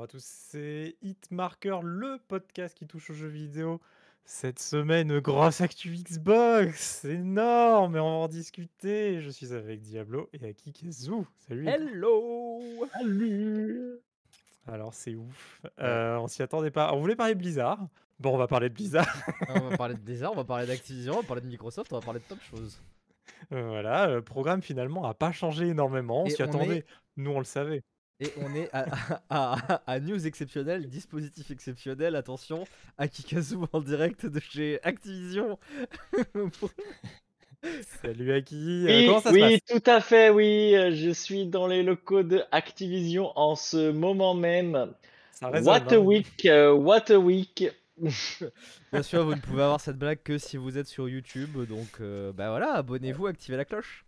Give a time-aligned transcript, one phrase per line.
[0.00, 3.82] Bonjour à tous, c'est Hitmarker, le podcast qui touche aux jeux vidéo.
[4.24, 9.20] Cette semaine, grosse actu Xbox, énorme, et on va en discuter.
[9.20, 11.10] Je suis avec Diablo et Akikezu.
[11.46, 11.68] Salut.
[11.68, 12.60] Hello
[12.94, 13.98] Salut
[14.66, 16.94] Alors c'est ouf, euh, on s'y attendait pas.
[16.94, 17.86] On voulait parler de Blizzard.
[18.20, 19.06] Bon, on va parler de Blizzard.
[19.50, 21.98] On va parler de Blizzard, on va parler d'Activision, on va parler de Microsoft, on
[21.98, 22.82] va parler de top choses.
[23.52, 26.22] Euh, voilà, le programme finalement a pas changé énormément.
[26.22, 26.78] On s'y attendait.
[26.78, 26.86] est-
[27.18, 27.82] Nous, on le savait.
[28.20, 28.86] Et on est à,
[29.30, 32.66] à- à- à news exceptionnel, dispositif exceptionnel, attention,
[32.98, 35.58] Akikazu en direct de chez Activision.
[38.02, 38.86] Salut Aki.
[38.88, 39.78] Euh, Oui, comment ça se oui, passe?
[39.82, 40.74] tout à fait, oui.
[40.74, 44.92] euh, Je suis dans les locaux de Activision en ce moment même.
[45.32, 45.68] Ça résonne.
[45.68, 45.98] What a hein.
[45.98, 47.64] week, euh, what a week.
[48.92, 52.00] Bien sûr, vous ne pouvez avoir cette blague que si vous êtes sur YouTube, donc
[52.00, 54.04] euh, bah voilà, abonnez-vous, activez la cloche.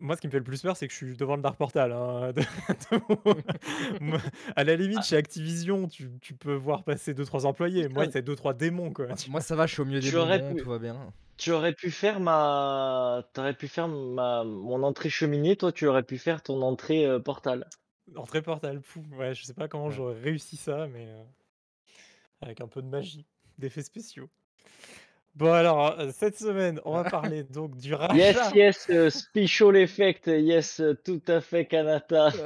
[0.00, 1.56] Moi, ce qui me fait le plus peur, c'est que je suis devant le Dark
[1.56, 1.92] Portal.
[1.92, 4.18] hein, de- de- Moi,
[4.56, 7.88] à la limite, chez Activision, tu, tu peux voir passer 2-3 employés.
[7.88, 9.06] Moi, c'est 2-3 démons, quoi.
[9.28, 11.12] Moi ça va, je suis au milieu des aurais pu- tout va bien.
[11.36, 15.56] Tu aurais pu faire ma, t'aurais pu faire ma, mon entrée cheminée.
[15.56, 17.68] Toi, tu aurais pu faire ton entrée euh, portal.
[18.16, 19.02] Entrée Portal, fou.
[19.16, 19.92] Ouais, je sais pas comment Ouais.
[19.92, 21.22] j'aurais réussi ça, mais euh,
[22.42, 23.26] avec un peu de magie,
[23.58, 24.28] d'effets spéciaux.
[25.36, 28.14] Bon, alors, euh, cette semaine, on va parler donc du rachat.
[28.14, 30.26] Yes, yes, euh, special effect.
[30.28, 32.30] Yes, euh, tout à fait, Kanata.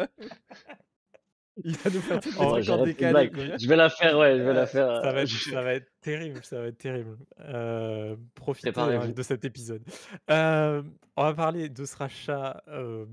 [1.65, 3.31] Il va nous faire tout Oh, décalé.
[3.59, 5.03] Je vais la faire, ouais, je vais la faire.
[5.03, 7.19] Ça va, euh, être, je- ça va être terrible, ça va être terrible.
[7.41, 9.83] Euh, profitez hein, de cet épisode.
[10.31, 10.83] Euh,
[11.17, 13.07] on va parler de ce rachat euh,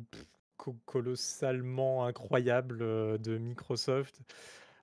[0.86, 4.20] colossalement incroyable euh, de Microsoft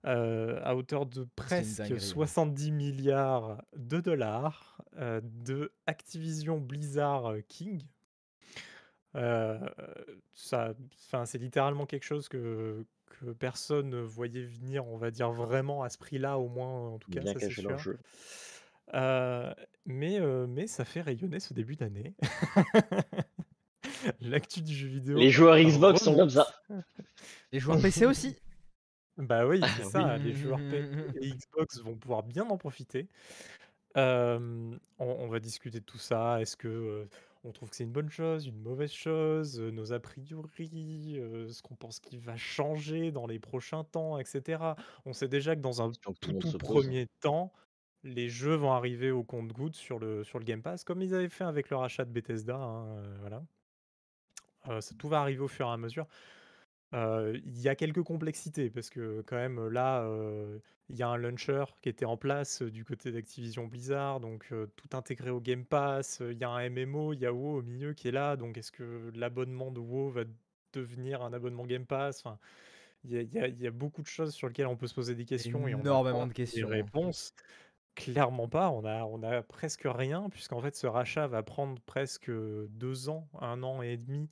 [0.04, 2.00] euh, à hauteur de presque dinguerie, ouais.
[2.00, 7.82] 70 milliards de dollars euh, de Activision Blizzard euh, King.
[9.14, 9.58] Euh,
[10.32, 10.74] ça,
[11.06, 12.84] enfin, c'est littéralement quelque chose que,
[13.20, 16.98] que personne ne voyait venir, on va dire vraiment à ce prix-là, au moins en
[16.98, 17.78] tout cas, bien ça c'est sûr.
[17.78, 17.98] jeu.
[18.94, 19.52] Euh,
[19.86, 22.14] mais, euh, mais ça fait rayonner ce début d'année.
[24.20, 25.18] L'actu du jeu vidéo.
[25.18, 26.46] Les joueurs Xbox sont comme ça.
[27.52, 28.36] Les joueurs PC aussi.
[29.22, 33.08] Bah oui, c'est ça, les joueurs PC et Xbox vont pouvoir bien en profiter.
[33.96, 36.40] Euh, on, on va discuter de tout ça.
[36.40, 37.08] Est-ce que euh,
[37.44, 41.16] on trouve que c'est une bonne chose, une mauvaise chose, euh, nos a priori,
[41.50, 44.76] ce qu'on pense qui va changer dans les prochains temps, etc.
[45.06, 47.52] On sait déjà que dans un tout premier temps,
[48.04, 51.28] les jeux vont arriver au compte-gouttes sur le, sur le Game Pass, comme ils avaient
[51.30, 52.56] fait avec le rachat de Bethesda.
[52.56, 53.42] hein, voilà.
[54.80, 56.06] Ça, tout va arriver au fur et à mesure.
[56.94, 60.58] Euh, Il y a quelques complexités parce que quand même là, euh,
[60.90, 64.48] il y a un launcher qui était en place euh, du côté d'Activision Blizzard, donc
[64.52, 66.20] euh, tout intégré au Game Pass.
[66.20, 68.36] euh, Il y a un MMO, il y a WoW au milieu qui est là,
[68.36, 70.24] donc est-ce que l'abonnement de WoW va
[70.74, 72.20] devenir un abonnement Game Pass?
[72.24, 72.38] Enfin,
[73.04, 74.76] il y a, il y a- il y a beaucoup de choses sur lesquelles on
[74.76, 77.34] peut se poser des questions et on Énormément pas de des questions, réponses.
[77.94, 82.30] Clairement pas, on a, on a presque rien, puisqu'en fait ce rachat va prendre presque
[82.30, 84.30] deux ans, un an et demi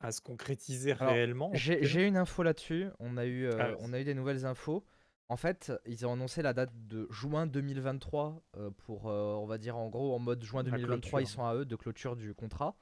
[0.00, 1.50] à se concrétiser Alors, réellement.
[1.54, 2.88] J'ai une info là-dessus.
[2.98, 4.84] On a eu, euh, Ah, on a eu des nouvelles infos.
[5.28, 9.58] En fait, ils ont annoncé la date de juin 2023 euh, pour, euh, on va
[9.58, 12.32] dire en gros, en mode juin La 2023, ils sont à eux de clôture du
[12.32, 12.76] contrat.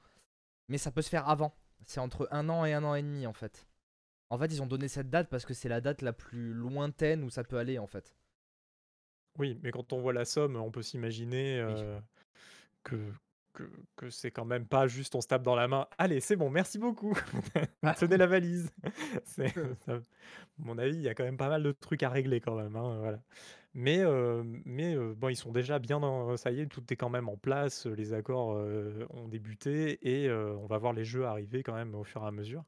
[0.69, 1.55] Mais ça peut se faire avant.
[1.85, 3.67] C'est entre un an et un an et demi en fait.
[4.29, 7.23] En fait, ils ont donné cette date parce que c'est la date la plus lointaine
[7.23, 8.15] où ça peut aller en fait.
[9.37, 11.99] Oui, mais quand on voit la somme, on peut s'imaginer euh,
[12.83, 13.11] que,
[13.55, 13.63] que,
[13.95, 15.87] que c'est quand même pas juste on se tape dans la main.
[15.97, 17.13] Allez, c'est bon, merci beaucoup.
[17.97, 18.71] Tenez la valise.
[19.25, 19.53] C'est-
[19.85, 19.99] ça- à
[20.59, 22.75] mon avis, il y a quand même pas mal de trucs à régler quand même.
[22.75, 23.19] hein, voilà.
[23.73, 26.37] Mais, euh, mais euh, bon, ils sont déjà bien dans.
[26.37, 27.85] Ça y est, tout est quand même en place.
[27.87, 31.93] Les accords euh, ont débuté et euh, on va voir les jeux arriver quand même
[31.95, 32.63] au fur et à mesure.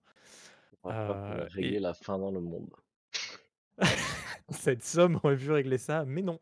[0.83, 2.69] On va pas Euh, régler et- la fin dans le monde.
[4.49, 6.39] Cette somme aurait pu régler ça, mais non.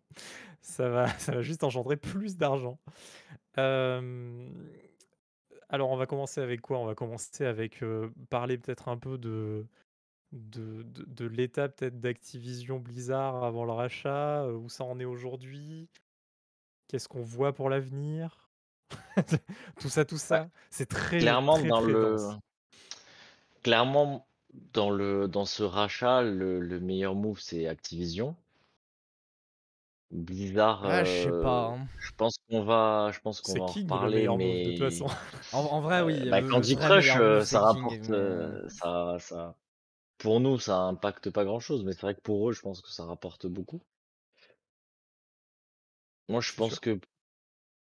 [0.61, 2.79] Ça va, ça va juste engendrer plus d'argent.
[3.57, 4.49] Euh,
[5.69, 6.79] alors, on va commencer avec quoi?
[6.79, 9.65] On va commencer avec euh, parler peut-être un peu de,
[10.31, 15.89] de, de, de l'état peut-être d'Activision Blizzard avant le rachat, où ça en est aujourd'hui,
[16.87, 18.49] qu'est-ce qu'on voit pour l'avenir,
[19.79, 20.49] tout ça, tout ça.
[20.69, 22.39] C'est très Clairement, très, dans très le, dense.
[23.63, 28.35] clairement, dans le, dans ce rachat, le, le meilleur move, c'est Activision.
[30.15, 31.67] Blizzard, Ah, je sais euh, pas.
[31.73, 31.89] hein.
[31.99, 33.75] je pense qu'on va, je pense qu'on C'est va en
[34.37, 35.07] mais de toute façon?
[35.51, 36.21] En, en vrai, oui.
[36.21, 39.55] euh, bah, le- le Candy Crush, euh, ça rapporte, mais- euh, ça, ça,
[40.19, 42.89] pour nous, ça impacte pas grand-chose, mais c'est vrai que pour eux, je pense que
[42.91, 43.81] ça rapporte beaucoup.
[46.29, 46.79] Moi, je pense sûr.
[46.79, 46.99] que,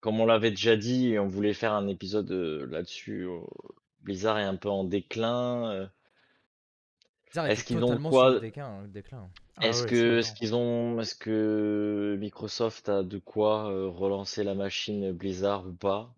[0.02, 3.40] comme on l'avait déjà dit, et on voulait faire un épisode euh, là-dessus, euh,
[4.02, 5.92] Blizzard est un peu en déclin.
[7.48, 8.82] Est-ce qu'ils ont quoi déclin.
[8.82, 9.30] le déclin.
[9.58, 10.38] Ah Est-ce ouais, que, est-ce énorme.
[10.38, 16.14] qu'ils ont, est-ce que Microsoft a de quoi euh, relancer la machine Blizzard ou pas?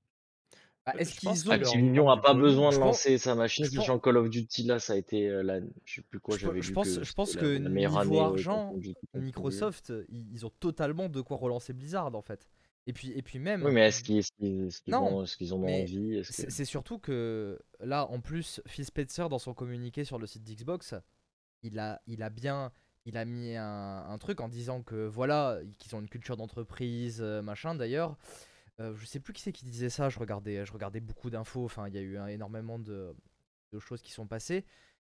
[0.85, 1.51] Bah, Euh, Est-ce qu'ils qu'il ont.
[1.51, 3.79] leur Activision manque a du pas besoin de Je pense- lancer sa machine, je pense-
[3.85, 6.61] sachant Call of Duty là, ça a été euh, la, je sais plus quoi, j'avais
[6.61, 8.73] je lu pense- que je pense que la, la année niveau euh, argent.
[9.13, 12.47] Microsoft, ils, ils ont totalement de quoi relancer Blizzard en fait.
[12.85, 13.63] Et puis, et puis même.
[13.63, 16.21] Oui, mais est-ce qu'ils, qu'ils Non, ont, ont envie?
[16.23, 16.65] C'est que...
[16.65, 20.95] surtout que là, en plus, Phil Spencer, dans son communiqué sur le site d'Xbox,
[21.61, 22.71] il a, il a bien
[23.05, 27.21] il a mis un, un truc en disant que voilà, qu'ils ont une culture d'entreprise,
[27.21, 27.75] machin.
[27.75, 28.17] D'ailleurs,
[28.79, 31.65] euh, je sais plus qui c'est qui disait ça, je regardais, je regardais beaucoup d'infos,
[31.65, 33.13] enfin, il y a eu énormément de,
[33.71, 34.65] de choses qui sont passées,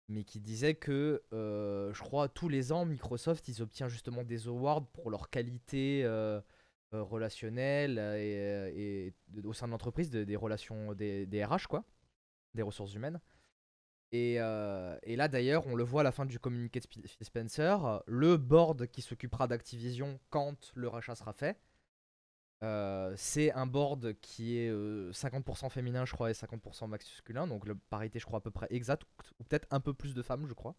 [0.09, 4.49] mais qui disait que, euh, je crois, tous les ans, Microsoft, ils obtiennent justement des
[4.49, 6.41] awards pour leur qualité euh,
[6.95, 11.85] euh, relationnelle euh, et, de- au sein de l'entreprise, de- des relations, des, RH, quoi,
[12.55, 13.21] des ressources humaines.
[14.13, 18.03] Et, euh, et là d'ailleurs, on le voit à la fin du communiqué de Spencer,
[18.07, 21.59] le board qui s'occupera d'Activision quand le rachat sera fait,
[22.63, 27.67] euh, c'est un board qui est euh, 50% féminin, je crois, et 50% masculin, donc
[27.67, 29.03] la parité, je crois, à peu près exacte,
[29.39, 30.75] ou peut-être un peu plus de femmes, je crois.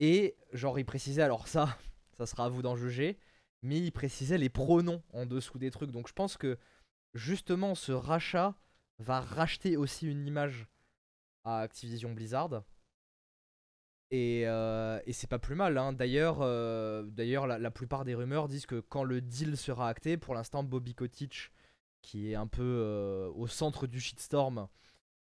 [0.00, 1.78] Et genre, il précisait, alors ça,
[2.18, 3.18] ça sera à vous d'en juger,
[3.62, 5.90] mais il précisait les pronoms en dessous des trucs.
[5.90, 6.58] Donc je pense que
[7.14, 8.54] justement, ce rachat
[8.98, 10.68] va racheter aussi une image
[11.44, 12.62] à Activision Blizzard.
[14.10, 15.78] Et, euh, et c'est pas plus mal.
[15.78, 15.92] hein.
[15.94, 20.18] D'ailleurs, euh, d'ailleurs la, la plupart des rumeurs disent que quand le deal sera acté,
[20.18, 21.50] pour l'instant, Bobby Kotick,
[22.02, 24.68] qui est un peu euh, au centre du shitstorm,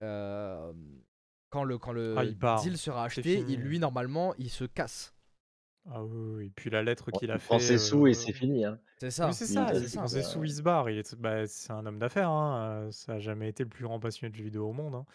[0.02, 2.26] quand le, quand le Ah,
[2.62, 5.15] deal sera acheté, il, lui, normalement, il se casse.
[5.92, 6.46] Ah oui, oui, oui.
[6.48, 7.46] Et puis la lettre qu'il a Il fait.
[7.46, 8.66] prend ses sous euh, et c'est fini.
[8.66, 8.80] Hein.
[9.00, 9.28] C'est ça.
[9.28, 9.66] Oui, c'est Il ça,
[9.98, 10.90] prend ses sous, euh, il se barre.
[10.90, 13.84] Il est, bah, c'est un homme d'affaires, hein, euh, Ça a jamais été le plus
[13.84, 14.96] grand passionné de jeux vidéo au monde.
[14.96, 15.06] hein.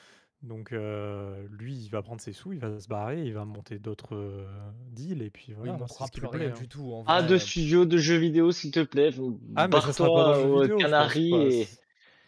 [0.43, 3.79] Donc euh, lui, il va prendre ses sous, il va se barrer, il va monter
[3.79, 4.47] d'autres euh,
[4.93, 5.77] deals et puis Oui, voilà.
[6.07, 6.47] ce qui plus me plaît.
[6.47, 6.59] rien hein.
[6.59, 6.93] du tout.
[6.95, 7.27] En vrai.
[7.27, 9.11] de studio de jeux vidéo, s'il te plaît.
[9.57, 11.37] Ah, mais ça sera pas dans je pense Canaries pas.
[11.37, 11.69] et.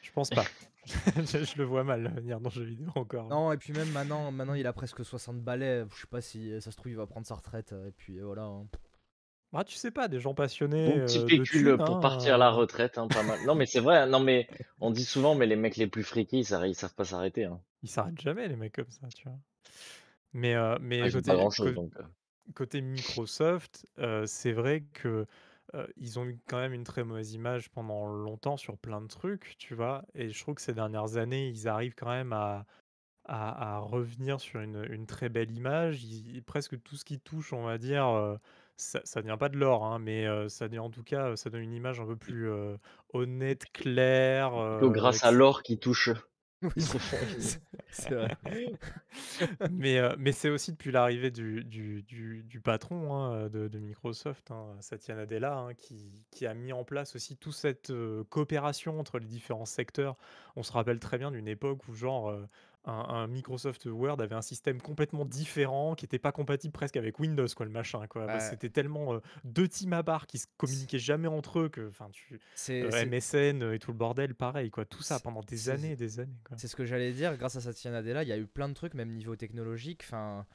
[0.02, 0.44] Je pense pas.
[1.16, 3.28] je, je le vois mal venir dans le jeu vidéo encore.
[3.28, 5.84] Non, et puis même maintenant, maintenant il a presque 60 balais.
[5.94, 7.72] Je sais pas si ça se trouve, il va prendre sa retraite.
[7.86, 8.42] Et puis euh, voilà.
[8.42, 8.66] hein.
[9.54, 12.00] Ah, tu sais pas, des gens passionnés Bon petit euh, de pécule thunes, pour hein,
[12.00, 13.38] partir à la euh, retraite, hein, pas mal.
[13.46, 14.48] Non, mais c'est vrai, hein, non, mais
[14.80, 17.44] on dit souvent, mais les mecs les plus frikis, ils, ils savent pas s'arrêter.
[17.44, 17.60] Hein.
[17.82, 19.38] Ils s'arrêtent jamais, les mecs comme ça, tu vois.
[20.32, 21.92] Mais, euh, mais Ah, côté, donc.
[21.98, 22.80] euh.
[22.80, 25.26] Microsoft, euh, c'est vrai que
[25.74, 29.06] euh, ils ont eu quand même une très mauvaise image pendant longtemps sur plein de
[29.08, 30.04] trucs, tu vois.
[30.14, 32.66] Et je trouve que ces dernières années, ils arrivent quand même à,
[33.24, 36.04] à, à revenir sur une, une très belle image.
[36.04, 38.36] Ils- presque tout ce qui touche, on va dire, euh,
[38.76, 41.62] ça, ça vient pas de l'or, hein, mais euh, ça en tout cas, ça donne
[41.62, 42.76] une image un peu plus euh,
[43.14, 44.52] honnête, claire,
[44.90, 46.10] grâce à l'or qui touche.
[46.62, 46.98] Oui, c'est
[47.90, 48.36] c'est vrai.
[49.70, 53.78] mais euh, mais c'est aussi depuis l'arrivée du, du, du, du patron hein, de, de
[53.78, 58.24] Microsoft, hein, Satya Nadella, hein, qui, qui a mis en place aussi toute cette euh,
[58.24, 60.16] coopération entre les différents secteurs.
[60.56, 62.46] On se rappelle très bien d'une époque où genre euh,
[62.84, 67.18] un, un Microsoft Word avait un système complètement différent, qui n'était pas compatible presque avec
[67.20, 68.06] Windows, quoi, le machin.
[68.06, 68.26] Quoi.
[68.26, 68.40] Ouais.
[68.40, 72.08] C'était tellement euh, deux teams à part qui se communiquaient jamais entre eux que, enfin,
[72.10, 72.40] tu
[72.70, 74.84] euh, MSN euh, et tout le bordel, pareil, quoi.
[74.84, 77.36] Tout ça pendant des années et des années, c'est ce que j'allais dire.
[77.36, 80.02] Grâce à Satya Nadella, il y a eu plein de trucs, même niveau technologique.
[80.04, 80.46] Enfin,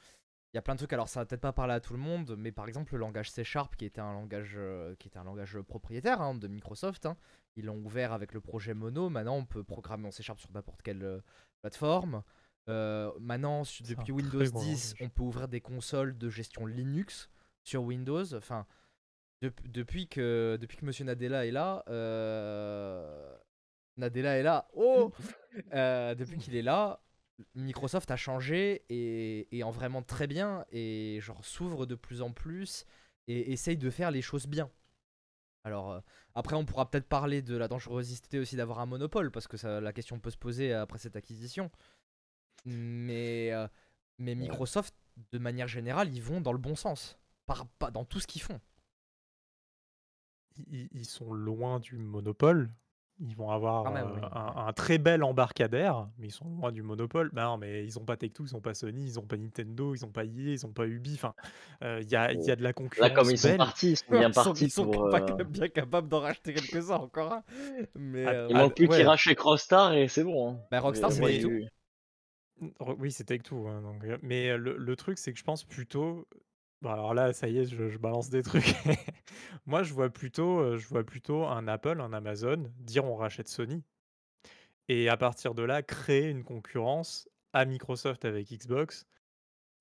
[0.53, 0.93] il y a plein de trucs.
[0.93, 3.31] Alors, ça va peut-être pas parler à tout le monde, mais par exemple, le langage
[3.31, 7.05] C Sharp, qui était un langage, euh, qui était un langage propriétaire hein, de Microsoft,
[7.05, 7.17] hein,
[7.55, 9.09] ils l'ont ouvert avec le projet Mono.
[9.09, 11.21] Maintenant, on peut programmer en C Sharp sur n'importe quelle
[11.67, 12.23] euh, plateforme.
[12.69, 14.93] Euh, maintenant, depuis Windows gros 10, langage.
[15.01, 17.29] on peut ouvrir des consoles de gestion Linux
[17.63, 18.33] sur Windows.
[18.33, 18.65] Enfin,
[19.41, 23.35] dep- depuis que depuis que Monsieur Nadella est là, euh,
[23.97, 24.67] Nadella est là.
[24.73, 25.11] Oh,
[25.73, 27.01] Euh, depuis qu'il est là,
[27.55, 32.31] Microsoft a changé et, et en vraiment très bien et genre s'ouvre de plus en
[32.31, 32.85] plus
[33.27, 34.69] et essaye de faire les choses bien.
[35.67, 35.99] Alors euh,
[36.33, 39.81] après on pourra peut-être parler de la dangerosité aussi d'avoir un monopole parce que ça,
[39.81, 41.69] la question peut se poser après cette acquisition.
[42.65, 43.67] Mais euh,
[44.17, 44.95] mais Microsoft
[45.31, 48.41] de manière générale ils vont dans le bon sens, par, pas dans tout ce qu'ils
[48.41, 48.61] font.
[50.55, 52.71] ils, ils sont loin du monopole.
[53.19, 54.21] Ils vont avoir même, euh, oui.
[54.31, 57.31] un, un très bel embarcadère, mais ils sont loin du monopole.
[57.33, 59.95] Bah non, mais ils ont pas Tech2, ils ont pas Sony, ils ont pas Nintendo,
[59.95, 61.15] ils ont pas EA, ils ont pas Ubi.
[61.15, 61.33] Enfin,
[61.83, 63.91] euh, il y, a, il y a de la Là, concurrence comme ils sont partis,
[63.91, 65.09] ils sont bien ils sont, partis ils sont pour.
[65.09, 67.33] pas- euh, bien capables d'en racheter quelques-uns encore.
[67.33, 67.43] hein.
[67.95, 68.97] Mais Ah, euh, Il Ah, manque plus ouais.
[68.97, 70.51] qu'ils rachètent Rockstar et c'est bon.
[70.51, 70.59] hein.
[70.69, 71.43] bah, Rockstar Mais c'est
[72.79, 73.67] Re- Oui, c'est Tech2.
[73.67, 76.27] hein, donc, mais le, le truc, c'est que je pense plutôt.
[76.81, 78.75] Bon, alors là, ça y est, je, je balance des trucs.
[79.65, 83.47] Moi, je vois plutôt, euh, je vois plutôt un Apple, un Amazon dire on rachète
[83.47, 83.83] Sony.
[84.89, 89.05] Et à partir de là, créer une concurrence à Microsoft avec Xbox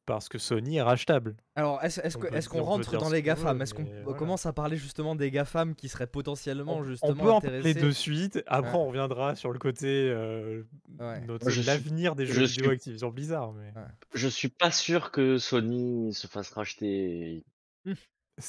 [0.06, 1.36] parce que Sony est rachetable.
[1.56, 2.20] Alors, est-ce On
[2.50, 3.60] qu'on on rentre dire dans les GAFAM?
[3.60, 4.18] Est-ce qu'on voilà.
[4.18, 7.74] commence à parler justement des GAFAM qui seraient potentiellement On, on justement peut en parler
[7.74, 8.42] de suite.
[8.46, 8.76] Après, Ouais.
[8.78, 10.62] on reviendra sur le côté euh,
[11.00, 11.20] Ouais.
[11.66, 13.52] l'avenir des je jeux vidéo suis- Activision Blizzard.
[13.52, 13.86] Mais Ouais.
[14.14, 17.44] Je suis pas sûr que Sony se fasse racheter.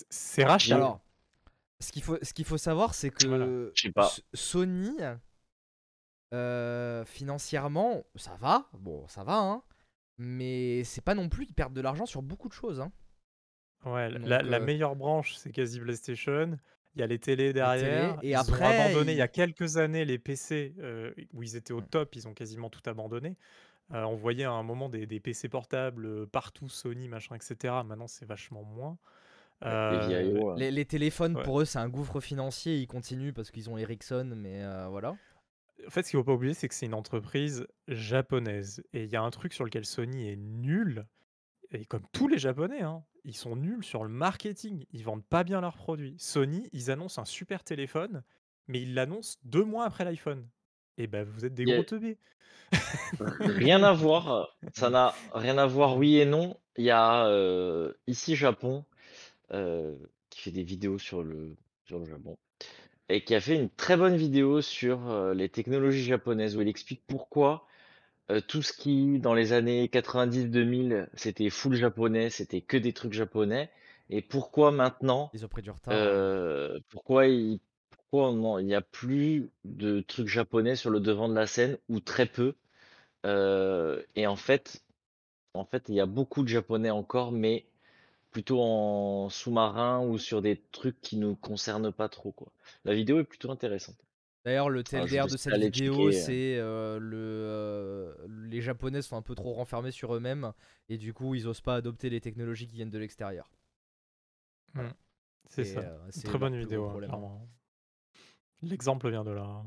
[0.09, 0.81] c'est rachetable.
[0.83, 1.01] Alors,
[1.79, 3.47] ce qu'il faut, ce qu'il faut savoir, c'est que Voilà.
[3.95, 4.11] Pas.
[4.33, 4.91] Sony,
[6.33, 8.67] euh, financièrement, ça va.
[8.73, 9.63] Bon, ça va, hein.
[10.17, 12.79] Mais c'est pas non plus, ils perdent de l'argent sur beaucoup de choses.
[12.81, 12.91] Hein.
[13.85, 16.57] Ouais, Donc, la, la euh, meilleure branche, c'est quasi PlayStation.
[16.95, 18.17] Il y a les télés derrière.
[18.23, 21.55] et ils après, ont abandonné il y a quelques années les PC euh, où ils
[21.55, 22.15] étaient au top.
[22.15, 23.37] Ils ont quasiment tout abandonné.
[23.93, 27.75] Euh, on voyait à un moment des, des PC portables partout, Sony, machin, etc.
[27.85, 28.97] Maintenant, c'est vachement moins.
[29.61, 30.55] Les Euh, vieillots.
[30.55, 31.43] Les, les téléphones, Ouais.
[31.43, 32.77] pour eux, c'est un gouffre financier.
[32.77, 35.15] Ils continuent parce qu'ils ont Ericsson, mais euh, voilà.
[35.85, 38.83] En fait, ce qu'il ne faut pas oublier, c'est que c'est une entreprise japonaise.
[38.93, 41.05] Et il y a un truc sur lequel Sony est nul.
[41.71, 44.85] Et comme tous les Japonais, hein, ils sont nuls sur le marketing.
[44.91, 46.15] Ils vendent pas bien leurs produits.
[46.17, 48.23] Sony, ils annoncent un super téléphone,
[48.67, 50.47] mais ils l'annoncent deux mois après l'iPhone.
[50.97, 52.17] Et ben, vous êtes des gros teubés.
[53.39, 54.57] Rien à voir.
[54.73, 56.57] Ça n'a rien à voir, oui et non.
[56.77, 58.83] Il y a euh, ici Japon
[59.51, 59.95] euh,
[60.29, 61.55] qui fait des vidéos sur le,
[61.85, 62.37] sur le Japon
[63.09, 66.67] et qui a fait une très bonne vidéo sur euh, les technologies japonaises où il
[66.67, 67.67] explique pourquoi
[68.29, 73.13] euh, tout ce qui, dans les années 90-2000, c'était full japonais, c'était que des trucs
[73.13, 73.69] japonais,
[74.09, 75.93] et pourquoi maintenant, Ils ont pris du retard.
[75.93, 75.97] hein.
[75.97, 77.59] euh, pourquoi il,
[77.89, 82.01] pourquoi il n'y a plus de trucs japonais sur le devant de la scène, ou
[82.01, 82.55] très peu.
[83.25, 84.83] Euh, et en fait,
[85.53, 87.65] en fait, il y a beaucoup de japonais encore, mais
[88.31, 92.51] plutôt en sous-marin ou sur des trucs qui nous concernent pas trop, quoi.
[92.85, 93.97] La vidéo est plutôt intéressante.
[94.45, 96.11] D'ailleurs, le TLDR de cette vidéo, euh.
[96.11, 100.53] c'est euh, le, euh, les Japonais sont un peu trop renfermés sur eux-mêmes
[100.87, 103.49] et du coup, ils osent pas adopter les technologies qui viennent de l'extérieur.
[105.49, 105.79] C'est Et, ça.
[105.79, 107.47] euh, c'est Très bonne vidéo, hein, clairement.
[108.61, 109.43] L'exemple vient de là.
[109.43, 109.65] hein.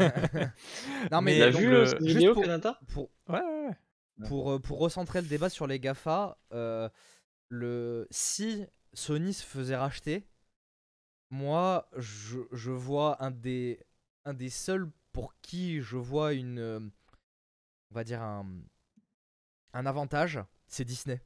[0.00, 0.48] Ouais.
[1.12, 2.78] non, mais donc vu le- vidéo, pour- Kanata?
[2.92, 4.28] Pour, Ouais, ouais, ouais.
[4.28, 6.88] pour, pour recentrer le débat sur les GAFA, euh,
[7.48, 10.26] le, si Sony se faisait racheter,
[11.30, 13.80] moi, je, je vois un des,
[14.24, 16.58] un des seuls pour qui je vois une.
[16.58, 16.80] euh,
[17.90, 18.46] On va dire un,
[19.72, 21.20] un avantage, c'est Disney.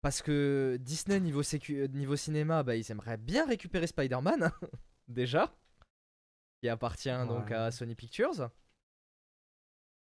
[0.00, 4.50] Parce que Disney, niveau, sécu- niveau cinéma, bah, ils aimeraient bien récupérer Spider-Man,
[5.08, 5.54] déjà,
[6.60, 8.50] qui appartient donc à Sony Pictures.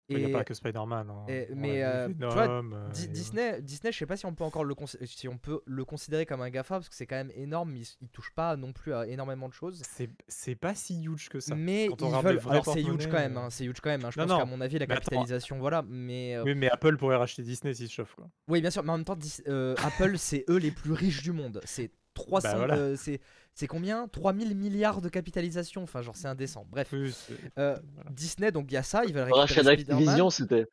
[0.09, 1.09] Il n'y a pas que Spider-Man.
[1.09, 1.25] hein.
[1.55, 4.63] mais, euh, tu vois, euh, Di- Disney, Disney, je sais pas si on peut encore
[4.63, 4.73] le
[5.05, 7.75] si on peut le considérer comme un Gafa parce que c'est quand même énorme.
[7.75, 9.81] Il, s- il touche pas non plus à énormément de choses.
[10.29, 11.55] C'est pas si huge que ça.
[11.55, 12.39] Mais Quand ils veulent.
[12.49, 13.37] Alors c'est huge quand même.
[13.37, 14.05] euh, hein, c'est huge quand même.
[14.05, 15.83] hein, Je Non, pense qu'à mon avis la mais capitalisation, voilà.
[15.87, 18.15] Mais euh, Oui, mais Apple pourrait racheter Disney s'il se chauffe.
[18.15, 18.29] Quoi.
[18.47, 18.83] oui, bien sûr.
[18.83, 21.59] Mais en même temps, Dis- euh, Apple, c'est eux les plus riches du monde.
[21.65, 22.49] C'est 300.
[22.49, 22.75] Bah, voilà.
[22.75, 23.19] euh, c'est
[23.53, 24.07] c'est combien?
[24.09, 25.83] 3000 milliards de capitalisation.
[25.83, 26.65] Enfin, genre c'est indécent.
[26.69, 26.89] Bref.
[26.93, 28.09] Oui, c'est- Euh, voilà.
[28.11, 29.03] Disney, donc il y a ça.
[29.05, 29.85] Ils veulent récupérer Spider-Man.
[29.99, 30.65] d'Activision, c'était.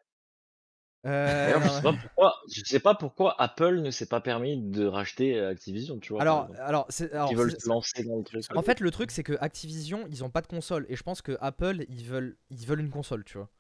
[1.07, 4.57] Euh, D'ailleurs, je sais pas pourquoi, je sais pas pourquoi Apple ne s'est pas permis
[4.57, 6.23] de racheter Activision, tu vois.
[6.23, 8.43] alors, alors, c'est- alors, Ils veulent c'est- se lancer dans le truc.
[8.57, 10.87] En fait, le truc, c'est que Activision, ils ont pas de console.
[10.89, 13.51] Et je pense que Apple, ils veulent, ils veulent une console, tu vois.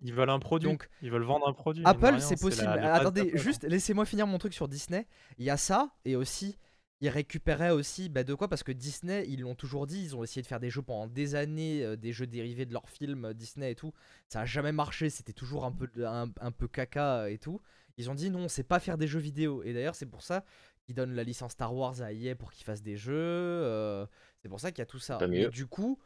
[0.00, 0.70] Ils veulent un produit.
[0.70, 1.82] Donc, ils veulent vendre un produit.
[1.86, 2.64] Apple, rien, c'est possible.
[2.64, 3.38] la- la base Attendez, hein.
[3.38, 5.06] juste laissez-moi finir mon truc sur Disney.
[5.36, 6.56] Il y a ça, et aussi,
[7.00, 8.48] ils récupéraient aussi bah, de quoi?
[8.48, 11.06] Parce que Disney, ils l'ont toujours dit, ils ont essayé de faire des jeux pendant
[11.06, 13.92] des années, euh, des jeux dérivés de leurs films euh, Disney et tout.
[14.28, 17.60] Ça a jamais marché, c'était toujours un peu, un, un peu caca et tout.
[17.98, 19.62] Ils ont dit non, c'est pas faire des jeux vidéo.
[19.62, 20.44] Et d'ailleurs, c'est pour ça
[20.84, 23.14] qu'ils donnent la licence Star Wars à EA pour qu'ils fassent des jeux.
[23.14, 24.06] euh,
[24.42, 25.18] c'est pour ça qu'il y a tout ça.
[25.50, 25.98] Du coup,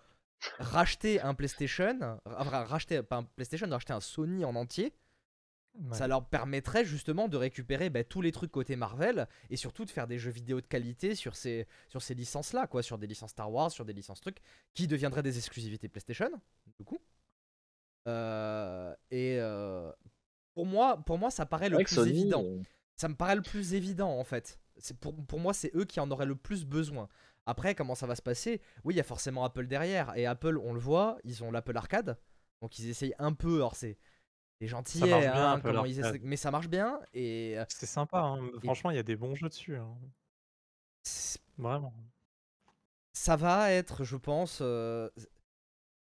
[0.58, 4.94] racheter un PlayStation, enfin, racheter, pas un PlayStation, racheter un Sony en entier,
[5.78, 5.96] Ouais.
[5.96, 9.90] ça leur permettrait justement de récupérer bah, tous les trucs côté Marvel et surtout de
[9.90, 13.30] faire des jeux vidéo de qualité sur ces, sur ces licences-là, quoi, sur des licences
[13.30, 14.38] Star Wars, sur des licences trucs,
[14.74, 16.30] qui deviendraient des exclusivités PlayStation,
[16.78, 16.98] du coup.
[18.08, 19.92] Euh, et euh,
[20.54, 22.42] pour, moi, pour moi, ça paraît le plus Sony, évident.
[22.44, 22.62] euh,
[22.96, 24.58] Ça me paraît le plus évident en fait.
[24.76, 27.08] C'est pour, pour moi, c'est eux qui en auraient le plus besoin.
[27.46, 28.60] Après, comment ça va se passer?
[28.84, 30.16] Oui, il y a forcément Apple derrière.
[30.16, 32.18] Et Apple, on le voit, ils ont l'Apple Arcade.
[32.60, 33.56] Donc ils essayent un peu.
[33.56, 33.98] Alors c'est
[34.60, 35.60] c'est gentil, hein,
[36.22, 37.00] mais ça marche bien.
[37.14, 38.18] Et euh, C'est sympa.
[38.20, 38.38] hein.
[38.62, 39.76] Franchement, il y a des bons jeux dessus.
[39.76, 39.96] hein.
[41.58, 41.92] Vraiment.
[43.12, 44.58] ça va être, je pense.
[44.60, 45.08] euh,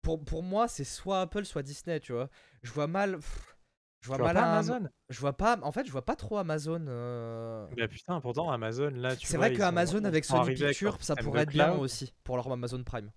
[0.01, 2.29] pour, pour moi, c'est soit Apple, soit Disney, tu vois.
[2.61, 3.15] Je vois mal.
[3.17, 3.55] pff,
[4.01, 4.89] je vois Tu vois mal pas un- Amazon?
[5.09, 5.59] Je vois pas.
[5.61, 6.85] En fait, je vois pas trop Amazon.
[6.87, 10.77] euh, Bah putain, pourtant Amazon, là, tu C'est vrai que Amazon avec Sony arrivés avec
[10.77, 13.11] Pictures, ça pourrait être bien aussi pour leur Amazon Prime.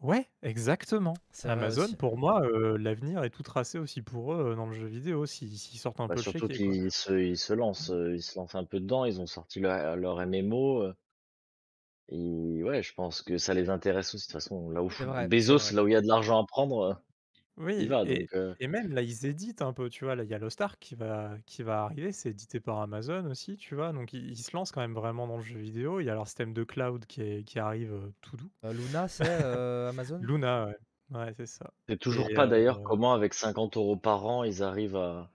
[0.00, 1.22] Ouais, exactement.
[1.30, 1.96] C'est vrai Amazon, aussi.
[1.96, 5.26] pour moi, heu, l'avenir est tout tracé aussi pour eux, heu, dans le jeu vidéo
[5.26, 6.78] s'ils s'ils sortent un Bah, peu le surtout chéquier, quoi.
[6.78, 9.04] qu'ils se ils se lancent, heu, ils se lancent un peu dedans.
[9.06, 10.94] Ils ont sorti leur leur MMO, heu
[12.08, 14.26] et ouais, je pense que ça les intéresse aussi.
[14.28, 15.74] De toute façon, là où C'est vrai, c'est Bezos, vrai.
[15.74, 16.94] là où il y a de l'argent à prendre, heu,
[17.78, 20.14] il Oui va et donc heu et même là, ils éditent un peu, tu vois?
[20.16, 23.24] Là, il y a Lost Ark qui va qui va arriver, c'est édité par Amazon
[23.30, 23.92] aussi, tu vois?
[23.92, 25.98] Donc ils ils se lancent quand même vraiment dans le jeu vidéo.
[26.00, 28.52] Il y a leur système de cloud qui est qui arrive, tout doux.
[28.64, 29.26] Heu, Luna, c'est,
[29.88, 30.28] Amazon?
[30.28, 30.76] Luna, ouais.
[31.10, 34.62] Ouais, c'est ça sais toujours et pas d'ailleurs comment avec 50 € par an, ils
[34.62, 35.30] arrivent à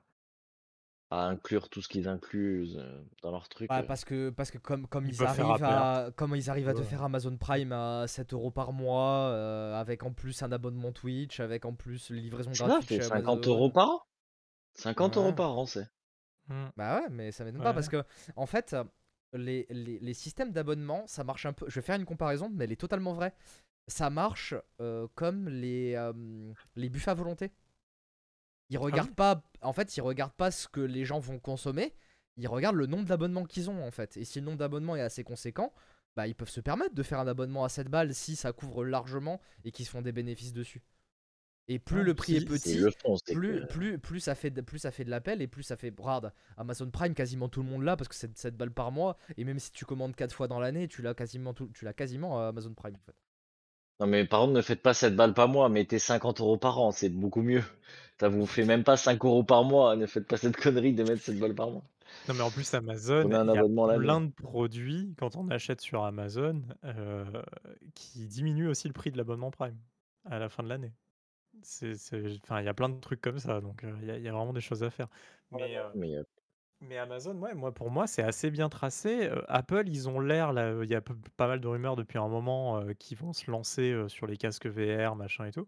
[1.15, 3.87] à inclure tout ce qu'ils inclusent, heu, dans leur truc, heu.
[3.87, 7.03] parce que parce que comme comme Ils arrivent à comme ils arrivent à te faire
[7.03, 11.65] Amazon Prime à 7 € par mois, heu, avec en plus un abonnement Twitch, avec
[11.65, 13.71] en plus livraison Ça gratuite fait chez 50 € Amazon.
[13.71, 13.99] par an?
[14.73, 15.35] 50 € Ouais.
[15.35, 15.87] par an, c'est
[16.47, 16.65] Mmh.
[16.77, 18.03] Bah ouais, mais ça m'étonne pas parce que
[18.35, 18.75] en fait,
[19.33, 22.65] les les les systèmes d'abonnement, ça marche un peu je vais faire une comparaison, mais
[22.65, 23.33] elle est totalement vraie.
[23.87, 24.55] Ça marche,
[25.15, 27.51] comme les, hem, les buffets à volonté.
[28.69, 29.15] Ils Ah regardent oui?
[29.15, 31.93] pas en fait, ils regardent pas ce que les gens vont consommer,
[32.37, 35.01] ils regardent le nombre d'abonnements qu'ils ont, en fait et si le nombre d'abonnements est
[35.01, 35.73] assez conséquent,
[36.15, 38.85] bah, ils peuvent se permettre de faire un abonnement à 7 balles si ça couvre
[38.85, 40.81] largement et qu'ils se font des bénéfices dessus
[41.67, 42.77] et plus Ah, le prix est si, petit,
[43.31, 45.77] plus que plus plus ça fait de plus ça fait de l'appel et plus ça
[45.77, 48.91] fait regarde, Amazon Prime, quasiment tout le monde l'a parce que c'est 7 balles par
[48.91, 51.85] mois et même si tu commandes 4 fois dans l'année, tu l'as quasiment tout tu
[51.85, 53.15] l'as quasiment, heu, Amazon Prime, en fait.
[53.99, 56.79] Non mais par contre, ne faites pas 7 balles par mois, mettez 50 € par
[56.79, 57.63] an, c'est beaucoup mieux.
[58.19, 61.03] Ça vous fait même pas 5 € par mois, ne faites pas cette connerie de
[61.03, 61.83] mettre 7 balles par mois.
[62.27, 65.79] Non, mais en plus Amazon, un il y a plein de produits quand on achète
[65.81, 67.25] sur Amazon, heu,
[67.93, 69.79] qui diminuent aussi le prix de l'abonnement Prime,
[70.25, 70.95] à la fin de l'année.
[72.43, 74.27] Enfin, il y a plein de trucs comme ça, donc heu, il y a y
[74.27, 75.09] a vraiment des choses à faire.
[75.51, 76.25] Mais heu
[76.81, 79.27] mais Amazon, ouais, moi, pour moi, c'est assez bien tracé.
[79.29, 82.27] Heu, Apple, ils ont l'air là, il y a pas mal de rumeurs depuis un
[82.27, 85.67] moment, heu, qu'ils vont se lancer, heu, sur les casques VR, machin et tout.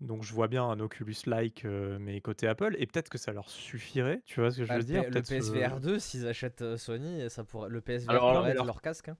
[0.00, 3.50] Donc je vois bien un Oculus-like, heu, mais côté Apple et peut-être que ça leur
[3.50, 5.04] suffirait, tu vois ce que je Bah, veux dire?
[5.08, 8.62] Le PSVR 2 s'ils achètent, Sony, ça pourrait le PSVR Alors non, pourrait mais être
[8.64, 9.18] leur leur casque, hein.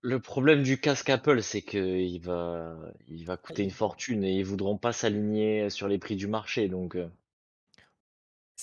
[0.00, 2.76] le problème du casque Apple, c'est qu'il va
[3.08, 6.68] il va coûter une fortune et ils voudront pas s'aligner sur les prix du marché
[6.68, 6.96] donc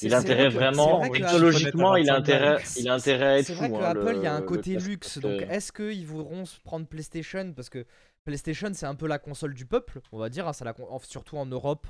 [0.02, 2.56] il vrai intérêt vraiment vrai technologiquement, il a 25 balles.
[2.56, 4.42] intérêt il a intérêt à être c'est vrai que hein, Apple, il y a un
[4.42, 7.54] côté luxe, donc que est-ce qu'ils voudront se prendre PlayStation?
[7.54, 7.86] Parce que
[8.26, 10.74] PlayStation, c'est un peu la console du peuple, on va dire, hein, la
[11.06, 11.88] surtout en Europe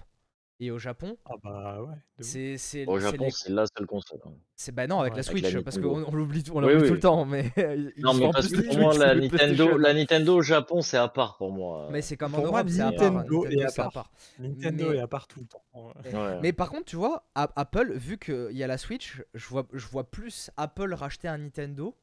[0.60, 1.18] et au Japon.
[1.26, 1.96] Ah bah, ouais.
[2.20, 4.32] C'est c'est au Japon, les c'est la seule console, hein.
[4.56, 5.30] c'est bah, non, avec la Ouais.
[5.30, 7.52] Avec la Switch, parce qu'on on l'oublie on Oui, l'oublie tout le temps, mais
[7.98, 11.38] Non, mais parce que pour moi la Nintendo la Nintendo au Japon, c'est à part
[11.38, 13.66] pour moi, Mais c'est comme en Pour moi, Europe, c'est à part, Nintendo est Nintendo,
[13.66, 14.12] à c'est à part.
[14.40, 15.94] Nintendo Mais est à part tout le temps, ouais.
[16.04, 16.40] mais Ouais.
[16.42, 19.88] mais par contre, tu vois, Apple, vu qu'il y a la Switch, je vois je
[19.88, 21.96] vois plus Apple racheter un Nintendo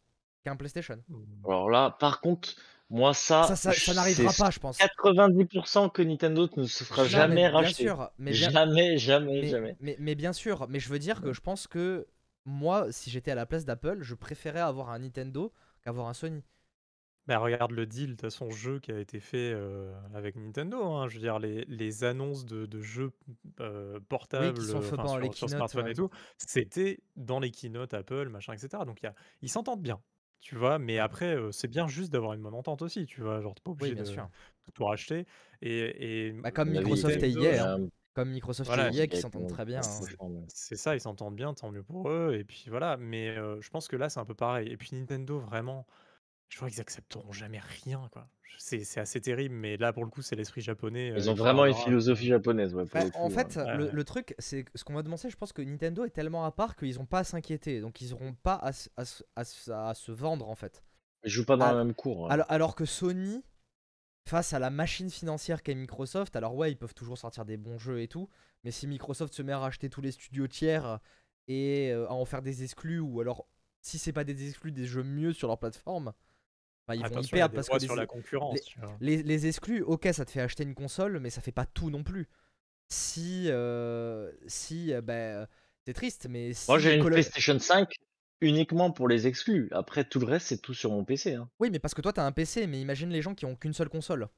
[0.44, 0.98] qu'un PlayStation.
[1.08, 1.16] Mmh.
[1.46, 2.56] Alors là, par contre,
[2.92, 4.88] moi Ça ça, n'arrivera pas, je pense.
[4.88, 7.70] 90% que Nintendo ne se fera Non, mais jamais bien racheter.
[7.70, 9.78] sûr, mais bien Jamais, jamais, mais jamais.
[9.80, 12.08] mais mais bien sûr, mais je veux dire que je pense que
[12.46, 15.52] moi, si j'étais à la place d'Apple, je préférais avoir un Nintendo
[15.82, 16.44] qu'avoir un Sony.
[17.28, 21.06] Bah, regarde le deal de son jeu qui a été fait, heu, avec Nintendo, hein.
[21.08, 23.12] Je veux dire les les annonces de de jeux,
[24.38, 24.80] Oui, qui portables, sont
[25.18, 25.88] les sur keynotes, smartphone ouais.
[25.88, 28.84] et tout, c'était dans les keynotes Apple, machin et cetera.
[28.84, 30.02] Donc il y a ils s'entendent bien,
[30.42, 30.78] tu vois?
[30.78, 33.40] Mais après, c'est bien juste d'avoir une bonne entente aussi, tu vois?
[33.40, 34.30] Genre tu es pas Oui, obligé bien de sûr.
[34.66, 35.26] de tout racheter
[35.62, 37.88] et et Bah, comme Microsoft et Nintendo EA, hein.
[38.14, 40.06] Comme Microsoft et voilà, EA qui s'entendent très bien, hein.
[40.48, 42.96] c'est ça, ils s'entendent bien, tant mieux pour eux et puis voilà.
[42.98, 45.86] Mais je pense que là, c'est un peu pareil et puis Nintendo vraiment,
[46.52, 48.28] je crois qu'ils accepteront jamais rien, quoi.
[48.58, 51.34] C'est c'est assez terrible, mais là, pour le coup, c'est l'esprit japonais, ils heu, ont
[51.34, 54.84] vraiment une philosophie japonaise, ouais, pour Bah, le en fait, Ouais, le truc, c'est ce
[54.84, 57.24] qu'on va devancer, je pense que Nintendo est tellement à part qu'ils ont pas à
[57.24, 60.54] s'inquiéter, donc ils auront pas à se à se à se à se vendre, en
[60.54, 60.82] fait.
[61.24, 62.32] Ils jouent pas dans la même cour, ouais.
[62.32, 63.44] alors alors que Sony,
[64.28, 67.78] face à la machine financière qu'est Microsoft, alors ouais, ils peuvent toujours sortir des bons
[67.78, 68.28] jeux et tout,
[68.64, 71.00] mais si Microsoft se met à racheter tous les studios tiers
[71.48, 73.46] et heu, à en faire des exclus ou alors
[73.82, 76.12] si c'est pas des exclus, des jeux mieux sur leur plateforme,
[76.94, 78.60] ils vont y Attention, il y a perdre parce que sur les la concurrence,
[79.00, 81.66] les les les exclus, OK, ça te fait acheter une console, mais ça fait pas
[81.66, 82.28] tout non plus.
[82.88, 85.48] Si, heu, si, heu, bah,
[85.86, 87.88] c'est triste, mais Moi, si j'ai une PlayStation 5
[88.40, 89.68] uniquement pour les exclus.
[89.72, 91.48] Après tout le reste, c'est tout sur mon PC, hein.
[91.60, 93.56] oui, mais parce que toi, tu as un PC, mais imagine les gens qui ont
[93.56, 94.28] qu'une seule console.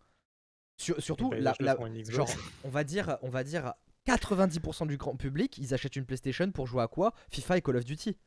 [0.76, 1.76] Sur surtout bah, ils la
[2.08, 2.28] genre,
[2.64, 3.74] on va dire on va dire
[4.06, 7.14] 90% du grand public, ils achètent une PlayStation pour jouer à quoi?
[7.30, 8.18] FIFA et Call of Duty.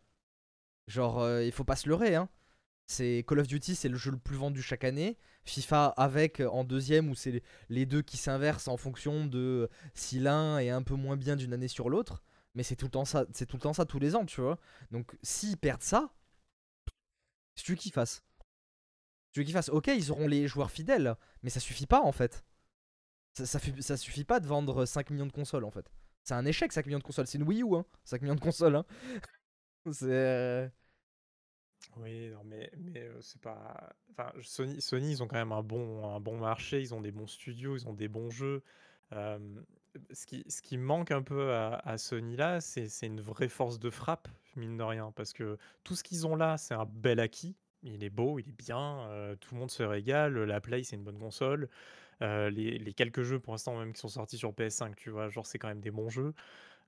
[0.87, 2.29] Genre, heu, il faut pas se leurrer, hein.
[2.87, 5.17] C'est Call of Duty, c'est le jeu le plus vendu chaque année.
[5.43, 10.59] FIFA avec, en 2e où c'est les 2 qui s'inversent en fonction de si l'un
[10.59, 12.23] est un peu moins bien d'une année sur l'autre,
[12.53, 14.41] mais c'est tout le temps ça c'est tout le temps ça tous les ans, tu
[14.41, 14.57] vois?
[14.91, 16.11] Donc s'ils perdent ça
[17.55, 18.23] que tu veux qu'ils fassent?
[19.31, 22.11] Tu veux qu'ils fassent OK, ils auront les joueurs fidèles, mais ça suffit pas, en
[22.11, 22.43] fait.
[23.33, 23.59] Ça,
[23.97, 25.91] suffit pas de vendre 5 millions de consoles en fait.
[26.23, 27.27] C'est un échec 5 millions de consoles.
[27.27, 27.85] C'est une Wii U, hein.
[28.03, 28.75] 5 millions de consoles.
[28.75, 28.85] Hein.
[29.91, 30.71] c'est.
[31.97, 33.93] Oui, non, mais, mais c'est pas.
[34.11, 37.11] Enfin, Sony, Sony, ils ont quand même un bon, un bon marché, ils ont des
[37.11, 38.63] bons studios, ils ont des bons jeux.
[40.11, 43.47] Ce qui, ce qui manque un peu à, à Sony là, c'est c'est une vraie
[43.47, 46.85] force de frappe, mine de rien, parce que tout ce qu'ils ont là, c'est un
[46.85, 47.55] bel acquis.
[47.83, 49.07] Il est beau, il est bien,
[49.39, 50.37] tout le monde se régale.
[50.43, 51.69] La Play, c'est une bonne console.
[52.21, 55.45] Les, les quelques jeux pour l'instant même qui sont sortis sur PS5, tu vois, genre
[55.45, 56.33] c'est quand même des bons jeux.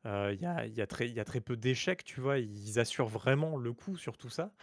[0.06, 2.80] Il y a, y a très, il y a très peu d'échecs, tu vois, ils
[2.80, 4.54] assurent vraiment le coup sur tout ça.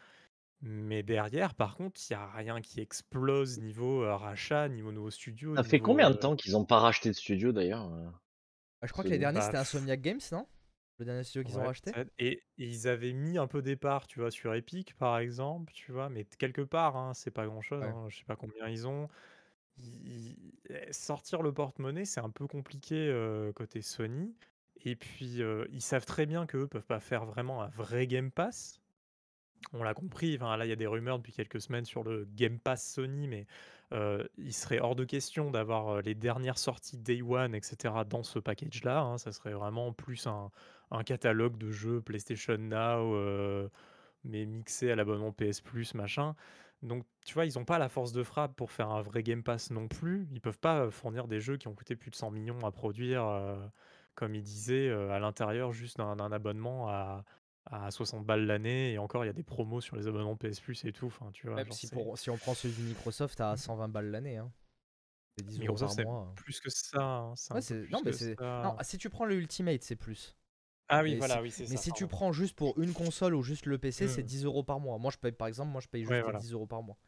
[0.60, 5.56] Mais derrière, par contre, il y a rien qui explose niveau, rachat, niveau nouveau studio,
[5.56, 8.08] Ça fait niveau, combien de temps qu'ils ont pas racheté de studio d'ailleurs euh,
[8.80, 9.58] Ah, je crois que Sony les derniers Bah, c'était.
[9.58, 10.48] Insomniac Games, non?
[10.98, 11.94] Le dernier studio qu'ils ont Ouais, racheté?
[12.18, 15.72] et et ils avaient mis un peu des parts, tu vois, sur Epic, par exemple,
[15.72, 16.08] tu vois?
[16.08, 17.94] Mais quelque part, hein, c'est pas grand-chose, Ouais.
[17.94, 19.08] hein, je sais pas combien ils ont.
[19.78, 23.10] Ils eh, sortir le porte-monnaie, c'est un peu compliqué,
[23.56, 24.36] côté Sony
[24.84, 25.40] et puis,
[25.70, 28.80] ils savent très bien qu'eux peuvent pas faire vraiment un vrai Game Pass.
[29.72, 32.58] On l'a compris, là, il y a des rumeurs depuis quelques semaines sur le Game
[32.60, 33.46] Pass Sony, mais
[33.92, 38.04] heu, il serait hors de question d'avoir, heu, les dernières sorties Day One et cetera
[38.04, 39.18] dans ce package-là, hein.
[39.18, 43.70] Ça serait vraiment plus un catalogue de jeux PlayStation Now, heu,
[44.24, 46.34] mais mixé à l'abonnement PS Plus, machin.
[46.82, 49.42] Donc, tu vois, ils ont pas la force de frappe pour faire un vrai Game
[49.44, 50.28] Pass non plus.
[50.32, 53.24] Ils peuvent pas, fournir des jeux qui ont coûté plus de 100 millions à produire,
[54.14, 57.24] comme ils disaient, heu, à l'intérieur juste d'un abonnement à
[57.66, 60.60] à 60 balles l'année et encore, il y a des promos sur les abonnements PS
[60.60, 61.62] Plus et tout, enfin, tu vois?
[61.62, 64.52] Même Genre, si, pour, si on prend celui de Microsoft à 120 balles l'année, hein.
[65.38, 68.12] C'est 10 euros Microsoft, par c'est plus que ça, hein, Ouais, plus Non, mais que
[68.12, 68.34] ça.
[68.62, 70.36] Non, si tu prends le Ultimate, c'est plus.
[70.88, 72.94] Ah oui, Mais voilà, si, oui, c'est mais ça, si tu prends juste pour une
[72.94, 74.24] console ou juste le PC, c'est Mmh.
[74.24, 74.98] 10 euros par mois.
[74.98, 76.42] Moi, je paye, par exemple, moi, je paye juste Ouais, les voilà.
[76.42, 76.98] 10 euros par mois.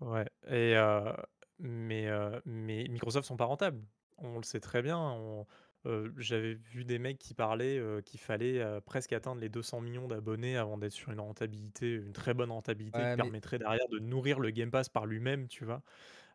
[0.00, 1.14] Ouais et heu,
[1.58, 3.84] mais heu, mais Microsoft sont pas rentables.
[4.18, 5.46] On le sait très bien, on
[5.86, 9.80] heu, j'avais vu des mecs qui parlaient, heu, qu'il fallait, heu, presque atteindre les 200
[9.80, 13.58] millions d'abonnés avant d'être sur une rentabilité, une très bonne rentabilité qui Ouais, mais permettrait
[13.58, 15.82] derrière de nourrir le Game Pass par lui-même, tu vois?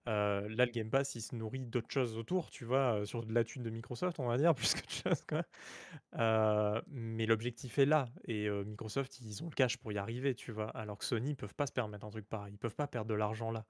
[0.08, 3.02] Heu, là, le Game Pass, il se nourrit d'autres choses autour, tu vois?
[3.02, 5.44] Heu, sur de la thune de Microsoft, on va dire, plus qu'autre chose, quoi.
[6.18, 10.36] Heu, mais l'objectif est là et heu, Microsoft, ils ont le cash pour y arriver,
[10.36, 10.70] tu vois?
[10.72, 12.54] Alors que Sony, ils peuvent pas se permettre un truc pareil.
[12.54, 13.66] Ils peuvent pas perdre de l'argent là.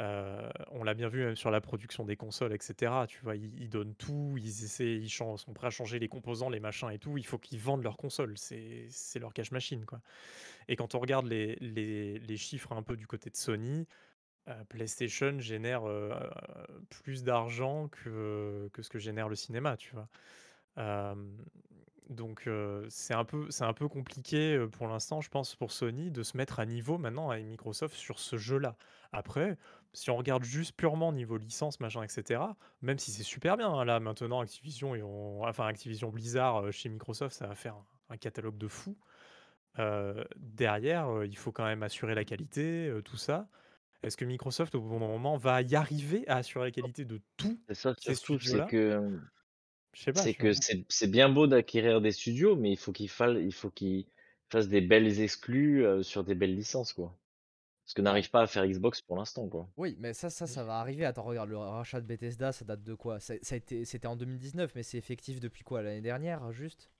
[0.00, 3.36] Heu, on l'a bien vu même sur la production des consoles et cetera, tu vois?
[3.36, 6.98] Ils donnent tout, ils essaient ils sont prêts à changer les composants, les machins et
[6.98, 7.18] tout.
[7.18, 8.88] Il faut qu'ils vendent leurs consoles, c'est
[9.20, 10.00] leur cash machine, quoi
[10.68, 13.86] et quand on regarde les les les chiffres un peu du côté de Sony,
[14.48, 16.12] heu, PlayStation génère, heu,
[16.90, 20.08] plus d'argent que que ce que génère le cinéma, tu vois?
[22.08, 22.48] Donc
[22.88, 26.58] c'est un peu un peu compliqué, pour l'instant, je pense, pour Sony de se mettre
[26.60, 28.76] à niveau maintenant avec Microsoft sur ce jeu-là.
[29.12, 29.56] Après,
[29.94, 33.70] si on regarde juste purement niveau licence, machin et cetera, même si c'est super bien,
[33.72, 37.86] hein, là, maintenant, Activision, ont enfin, Activision Blizzard, heu, chez Microsoft, ça va faire un
[38.10, 38.98] un catalogue de fou.
[39.78, 43.48] Heu, derrière, heu, il faut quand même assurer la qualité, tout ça.
[44.02, 47.58] Est-ce que Microsoft, au bon moment, va y arriver à assurer la qualité de tous
[47.66, 49.10] C'est ça surtout, c'est que
[49.94, 50.52] Je sais pas, c'est que
[50.88, 54.06] c'est bien beau d'acquérir des studios, mais il faut il faut qu'ils
[54.50, 57.18] fassent des belles exclus, sur des belles licences, quoi.
[57.92, 59.68] Ce que n'arrive pas à faire Xbox pour l'instant, quoi.
[59.76, 61.04] oui, mais ça, ça, ça va arriver.
[61.06, 63.20] Attends, regarde, le rachat de Bethesda, ça date de quoi?
[63.20, 65.82] Ça, ça a été, C'était en 2019, mais c'est effectif depuis quoi?
[65.82, 66.90] L'année dernière, juste?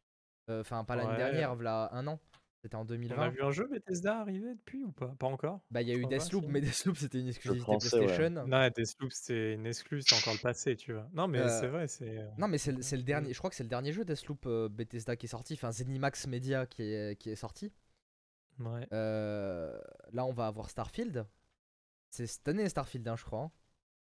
[0.51, 1.17] Euh, Enfin, pas l'année Ouais.
[1.17, 2.21] dernière, voilà un an.
[2.63, 3.31] C'était en On a 2020.
[3.31, 5.15] vu un jeu Bethesda arriver depuis ou pas?
[5.19, 5.61] Pas encore?
[5.71, 8.27] Bah, il y a eu Deathloop, mais Deathloop, c'était une exclusivité français, ouais.
[8.27, 8.47] PlayStation.
[8.47, 11.09] Non, Deathloop, c'est une exclue, c'est encore le passé, tu vois?
[11.13, 13.05] Non, mais c'est Euh, vrai, c'est, heu, Non, mais c'est le, c'est le mmh.
[13.05, 13.33] dernier.
[13.33, 15.55] Je crois que c'est le dernier jeu Deathloop euh, Bethesda qui est sorti.
[15.55, 17.73] Enfin, Zenimax Media qui est, qui est sorti.
[18.59, 18.87] Ouais.
[18.93, 19.79] Euh,
[20.13, 21.27] là, on va avoir Starfield.
[22.11, 23.41] C'est cette année Starfield, hein, je crois.
[23.45, 23.51] hein.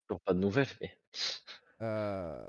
[0.09, 0.96] Toujours pas de nouvelles, mais
[1.82, 2.46] Euh,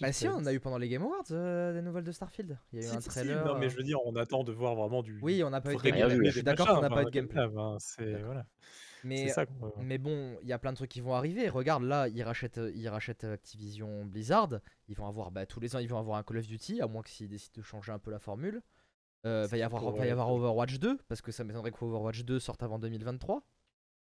[0.00, 2.58] Bah, si, on a eu pendant les Game Awards euh, des nouvelles de Starfield.
[2.72, 3.44] Il y a eu si, un si, si, trailer.
[3.46, 5.72] non, mais je veux dire, on attend de voir vraiment du Oui, on n'a pas
[5.72, 6.26] eu de gameplay.
[6.26, 7.42] Je suis d'accord qu'on n'a pas eu de gameplay.
[7.56, 8.44] hein, c'est voilà.
[9.02, 9.44] C'est Mais, ça
[9.76, 11.48] mais bon, il y a plein de trucs qui vont arriver.
[11.48, 14.60] Regarde, là, ils rachètent, ils rachètent Activision Blizzard.
[14.88, 16.86] Ils vont avoir, bah, tous les ans, ils vont avoir un Call of Duty, à
[16.88, 18.62] moins que s'ils décident de changer un peu la formule.
[19.26, 21.82] Euh, va y avoir, va y avoir être Overwatch 2, parce que ça m'étonnerait que
[21.84, 23.42] Overwatch 2 sorte avant 2023.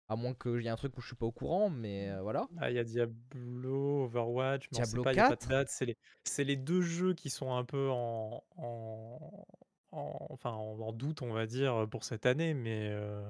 [0.09, 2.21] À moins qu'il y ait un truc où je suis pas au courant, mais euh,
[2.23, 2.47] voilà.
[2.59, 5.37] Ah, il y a Diablo, Overwatch, mais on sait Diablo pas, il y a pas
[5.37, 5.69] de 4, date.
[5.69, 9.47] C'est les c'est les 2 jeux qui sont un peu en en
[9.93, 13.25] en enfin, en en doute, on va dire, pour cette année, mais heu,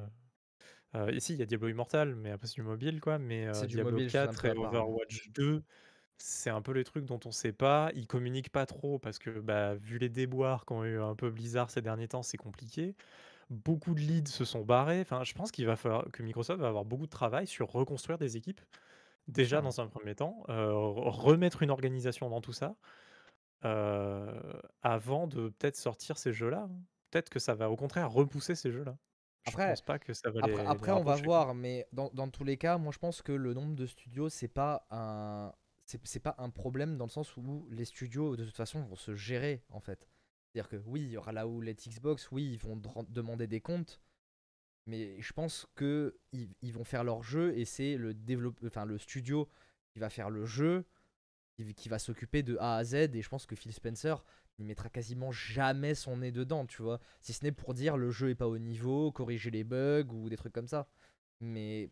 [1.13, 3.65] et si, il y a Diablo Immortal, mais après c'est du mobile, quoi, mais c'est
[3.65, 4.65] heu, du Diablo mobile, c'est un 4 peu et hein.
[4.65, 5.63] Overwatch 2,
[6.19, 7.91] c'est un peu les trucs dont on sait pas.
[7.95, 11.71] Ils communiquent pas trop parce que, bah, vu les déboires qu'ont eu un peu Blizzard
[11.71, 12.97] ces derniers temps, c'est compliqué.
[13.51, 15.01] Beaucoup de leads se sont barrés.
[15.03, 18.19] Enfin, je pense qu'il va falloir que Microsoft va avoir beaucoup de travail sur reconstruire
[18.19, 18.61] des équipes
[19.29, 22.77] déjà dans un premier temps, re remettre une organisation dans tout ça,
[23.65, 26.69] heu, avant de peut-être sortir ces jeux-là.
[27.11, 28.99] Peut-être que ça va au contraire repousser ces jeux-là.
[29.45, 31.87] Je Après pense pas que ça va après les les après on va voir, mais
[31.93, 34.87] dans dans tous les cas, moi je pense que le nombre de studios, c'est pas
[34.91, 35.53] un
[35.87, 39.15] c'est pas un problème dans le sens où les studios, de toute façon, vont se
[39.15, 40.09] gérer, en fait.
[40.53, 42.77] C'est-à-dire que oui, il y aura la houlette Xbox, oui, ils vont
[43.09, 44.01] demander des comptes,
[44.87, 46.13] mais je pense qu'ils
[46.63, 49.49] ils vont faire leur jeu et c'est le studio
[49.93, 50.87] qui va faire le jeu,
[51.57, 54.25] qui qui va s'occuper de A à Z et je pense que Phil Spencer,
[54.59, 57.01] il mettra quasiment jamais son nez dedans, tu vois?
[57.21, 60.29] Si ce n'est pour dire: «Le jeu est pas au niveau, corriger les bugs» ou
[60.31, 60.89] des trucs comme ça.
[61.41, 61.91] Mais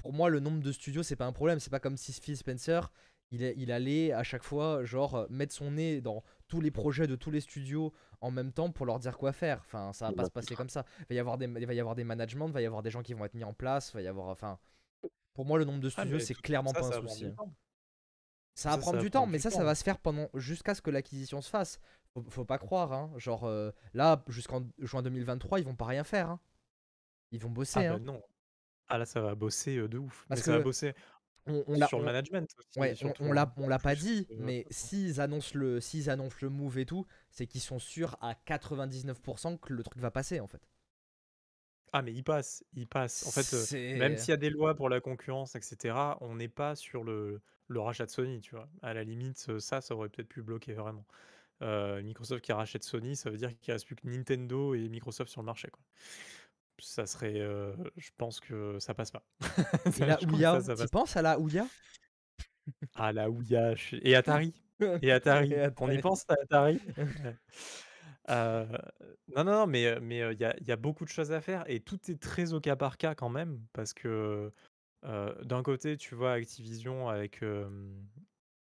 [0.00, 1.60] pour moi, le nombre de studios, c'est pas un problème.
[1.60, 2.90] C'est pas comme si Phil Spencer,
[3.30, 6.70] il, est- il allait à chaque fois, genre, euh, mettre son nez dans tous les
[6.70, 9.60] projets de tous les studios en même temps pour leur dire quoi faire.
[9.66, 10.84] Enfin, ça va Il pas se passer comme ça.
[11.00, 12.82] Il va y avoir des, il va y avoir des managements, il va y avoir
[12.82, 14.58] des gens qui vont être mis en place, il va y avoir, enfin.
[15.34, 17.24] Pour moi, le nombre de Ah, studios, c'est clairement ça, pas ça un souci.
[17.26, 17.52] hein.
[18.54, 20.28] Ça va Ça, ça prendre va du temps, mais ça, ça va se faire pendant
[20.34, 21.80] jusqu'à ce que l'acquisition se fasse.
[22.12, 23.10] Faut, faut pas croire, hein.
[23.16, 26.28] Genre, euh, là, jusqu'en juin 2023, ils vont pas rien faire.
[26.30, 26.40] hein.
[27.32, 27.98] Ils vont bosser, Ah hein.
[27.98, 28.22] bah non.
[28.90, 30.26] Ah là, ça va bosser, de ouf.
[30.28, 30.94] Parce Mais ça va que bosser
[31.46, 34.26] on, sur le management aussi, Ouais, on, on l'a, hein, on l'a pas plus dit,
[34.26, 34.68] que mais hein.
[34.70, 39.58] s'ils annoncent le, s'ils annoncent le move et tout, c'est qu'ils sont sûrs à 99%
[39.58, 40.60] que le truc va passer en fait.
[41.92, 43.26] Ah mais il passe, il passe.
[43.26, 43.52] En fait,
[43.98, 47.02] même s'il y a des lois pour la concurrence et cetera, on n'est pas sur
[47.02, 48.68] le le rachat de Sony, tu vois?
[48.82, 51.04] À la limite, ça, ça aurait peut-être pu bloquer vraiment.
[51.60, 55.40] Microsoft qui rachète Sony, ça veut dire qu'il reste plus que Nintendo et Microsoft sur
[55.42, 55.82] le marché, quoi.
[56.80, 59.24] Ça serait, heu, je pense que ça passe pas.
[59.94, 61.70] Et la ça, Ouya, ça passe penses à la Ouya?
[62.94, 64.54] Ah la Ouya, et Atari
[65.02, 65.54] et Atari.
[65.54, 66.80] Et On y pense à Atari?
[68.28, 68.66] Heu,
[69.28, 71.40] non, non, non, mais mais heu, il y a y a beaucoup de choses à
[71.40, 74.52] faire et tout est très au cas par cas quand même parce que,
[75.02, 77.42] d'un côté, tu vois, Activision avec,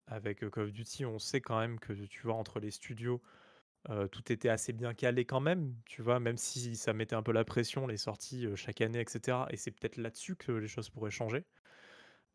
[0.07, 3.23] avec, Call of Duty, on sait quand même que, tu vois, entre les studios,
[4.11, 6.21] tout était assez bien calé quand même, tu vois?
[6.21, 9.57] Même si ça mettait un peu la pression, les sorties, chaque année et cetera et
[9.57, 11.45] c'est peut-être là-dessus que les choses pourraient changer.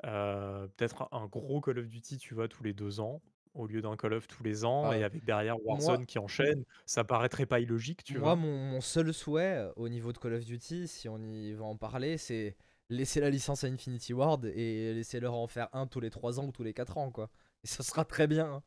[0.01, 3.21] Peut-être un gros Call of Duty, tu vois, tous les 2 ans,
[3.53, 6.63] au lieu d'un Call of tous les ans et avec derrière moi, Warzone qui enchaîne.
[6.85, 8.35] Ça paraîtrait pas illogique, tu moi vois?
[8.35, 11.77] mon, mon seul souhait au niveau de Call of Duty, si on y va en
[11.77, 12.55] parler, c'est
[12.89, 16.39] laisser la licence à Infinity Ward et laisser leur en faire un tous les 3
[16.39, 17.29] ans ou tous les 4 ans, quoi.
[17.63, 18.45] Et ça sera très bien.
[18.55, 18.63] hein.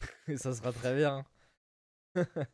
[0.28, 1.24] et ça sera très bien.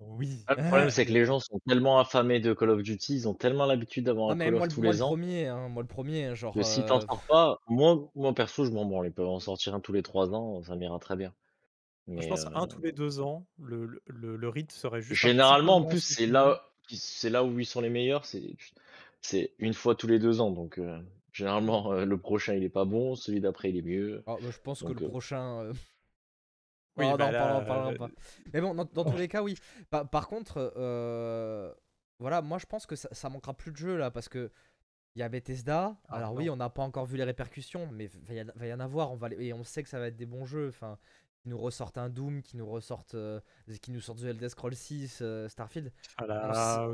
[0.00, 0.46] Oui.
[0.46, 3.26] Ah, le problème, c'est que les gens sont tellement affamés de Call of Duty, ils
[3.28, 5.02] ont tellement l'habitude d'avoir Ah un mais Call moi, of le- tous moi le les
[5.02, 6.58] ans, premier, hein, moi le premier, genre.
[6.58, 9.06] que si t'en euh, sors pas, moi, moi perso, je m'en branle.
[9.06, 11.34] Ils peuvent en sortir un tous les 3 ans, ça m'ira très bien.
[12.16, 15.02] Je Mais pense euh, un tous les 2 ans, le le le le rythme serait
[15.02, 16.26] juste un petit peu généralement, en moins plus, c'est soutenu.
[16.26, 18.56] là, c'est là où ils sont les meilleurs, c'est
[19.22, 20.50] c'est une fois tous les 2 ans.
[20.50, 21.00] Donc euh,
[21.32, 24.24] généralement, euh, le prochain il est pas bon, celui d'après il est mieux.
[24.26, 25.60] ah, bah, je pense que le Donc euh, prochain.
[25.60, 25.72] euh,
[26.96, 28.08] Oui, Oh, bah non, là, pas.
[28.52, 29.56] Mais bon, dans, dans tous les cas, oui.
[29.90, 31.72] Par, par contre, euh,
[32.18, 34.50] voilà, moi je pense que ça, ça manquera plus de jeux là parce que
[35.14, 35.96] il y a Bethesda.
[36.08, 38.72] Ah Alors oui, on n'a pas encore vu les répercussions, mais va y, va y
[38.72, 39.12] en avoir.
[39.12, 40.68] On va les- et on sait que ça va être des bons jeux.
[40.68, 40.98] Enfin,
[41.42, 43.40] qui nous ressortent un Doom, qui nous ressortent, euh,
[43.80, 45.92] qui nous sortent The Elder Scrolls 6, euh, Starfield.
[46.48, 46.52] On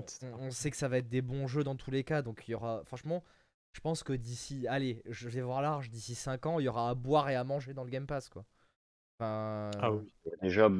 [0.08, 2.22] sait, on sait que ça va être des bons jeux dans tous les cas.
[2.22, 3.22] Donc il y aura, franchement,
[3.72, 6.88] je pense que d'ici, allez, je vais voir large, d'ici 5 ans, il y aura
[6.88, 8.44] à boire et à manger dans le Game Pass, quoi.
[9.28, 10.08] Enfin, Ah oui.
[10.26, 10.70] il y a déjà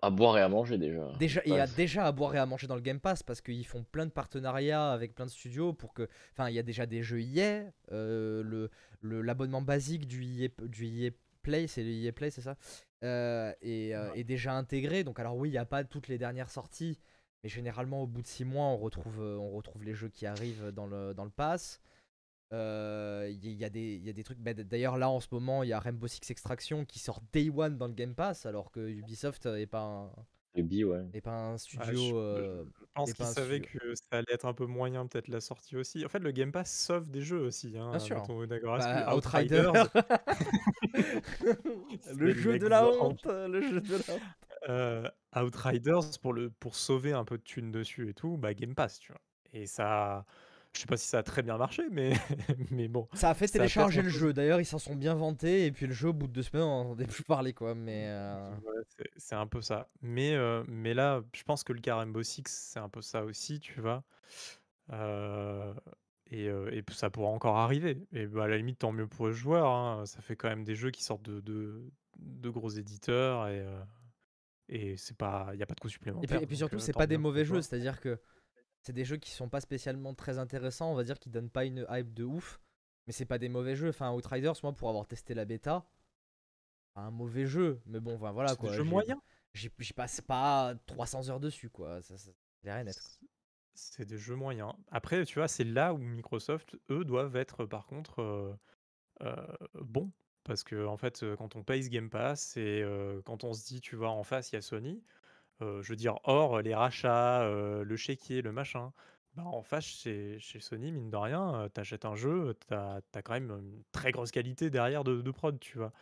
[0.00, 1.10] à boire et à manger déjà.
[1.18, 3.40] Déjà, il y a déjà à boire et à manger dans le Game Pass parce
[3.40, 6.08] qu'ils font plein de partenariats avec plein de studios pour que.
[6.32, 7.64] Enfin, il y a déjà des jeux EA.
[7.90, 11.10] euh, le le- l'abonnement basique du EA, du EA
[11.42, 12.56] Play, c'est le EA Play, c'est ça?
[13.04, 15.02] Euh, et, euh, est déjà intégré.
[15.04, 16.98] Donc, alors oui, il n'y a pas toutes les dernières sorties,
[17.42, 20.70] mais généralement, au bout de 6 mois, on retrouve, on retrouve les jeux qui arrivent
[20.72, 21.80] dans le, dans le pass.
[22.52, 24.38] Euh, Il y, y a des- il y a des trucs.
[24.38, 27.50] bah, D'ailleurs, là en ce moment, il y a Rainbow Six Extraction qui sort Day
[27.54, 30.06] One dans le Game Pass, alors que Ubisoft n'est pas un,
[30.54, 31.20] ouais.
[31.20, 31.94] pas un Ah, studio.
[31.94, 33.80] je euh, je pense qu'ils savaient studio.
[33.80, 36.04] que ça allait être un peu moyen peut-être la sortie aussi.
[36.04, 38.22] En fait, le Game Pass sauve des jeux aussi, hein, Bien sûr.
[38.62, 39.14] Bah.
[39.16, 39.72] Outriders,
[42.16, 43.26] le jeu de la honte.
[43.26, 44.22] Le jeu de la honte.
[44.68, 45.04] Heu,
[45.36, 48.98] Outriders pour le pour sauver un peu de thunes dessus et tout, bah, Game Pass,
[48.98, 49.20] tu vois?
[49.52, 50.24] Et ça
[50.78, 52.12] je sais pas si ça a très bien marché, mais
[52.70, 54.32] mais bon, Ça a fait télécharger le jeu.
[54.32, 55.66] D'ailleurs, ils s'en sont bien vantés.
[55.66, 57.74] Et puis le jeu, au bout de deux semaines, on n'en plus parler, quoi.
[57.74, 59.88] Mais euh, ouais, c'est un peu ça.
[60.02, 63.24] Mais heu, mais là, je pense que le cas Rainbow Six, c'est un peu ça
[63.24, 64.04] aussi, tu vois?
[64.92, 65.74] Heu
[66.30, 69.32] et et ça pourra encore arriver et bah, à la limite, tant mieux pour les
[69.32, 73.48] joueurs, hein, ça fait quand même des jeux qui sortent de de de gros éditeurs
[73.48, 73.64] et
[74.68, 76.78] et c'est pas il y a pas de coût et puis, supplémentaire et puis surtout,
[76.78, 77.62] c'est pas des mauvais jeux.
[77.62, 78.18] C'est-à-dire que
[78.88, 80.90] c'est des jeux qui sont pas spécialement très intéressants.
[80.90, 82.58] On va dire qu'ils donnent pas une hype de ouf.
[83.06, 83.90] Mais c'est pas des mauvais jeux.
[83.90, 85.84] Enfin, Outriders, moi, pour avoir testé la bêta,
[86.94, 87.82] un mauvais jeu.
[87.84, 88.70] Mais bon, enfin, voilà C'est quoi.
[88.70, 88.84] des jeux
[89.52, 92.00] j'y- passe pas 300 heures dessus, quoi.
[92.00, 92.30] Ça, ça,
[92.62, 94.72] c'est net, des jeux moyens.
[94.90, 98.54] Après, tu vois, c'est là où Microsoft, eux, doivent être par contre euh,
[99.20, 100.10] euh, bons.
[100.44, 103.52] Parce que en fait, euh, quand on paye ce Game Pass et euh, quand on
[103.52, 105.02] se dit, tu vois, en face, il y a Sony,
[105.62, 108.92] euh, je veux dire, hors les rachats, euh, le chéquier, le machin,
[109.34, 113.22] bah, en face, chez, chez Sony, mine de rien, euh, t'achètes un jeu, t'as as
[113.22, 115.92] quand même une très grosse qualité derrière de, de prod, tu vois.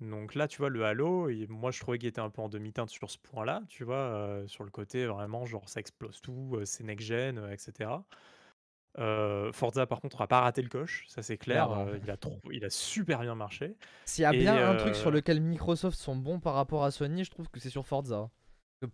[0.00, 2.48] Donc là, tu vois, le Halo, et moi je trouvais qu'il était un peu en
[2.50, 6.84] demi-teinte sur ce point-là, tu vois, sur le côté vraiment, genre ça explose tout, c'est
[6.84, 8.04] next-gen, etc.
[8.98, 11.86] Euh, Forza, par contre, a pas raté le coche, ça c'est clair, Clairement.
[11.86, 13.74] euh, il, a trop- il a super bien marché.
[14.06, 16.90] S'il y a Et, bien un truc sur lequel Microsoft sont bons par rapport à
[16.90, 18.30] Sony, je trouve que c'est sur Forza.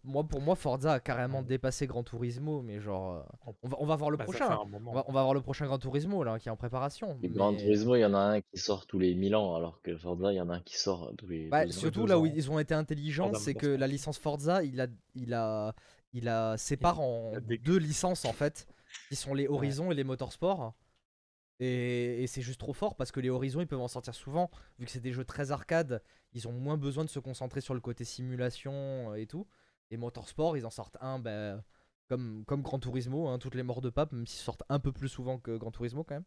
[0.04, 1.44] Moi, pour moi, Forza a carrément Ouais.
[1.44, 4.56] dépassé Gran Turismo, mais genre, euh, on va, on va voir le Bah, prochain.
[4.86, 7.18] On va, on va voir le prochain Gran Turismo là, qui est en préparation.
[7.20, 9.56] Le Gran mais- Turismo, il y en a un qui sort tous les 1000 ans,
[9.56, 12.18] alors que Forza, il y en a un qui sort tous les Bah, surtout là
[12.20, 15.74] où ils ont été intelligents, c'est que la licence Forza, il a, il a,
[16.12, 17.32] il a sépare en
[17.64, 18.68] deux licences en fait,
[19.08, 20.74] qui sont les Horizon et les Motorsport.
[21.58, 24.48] Et, et c'est juste trop fort parce que les Horizon, ils peuvent en sortir souvent,
[24.78, 26.02] vu que c'est des jeux très arcade,
[26.34, 28.72] ils ont moins besoin de se concentrer sur le côté simulation
[29.12, 29.46] euh, et tout.
[29.92, 31.62] Et Motorsport, ils en sortent un, bah,
[32.08, 34.90] comme, comme Gran Turismo, hein, toutes les morts de pape, même s'ils sortent un peu
[34.90, 36.24] plus souvent que Gran Turismo quand même.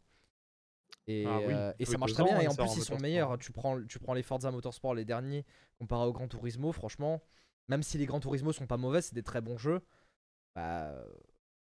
[1.08, 2.40] Et, Ah oui, euh, et ça marche très bien.
[2.40, 3.36] Et en plus, ils sont meilleurs.
[3.38, 5.44] Tu prends, tu prends les Forza Motorsport, les derniers,
[5.78, 7.20] comparé au Gran Turismo, franchement,
[7.68, 9.82] même si les Gran Turismo sont pas mauvais, c'est des très bons jeux.
[10.54, 10.94] Bah,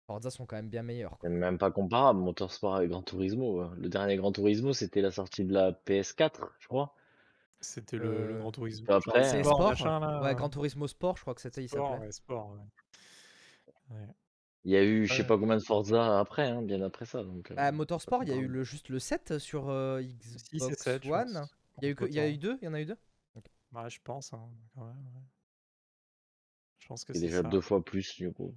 [0.06, 1.18] Forza sont quand même bien meilleurs.
[1.18, 1.28] quoi.
[1.28, 3.60] Même pas comparable, Motorsport avec Gran Turismo.
[3.60, 3.74] hein.
[3.76, 6.94] Le dernier Gran Turismo, c'était la sortie de la PS4, je crois.
[7.60, 10.22] C'était le, le Euh, Grand genre après, C'est euh, Sport, machin, là.
[10.22, 11.98] Ouais, Gran Turismo Sport, je crois que c'était, il s'appelait.
[11.98, 12.60] ouais, sport, ouais.
[13.90, 14.14] Ouais.
[14.64, 17.22] Il y a eu, je sais pas combien de Forza après, hein, bien après ça.
[17.22, 20.86] Donc, euh, Bah, Motorsport, il y a eu le, juste le 7 sur euh, Xbox
[21.06, 21.48] One.
[21.80, 22.58] Il y a eu, il y a eu deux?
[22.60, 22.96] Il y en a eu deux?
[23.72, 24.96] Ouais, je pense, hein, quand même.
[25.14, 25.22] ouais.
[26.78, 27.48] Je pense que C'est c'est déjà ça.
[27.48, 28.54] deux fois plus, du coup.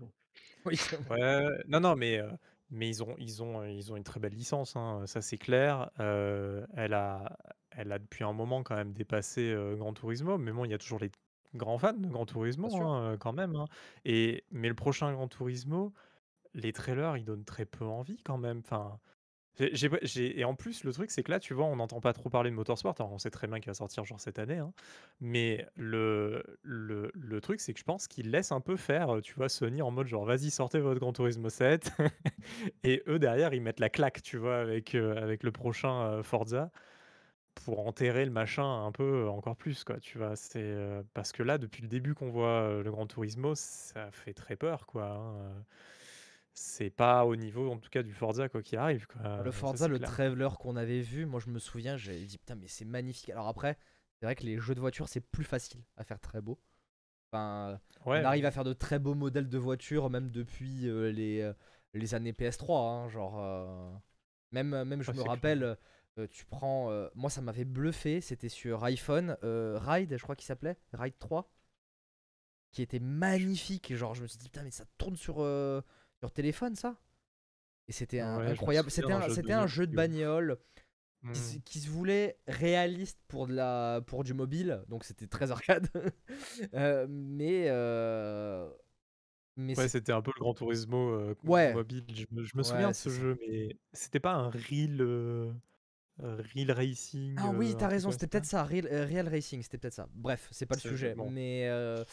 [0.65, 0.77] Oui.
[1.09, 2.29] Ouais, non, non, mais, euh,
[2.69, 5.89] mais ils ont, ils ont, ils ont une très belle licence, hein, ça c'est clair.
[5.99, 7.37] Euh, elle a,
[7.71, 10.73] elle a depuis un moment quand même dépassé euh, Gran Turismo, mais bon, il y
[10.73, 11.11] a toujours les
[11.55, 13.55] grands fans de Gran Turismo hein, quand même.
[13.55, 13.65] hein.
[14.05, 15.93] Et, mais le prochain Gran Turismo,
[16.53, 18.59] les trailers, ils donnent très peu envie quand même.
[18.59, 18.99] Enfin,
[19.59, 22.29] j'ai- et en plus, le truc, c'est que là, tu vois, on n'entend pas trop
[22.29, 22.95] parler de Motorsport.
[22.99, 24.57] Alors, on sait très bien qu'il va sortir genre cette année.
[24.57, 24.73] hein.
[25.19, 29.33] Mais le, le, le truc, c'est que je pense qu'ils laissent un peu faire, tu
[29.33, 31.91] vois, Sony en mode genre, vas-y, sortez votre Gran Turismo 7.
[32.83, 36.23] et eux, derrière, ils mettent la claque, tu vois, avec, euh, avec le prochain euh,
[36.23, 36.71] Forza
[37.65, 40.35] pour enterrer le machin un peu euh, encore plus, quoi, tu vois.
[40.35, 44.11] C'est euh, parce que là, depuis le début qu'on voit euh, le Gran Turismo, ça
[44.11, 45.05] fait très peur, quoi.
[45.17, 45.65] hein.
[46.53, 49.21] C'est pas au niveau, en tout cas, du Forza, quoi, qui arrive, quoi.
[49.37, 50.09] Le Ah, ça, Forza, le clair.
[50.09, 53.29] trailer qu'on avait vu, moi je me souviens, j'ai dit putain, mais c'est magnifique.
[53.29, 53.77] Alors après,
[54.19, 56.59] c'est vrai que les jeux de voiture, c'est plus facile à faire très beau.
[57.31, 60.69] Enfin, Ouais, on arrive à faire de très beaux modèles de voitures, même depuis
[61.13, 61.51] les,
[61.95, 62.81] les années PS3.
[62.91, 64.01] hein, genre,
[64.51, 65.77] même, même je Ouais, me clair.
[66.19, 66.91] Euh, tu prends.
[66.91, 71.17] euh, moi, ça m'avait bluffé, c'était sur iPhone, euh, Ride, je crois qu'il s'appelait, Ride
[71.19, 71.51] 3,
[72.71, 73.95] qui était magnifique.
[73.95, 75.81] Genre, je me suis dit, putain, mais ça tourne sur, euh,
[76.19, 76.97] sur téléphone, ça?
[77.87, 78.91] Et c'était un- Ouais, je me incroyable.
[78.91, 79.95] souviens C'était d'un un, jeu de c'était un jeu de bagnole.
[79.95, 80.59] bagnole
[81.23, 81.33] Hmm.
[81.33, 85.51] qui, se- qui se voulait réaliste pour, de la, pour du mobile, donc c'était très
[85.51, 85.89] arcade.
[86.75, 88.69] Euh, mais euh,
[89.57, 91.73] mais Ouais, c'est- c'était un peu le Gran Turismo euh, Ouais.
[91.73, 92.05] mobile.
[92.13, 93.21] Je me, je me Ouais, souviens de c'est ce ça.
[93.21, 94.51] jeu, mais c'était pas un
[95.01, 95.59] euh, un
[96.19, 97.35] real racing.
[97.37, 99.93] Ah euh, oui, t'as truc raison, c'était peut-être ça, Real, euh, Real Racing, c'était peut-être
[99.93, 100.07] ça.
[100.13, 101.15] Bref, c'est pas le sujet.
[101.15, 101.29] bon.
[101.29, 102.03] Mais, euh,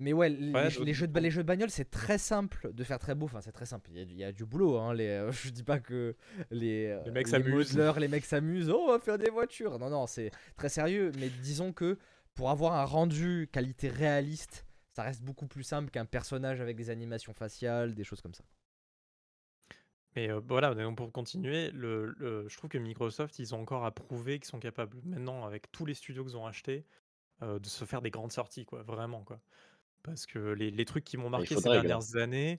[0.00, 3.16] mais ouais, les, jeux de, les jeux de bagnole, c'est très simple de faire très
[3.16, 3.26] beau.
[3.26, 3.90] Enfin, c'est très simple.
[3.90, 4.78] Il y a, du- il y a du boulot.
[4.78, 6.14] Hein, les, euh, je dis pas que
[6.50, 7.76] les, euh, Les mecs s'amusent.
[7.76, 8.70] les mecs s'amusent.
[8.70, 9.78] Oh, on va faire des voitures.
[9.80, 11.10] Non, non, c'est très sérieux.
[11.18, 11.98] Mais disons que
[12.34, 16.90] pour avoir un rendu qualité réaliste, ça reste beaucoup plus simple qu'un personnage avec des
[16.90, 18.44] animations faciales, des choses comme ça.
[20.18, 23.84] Mais euh, voilà, donc pour continuer, le, le- je trouve que Microsoft, ils ont encore
[23.84, 26.84] à prouver qu'ils sont capables, maintenant, avec tous les studios qu'ils ont achetés,
[27.42, 29.38] euh, de se faire des grandes sorties, quoi, vraiment, quoi.
[30.02, 32.58] Parce que les, les trucs qui m'ont marqué ces faudrait, dernières années,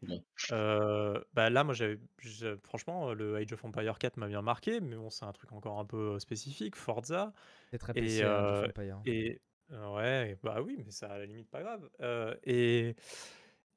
[0.53, 4.79] euh, bah là, moi, j'avais, j'ai- franchement, le Age of Empire 4 m'a bien marqué,
[4.79, 7.33] mais bon, c'est un truc encore un peu euh, spécifique, Forza.
[7.71, 9.01] C'est très Et, PC, hein, Age of euh, Empire.
[9.05, 9.41] Et
[9.71, 11.89] euh, ouais, bah oui, mais ça à la limite pas grave.
[11.99, 12.95] Euh, et,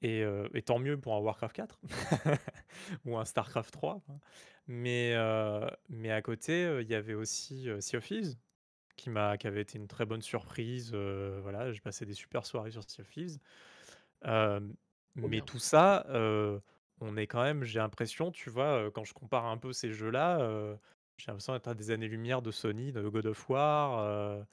[0.02, 1.80] et, euh, et tant mieux pour un Warcraft 4
[3.04, 4.02] ou un Starcraft 3.
[4.08, 4.18] hein.
[4.66, 8.34] Mais, euh, mais à côté, euh, il y avait aussi Sea of Thieves
[8.96, 10.92] qui m'a qui avait été une très bonne surprise.
[10.92, 13.38] voilà, j'ai passé des super soirées sur Sea of Thieves.
[14.24, 15.40] Mais bien.
[15.42, 16.06] tout ça,
[17.00, 20.76] on est quand même, j'ai l'impression, tu vois, quand je compare un peu ces jeux-là,
[21.16, 24.46] j'ai l'impression d'être à des années-lumière de Sony, de God of War,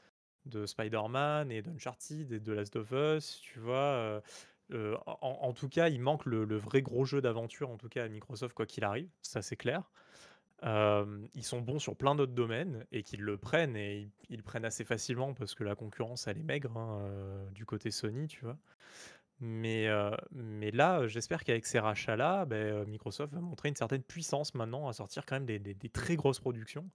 [0.46, 4.22] de Spider-Man et d'Uncharted et de Last of Us, tu vois?
[4.72, 7.90] Heu, en en tout cas, il manque le le vrai gros jeu d'aventure, en tout
[7.90, 9.92] cas à Microsoft, quoi qu'il arrive, ça c'est clair.
[10.64, 14.38] Hem, ils sont bons sur plein d'autres domaines et qu'ils le prennent et ils ils
[14.38, 17.92] le prennent assez facilement parce que la concurrence, elle est maigre, hein, heu, du côté
[17.92, 18.58] Sony, tu vois?
[20.32, 24.94] Mais là, j'espère qu'avec ces rachats-là, heu, Microsoft va montrer une certaine puissance maintenant à
[24.94, 26.92] sortir quand même des des des très grosses productions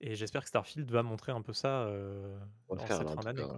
[0.00, 1.90] et j'espère que Starfield va montrer un peu ça,
[2.78, 3.50] faire cette fin d'année.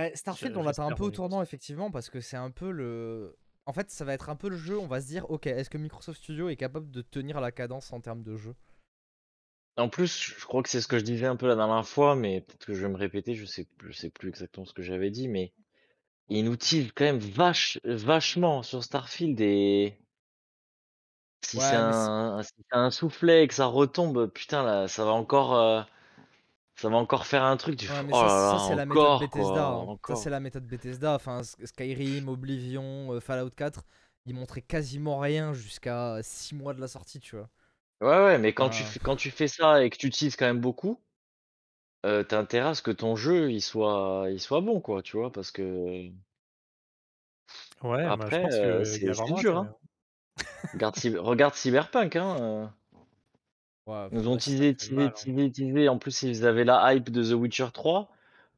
[0.00, 0.10] Ouais.
[0.10, 2.70] Ouais, Starfield, on l'attend un j'espère peu au tournant, effectivement, parce que c'est un peu
[2.70, 3.36] le
[3.66, 5.70] en fait, ça va être un peu le jeu, on va se dire: «OK, est-ce
[5.70, 8.54] que Microsoft Studio est capable de tenir la cadence en termes de jeu?»
[9.76, 12.14] En plus, je crois que c'est ce que je disais un peu la dernière fois,
[12.14, 14.82] mais peut-être que je vais me répéter, je sais je sais plus exactement ce que
[14.82, 15.54] j'avais dit, mais
[16.30, 19.98] ils nous teasent quand même vache vachement sur Starfield et
[21.44, 25.12] si c'est Ouais, un si un soufflet et que ça retombe, putain là, ça va
[25.12, 25.84] encore, heu,
[26.80, 28.86] ça va encore faire un truc, tu ouais, oh ça, là là, ça c'est la
[28.86, 29.88] méthode encore Bethesda, quoi, hein.
[30.06, 31.14] Ça, c'est la méthode Bethesda.
[31.14, 33.84] Enfin, Skyrim, Oblivion, heu, Fallout 4,
[34.26, 37.50] ils montraient quasiment rien jusqu'à 6 mois de la sortie, tu vois?
[38.02, 40.44] Ouais, ouais, mais quand tu fais quand tu fais ça et que tu utilises quand
[40.46, 41.00] même beaucoup,
[42.04, 45.32] intérêt à ce que ton jeu, il soit il soit bon quoi, tu vois?
[45.32, 46.10] Parce que
[47.82, 49.74] Ouais, bah, je après, pense heu, qu'il y c'est dur, hein.
[50.72, 52.68] Regarde regarde Cyberpunk, hein, heu
[53.86, 55.10] ouais, ils nous ont teasé, teasé, hein.
[55.10, 58.10] teasé, teasé, en plus ils avaient la hype de The Witcher 3.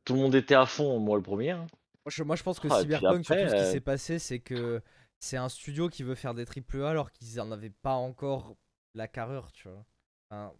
[0.04, 1.66] Tout le monde était à fond, moi le 1er, hein.
[2.04, 3.80] Moi je moi je pense que Ah et puis Cyberpunk, surtout ce qui s'est heu
[3.80, 4.82] passé, c'est que
[5.20, 8.56] c'est un studio qui veut faire des triple A alors qu'ils en avaient pas encore
[8.94, 9.84] la carrure, tu vois?
[10.30, 10.52] Enfin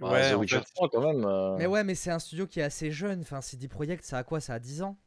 [0.00, 1.24] bah, ouais, The en Witcher fait, 3 quand même,
[1.56, 4.18] mais heu ouais, mais c'est un studio qui est assez jeune, enfin CD Projekt ça
[4.18, 4.40] a quoi?
[4.40, 5.01] Ça a 10 ans?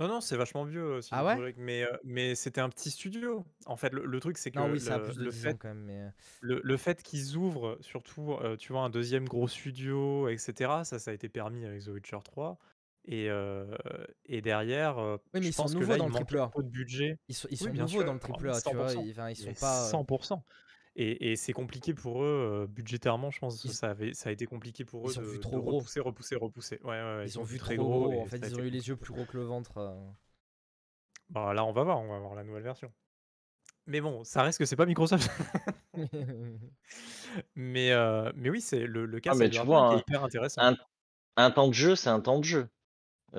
[0.00, 1.40] Non, non, c'est vachement vieux, heu, Ah ouais?
[1.56, 3.44] Mais mais c'était un petit studio.
[3.66, 5.30] En fait, le le truc, c'est Non que oui, ça a le plus de le
[5.30, 8.72] 10 ans fait quand même, mais heu le le fait qu'ils ouvrent surtout, heu, tu
[8.72, 12.18] vois, un deuxième gros studio et cetera, ça, ça a été permis avec The Witcher
[12.24, 12.58] 3
[13.06, 13.76] et heu
[14.26, 16.12] et derrière, heu, oui, mais je ils sont pense que nouveaux là, dans il le
[16.12, 16.56] triple A.
[16.62, 17.16] de budget.
[17.28, 18.94] Ils sont ils Oui, sont bien nouveaux sûr, dans le ah triple A, tu vois?
[18.94, 20.38] 100 Ils enfin, ils sont mais pas, heu 100
[21.02, 24.32] et et c'est compliqué pour eux, budgétairement, je pense que ils ça avait ça a
[24.32, 25.74] été compliqué pour eux ils ont vu de de trop gros.
[25.74, 26.80] repousser, repousser, repousser.
[26.84, 28.38] Ouais, ouais, ouais, Ils ils ont ont vu vu très trop gros gros, en fait,
[28.40, 30.12] ils ont eu les yeux plus gros que le ventre, heu
[31.28, 32.92] Bah, là, on va voir, on va voir la nouvelle version.
[33.86, 35.30] Mais bon, ça reste que c'est pas Microsoft.
[37.54, 37.90] Mais
[38.34, 40.64] mais oui, c'est le le cas ah mais tu est vois, hyper intéressant.
[40.64, 40.76] un un
[41.36, 42.68] un temps de jeu, c'est un temps de jeu.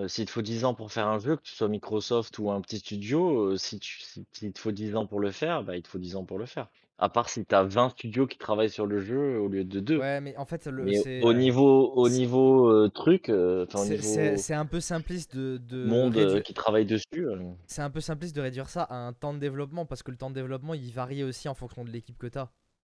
[0.07, 2.61] S'il te faut 10 ans pour faire un jeu, que tu sois Microsoft ou un
[2.61, 5.83] petit studio, si tu si s'il te faut 10 ans pour le faire, bah, il
[5.83, 6.69] te faut 10 ans pour le faire.
[7.01, 9.79] À part si tu as 20 studios qui travaillent sur le jeu au lieu de
[9.79, 9.97] 2.
[9.97, 13.31] Ouais, mais en fait, le Mais c'est au niveau au truc,
[13.75, 18.01] c'est un peu simpliste de de monde, réduire qui travaille dessus, heu c'est un peu
[18.01, 20.73] simpliste de réduire ça à un temps de développement parce que le temps de développement,
[20.73, 22.51] il varie aussi en fonction de l'équipe que tu as.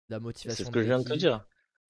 [0.09, 1.45] La c'est ce motivation de que je viens de te dire.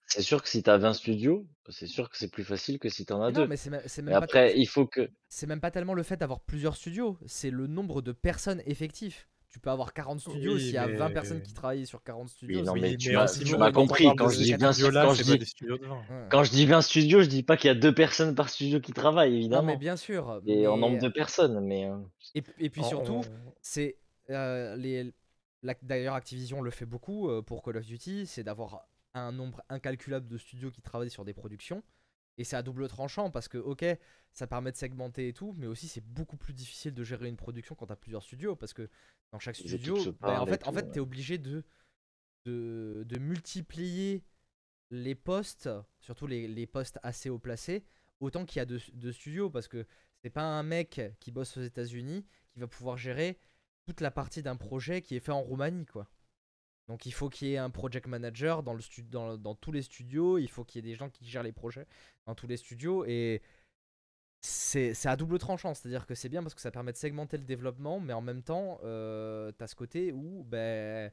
[0.08, 2.90] C'est sûr que si tu as 20 studios, c'est sûr que c'est plus facile que
[2.90, 3.48] si tu en as Mais non, 2.
[3.48, 6.18] mais c'est même c'est Mais après, il faut que c'est même pas tellement le fait
[6.18, 9.28] d'avoir plusieurs studios, c'est le nombre de personnes effectifs.
[9.54, 12.28] Tu peux avoir 40 studios, Oui, s'il y a 20 personnes qui travaillent sur 40
[12.28, 14.10] oui, studios, non, oui, tu mais tu studio m'as compris.
[14.16, 15.96] Quand je dis 20 stu studios-là, quand je dis des studios de 20.
[15.96, 16.28] ouais.
[16.32, 18.80] quand je dis 20 studios, je dis pas qu'il y a 2 personnes par studio
[18.80, 19.78] qui travaillent, Non, mais évidemment.
[19.78, 21.98] bien sûr, Et en nombre de personnes, mais heu
[22.36, 23.22] et puis surtout,
[23.62, 23.96] c'est,
[24.32, 25.14] heu, les
[25.84, 30.28] d'ailleurs Activision le fait beaucoup, heu, pour Call of Duty, c'est d'avoir un nombre incalculable
[30.28, 31.84] de studios qui travaillent sur des productions
[32.38, 33.86] et c'est à double tranchant parce que, OK,
[34.32, 37.38] ça permet de segmenter et tout, mais aussi c'est beaucoup plus difficile de gérer une
[37.38, 38.90] production quand tu as plusieurs studios parce que
[39.32, 40.92] dans chaque studio, bah, en fait en fait, ouais.
[40.92, 41.64] tu es obligé de
[42.46, 44.24] de de multiplier
[44.90, 45.70] les postes,
[46.00, 47.86] surtout les les postes assez haut placés,
[48.20, 49.86] autant qu'il y a de de studios parce que
[50.22, 53.38] c'est pas un mec qui bosse aux États-Unis qui va pouvoir gérer
[53.86, 56.10] toute la partie d'un projet qui est fait en Roumanie, quoi.
[56.88, 59.72] Donc il faut qu'il y ait un project manager dans, le stu- dans, dans tous
[59.72, 61.88] les studios, il faut qu'il y ait des gens qui gèrent les projets
[62.26, 63.06] dans tous les studios.
[63.06, 63.42] Et
[64.42, 67.46] c'est à double tranchant, c'est-à-dire que c'est bien parce que ça permet de segmenter le
[67.46, 71.12] développement, mais en même temps, euh, tu as ce côté où ben,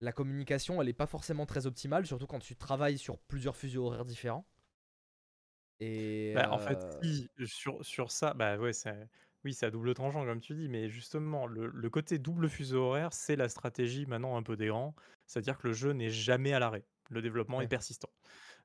[0.00, 3.86] la communication elle est pas forcément très optimale, surtout quand tu travailles sur plusieurs fuseaux
[3.86, 4.46] horaires différents.
[5.80, 9.08] Et Bah, en fait, euh, si, sur sur ça, bah, ouais, c'est
[9.44, 12.82] oui, c'est à double tranchant comme tu dis, mais justement le le côté double fuseau
[12.84, 14.94] horaire, c'est la stratégie maintenant un peu des grands.
[15.26, 16.84] C'est-à-dire que le jeu n'est jamais à l'arrêt.
[17.10, 18.08] Le développement est ouais, persistant.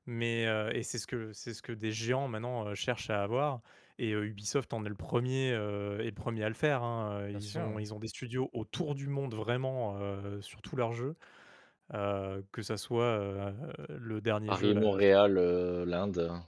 [0.06, 3.22] Mais, heu et c'est ce que c'est ce que des géants maintenant, heu, cherchent à
[3.22, 3.62] avoir
[3.98, 7.28] et heu, Ubisoft en est le premier er est le premier à le faire, hein,
[7.30, 7.60] bien ils sûr.
[7.60, 7.80] ont ouais.
[7.80, 9.98] ils ont des studios autour du monde vraiment,
[10.42, 11.16] sur tous leurs jeux,
[11.92, 13.54] que ça soit,
[13.90, 15.34] le dernier jeu Paris, là, Montréal,
[15.86, 16.42] l'Inde.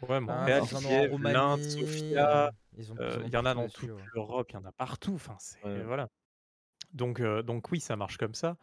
[0.00, 1.84] Ouais, Ah, Montréal, Kiev, l'Inde, Roumanie,
[2.16, 2.48] euh,
[2.82, 5.38] Sofia, en il y en a dans toute l'Europe, il y en a partout, enfin
[5.74, 6.08] voilà.
[6.92, 8.58] Donc heu, donc oui, ça marche comme ça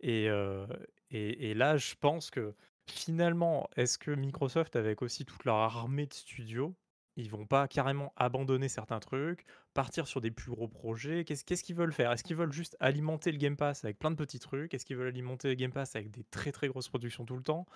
[0.00, 0.68] et heu
[1.10, 2.56] et et là, je pense que
[2.90, 6.76] finalement, est-ce que Microsoft, avec aussi toute leur armée de studios,
[7.16, 11.24] ils vont pas carrément abandonner certains trucs, partir sur des plus gros projets?
[11.24, 12.12] Qu'est-ce qu'est-ce qu'ils veulent faire?
[12.12, 14.74] Est-ce qu'ils veulent juste alimenter le Game Pass avec plein de petits trucs?
[14.74, 17.42] Est-ce qu'ils veulent alimenter le Game Pass avec des très, très grosses productions tout le
[17.44, 17.66] temps?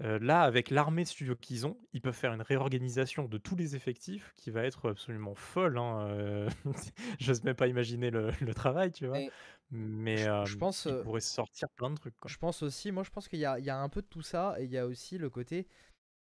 [0.00, 3.76] Là, avec l'armée de studios qu'ils ont, ils peuvent faire une réorganisation de tous les
[3.76, 6.46] effectifs qui va être absolument folle, hein, heu,
[7.20, 9.22] j'ose même pas imaginer le le travail, tu vois?
[9.22, 9.32] Mais
[9.70, 12.32] Mais, je pense, ils pourraient sortir plein de trucs, quoi.
[12.32, 14.06] Je pense aussi, moi je pense qu'il y a, il y a un peu de
[14.06, 15.66] tout ça et il y a aussi le côté.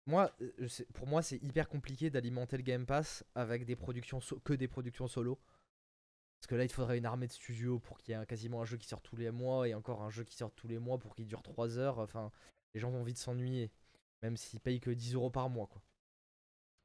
[0.06, 4.40] Moi, euh, pour moi, c'est hyper compliqué d'alimenter le Game Pass avec des productions so-
[4.40, 5.40] que des productions solo.
[6.40, 8.64] Parce que là, il faudrait une armée de studios pour qu'il y ait quasiment un
[8.64, 10.98] jeu qui sort tous les mois et encore un jeu qui sort tous les mois
[10.98, 11.98] pour qu'il dure 3 heures.
[11.98, 12.30] Enfin,
[12.74, 13.72] les gens vont vite s'ennuyer,
[14.22, 15.82] même s'ils payent que 10 euros par mois, quoi.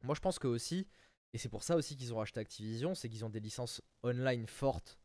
[0.02, 0.88] Moi, je pense que aussi,
[1.34, 4.48] et c'est pour ça aussi qu'ils ont acheté Activision, c'est qu'ils ont des licences online
[4.48, 5.00] fortes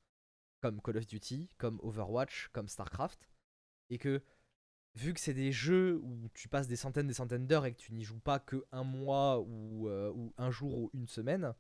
[0.61, 3.29] comme Call of Duty, comme Overwatch, comme StarCraft,
[3.89, 4.23] et que
[4.95, 7.79] vu que c'est des jeux où tu passes des centaines des centaines d'heures et que
[7.81, 11.55] tu n'y joues pas que un mois ou, euh, un jour ou une semaine,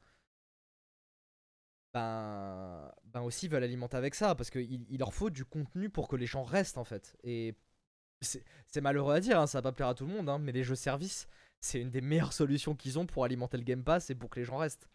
[1.93, 5.91] ben, ben aussi ils veulent alimenter avec ça parce qu'il il leur faut du contenu
[5.91, 7.17] pour que les gens restent en fait.
[7.25, 7.57] Et
[8.21, 10.53] c'est malheureux à dire, hein, ça va pas plaire à tout le monde, hein, mais
[10.53, 11.27] les jeux services,
[11.61, 14.41] c'est une des meilleures solutions qu'ils ont pour alimenter le Game Pass et pour que
[14.41, 14.89] les gens restent.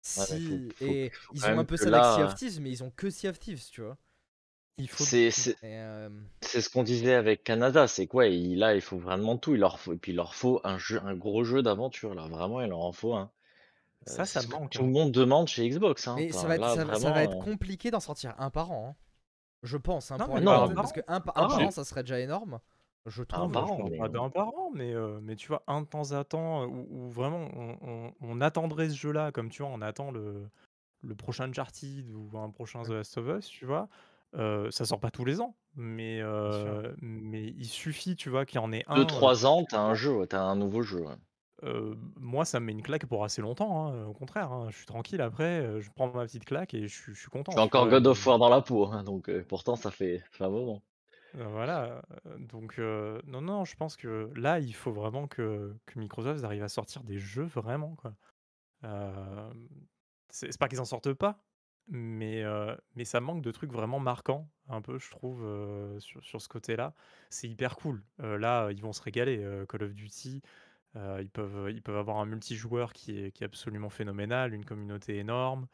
[0.00, 2.60] Si, faut- et faut ils ont un peu ça là, avec Sea euh, of Thieves,
[2.60, 3.96] mais ils ont que Sea of Thieves, tu vois.
[4.78, 6.08] Il faut C'est c'est- Et, euh,
[6.40, 8.26] c'est ce qu'on disait avec Canada, c'est quoi?
[8.28, 9.54] Il, là, il faut vraiment tout.
[9.54, 12.14] Il leur faut, et puis il leur faut un jeu, un gros jeu d'aventure.
[12.14, 13.30] Là, vraiment, il leur en faut un.
[14.08, 14.86] Euh, ça, ça manque, tout hein.
[14.86, 16.06] le monde demande chez Xbox.
[16.06, 16.14] Hein.
[16.16, 18.34] Mais ça va être, là, ça, va- ça vraiment, va être euh, compliqué d'en sortir
[18.38, 18.90] un par an.
[18.90, 18.96] hein.
[19.62, 21.04] Je pense, hein, Non, pour mais un par parce que an.
[21.08, 22.60] un, pa- un par an, ça serait déjà énorme.
[23.06, 23.50] Je un trouve.
[23.50, 25.86] par Je an, mais pas d'un par an, mais, heu, mais tu vois, un de
[25.86, 29.70] temps à temps, où où vraiment on on on attendrait ce jeu-là, comme tu vois,
[29.72, 30.48] on attend le
[31.02, 32.92] le prochain Uncharted ou un prochain The.
[32.92, 33.88] Last of Us, tu vois?
[34.36, 36.20] Heu, ça sort pas tous les ans, mais,
[37.02, 39.94] mais il suffit, tu vois, qu'il y en ait un, heu, 2-3 ans, t'as un
[39.94, 41.00] jeu, tu un nouveau jeu.
[41.00, 41.16] ouais.
[41.62, 44.70] Heu, moi, ça me met une claque pour assez longtemps, hein, au contraire, hein.
[44.70, 47.30] Je suis tranquille après, heu, je prends ma petite claque et je suis je suis
[47.30, 47.88] content, J'ai encore?
[47.88, 50.44] God of Et War dans la peau, hein, donc euh, pourtant ça fait, ça fait
[50.44, 50.82] un moment.
[51.34, 52.02] Voilà,
[52.38, 56.68] donc non, non, je pense que là, il faut vraiment que que Microsoft arrive à
[56.68, 58.14] sortir des jeux vraiment, quoi.
[60.30, 61.38] C'est pas qu'ils en sortent pas,
[61.88, 62.44] mais
[62.94, 65.42] mais ça manque de trucs vraiment marquants, un peu, je trouve,
[66.00, 66.94] sur sur ce côté-là.
[67.30, 68.04] C'est hyper cool.
[68.18, 69.38] Là, ils vont se régaler,
[69.68, 70.42] Call of Duty,
[70.96, 74.64] heu, ils peuvent, ils peuvent avoir un multijoueur qui est qui est absolument phénoménal, une
[74.64, 75.66] communauté énorme,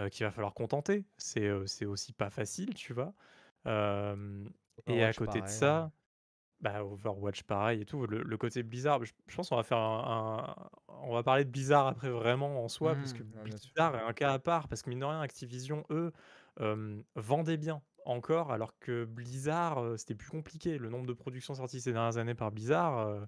[0.00, 1.06] heu, qu'il va falloir contenter.
[1.18, 3.14] C'est, c'est aussi pas facile, tu vois?
[4.86, 5.48] Et à côté de pareil.
[5.48, 5.90] ça,
[6.60, 8.06] bah, Overwatch pareil et tout.
[8.06, 11.44] Le le côté Blizzard, je je pense qu'on va faire un un on va parler
[11.44, 13.74] de Blizzard après vraiment en soi, parce que Mm, ouais, sûr.
[13.76, 16.12] Blizzard est un cas à part, parce que mine de rien, Activision, eux,
[17.16, 20.78] vendaient bien encore, alors que Blizzard, heu, c'était plus compliqué.
[20.78, 23.26] Le nombre de productions sorties ces dernières années par Blizzard,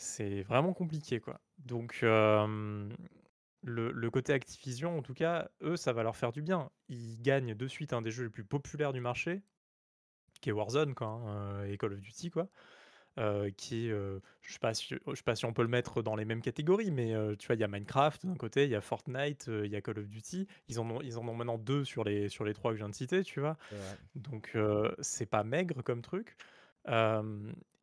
[0.00, 1.40] c'est vraiment compliqué, quoi.
[1.58, 2.88] Donc le
[3.64, 6.70] le côté Activision, en tout cas, eux, ça va leur faire du bien.
[6.88, 9.42] Ils gagnent de suite un des jeux les plus populaires du marché,
[10.40, 12.48] qui est Warzone, quoi, hein, et Call of Duty, quoi.
[13.56, 16.24] Qui je sais pas si je sais pas si on peut le mettre dans les
[16.24, 19.48] mêmes catégories, mais tu vois, il y a Minecraft d'un côté, il y a Fortnite,
[19.48, 20.46] il y a Call of Duty.
[20.68, 22.82] Ils en ont ils en ont maintenant 2 sur les sur les 3 que je
[22.82, 23.56] viens de citer, tu vois?
[24.14, 24.56] Donc
[25.00, 26.36] c'est pas maigre comme truc.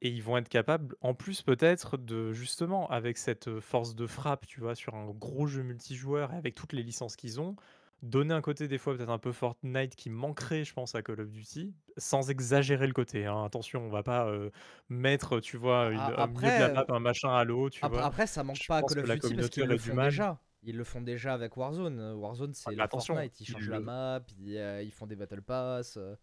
[0.05, 4.05] Et ils vont être capables, en plus peut-être de justement avec cette, heu, force de
[4.05, 7.55] frappe, tu vois, sur un gros jeu multijoueur et avec toutes les licences qu'ils ont,
[8.03, 11.21] donner un côté des fois peut-être un peu Fortnite qui manquerait, je pense, à Call
[11.21, 13.43] of Duty, sans exagérer le côté, hein.
[13.45, 14.51] Attention, on va pas, heu,
[14.89, 18.03] mettre, tu vois, une milieu de la map euh, un machin Halo, tu après, vois?
[18.03, 20.41] après, ça manque Je pas à Call of Duty parce qu'ils le font déjà.
[20.63, 21.99] Ils le font déjà avec Warzone.
[21.99, 23.39] Euh, Warzone, Ah c'est attention, Fortnite.
[23.41, 25.97] Ils changent la map, ils, euh, ils font des Battle Pass.
[25.97, 26.15] euh,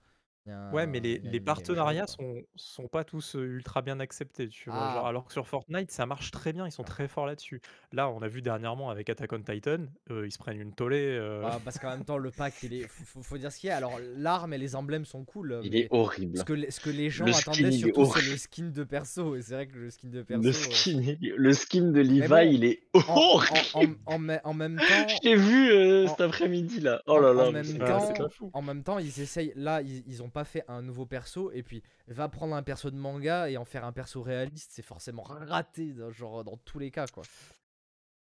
[0.73, 4.79] Ouais, mais les partenariats sont sont pas tous, ultra bien acceptés, tu vois?
[4.79, 7.61] Genre Ah, alors que sur Fortnite, ça marche très bien, ils sont très forts là-dessus.
[7.93, 9.79] Là, on a vu dernièrement avec Attack on Titan,
[10.11, 12.89] ils se prennent une tollée, bah, parce qu'en même temps, le pack, il est.
[12.89, 13.77] Faut, faut- faut dire ce qu'il y a.
[13.77, 16.37] Alors, l'arme et les emblèmes sont cool, Il est mais horrible.
[16.39, 18.39] ce que, les- ce que les gens skin, attendaient il est surtout, c'est le horrible.
[18.39, 19.37] skin de perso.
[19.37, 20.43] Et c'est vrai que le skin de perso.
[20.43, 23.97] Le euh, skin, il- le skin de Mais Levi, bon, il est en, en, horrible.
[24.07, 27.01] en, en, même temps, Je l'ai vu euh, en, cet après-midi là.
[27.07, 28.51] Oh en, là en là, mais même c'est c'est temps, pas fou.
[28.53, 29.53] en même temps, ils essayent.
[29.57, 31.53] Là, ils, ils ont pas fait un nouveau perso.
[31.53, 34.83] Et puis, va prendre un perso de manga et en faire un perso réaliste, c'est
[34.83, 37.23] forcément raté, dans- genre dans tous les cas, quoi.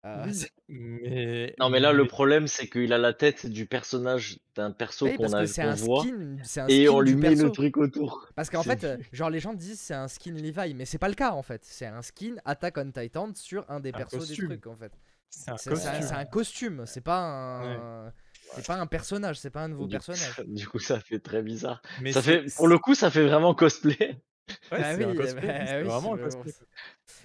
[0.05, 0.25] Euh,
[0.69, 5.07] mais Non mais là le problème c'est qu'il a la tête du personnage d'un perso
[5.07, 8.29] oui, qu'on a qu'on un voit skin, un et on lui met le truc autour.
[8.35, 11.09] Parce qu'en fait, euh, genre les gens disent c'est un skin Levi, mais c'est pas
[11.09, 11.65] le cas en fait.
[11.65, 14.91] C'est un skin Attack on Titan sur un des un persos des trucs en fait.
[15.29, 16.85] C'est un un, costume.
[16.85, 18.11] c'est un pas Ouais.
[18.55, 20.33] C'est pas un personnage, c'est pas un nouveau Du coup, personnage.
[20.35, 21.81] ça, du coup ça fait très bizarre.
[22.01, 24.21] Mais Ça fait pour le coup ça fait vraiment cosplay.
[24.71, 26.51] Ouais, Bah oui, cosplay, bah oui, vraiment un cosplay.
[26.51, 26.65] c'est-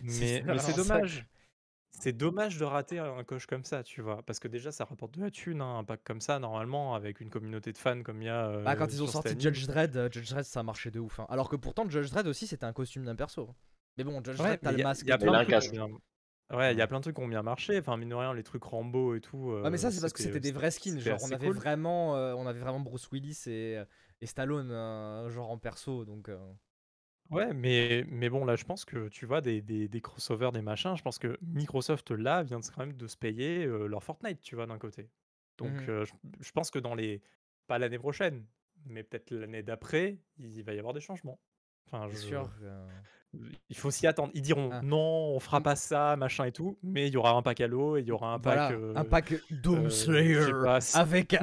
[0.03, 1.27] Mais c'est mais c'est vraiment ça, dommage.
[2.01, 4.23] C'est dommage de rater un coche comme ça, tu vois?
[4.25, 7.20] Parce que déjà, ça rapporte de la thune, hein, un pack comme ça, normalement, avec
[7.20, 9.55] une communauté de fans comme il y a, Bah, quand heu, ils ont sorti Stanley.
[9.55, 11.20] Judge Dredd, euh, Judge Dredd ça a marché de ouf.
[11.20, 11.27] hein.
[11.29, 13.47] Alors que pourtant, Judge Dredd aussi c'était un costume d'un perso.
[13.51, 13.55] hein.
[13.99, 15.03] Mais bon, Judge Ouais, Dredd, t'as le masque.
[15.07, 15.45] il y a plein de
[16.51, 16.88] ouais, il y a Ouais.
[16.88, 17.78] plein de trucs qui ont bien marché.
[17.78, 20.12] Enfin, mine de rien, les trucs Rambo et tout, Ouais, mais ça, heu, c'est parce
[20.12, 20.99] que c'était des vrais skins.
[20.99, 21.51] Genre, on avait, cool.
[21.51, 23.80] vraiment, euh, on avait vraiment Bruce Willis et,
[24.20, 26.05] et Stallone, euh, genre en perso.
[26.05, 26.53] Donc, euh,
[27.30, 30.61] Ouais, mais mais bon, là, je pense que, tu vois, des des des crossovers, des
[30.61, 34.40] machins, je pense que Microsoft, là, vient de quand même de se payer, leur Fortnite,
[34.43, 35.11] tu vois, d'un côté.
[35.57, 37.22] Donc, heu, je je pense que dans les
[37.66, 38.47] pas l'année prochaine,
[38.84, 41.40] mais peut-être l'année d'après, il va y avoir des changements.
[41.86, 42.51] Enfin, je sûr.
[43.68, 44.30] Il faut s'y attendre.
[44.35, 44.83] Ils diront: Ah.
[44.83, 47.97] «Non, on fera pas ça, machin et tout», mais il y aura un pack Halo
[47.97, 50.80] et il y aura un pack, Voilà, un pack Doom heu, je sais Slayer pas,
[50.80, 51.35] ça avec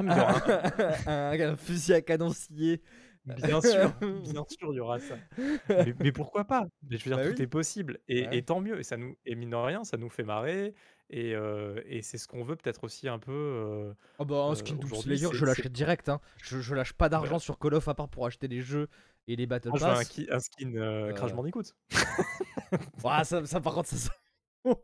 [1.06, 2.82] un, fusil à cadencier.
[3.26, 5.16] Bien sûr, bien sûr, il y aura ça.
[5.68, 6.66] Mais mais pourquoi pas?
[6.88, 7.42] Mais je veux dire, Bah tout oui.
[7.42, 8.38] est possible et Ouais.
[8.38, 10.74] et tant mieux et ça nous et mine de rien, ça nous fait marrer
[11.10, 14.54] et heu et c'est ce qu'on veut peut-être aussi un peu, Oh bah un heu,
[14.54, 16.08] skin Doom aujourd'hui, Slayer, c'est je l'achète direct.
[16.08, 16.20] Hein.
[16.42, 18.88] Je, je lâche pas d'argent bah sur Call of à part pour acheter les jeux
[19.32, 20.28] et les Battle moi, je veux un Pass.
[20.30, 21.62] un skin, heu, Crash Euh, Bandicoot.
[23.24, 24.10] ça, ça, par contre, ça.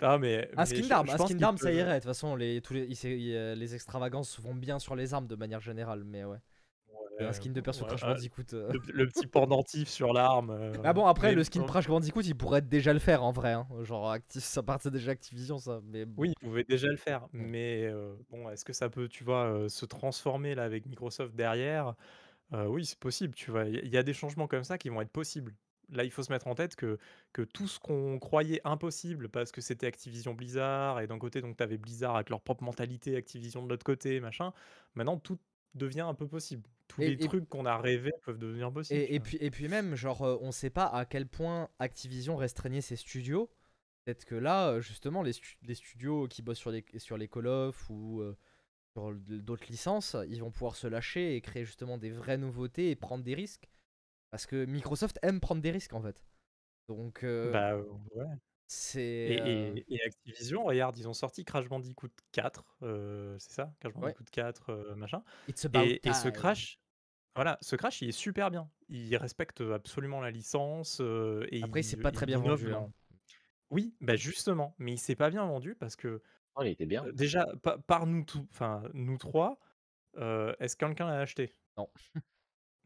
[0.00, 1.94] Non, mais Un mais skin d'arme, un skin d'arme, ça irait.
[1.94, 2.88] De toute façon, les, tous les,
[3.34, 6.38] euh, les extravagances vont bien sur les armes de manière générale, mais ouais.
[7.18, 8.42] Et un skin de perso Crash heu, Bandicoot.
[8.54, 8.72] euh.
[8.72, 12.22] le le petit pendentif sur l'arme, heu, Ah bon, après, le skin bon Crash Bandicoot,
[12.22, 13.52] il pourrait déjà le faire en vrai.
[13.52, 13.66] Hein.
[13.82, 15.80] Genre, Acti- ça partait déjà Activision, ça.
[15.84, 16.22] Mais bon.
[16.22, 17.90] Oui, ils pouvaient déjà le faire, mais
[18.30, 21.94] bon, est-ce que ça peut, tu vois, se transformer là avec Microsoft derrière?
[22.52, 23.64] Oui, c'est possible, tu vois?
[23.64, 25.54] Il y a il y a des changements comme ça qui vont être possibles.
[25.90, 26.98] Là, il faut se mettre en tête que
[27.32, 31.56] que tout ce qu'on croyait impossible parce que c'était Activision Blizzard et d'un côté, donc
[31.56, 34.52] tu avais Blizzard avec leur propre mentalité, Activision de l'autre côté, machin.
[34.94, 35.38] Maintenant, tout
[35.76, 36.68] devient un peu possible.
[36.88, 39.94] Tous les Et, trucs qu'on a rêvés peuvent devenir possibles, et, puis, et puis même,
[39.94, 43.50] genre, euh, on sait pas à quel point Activision restreignait ses studios.
[44.04, 47.28] Peut-être que là, euh, justement, les, stu- les studios qui bossent sur les, sur les
[47.28, 48.36] Call of ou euh,
[48.92, 52.96] sur d'autres licences, ils vont pouvoir se lâcher et créer justement des vraies nouveautés et
[52.96, 53.68] prendre des risques.
[54.30, 56.24] Parce que Microsoft aime prendre des risques en fait.
[56.88, 58.36] Donc, euh, Bah, ouais.
[58.68, 59.02] C'est.
[59.24, 63.74] Et euh, et et Activision, regarde, ils ont sorti Crash Bandicoot 4, heu, c'est ça?
[63.80, 66.28] Crash Ouais, Bandicoot 4, heu, machin it's about et et ce.
[66.28, 66.80] Crash
[67.36, 68.70] voilà, ce Crash, il est super bien.
[68.88, 72.72] Il respecte, absolument la licence, et Après, il s'est pas très bien vendu.
[72.72, 72.88] Hein.
[73.70, 76.22] oui, bah, justement, mais il s'est pas bien vendu parce que,
[76.56, 77.10] Oh, il était bien.
[77.14, 79.60] déjà, pa par nous tous enfin, nous 3,
[80.18, 81.54] heu, est-ce que quelqu'un l'a acheté?
[81.76, 81.88] Non.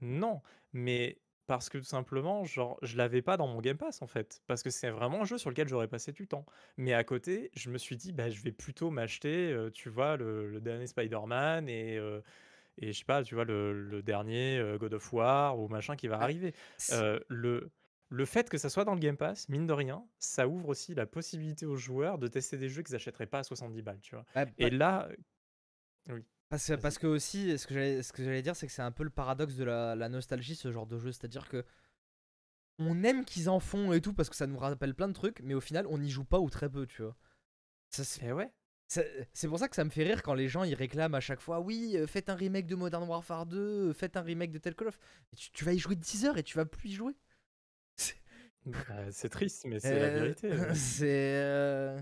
[0.00, 1.20] Non, mais
[1.50, 4.62] parce que tout simplement, genre, je l'avais pas dans mon Game Pass en fait, parce
[4.62, 6.46] que c'est vraiment un jeu sur lequel j'aurais passé du temps.
[6.76, 10.48] Mais à côté, je me suis dit, bah, je vais plutôt m'acheter, tu vois, le
[10.48, 12.22] le dernier Spider-Man et heu
[12.78, 16.08] et je sais pas, tu vois, le le dernier, God of War ou machin qui
[16.08, 16.54] va Ah, arriver.
[17.28, 17.70] le
[18.12, 20.94] le fait que ça soit dans le Game Pass, mine de rien, ça ouvre aussi
[20.94, 24.16] la possibilité aux joueurs de tester des jeux qu'ils achèteraient pas à 70 balles, tu
[24.16, 24.24] vois?
[24.34, 25.08] bah, Et là
[26.08, 27.74] oui, parce, parce que aussi, ce que
[28.24, 30.86] j'allais dire, c'est que c'est un peu le paradoxe de la, la nostalgie, ce genre
[30.86, 31.12] de jeu.
[31.12, 31.64] C'est-à-dire que
[32.80, 35.40] on aime qu'ils en font et tout parce que ça nous rappelle plein de trucs,
[35.40, 37.16] mais au final, on n'y joue pas ou très peu, tu vois.
[37.90, 38.50] Ça, c'est Et ouais.
[38.88, 41.40] c'est- pour ça que ça me fait rire quand les gens ils réclament à chaque
[41.40, 44.58] fois oui euh, faites un remake de Modern Warfare 2 euh, faites un remake de
[44.58, 44.98] tel Call of
[45.36, 47.14] tu, tu vas y jouer 10 heures et tu vas plus y jouer
[47.96, 48.16] C'est-
[48.66, 52.00] Bah, c'est triste, mais c'est la Euh, vérité, c'est euh,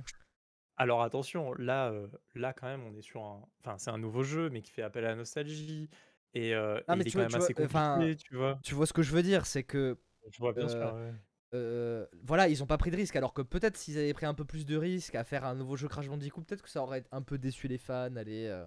[0.78, 1.92] Alors attention, là,
[2.34, 4.82] là quand même on est sur un enfin c'est un nouveau jeu, mais qui fait
[4.82, 5.90] appel à la nostalgie
[6.34, 6.54] et
[6.88, 8.36] non et mais il est tu quand vois même tu vois assez enfin compliqué, tu
[8.36, 8.62] vois?
[8.62, 9.98] tu vois ce que je veux dire c'est que
[10.30, 11.14] Je vois bien sûr, euh, ouais.
[11.54, 14.34] euh, voilà ils ont pas pris de risque alors que peut-être s'ils avaient pris un
[14.34, 17.04] peu plus de risques à faire un nouveau jeu Crash Bandicoot peut-être que ça aurait
[17.12, 18.66] un peu déçu les fans allez euh.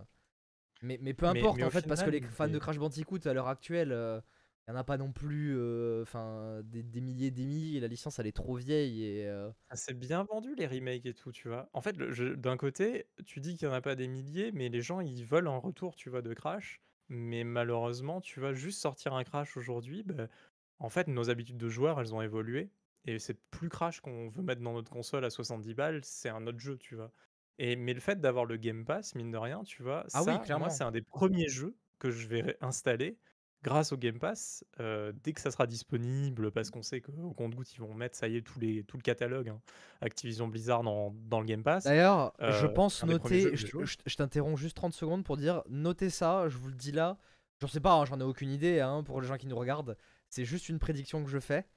[0.82, 2.54] mais, mais peu Mais importe mais en au fait parce que final, les fans de
[2.54, 4.20] c'est Crash Bandicoot à l'heure actuelle euh,
[4.72, 7.88] il y en a pas non plus euh, enfin des, des milliers des milliers la
[7.88, 11.32] licence elle est trop vieille et euh, ça s'est bien vendu les remakes et tout,
[11.32, 11.70] tu vois?
[11.74, 14.82] En fait, d'un côté, tu dis qu'il y en a pas des milliers, mais les
[14.82, 19.14] gens ils veulent un retour, tu vois, de Crash, mais malheureusement, tu vois, juste sortir
[19.14, 20.28] un Crash aujourd'hui, bah,
[20.80, 22.72] en fait, nos habitudes de joueurs, elles ont évolué
[23.06, 26.46] et c'est plus Crash qu'on veut mettre dans notre console à 70 balles, c'est un
[26.48, 27.14] autre jeu, tu vois?
[27.58, 30.40] Et mais le fait d'avoir le Game Pass, mine de rien, tu vois, ah oui
[30.40, 33.20] ça, moi, clairement c'est un des premiers jeux que je vais installer
[33.64, 37.74] grâce au Game Pass, heu, dès que ça sera disponible, parce qu'on sait qu'au compte-gouttes,
[37.76, 39.62] ils vont mettre, ça y est, les tout le catalogue, hein,
[40.02, 41.84] Activision Blizzard dans dans le Game Pass.
[41.84, 45.62] D'ailleurs, je Heu, pense noter, je, je je- je t'interromps juste 30 secondes pour dire,
[45.70, 47.18] notez ça, je vous le dis là,
[47.60, 49.96] j'en sais pas, hein, j'en ai aucune idée hein, pour les gens qui nous regardent,
[50.30, 51.68] c'est juste une prédiction que je fais.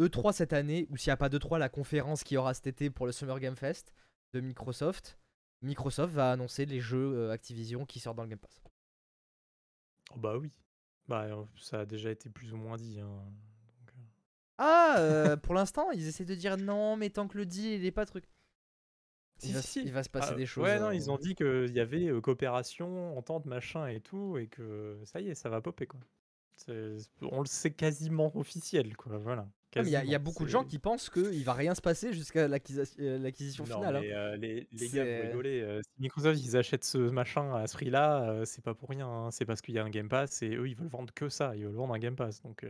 [0.00, 2.90] E3 cette année, ou s'il n'y a pas d'E3, la conférence qui aura cet été
[2.90, 3.94] pour le Summer Game Fest
[4.32, 5.18] de Microsoft,
[5.62, 8.60] Microsoft va annoncer les jeux euh, Activision qui sortent dans le Game Pass.
[10.14, 10.50] Oh bah oui.
[11.08, 13.08] Bah, heu, ça a déjà été plus ou moins dit, hein,
[13.78, 14.02] donc heu
[14.58, 17.84] Ah, heu, pour l'instant, ils essaient de dire: «Non, mais tant que le deal il
[17.84, 18.24] est pas truc».
[19.42, 19.80] Il Si, va si, se si.
[19.82, 21.80] il va se passer Ah, des choses, ouais, non, heu ils ont dit qu'il y
[21.80, 26.00] avait, coopération, entente, machin et tout et que ça y est, ça va popper, quoi.
[26.56, 29.48] C'est on le sait quasiment officiel, quoi, voilà,
[29.82, 32.46] il y a y beaucoup de gens qui pensent qu'il va rien se passer jusqu'à
[32.46, 34.02] heu, l'acquisition finale, hein.
[34.02, 37.74] heu, les les gars, vous rigolez, heu, si Microsoft, ils achètent ce machin à ce
[37.74, 39.30] prix-là, heu, c'est pas pour rien, hein.
[39.30, 41.56] C'est parce qu'il y a un Game Pass et eux, ils veulent vendre que ça.
[41.56, 42.64] Ils veulent vendre un Game Pass, donc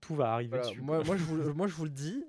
[0.00, 2.24] tout va arriver voilà, dessus, moi moi je vous le moi je vous le dis,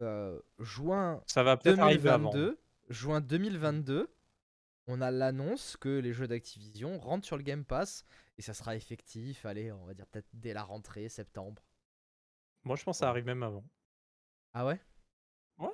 [0.00, 2.30] heu, juin Ça va peut-être arriver avant.
[2.30, 2.58] 2022
[2.90, 4.08] juin 2022,
[4.86, 8.04] on a l'annonce que les jeux d'Activision rentrent sur le Game Pass
[8.38, 11.62] et ça sera effectif, allez, on va dire peut-être dès la rentrée, septembre.
[12.64, 13.64] Moi, je pense que ça arrive même avant.
[14.54, 14.80] Ah ouais?
[15.58, 15.70] Ouais,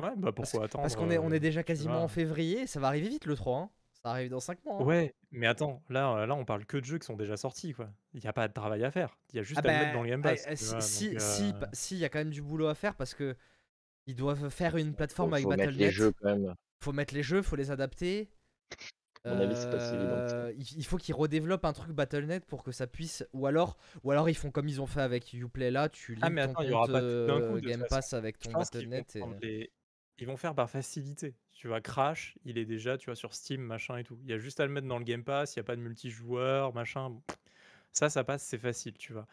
[0.00, 2.66] ouais, bah, Parce pourquoi attendre, parce qu'on est on est heu, déjà quasiment en février,
[2.66, 3.70] ça va arriver vite le 3, hein.
[3.92, 4.86] Ça arrive dans 5 mois, hein.
[4.86, 7.72] Ouais, mais attends, là, heu, là, on parle que de jeux qui sont déjà sortis,
[7.72, 7.90] quoi.
[8.14, 9.18] Il y a pas de travail à faire.
[9.32, 10.64] Il y a Ah juste à le mettre dans bah, le Game Pass, ah, tu
[10.64, 10.88] si vois?
[10.88, 14.76] si Donc si y a quand même du boulot à faire parce qu'ils doivent faire
[14.76, 15.90] une Faut plateforme avec faut mettre les Battle.net.
[15.90, 16.54] jeux quand même.
[16.82, 18.30] Faut mettre les jeux, faut les adapter.
[19.26, 20.48] À mon avis, c'est pas si évident que ça.
[20.48, 24.10] Heu, il faut qu'ils redéveloppent un truc Battle.net pour que ça puisse ou alors ou
[24.10, 26.50] alors ils font comme ils ont fait avec Uplay là, tu Ah links mais ton
[26.52, 27.94] attends, il y aura pas coup, toute Game façon.
[27.94, 29.70] Pass avec ton Battle.net et prendre les
[30.18, 31.34] ils vont faire par facilité.
[31.52, 31.80] Tu vois?
[31.80, 34.18] Crash, il est déjà, tu vois, sur Steam, machin et tout.
[34.24, 35.76] Il y a juste à le mettre dans le Game Pass, il y a pas
[35.76, 37.20] de multijoueur, machin.
[37.92, 39.26] Ça, ça passe, c'est facile, tu vois?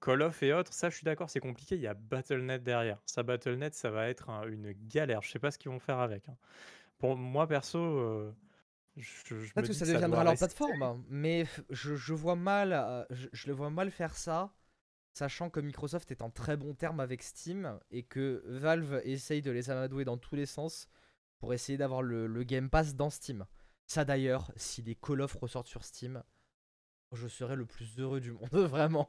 [0.00, 3.00] Call of et autres, ça, je suis d'accord, c'est compliqué, il y a Battle.net derrière.
[3.04, 5.22] Ça, Battle.net, ça va être un une galère.
[5.22, 6.36] Je sais pas ce qu'ils vont faire avec, hein.
[6.98, 8.32] Pour moi, perso, me
[8.98, 13.06] Peut-être que ça que ça deviendra leur plateforme, hein, mais je je vois mal, heu,
[13.10, 14.54] je je le vois mal faire ça,
[15.14, 19.50] sachant que Microsoft est en très bons termes avec Steam et que Valve essaye de
[19.50, 20.88] les amadouer dans tous les sens
[21.38, 23.46] pour essayer d'avoir le le Game Pass dans Steam.
[23.86, 26.22] Ça d'ailleurs, si les Call of ressortent sur Steam,
[27.12, 29.08] je serais le plus heureux du monde, vraiment.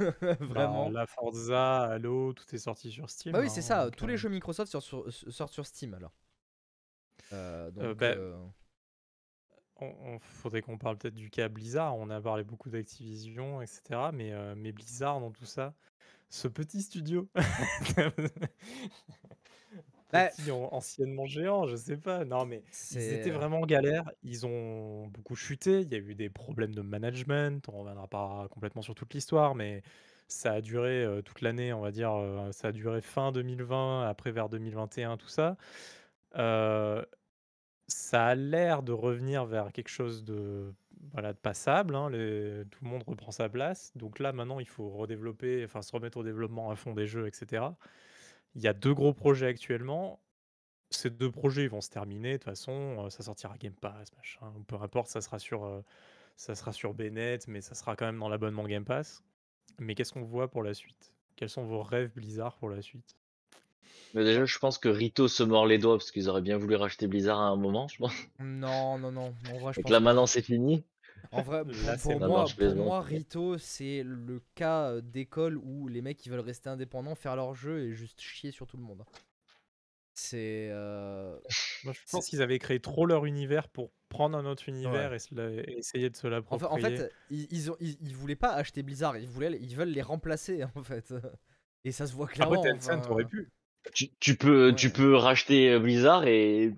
[0.00, 0.90] Bah, Vraiment.
[0.90, 4.06] la Forza, Halo, tout est sorti sur Steam, Bah oui, c'est hein, ça, donc tous
[4.06, 6.12] les jeux Microsoft sortent sur s sortent sur Steam alors.
[7.32, 8.34] Heu, donc bah heu
[9.80, 11.96] on on faudrait qu'on parle peut-être du cas Blizzard.
[11.96, 14.32] On a parlé beaucoup d'Activision et cetera, mais
[14.72, 15.74] Blizzard dans tout ça,
[16.30, 17.30] ce petit studio,
[20.12, 22.24] Bah petit an anciennement géant, je sais pas.
[22.24, 24.04] Non, mais ils étaient C'est vraiment en galère.
[24.22, 25.80] Ils ont beaucoup chuté.
[25.82, 27.68] Il y a eu des problèmes de management.
[27.68, 29.82] On reviendra pas complètement sur toute l'histoire, mais
[30.28, 32.12] ça a duré, heu, toute l'année, on va dire,
[32.52, 35.56] ça a duré fin 2020, après vers 2021, tout ça.
[37.88, 40.74] Ça a l'air de revenir vers quelque chose de,
[41.12, 42.08] voilà, passable, hein.
[42.10, 43.92] Tout le monde reprend sa place.
[43.96, 47.26] Donc là, maintenant, il faut redévelopper, enfin, se remettre au développement à fond des jeux
[47.28, 47.78] et cetera.
[48.54, 50.22] Il y a 2 gros projets actuellement.
[50.90, 54.14] Ces 2 projets, ils vont se terminer de toute façon, heu, ça sortira Game Pass,
[54.16, 55.84] machin, ou peu importe, ça sera sur, heu,
[56.36, 59.22] ça sera sur Bnet, mais ça sera quand même dans l'abonnement Game Pass.
[59.80, 61.14] Mais qu'est-ce qu'on voit pour la suite?
[61.36, 63.18] Quels sont vos rêves Blizzard pour la suite?
[64.14, 66.76] Bah, déjà, je pense que Rito se mord les doigts parce qu'ils auraient bien voulu
[66.76, 68.14] racheter Blizzard à un moment, je pense.
[68.38, 70.84] Non, non, non, en vrai, je Donc pense là, maintenant, c'est fini.
[71.30, 76.02] En vrai, Là, pour moi pour mais Rito, c'est le cas, heu, d'école où les
[76.02, 79.04] mecs, ils veulent rester indépendants, faire leur jeu et juste chier sur tout le monde.
[80.14, 81.40] C'est, heu,
[81.82, 85.08] Moi, je pense qu'ils avaient créé trop leur univers pour prendre un autre Ouais.
[85.08, 86.78] univers et se la et essayer de se En fait en l'approprier.
[86.78, 90.02] fait, ils ils ont ils ils voulaient pas acheter Blizzard, ils voulaient ils veulent les
[90.02, 91.12] remplacer, en fait,
[91.84, 93.50] et ça se voit Après clairement, Tencent aurait enfin pu.
[93.94, 96.72] Tu tu peux tu peux racheter, Blizzard et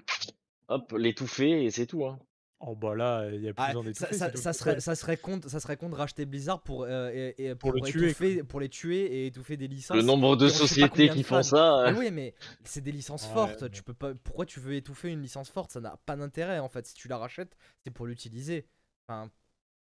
[0.69, 2.19] hop, l'étouffer et c'est tout, hein.
[2.61, 4.81] Oh bah là, il y a plus Ah, besoin ça d'étouffer, ça le ça serait
[4.81, 7.81] ça serait con ça serait con de racheter Blizzard pour, heu, et et Pour le
[7.81, 11.23] pour tuer, pour les tuer et étouffer des Le licences nombre de sociétés de qui
[11.23, 12.35] font ça, Mais heu oui, mais
[12.65, 15.73] c'est des licences Ouais, fortes, tu peux pas pourquoi tu veux étouffer une licence forte?
[15.73, 16.87] Ça n'a pas d'intérêt, en fait.
[16.87, 18.69] Si tu la rachètes, c'est pour l'utiliser.
[19.09, 19.31] Enfin,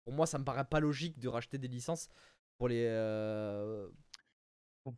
[0.05, 2.09] pour moi, ça me paraît pas logique de racheter des licences
[2.59, 2.87] pour les,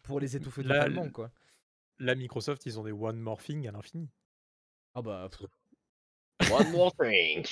[0.02, 1.30] pour les étouffer totalement, quoi.
[1.98, 4.10] Là, Microsoft, ils ont des one more thing à l'infini.
[4.94, 5.28] Ah bah
[6.46, 7.44] One more thing.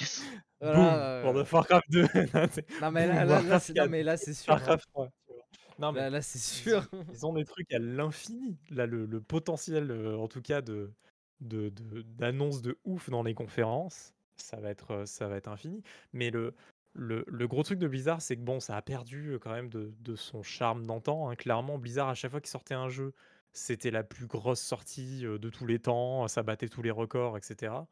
[0.71, 1.07] Boom!
[1.23, 2.03] Voilà, World of Warcraft 2,
[2.35, 4.35] non, c'est Non mais là boum, là là Warcraft c'est non 4, mais là c'est
[4.35, 4.77] sûr, hein.
[4.77, 5.45] Warcraft 3, tu vois?
[5.79, 6.89] Non mais Là là c'est sûr.
[7.11, 8.59] ils ont des trucs à l'infini.
[8.71, 10.93] Là, le le potentiel, heu, en tout cas de
[11.41, 15.49] de de d'annonces de ouf dans les conférences, ça va être, heu, ça va être
[15.49, 15.83] infini.
[16.13, 16.55] Mais le
[16.95, 19.69] le le gros truc de Blizzard, c'est que bon, ça a perdu, heu, quand même
[19.71, 21.37] de de son charme d'antan, hein.
[21.37, 23.15] Clairement, Blizzard, à chaque fois qu'il sortait un jeu,
[23.57, 27.43] c'était la plus grosse sortie, de tous les temps, ça battait tous les records et
[27.43, 27.89] cetera.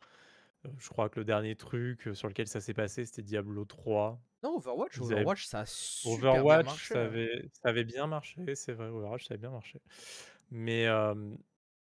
[0.67, 4.21] Heu, je crois que le dernier truc, sur lequel ça s'est passé, c'était Diablo 3.
[4.43, 7.05] Non, Overwatch Overwatch ça a super bien Overwatch, marché, ça hein.
[7.05, 9.81] avait ça avait bien marché, c'est vrai, Overwatch, ça avait bien marché.
[10.51, 10.87] Mais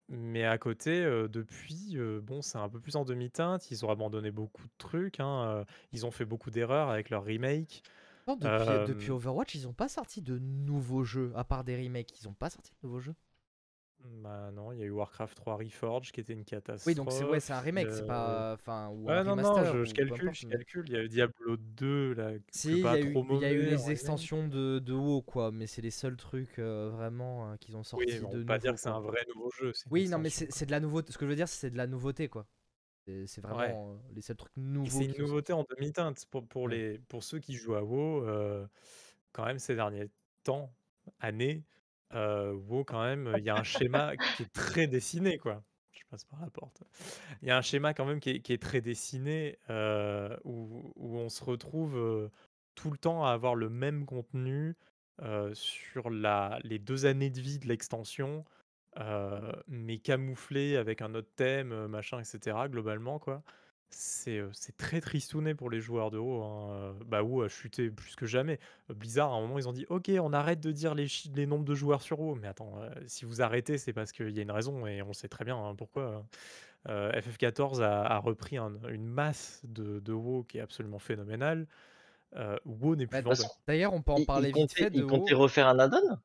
[0.09, 3.71] mais à côté, depuis, bon, c'est un peu plus en demi-teinte.
[3.71, 7.81] Ils ont abandonné beaucoup de trucs, hein, ils ont fait beaucoup d'erreurs avec leurs remakes.
[8.27, 12.21] Non, depuis, depuis Overwatch, ils ont pas sorti de nouveaux jeux, à part des remakes.
[12.21, 13.15] Ils ont pas sorti de nouveaux jeux.
[14.05, 16.43] Bah non, il y a eu Warcraft 3 Reforged qui était une
[16.85, 17.39] Oui, donc c'est ouais, catastrophe.
[17.39, 18.53] c'est un remake, c'est pas.
[18.53, 20.35] Enfin, ou un ouais, non, non, remaster, je ou je peu calcule, importe.
[20.35, 20.83] je mais- calcule.
[20.87, 23.61] Il y a eu Diablo 2 là, Si, il y, a eu- y a eu
[23.63, 27.77] les extensions de, de WoW, quoi, mais c'est les seuls trucs euh, vraiment euh, qu'ils
[27.77, 29.71] ont Oui, mais on de peut pas dire que c'est un vrai nouveau jeu.
[29.89, 31.13] Oui, non, mais c'est de la nouveauté.
[31.13, 32.45] Ce que je veux dire, c'est de la nouveauté, quoi.
[33.05, 33.53] C'est Ouais.
[33.53, 36.75] vraiment euh, les seuls trucs nouveaux c'est une sont nouveauté en demi-teinte pour, pour, Ouais.
[36.75, 38.25] les, pour ceux qui jouent à WoW.
[38.25, 38.65] euh,
[39.33, 40.09] quand même, ces derniers
[40.43, 40.73] temps,
[41.19, 41.63] années,
[42.13, 45.63] euh, WoW, quand même, il y a un schéma qui est très dessiné, quoi.
[45.91, 46.83] Je passe par la porte.
[47.41, 50.91] Il y a un schéma quand même qui est, qui est très dessiné euh, où,
[50.95, 52.29] où on se retrouve euh,
[52.75, 54.75] tout le temps à avoir le même contenu
[55.21, 58.45] euh, sur la, les deux années de vie de l'extension,
[58.99, 62.57] euh, mais camouflé avec un autre thème, machin, etc.
[62.67, 63.43] Globalement, quoi.
[63.95, 66.43] C'est euh, c'est très tristouné pour les joueurs de WoW.
[66.43, 68.59] hein, Bah WoW a chuté plus que jamais.
[68.89, 71.45] Blizzard, à un moment, ils ont dit OK, on arrête de dire les, chi- les
[71.45, 72.35] nombres de joueurs sur WoW.
[72.35, 75.13] Mais attends, euh, si vous arrêtez, c'est parce qu'il y a une raison et on
[75.13, 76.05] sait très bien hein, pourquoi.
[76.15, 76.25] hein.
[76.89, 81.67] Euh, FF14 a, a repris un- une masse de, de WoW qui est absolument phénoménale.
[82.35, 83.57] Euh, WoW n'est plus Bah, façon, vendeur.
[83.67, 85.41] D'ailleurs, on peut en parler ils vite fait de ils comptaient WoW.
[85.43, 86.17] refaire un add-on?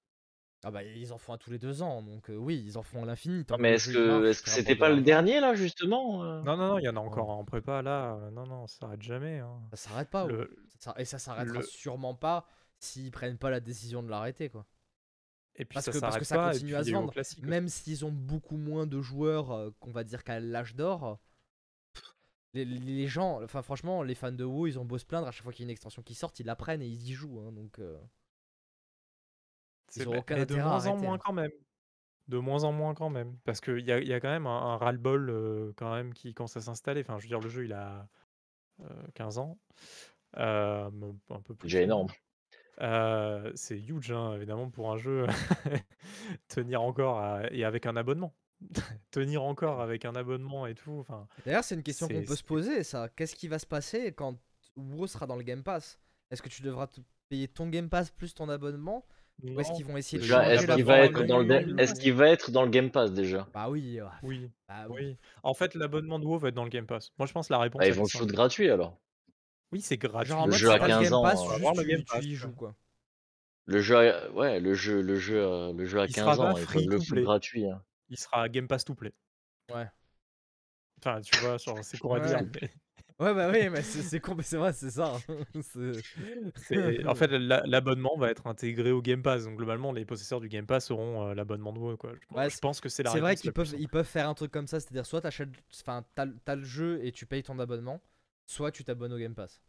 [0.64, 2.82] Ah bah ils en font un tous les deux ans, donc euh, oui, ils en
[2.82, 3.44] font à l'infini.
[3.44, 5.00] Tant Non, que mais le est-ce jeu il que marche, est-ce que c'était pas le
[5.02, 6.42] dernier là justement euh?
[6.42, 7.06] Non, non, non, il y en a Ouais.
[7.06, 8.14] encore en prépa là.
[8.16, 9.38] euh, Non, non, ça s'arrête jamais.
[9.38, 9.60] hein.
[9.70, 10.26] ça s'arrête pas.
[10.26, 12.46] Le, Ça- Et ça s'arrêtera le- sûrement pas
[12.78, 14.66] s'ils prennent pas la décision de l'arrêter, quoi.
[15.56, 16.50] Et puis Parce ça que, parce que s'arrête ça pas.
[16.50, 17.12] Et continue puis à il se y a eu au vendre.
[17.12, 17.48] classique aussi.
[17.48, 21.18] Même s'ils ont beaucoup moins de joueurs euh, qu'on va dire qu'à l'âge d'or,
[22.54, 25.30] les, les gens, enfin franchement, les fans de WoW, ils ont beau se plaindre à
[25.32, 27.12] chaque fois qu'il y a une extension qui sort, ils la prennent et ils y
[27.12, 27.40] jouent.
[27.40, 27.98] hein, donc, euh,
[29.96, 30.96] ils ont aucun mais de à moins en arrêter.
[30.96, 31.18] moins hein.
[31.18, 31.50] quand même.
[32.28, 33.38] De moins en moins quand même.
[33.44, 36.12] Parce qu'il y a, il y a quand même un, un ras-le-bol euh, quand même
[36.12, 37.00] qui commence à s'installer.
[37.00, 38.06] Enfin, je veux dire, le jeu, il a
[38.82, 39.58] euh, 15 ans.
[40.36, 40.90] Euh,
[41.30, 41.68] un peu plus.
[41.68, 42.08] déjà énorme.
[42.80, 45.26] Euh, c'est huge, hein, évidemment, pour un jeu.
[46.48, 48.34] Tenir encore à- et avec un abonnement.
[49.10, 50.98] Tenir encore avec un abonnement et tout.
[51.00, 53.08] Enfin, D'ailleurs, c'est une question qu'on c'est peut se poser, ça.
[53.08, 54.36] Qu'est-ce qui va se passer quand
[54.76, 55.98] WoW sera dans le Game Pass?
[56.30, 59.06] Est-ce que tu devras te payer ton Game Pass plus ton abonnement?
[59.44, 61.44] Ou est-ce qu'ils vont essayer de Déjà, changer est-ce la qu'il va être dans le
[62.00, 63.46] qu'il va être dans le Game Pass déjà?
[63.54, 64.96] Bah oui, ouais, Oui, bah oui.
[65.00, 65.16] oui.
[65.44, 67.12] En fait, l'abonnement de WoW va être dans le Game Pass.
[67.18, 68.32] Moi, je pense que la réponse Bah, ils vont le simple.
[68.32, 68.98] gratuit alors.
[69.70, 70.30] Oui, c'est gratuit.
[70.30, 71.60] Genre en Le mode, jeu à t'as le 15 Game ans, Pass, On va juste
[71.62, 72.36] voir le tu, Game tu Pass, y quoi.
[72.36, 72.74] joues, quoi.
[73.66, 76.50] Le jeu, à- ouais, le jeu, le jeu, euh, le jeu à Il 15 sera
[76.50, 77.22] ans, free peuvent le play.
[77.22, 77.66] gratuit.
[77.70, 77.82] hein.
[78.08, 79.12] Il sera Game Pass to play.
[79.72, 79.86] Ouais.
[81.00, 82.38] Enfin, tu vois, c'est dire.
[82.40, 82.46] Ouais.
[82.60, 82.70] mais
[83.20, 85.16] Ouais, bah oui, mais c'est c'est con, mais c'est vrai, c'est ça.
[85.28, 85.44] hein.
[85.62, 86.04] C'est-
[86.54, 89.44] c'est- En fait, la- l'abonnement va être intégré au Game Pass.
[89.44, 91.96] Donc, globalement, les possesseurs du Game Pass auront euh, l'abonnement de WoW.
[91.96, 92.12] Quoi.
[92.14, 93.88] Je, Ouais, je pense que c'est la C'est vrai réponse qu'ils la plus peuvent, simple.
[93.88, 95.50] peuvent faire un truc comme ça, c'est-à-dire soit t'achètes,
[95.82, 98.00] enfin t'as t'as le jeu et tu payes ton abonnement,
[98.46, 99.62] soit tu t'abonnes au Game Pass.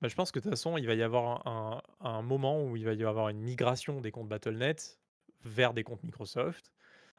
[0.00, 2.62] Bah, je pense que de toute façon, il va y avoir un, un- un moment
[2.64, 5.00] où il va y avoir une migration des comptes Battle.net
[5.44, 6.72] vers des comptes Microsoft.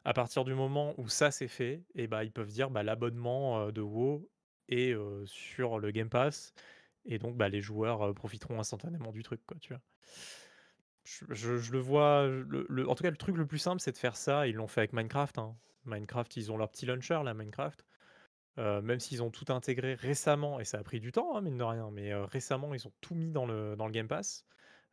[0.06, 3.62] À partir du moment où ça c'est fait, et bah, ils peuvent dire bah, l'abonnement
[3.62, 4.30] euh, de WoW
[4.72, 6.54] euh, sur le Game Pass.
[7.06, 9.42] Et donc bah, les joueurs euh, profiteront instantanément du truc.
[9.48, 9.82] Quoi, tu vois?
[11.04, 12.28] Je, je- je le vois.
[12.28, 14.48] le- le- en tout cas, le truc le plus simple, c'est de faire ça.
[14.48, 15.38] Ils l'ont fait avec Minecraft.
[15.38, 15.56] hein.
[15.86, 17.86] Minecraft, ils ont leur petit launcher, là, Minecraft.
[18.60, 21.58] Euh, même s'ils ont tout intégré récemment, et ça a pris du temps, hein, mine
[21.58, 24.46] de rien, mais euh, récemment, ils ont tout mis dans le, dans le Game Pass.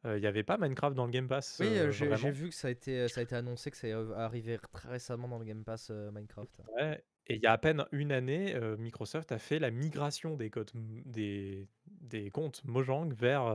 [0.05, 2.51] Euh, Il n'y avait pas Minecraft dans le Game Pass, Oui, euh, euh, j'ai vu
[2.51, 5.39] que ça a été, ça a été annoncé que ça est arrivé très récemment dans
[5.39, 6.61] le Game Pass euh, Minecraft.
[6.77, 7.03] Ouais.
[7.27, 10.71] Et il y a à peine une année, Microsoft a fait la migration des, codes,
[10.75, 13.47] des, des comptes Mojang vers,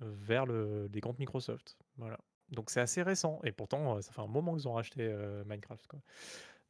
[0.00, 1.78] vers le, les comptes Microsoft.
[1.96, 2.18] Voilà.
[2.50, 3.40] Donc c'est assez récent.
[3.44, 5.10] Et pourtant, ça fait un moment qu'ils ont racheté
[5.46, 5.86] Minecraft.
[5.86, 6.00] quoi.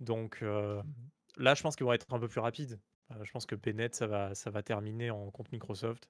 [0.01, 0.83] Donc euh,
[1.37, 2.79] là, je pense qu'ils vont être un peu plus rapides.
[3.23, 6.09] Je pense que Bennett, ça va, ça va terminer en compte Microsoft.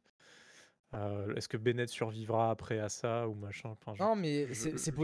[0.95, 3.71] Euh, Est-ce que Bennett survivra après à ça ou machin?
[3.71, 5.03] Enfin, je, Non, mais c'est po-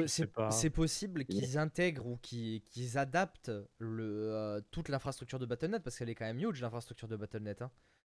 [0.70, 6.14] possible qu'ils intègrent ou qu'ils adaptent le, euh, toute l'infrastructure de Battle.net parce qu'elle est
[6.14, 7.62] quand même huge l'infrastructure de Battle.net.
[7.62, 7.70] hein.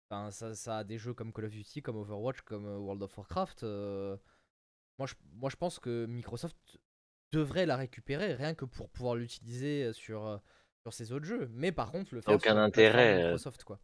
[0.09, 3.03] Enfin, ça, ça a des jeux comme Call of Duty, comme Overwatch, comme euh, World
[3.03, 3.63] of Warcraft.
[3.63, 4.17] euh,
[4.97, 6.79] Moi, je, moi, je pense que Microsoft
[7.31, 10.41] devrait la récupérer rien que pour pouvoir l'utiliser sur,
[10.81, 11.47] sur ses autres jeux.
[11.53, 13.23] Mais par contre, le faire sur aucun plateforme intérêt.
[13.25, 13.79] Microsoft, quoi.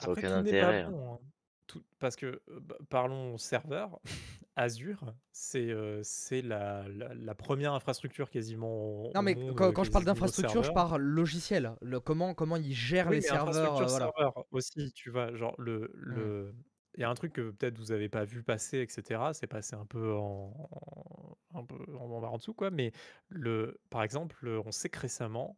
[0.00, 0.80] Après, aucun intérêt.
[0.82, 0.90] hein.
[0.90, 1.14] bon.
[1.14, 1.18] hein.
[1.66, 3.98] Tout- parce que, bah, parlons serveur,
[4.56, 9.84] Azure, c'est euh, c'est la, la- la première infrastructure quasiment Non, mais monde quand, quand
[9.84, 11.72] je parle d'infrastructure, je parle logiciel.
[11.80, 13.76] Le, comment, comment ils gèrent Oui, les serveurs.
[13.80, 14.10] euh, voilà.
[14.12, 16.00] serveur aussi, tu vois, genre le, Mm.
[16.14, 16.54] le...
[16.96, 19.20] Il y a un truc que peut-être vous avez pas vu passer, etc.
[19.32, 22.70] C'est passé un peu en, en- un peu en, en bas en dessous, quoi.
[22.70, 22.92] Mais
[23.30, 25.56] le, par exemple, on sait que récemment,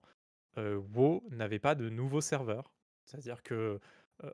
[0.56, 2.72] euh, WoW n'avait pas de nouveau serveur.
[3.04, 3.78] C'est-à-dire que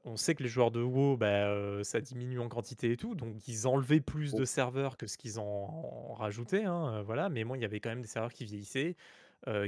[0.04, 3.48] on sait que les joueurs de WoW, bah, ça diminue en quantité et tout, donc
[3.48, 4.38] ils enlevaient plus Oh.
[4.38, 7.90] de serveurs que ce qu'ils en rajoutaient, hein, voilà, mais bon, il y avait quand
[7.90, 8.96] même des serveurs qui vieillissaient,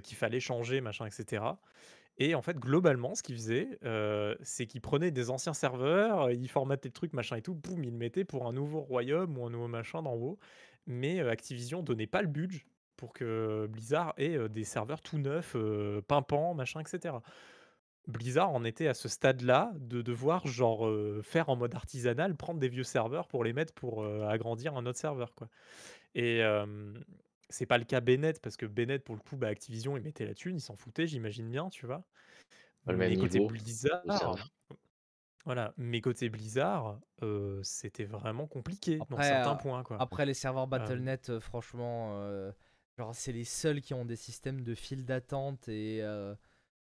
[0.02, 1.60] qu'il fallait changer, machin et cetera
[2.18, 3.78] et en fait, globalement, ce qu'ils faisaient,
[4.42, 7.90] c'est qu'ils prenaient des anciens serveurs, ils formataient le truc, machin et tout, boum, ils
[7.90, 10.38] le mettaient pour un nouveau royaume ou un nouveau machin dans WoW,
[10.86, 15.56] mais Activision donnait pas le budget pour que Blizzard ait, des serveurs tout neufs,
[16.06, 17.22] pimpants, machin et cetera.
[18.06, 20.90] Blizzard en était à ce stade-là de devoir genre,
[21.22, 24.98] faire en mode artisanal, prendre des vieux serveurs pour les mettre pour, agrandir un autre
[24.98, 25.48] serveur, quoi
[26.14, 26.42] et
[27.50, 30.26] c'est pas le cas Bennett parce que Bennett pour le coup, bah, Activision, ils mettaient
[30.26, 32.04] la thune, ils s'en foutaient, j'imagine bien, tu vois?
[32.84, 34.48] Pas le même Mais côté niveau de Blizzard serveur.
[35.44, 39.98] voilà, mais côté Blizzard, heu, c'était vraiment compliqué dans Après, certains heu, points, quoi.
[39.98, 42.54] après les serveurs Hem Battle.net, heu, franchement, heu,
[42.98, 46.36] genre c'est les seuls qui ont des systèmes de file d'attente et heu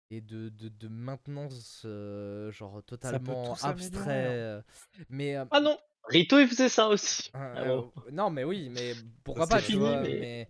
[0.09, 4.39] et de de de maintenance, heu, genre totalement s'améliorer, hein.
[4.39, 4.63] abstrait, heu,
[5.09, 5.77] mais heu Ah non!
[6.05, 7.31] Rito, il faisait ça aussi.
[7.33, 7.91] Ah bon.
[8.11, 9.97] non, mais oui, mais pourquoi pas, tu fini, vois?
[9.97, 10.49] mais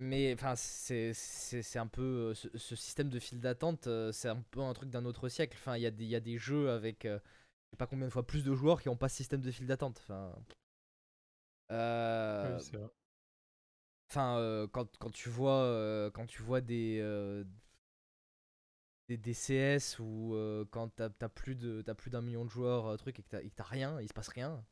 [0.00, 4.42] Mais enfin, c'est c'est c'est un peu, ce ce système de file d'attente, c'est un
[4.50, 5.56] peu un truc d'un autre siècle.
[5.60, 7.18] Enfin, il y a des il y a des jeux avec, je
[7.70, 9.66] sais pas combien de fois plus de joueurs qui ont pas ce système de file
[9.66, 10.00] d'attente.
[10.02, 10.34] Enfin,
[12.42, 12.78] Oui,
[14.10, 16.98] enfin, heu, quand quand tu vois, quand tu vois des,
[19.08, 22.32] des des CS ou heu, quand tu as plus de tu as plus d'1 000
[22.32, 24.08] 000 de joueurs, heu, truc et que tu as et que tu as rien, il
[24.08, 24.64] se passe rien.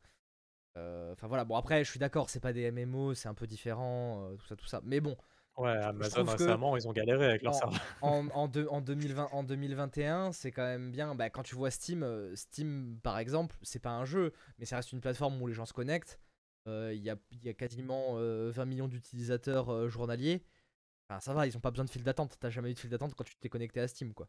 [0.79, 3.47] Heu, enfin voilà, bon après je suis d'accord, c'est pas des MMO, c'est un peu
[3.49, 4.81] différent, heu, tout ça, tout ça.
[4.85, 5.17] Mais bon,
[5.57, 7.81] Ouais, Amazon que récemment, ils ont galéré avec leurs en serveurs.
[8.01, 11.71] en en deux en 2020 en 2021, c'est quand même bien, bah, quand tu vois
[11.71, 15.55] Steam, Steam par exemple, c'est pas un jeu, mais ça reste une plateforme où les
[15.55, 16.21] gens se connectent.
[16.67, 20.43] Il y a y a quasiment, heu, 20 000 000 d'utilisateurs, journaliers.
[21.09, 22.39] Enfin ça va, ils ont pas besoin de file d'attente.
[22.41, 24.29] Tu as jamais eu de file d'attente quand tu t'es connecté à Steam, quoi.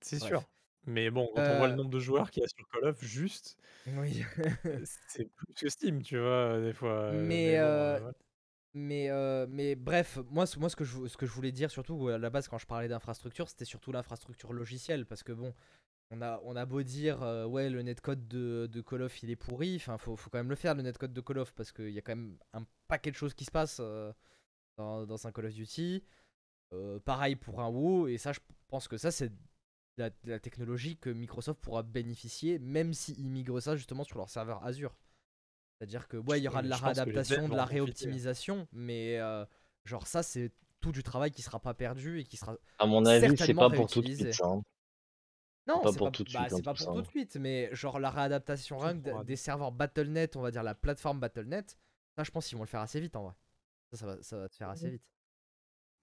[0.00, 0.50] C'est sûr,
[0.86, 2.84] mais bon, quand on voit le Heu nombre de joueurs qu'il y a sur Call
[2.86, 4.22] of juste, Oui.
[5.06, 6.60] c'est plus que Steam, tu vois?
[6.60, 8.12] Des fois, heu, Mais mais bon, voilà.
[8.74, 12.08] mais bref, moi ce moi ce que je vou ce que je voulais dire surtout
[12.08, 15.54] à la base quand je parlais d'infrastructure, c'était surtout l'infrastructure logicielle parce que bon,
[16.10, 19.36] on a on a beau dire, ouais le netcode de de Call of il est
[19.36, 21.90] pourri, enfin faut faut quand même le faire le netcode de Call of parce qu'il
[21.90, 23.80] y a quand même un paquet de choses qui se passent,
[24.78, 26.04] dans dans un Call of Duty.
[26.74, 29.32] Heu, pareil pour un WoW et ça je pense que ça c'est
[29.98, 34.64] la la technologie que Microsoft pourra bénéficier même s'ils migrent ça justement sur leur serveur
[34.64, 34.96] Azure.
[35.78, 39.46] C'est-à-dire que ouais, il y aura de la réadaptation, de la réoptimisation, mais heu,
[39.84, 43.06] genre ça c'est tout du travail qui sera pas perdu et qui sera À mon
[43.06, 44.18] avis, c'est certainement pas pour tout de réutilisé.
[44.24, 44.62] suite hein.
[45.72, 47.02] C'est Non, pas c'est pour pas tout de bah, suite, hein, pas tout pour tout
[47.02, 51.20] de suite, mais genre la réadaptation rien des serveurs Battle.net, on va dire la plateforme
[51.20, 51.78] Battle.net,
[52.16, 53.34] ça je pense qu'ils vont le faire assez vite en vrai.
[53.90, 55.02] Ça ça va ça va se faire assez vite.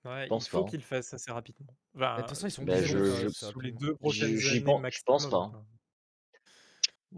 [0.06, 0.70] Ouais, Je il pense pas, faut hein.
[0.70, 1.76] qu'ils le fassent assez rapidement.
[1.94, 3.80] Bah, de toute Enfin, façon, ils sont Bah, obligés de le je sous les rapidement.
[3.80, 5.66] 2 j'y prochaines j'y années pen je pense pas, hein.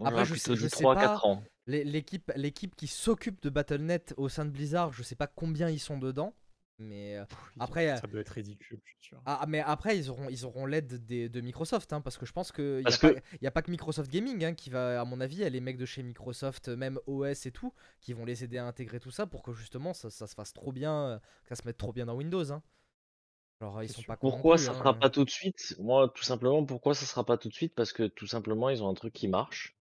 [0.04, 1.22] Après je sais je sais 3-4 pas,
[1.66, 5.80] l'équipe l'équipe qui s'occupe de Battle.net au sein de Blizzard, je sais pas combien ils
[5.80, 6.34] sont dedans,
[6.78, 7.18] mais
[7.58, 9.20] après, ça doit être ridicule, je suis sûr.
[9.26, 12.32] Ah, mais après ils auront ils auront l'aide des de Microsoft, hein, parce que je
[12.32, 15.00] pense qu'il y a que il y a pas que Microsoft Gaming, hein, qui va
[15.00, 17.72] à mon avis, il y a les mecs de chez Microsoft, même OS et tout,
[18.00, 20.52] qui vont les aider à intégrer tout ça pour que justement ça ça se fasse
[20.52, 22.62] trop bien, que ça se mette trop bien dans Windows, hein.
[23.60, 24.94] Genre ils sont pas Pourquoi ça sera hein.
[24.94, 25.74] pas tout de suite?
[25.80, 27.74] Moi, tout simplement, pourquoi ça sera pas tout de suite?
[27.74, 29.76] Parce que tout simplement, ils ont un truc qui marche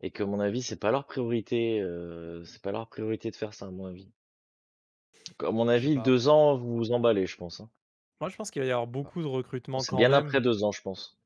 [0.00, 1.82] et que, à mon avis, c'est pas leur priorité,
[2.44, 4.10] c'est pas leur priorité de faire ça, à mon avis.
[5.40, 5.96] À mon avis.
[5.98, 7.68] 2 ans, vous vous emballez, je pense, hein.
[8.20, 10.42] Moi, je pense qu'il va y avoir beaucoup de recrutements C'est quand bien après même
[10.42, 11.18] 2 ans, je pense.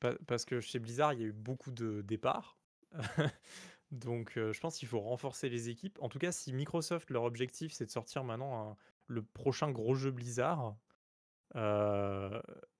[0.00, 2.56] pa parce que chez Blizzard, il y a eu beaucoup de départs.
[3.90, 5.98] Donc je pense qu'il faut renforcer les équipes.
[6.00, 8.76] En tout cas, si Microsoft, leur objectif, c'est de sortir maintenant un
[9.06, 10.76] le prochain gros jeu Blizzard,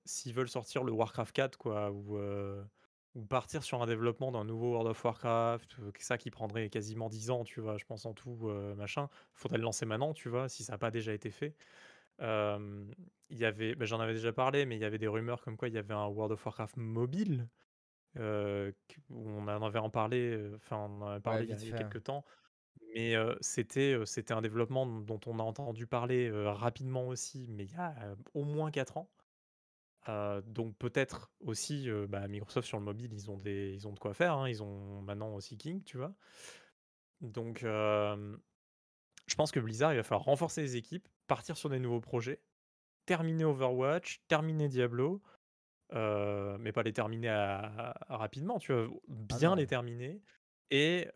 [0.05, 2.17] s'ils veulent sortir le Warcraft 4 quoi ou
[3.15, 7.09] ou partir sur un développement d'un nouveau World of Warcraft, heu, ça qui prendrait quasiment
[7.09, 7.77] 10 ans, tu vois?
[7.77, 9.09] Je pense en tout, heu, machin.
[9.33, 10.49] Faudrait le lancer maintenant, tu vois?
[10.49, 11.55] Si ça a pas déjà été fait.
[13.29, 15.57] Il y avait bah, j'en avais déjà parlé, mais il y avait des rumeurs comme
[15.57, 17.49] quoi il y avait un World of Warcraft mobile,
[18.17, 21.53] heu, q on en avait en parlé, heu, enfin, on en avait parlé il y
[21.53, 21.93] a vite il y a fait, hein.
[21.93, 22.25] quelque temps,
[22.95, 27.75] mais c'était, c'était un développement dont on a entendu parler, rapidement aussi, mais il y
[27.77, 29.11] a, au moins 4 ans.
[30.07, 33.93] Heu, donc peut-être aussi, heu, bah, Microsoft sur le mobile, ils ont des ils ont
[33.93, 34.49] de quoi faire, hein.
[34.49, 36.15] Ils ont maintenant aussi King, tu vois?
[37.21, 38.39] Donc hem,
[39.27, 42.43] je pense que Blizzard, il va falloir renforcer les équipes, partir sur des nouveaux projets,
[43.05, 45.23] terminer Overwatch, terminer Diablo,
[46.59, 48.87] mais pas les terminer à à rapidement, tu vois?
[49.29, 50.21] Ah Bien les terminer
[50.71, 51.07] et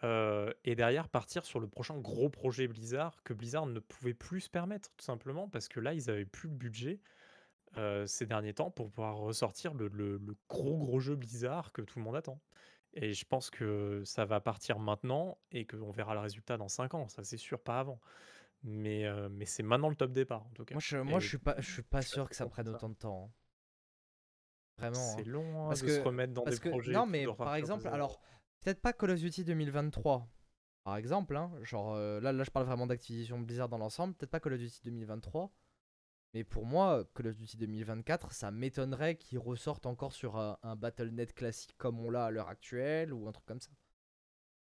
[0.65, 4.49] et derrière partir sur le prochain gros projet Blizzard que Blizzard ne pouvait plus se
[4.49, 7.01] permettre, tout simplement parce que là, ils avaient plus le budget.
[7.77, 11.81] Euh, ces derniers temps pour pouvoir ressortir le, le- le gros gros jeu Blizzard que
[11.81, 12.39] tout le monde attend.
[12.93, 16.93] Et je pense que ça va partir maintenant et qu'on verra le résultat dans 5
[16.93, 17.99] ans, ça c'est sûr, pas avant.
[18.61, 20.75] Mais, euh, mais c'est maintenant le top départ en tout cas.
[20.75, 22.89] Moi, je, moi, je suis pas, je suis pas je sûr que ça prenne autant
[22.89, 23.25] de temps.
[23.25, 23.31] hein.
[24.77, 24.95] Vraiment.
[24.95, 25.23] C'est hein.
[25.31, 26.93] long hein, Parce de que- se remettre dans Parce des que, projets.
[26.93, 28.19] non, mais par exemple, alors,
[28.61, 30.27] peut-être pas Call of Duty 2023,
[30.83, 34.31] par exemple, hein, genre, euh, là, là, je parle vraiment d'Activision Blizzard dans l'ensemble, peut-être
[34.31, 35.51] pas Call of Duty 2023,
[36.33, 40.75] mais pour moi, Call of Duty 2024, ça m'étonnerait qu'ils ressortent encore sur un, un
[40.75, 43.71] Battle.net classique comme on l'a à l'heure actuelle, ou un truc comme ça.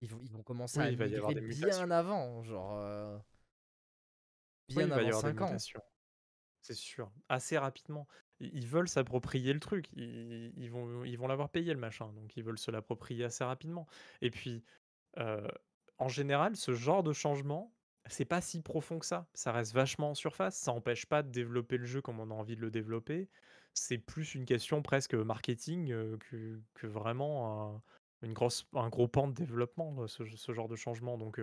[0.01, 1.79] Ils vont, ils vont commencer Oui, à il va y avoir mutations.
[1.79, 3.19] bien avant, genre, euh,
[4.75, 5.53] Oui, bien il va y avant avoir des 5 ans.
[5.53, 5.83] mutations.
[6.63, 8.07] C'est sûr, assez rapidement.
[8.41, 9.89] Ils ils veulent s'approprier le truc.
[9.95, 13.45] Ils, ils vont, ils vont l'avoir payé le machin, donc ils veulent se l'approprier assez
[13.45, 13.87] rapidement.
[14.21, 14.65] Et puis,
[15.19, 15.49] euh,
[15.99, 17.75] en général, ce genre de changement,
[18.09, 19.27] c'est pas si profond que ça.
[19.35, 20.57] Ça reste vachement en surface.
[20.57, 23.29] Ça empêche pas de développer le jeu comme on a envie de le développer.
[23.75, 25.89] C'est plus une question presque marketing
[26.19, 27.83] que, vraiment un,
[28.23, 31.19] une grosse, un gros pan de développement, euh, ce, genre de changement.
[31.19, 31.41] Donc,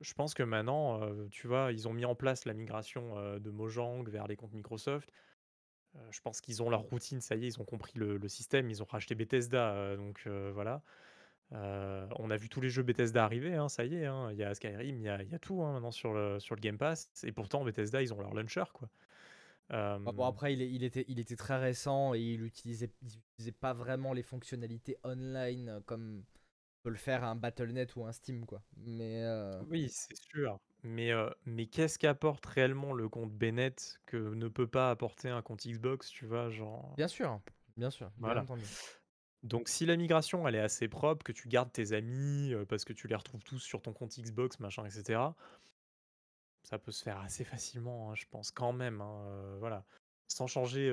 [0.00, 1.00] je pense que maintenant,
[1.30, 5.10] tu vois, ils ont mis en place la migration de Mojang vers les comptes Microsoft.
[6.10, 8.68] Je pense qu'ils ont leur routine, ça y est, ils ont compris le, le système,
[8.68, 10.82] ils ont racheté Bethesda, donc voilà.
[11.52, 14.38] Euh, on a vu tous les jeux Bethesda arriver, hein, ça y est, hein, il
[14.38, 16.54] y a Skyrim, il y a, il y a tout hein, maintenant sur le, sur
[16.56, 18.88] le Game Pass, et pourtant Bethesda, ils ont leur launcher, quoi.
[20.04, 23.52] Ah bon, Euh, après, il, était, il était très récent et il utilisait, il utilisait
[23.52, 26.24] pas vraiment les fonctionnalités online euh, comme
[26.82, 28.62] peut le faire un Battle.net ou un Steam, quoi.
[28.76, 30.58] Mais euh, Oui, c'est sûr.
[30.82, 35.42] Mais, euh, mais qu'est-ce qu'apporte réellement le compte Bennett que ne peut pas apporter un
[35.42, 36.96] compte Xbox, tu vois, genre...
[36.96, 37.40] bien sûr,
[37.76, 38.40] bien sûr, bien Voilà.
[38.40, 38.66] entendu.
[39.42, 42.92] Donc si la migration elle est assez propre, que tu gardes tes amis parce que
[42.92, 45.20] tu les retrouves tous sur ton compte Xbox, machin, etc.
[46.64, 49.00] Ça peut se faire assez facilement, hein, je pense quand même.
[49.00, 49.84] hein, voilà,
[50.26, 50.92] sans changer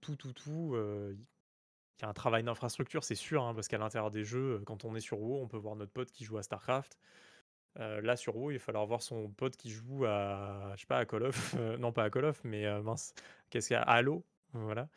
[0.00, 0.74] tout, tout, tout.
[0.76, 4.84] Il y a un travail d'infrastructure, c'est sûr, hein, parce qu'à l'intérieur des jeux, quand
[4.84, 6.98] on est sur WoW, on peut voir notre pote qui joue à StarCraft.
[7.76, 10.98] Là sur WoW, il va falloir voir son pote qui joue à, je sais pas,
[10.98, 13.14] à Call of, non pas à Call of, mais mince,
[13.50, 14.88] qu'est-ce qu'il y a, à Halo, voilà.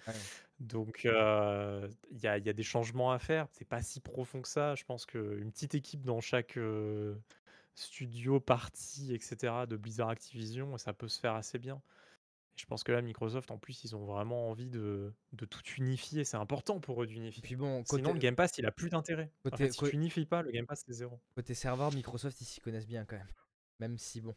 [0.60, 3.48] Donc, euh, il y a, il y a des changements à faire.
[3.52, 4.74] C'est pas si profond que ça.
[4.76, 7.16] Je pense qu'une petite équipe dans chaque euh,
[7.76, 9.54] studio, partie, etc.
[9.70, 11.80] de Blizzard Activision, ça peut se faire assez bien.
[12.56, 15.62] Et je pense que là, Microsoft, en plus, ils ont vraiment envie de, de tout
[15.78, 16.24] unifier.
[16.24, 17.44] C'est important pour eux d'unifier.
[17.44, 19.32] puis bon, Sinon, le Game Pass, il a plus d'intérêt.
[19.46, 21.20] En côté- fait, si tu unifies pas, le Game Pass, c'est zéro.
[21.36, 23.28] côté serveur, Microsoft, ils s'y connaissent bien quand même.
[23.80, 24.34] Même si bon.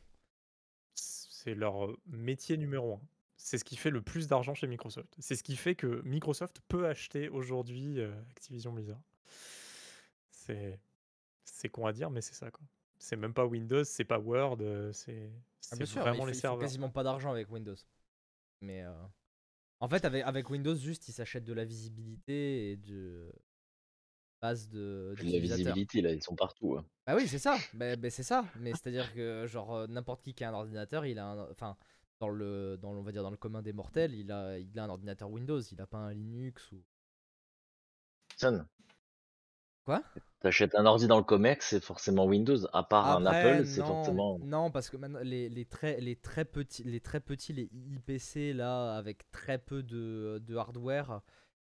[0.95, 3.01] C'est leur métier numéro un.
[3.43, 5.15] C'est ce qui fait le plus d'argent chez Microsoft.
[5.19, 9.01] C'est ce qui fait que Microsoft peut acheter aujourd'hui euh, Activision Blizzard.
[10.31, 10.79] C'est
[11.45, 12.65] c'est con à dire, mais c'est ça quoi.
[12.99, 15.31] C'est même pas Windows, c'est pas Word, euh, c'est
[15.73, 16.61] Ah, c'est sûr, vraiment les font serveurs.
[16.61, 17.77] quasiment pas d'argent avec Windows.
[18.61, 18.93] Mais euh,
[19.81, 23.33] en fait, avec, avec Windows, juste, ils s'achètent de la visibilité et de
[24.43, 26.77] base de la visibilité, là, ils sont partout.
[26.77, 26.85] hein.
[27.07, 27.57] Bah oui, c'est ça.
[27.73, 28.45] Bah, bah, c'est ça.
[28.57, 31.77] Mais c'est-à-dire que genre n'importe qui qui a un ordinateur, il a un, enfin
[32.21, 34.85] dans le dans on va dire dans le commun des mortels, il a il a
[34.85, 36.85] un ordinateur Windows, il a pas un Linux ou
[38.37, 38.67] Son.
[39.85, 40.03] Quoi?
[40.41, 42.59] T'achètes un ordi dans le comex, c'est forcément Windows.
[42.73, 44.39] À part un Apple, c'est non, forcément.
[44.39, 48.55] non parce que maintenant les, les très les très petits les très petits les IPC
[48.55, 51.23] là avec très peu de, de hardware,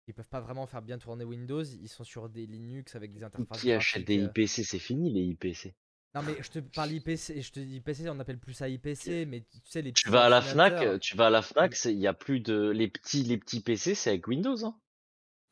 [0.08, 3.24] ils peuvent pas vraiment faire bien tourner Windows, ils sont sur des Linux avec des
[3.24, 5.76] interfaces Qui achète des graphiques, euh, IPC C'est fini les IPC.
[6.16, 9.26] Non mais je te parle IPC, je te dis IPC, on appelle plus ça IPC,
[9.28, 10.42] mais tu sais les Tu petits vas à la.
[10.42, 13.60] Fnac, tu vas à la Fnac, il y a plus de les petits les petits
[13.60, 14.56] PC, c'est avec Windows.
[14.66, 14.76] hein.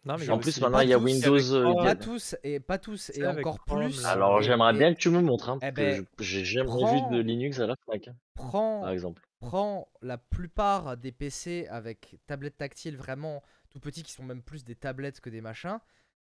[0.06, 1.54] Non, mais En plus, maintenant, il y a tous, Windows.
[1.56, 4.06] avec euh, Pas tous et pas tous et encore Chrome, plus.
[4.06, 6.66] Alors et- j'aimerais et bien que tu me montres, hein, Eh parce ben, j'ai jamais
[6.68, 9.22] prends- vu de Linux à la Fnac, hein, prends par exemple.
[9.40, 14.64] prends la plupart des PC avec tablette tactile vraiment tout petits qui sont même plus
[14.66, 15.80] des tablettes que des machins.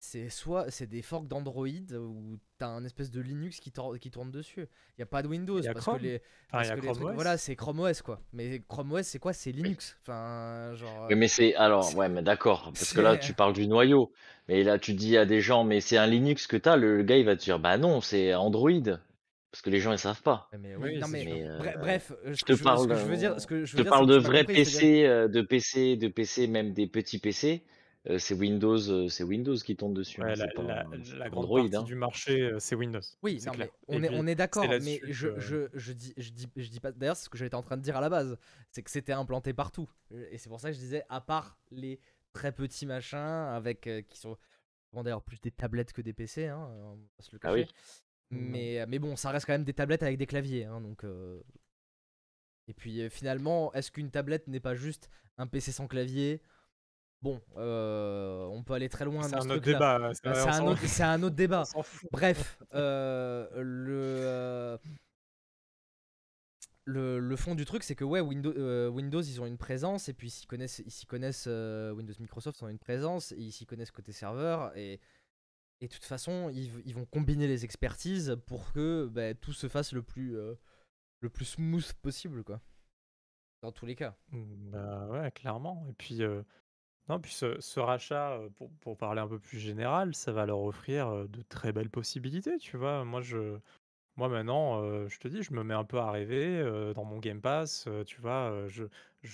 [0.03, 4.11] C'est soit c'est des forks d'Android où t'as un espèce de Linux qui, tourne- qui
[4.11, 4.67] tourne dessus.
[4.97, 5.99] Il y a pas de Windows Il y a parce Chrome.
[5.99, 6.23] que les, Enfin,
[6.53, 7.15] parce il y a que les Chrome trucs- OS.
[7.15, 8.21] voilà c'est Chrome OS quoi.
[8.33, 9.35] Mais Chrome OS c'est quoi?
[9.35, 9.99] C'est Linux.
[10.01, 11.07] Enfin genre.
[11.11, 14.11] Oui, mais c'est alors ouais, mais d'accord, parce que là tu parles du noyau,
[14.49, 17.19] mais là tu dis à des gens, mais c'est un Linux que t'as, le gars
[17.19, 18.71] il va te dire, bah non, c'est Android,
[19.53, 20.49] parce que les gens ils savent pas.
[20.53, 21.35] Ouais, mais Oui, oui, non c'est mais, sûr.
[21.35, 23.39] Mais, euh, bre- bref, Je te je, veux- ce parle, que je veux dire, euh,
[23.39, 26.09] ce que je Je veux te dire, parle de vrais PC, euh, de PC, de
[26.09, 27.63] PC, même des petits PC,
[28.09, 30.85] euh, c'est Windows, c'est Windows qui tourne dessus, Ouais, hein, la, pas,
[31.29, 31.61] grande Android.
[31.61, 31.83] partie hein.
[31.83, 33.01] du marché, c'est Windows.
[33.23, 33.69] Oui, c'est non, clair.
[33.89, 36.49] mais on est, puis, on est d'accord, mais je, que- je, je, dis, je, dis,
[36.57, 36.93] je dis pas.
[36.93, 38.39] D'ailleurs, c'est ce que j'étais en train de dire à la base,
[38.71, 39.89] c'est que c'était implanté partout.
[40.31, 42.01] Et c'est pour ça que je disais, à part les
[42.33, 44.37] très petits machins avec euh, qui sont
[44.95, 47.65] d'ailleurs plus des tablettes que des PC, hein, on va se le Ah cacher.
[47.65, 47.69] oui?
[48.31, 51.05] Mais, mais bon, ça reste quand même des tablettes avec des claviers, hein, donc.
[51.05, 51.43] euh,
[52.69, 56.41] Et puis finalement, est-ce qu'une tablette n'est pas juste un PC sans clavier?
[57.23, 59.99] Bon, euh, on peut aller très loin C'est dans un ce autre débat.
[59.99, 61.65] Bah, C'est un, autre- c'est un autre débat.
[62.13, 64.79] Bref, euh, le, euh,
[66.85, 70.09] le, le fond du truc, c'est que ouais, Windows, euh, Windows, ils ont une présence,
[70.09, 73.53] et puis ils s'y connaissent, ils connaissent Windows Microsoft, ils ont une présence, et ils
[73.53, 74.99] s'y connaissent côté serveur, et,
[75.81, 79.93] et de toute façon, ils, vont combiner les expertises pour que bah, tout se fasse
[79.93, 80.33] le plus,
[81.21, 82.61] le plus smooth possible, quoi.
[83.63, 84.17] Dans tous les cas.
[84.33, 85.85] Mmh, Bah ouais, clairement.
[85.91, 86.23] Et puis,
[87.11, 88.41] non, puis ce, rachat,
[88.81, 92.77] pour, parler un peu plus général, ça va leur offrir de très belles possibilités, tu
[92.77, 93.05] vois?
[93.05, 93.59] Moi, je,
[94.17, 96.63] moi maintenant, je te dis, je me mets un peu à rêver
[96.95, 98.65] dans mon Game Pass, tu vois.
[98.69, 98.85] je,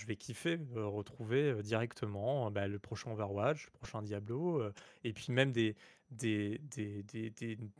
[0.07, 4.63] vais kiffer retrouver directement bah, le prochain Overwatch, le prochain Diablo,
[5.05, 5.77] et puis même des,
[6.11, 6.59] des,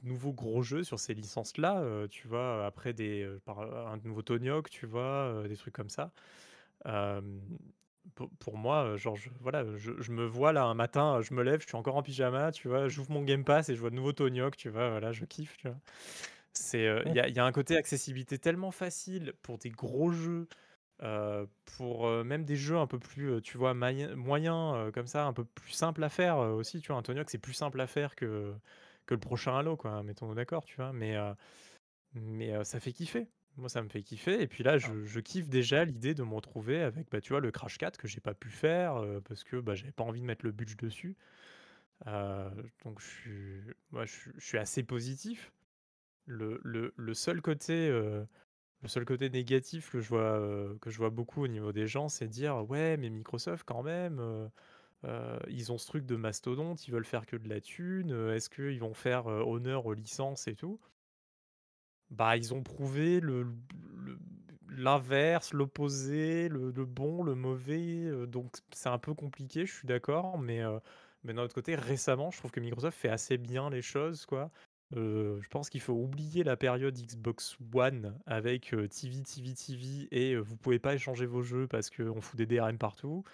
[0.03, 2.67] nouveaux gros jeux sur ces licences-là, tu vois?
[2.67, 6.13] Après des, un nouveau Tony Hawk, tu vois, des trucs comme ça.
[8.15, 11.35] Pour, pour moi, euh, genre, je, voilà, je, je me vois là un matin, je
[11.35, 13.81] me lève, je suis encore en pyjama, tu vois, j'ouvre mon Game Pass et je
[13.81, 15.77] vois de nouveau Tony Hawk, tu vois, voilà, je kiffe, tu vois.
[16.53, 19.71] C'est, euh, il y a, il y a un côté accessibilité tellement facile pour des
[19.71, 20.49] gros jeux,
[21.03, 21.47] euh,
[21.77, 25.45] pour euh, même des jeux un peu plus, tu vois, moyens, comme ça, un peu
[25.45, 28.17] plus simple à faire aussi, tu vois, un Tony Hawk, c'est plus simple à faire
[28.17, 28.55] que,
[29.07, 31.17] que le prochain Halo, quoi, mettons-nous d'accord, tu vois, mais,
[32.15, 33.29] mais ça fait kiffer.
[33.57, 34.43] Moi, ça me fait kiffer.
[34.43, 37.41] Et puis là, je, je kiffe déjà l'idée de me retrouver avec, bah, tu vois,
[37.41, 40.21] le Crash 4 que j'ai pas pu faire euh, parce que bah, j'avais pas envie
[40.21, 41.17] de mettre le budget dessus.
[42.09, 42.51] Euh,
[42.85, 43.61] donc, je suis,
[43.91, 45.53] moi, je, suis- je suis assez positif.
[46.27, 48.25] Le, le- le seul côté, euh,
[48.83, 51.87] le seul côté négatif que je vois, euh, que je vois beaucoup au niveau des
[51.89, 54.49] gens, c'est dire, ouais, mais Microsoft, quand même, euh,
[55.05, 58.13] euh, ils ont ce truc de mastodonte, ils veulent faire que de la thune.
[58.13, 60.81] euh, Est-ce qu'ils vont faire euh, honneur aux licences et tout?
[62.11, 63.47] Bah, ils ont prouvé le
[64.69, 70.39] l'inverse, l'opposé, le bon, le mauvais, heu, donc c'est un peu compliqué, je suis d'accord,
[70.39, 70.81] mais heu,
[71.25, 74.51] mais d'un autre côté, récemment, je trouve que Microsoft fait assez bien les choses, quoi.
[74.95, 80.37] Heu, je pense qu'il faut oublier la période Xbox One avec, TV, TV, TV et
[80.37, 83.25] vous pouvez pas échanger vos jeux parce qu'on fout des DRM partout.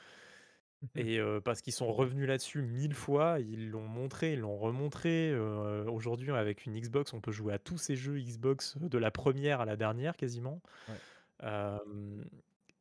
[0.97, 5.35] Et parce qu'ils sont revenus là-dessus 1000 fois, ils l'ont montré, ils l'ont remontré,
[5.89, 9.61] aujourd'hui avec une Xbox, on peut jouer à tous ces jeux Xbox, de la première
[9.61, 10.61] à la dernière quasiment.
[10.89, 11.03] Ouais.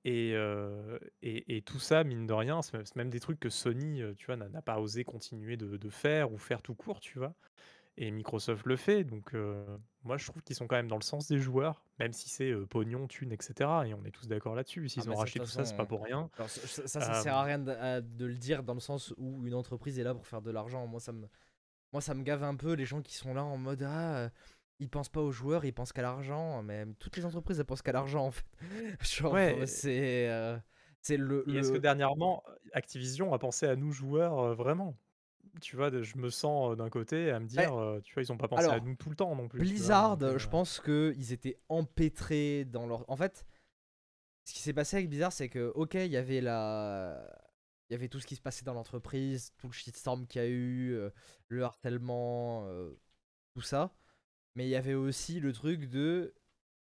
[0.06, 4.02] Et heu et et tout ça, mine de rien, c'est même des trucs que Sony,
[4.18, 7.36] tu vois, n'a pas osé continuer de de faire ou faire tout court, tu vois?
[7.98, 9.34] Et Microsoft le fait, donc
[10.04, 12.54] moi je trouve qu'ils sont quand même dans le sens des joueurs, même si c'est,
[12.70, 14.88] pognon, thune et cetera et on est tous d'accord là-dessus.
[14.90, 16.30] S'ils mais ont racheté tout ça, c'est façon, pas pour rien.
[16.38, 18.80] Alors, ça, ça, ça, sert à Hem rien de, à- de le dire dans le
[18.80, 20.86] sens où une entreprise est là pour faire de l'argent.
[20.88, 21.28] Moi, ça me,
[21.94, 24.30] moi, ça me gave un peu les gens qui sont là en mode ah, euh,
[24.80, 26.64] ils pensent pas aux joueurs, ils pensent qu'à l'argent.
[26.64, 28.46] Mais toutes les entreprises, elles pensent qu'à l'argent en fait.
[29.02, 29.66] Genre, Ouais.
[29.68, 30.58] c'est, euh,
[31.02, 31.48] c'est le.
[31.50, 31.80] Et est-ce que le...
[31.80, 34.98] dernièrement, Activision a pensé à nous joueurs, vraiment?
[35.60, 38.32] Tu vois, je me sens, heu, d'un côté à me dire, heu, tu vois, ils
[38.32, 39.68] ont pas pensé à nous tout le temps non plus, vois?
[39.68, 43.10] Blizzard, Donc je pense que ils étaient empêtrés dans leur.
[43.10, 43.46] En fait,
[44.46, 47.24] ce qui s'est passé avec Blizzard, c'est que ok, il y avait la,
[47.90, 50.46] il y avait tout ce qui se passait dans l'entreprise, tout le shitstorm qu'il y
[50.46, 51.10] a eu, euh,
[51.50, 52.98] le harcèlement, euh,
[53.54, 53.94] tout ça.
[54.56, 56.34] Mais il y avait aussi le truc de,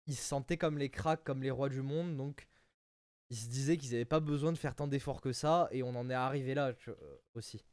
[0.06, 2.48] ils se sentaient comme les cracks, comme les rois du monde, donc
[3.30, 5.94] ils se disaient qu'ils n'avaient pas besoin de faire tant d'efforts que ça, et on
[5.96, 6.96] en est arrivé là tu- euh,
[7.34, 7.64] aussi.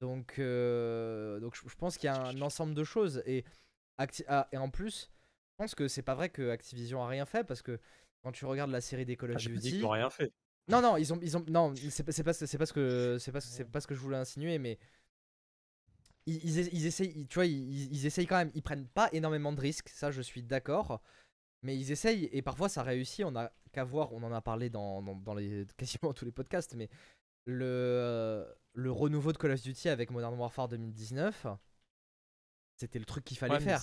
[0.00, 3.22] Donc, euh, donc je, je pense qu'il y a un ensemble de choses.
[3.26, 3.44] Et,
[3.98, 5.10] Acti- ah, et en plus,
[5.52, 7.78] je pense que c'est pas vrai que Activision a rien fait parce que
[8.22, 9.70] quand tu regardes la série des Call Ah, of dit Duty.
[9.70, 10.32] qu'ils ont rien fait.
[10.68, 12.22] Non, non, ils ont, ils ont, non, c'est pas, ce
[12.72, 13.16] que,
[13.72, 14.78] pas, ce que je voulais insinuer, mais
[16.26, 18.88] ils, ils, essa- ils essayent, ils- tu vois, ils, ils essayent quand même, ils prennent
[18.88, 21.00] pas énormément de risques, ça je suis d'accord,
[21.62, 23.24] mais ils essayent et parfois ça réussit.
[23.24, 26.32] On a qu'à voir, on en a parlé dans, dans, dans les quasiment tous les
[26.32, 26.88] podcasts, mais
[27.46, 28.44] le,
[28.76, 31.46] le renouveau de Call of Duty avec Modern Warfare 2019,
[32.76, 33.80] c'était le truc qu'il fallait Ouais, faire.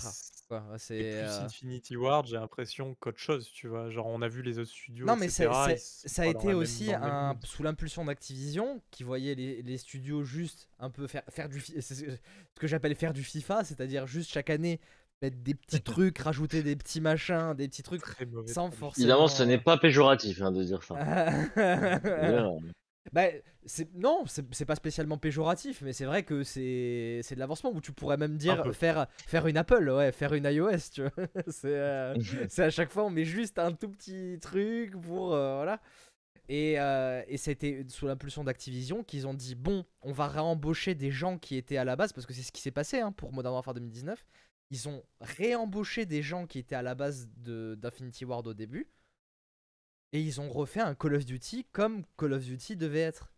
[0.77, 3.89] c'est plus euh, Infinity Ward, j'ai l'impression qu'autre chose, tu vois?
[3.89, 7.63] Genre, on a vu les autres studios Non, mais ça a été aussi un, sous
[7.63, 12.03] l'impulsion d'Activision qui voyait les, les studios juste un peu faire, faire du ce
[12.59, 14.79] que j'appelle faire du FIFA, c'est-à-dire juste chaque année
[15.23, 19.05] mettre des petits trucs, rajouter des petits machins, des petits trucs Très mauvais sans forcément.
[19.05, 20.93] Évidemment, ce n'est pas péjoratif hein, de dire ça.
[23.11, 23.27] Bah,
[23.95, 28.17] non, c'est pas spécialement péjoratif, mais c'est vrai que c'est de l'avancement où tu pourrais
[28.17, 31.11] même dire faire faire une Apple, ouais, faire une iOS, tu vois.
[31.47, 32.15] c'est euh,
[32.57, 35.81] à chaque fois on met juste un tout petit truc pour euh, voilà.
[36.49, 41.11] Et, euh, et c'était sous l'impulsion d'Activision qu'ils ont dit bon, on va réembaucher des
[41.11, 43.31] gens qui étaient à la base parce que c'est ce qui s'est passé hein, pour
[43.33, 44.25] Modern Warfare 2019.
[44.71, 48.87] Ils ont réembauché des gens qui étaient à la base d'Infinity Ward au début
[50.13, 53.31] Et ils ont refait un Call of Duty comme Call of Duty devait être.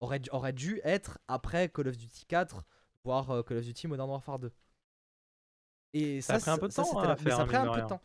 [0.00, 2.64] Aurait, dû- aurait dû être après Call of Duty 4,
[3.04, 4.52] voire euh, Call of Duty Modern Warfare 2.
[5.94, 7.42] Et Ça a ça, pris un peu de ça, temps, c'était hein, à faire, ça
[7.42, 8.00] a pris un peu de temps.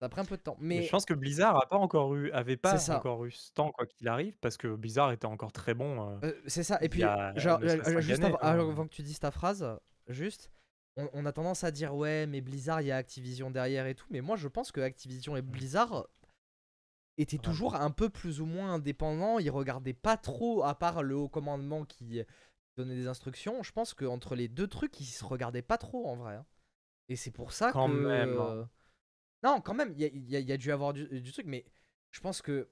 [0.00, 0.56] Ça a pris un peu de temps.
[0.60, 2.98] Mais Mais je pense que Blizzard a pas encore eu, avait pas ça.
[2.98, 6.08] encore eu ce temps quoi qu'il arrive parce que Blizzard était encore très bon.
[6.10, 6.78] euh, Euh, c'est ça.
[6.82, 7.60] Et puis, a genre,
[8.00, 9.66] juste avant que tu dises ta phrase,
[10.06, 10.50] juste,
[10.96, 13.94] on, on a tendance à dire ouais, mais Blizzard, il y a Activision derrière et
[13.94, 14.06] tout.
[14.10, 16.06] Mais moi, je pense que Activision et Blizzard
[17.26, 17.38] Ouais.
[17.38, 19.38] toujours un peu plus ou moins indépendants.
[19.38, 22.22] Ils regardaient pas trop, à part le haut commandement qui
[22.76, 23.62] donnait des instructions.
[23.62, 26.36] Je pense qu'entre les deux trucs, ils se regardaient pas trop en vrai.
[26.36, 26.46] hein.
[27.08, 27.92] Et c'est pour ça Quand que.
[27.92, 28.52] même, hein.
[28.52, 28.64] euh,
[29.44, 31.06] Non, quand même, il y a, il y a- il y a dû avoir du,
[31.20, 31.64] du truc, mais
[32.12, 32.68] je pense que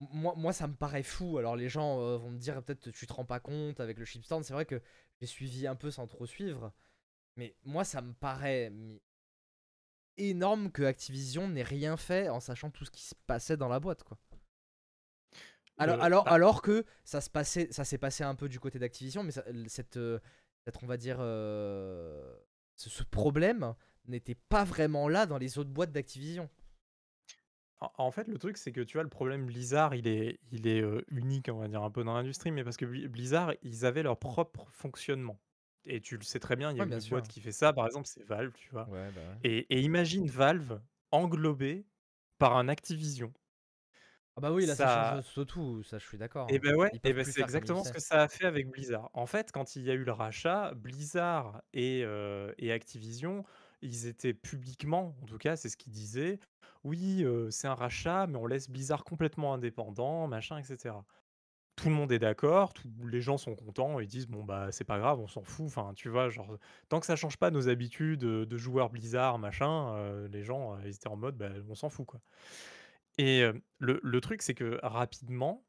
[0.00, 1.38] moi, moi, ça me paraît fou.
[1.38, 4.04] Alors, les gens euh, vont me dire peut-être tu te rends pas compte avec le
[4.04, 4.42] shipstand.
[4.42, 4.80] C'est vrai que
[5.20, 6.72] j'ai suivi un peu sans trop suivre.
[7.36, 8.72] Mais moi, ça me paraît
[10.18, 13.80] énorme que Activision n'ait rien fait en sachant tout ce qui se passait dans la
[13.80, 14.02] boîte.
[14.02, 14.18] quoi.
[15.78, 18.60] Alors, Le- alors, bah- alors que ça se passait, ça s'est passé un peu du
[18.60, 20.18] côté d'Activision, mais ça- cette, euh,
[20.64, 22.36] cette, on va dire, euh,
[22.76, 23.74] ce, ce problème
[24.06, 26.48] n'était pas vraiment là dans les autres boîtes d'Activision.
[27.80, 30.66] En en fait, le truc, c'est que tu vois, le problème Blizzard, il est, il
[30.68, 33.54] est euh, unique, on va dire, un peu dans l'industrie, mais parce que Bli- Blizzard,
[33.62, 35.38] ils avaient leur propre fonctionnement.
[35.84, 37.02] Et tu le sais très bien, il y a Ouais, une sûr.
[37.02, 38.88] boîte qui fait ça, par exemple, c'est Valve, tu vois.
[38.88, 40.80] Ouais, bah Et, et imagine Valve
[41.10, 41.86] englobé
[42.38, 43.32] par un Activision.
[44.36, 46.48] Ah bah oui, là ça, Ça- surtout, ça je suis d'accord.
[46.48, 46.60] Et hein.
[46.60, 48.28] ben ouais, Ils et peuvent plus c'est faire comme ils exactement ce que ça a
[48.28, 49.10] fait avec Blizzard.
[49.14, 53.44] En fait, quand il y a eu le rachat, Blizzard et, euh, et Activision,
[53.80, 56.40] ils étaient publiquement, en tout cas, c'est ce qu'ils disaient.
[56.84, 61.06] Oui, euh, c'est un rachat, mais on laisse Blizzard complètement indépendant, machin, etc.
[61.82, 64.84] Tout le monde est d'accord, tous les gens sont contents, ils disent bon bah c'est
[64.84, 65.66] pas grave, on s'en fout.
[65.66, 66.56] Enfin, tu vois, genre
[66.88, 70.84] tant que ça change pas nos habitudes de joueurs Blizzard, machin, euh, les gens euh,
[70.84, 72.20] étaient en mode bah, on s'en fout quoi.
[73.18, 75.64] Et euh, le, le truc c'est que rapidement,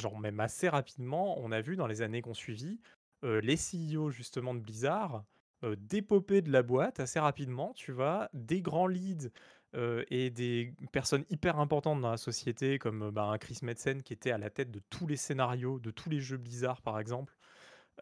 [0.00, 2.80] genre même assez rapidement, on a vu dans les années qu'on suivit
[3.22, 5.22] euh, les CEO justement de Blizzard
[5.76, 9.28] dépoper de la boîte assez rapidement, tu vois, des grands leads
[9.74, 14.12] euh, et des personnes hyper importantes dans la société comme euh, bah, Chris Metzen qui
[14.12, 17.34] était à la tête de tous les scénarios, de tous les jeux Blizzard par exemple,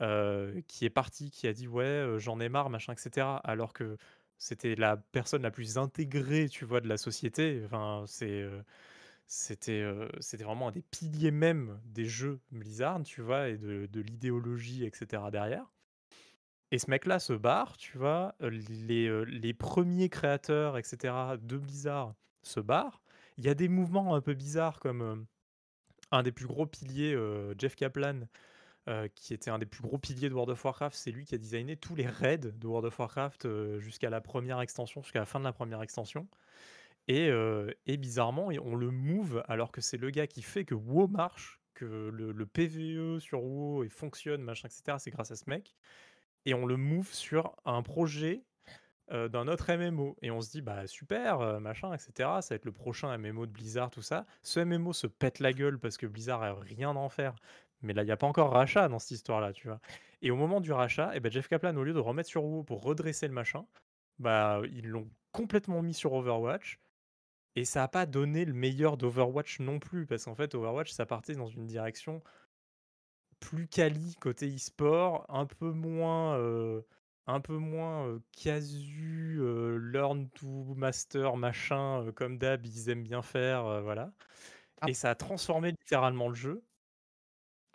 [0.01, 3.27] euh, qui est parti, qui a dit ouais j'en ai marre, machin, etc.
[3.45, 3.97] Alors que
[4.39, 7.63] c'était la personne la plus intégrée, tu vois, de la société.
[7.67, 8.45] Enfin, c'est
[9.27, 9.85] c'était
[10.21, 14.85] c'était vraiment un des piliers même des jeux Blizzard, tu vois, et de, de l'idéologie,
[14.85, 15.23] etc.
[15.31, 15.67] derrière.
[16.73, 21.15] Et ce mec-là se barre, tu vois, les, les premiers créateurs, etc.
[21.41, 23.03] de Blizzard se barrent.
[23.39, 25.27] Il y a des mouvements un peu bizarres comme
[26.11, 27.17] un des plus gros piliers,
[27.59, 28.21] Jeff Kaplan,
[29.15, 30.97] qui était un des plus gros piliers de World of Warcraft.
[30.97, 33.49] C'est lui qui a designé tous les raids de World of Warcraft
[33.79, 36.29] jusqu'à la première extension, jusqu'à la fin de la première extension.
[37.09, 37.31] Et,
[37.87, 41.61] et bizarrement, on le move alors que c'est le gars qui fait que WoW marche,
[41.75, 44.99] que le, le PVE sur WoW fonctionne, machin, etc.
[45.01, 45.75] C'est grâce à ce mec.
[46.47, 48.45] Et on le move sur un projet
[49.12, 50.17] euh, d'un autre MMO.
[50.23, 52.12] Et on se dit, bah super, euh, machin, etc.
[52.41, 54.25] Ça va être le prochain MMO de Blizzard, tout ça.
[54.43, 57.35] Ce MMO se pète la gueule parce que Blizzard a rien à en faire.
[57.83, 59.81] Mais là, il n'y a pas encore rachat dans cette histoire-là, tu vois.
[60.23, 62.62] Et au moment du rachat, eh ben Jeff Kaplan, au lieu de remettre sur WoW
[62.62, 63.67] pour redresser le machin,
[64.19, 66.79] bah ils l'ont complètement mis sur Overwatch.
[67.57, 71.07] Et ça n'a pas donné le meilleur d'Overwatch non plus, parce qu'en fait, Overwatch, ça
[71.07, 72.23] partait dans une direction
[73.41, 76.83] plus quali côté e-sport, un peu moins, euh,
[77.27, 83.23] un peu moins euh, casu, euh, learn to master, machin, comme d'hab, ils aiment bien
[83.23, 84.12] faire, voilà.
[84.83, 84.89] Ah.
[84.89, 86.62] Et ça a transformé littéralement le jeu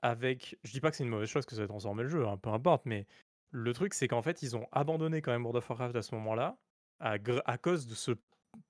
[0.01, 2.27] avec, je dis pas que c'est une mauvaise chose que ça ait transformé le jeu,
[2.27, 3.07] hein, peu importe, mais
[3.51, 6.13] le truc c'est qu'en fait ils ont abandonné quand même World of Warcraft à ce
[6.15, 6.57] moment-là
[6.99, 8.11] à, à cause de ce,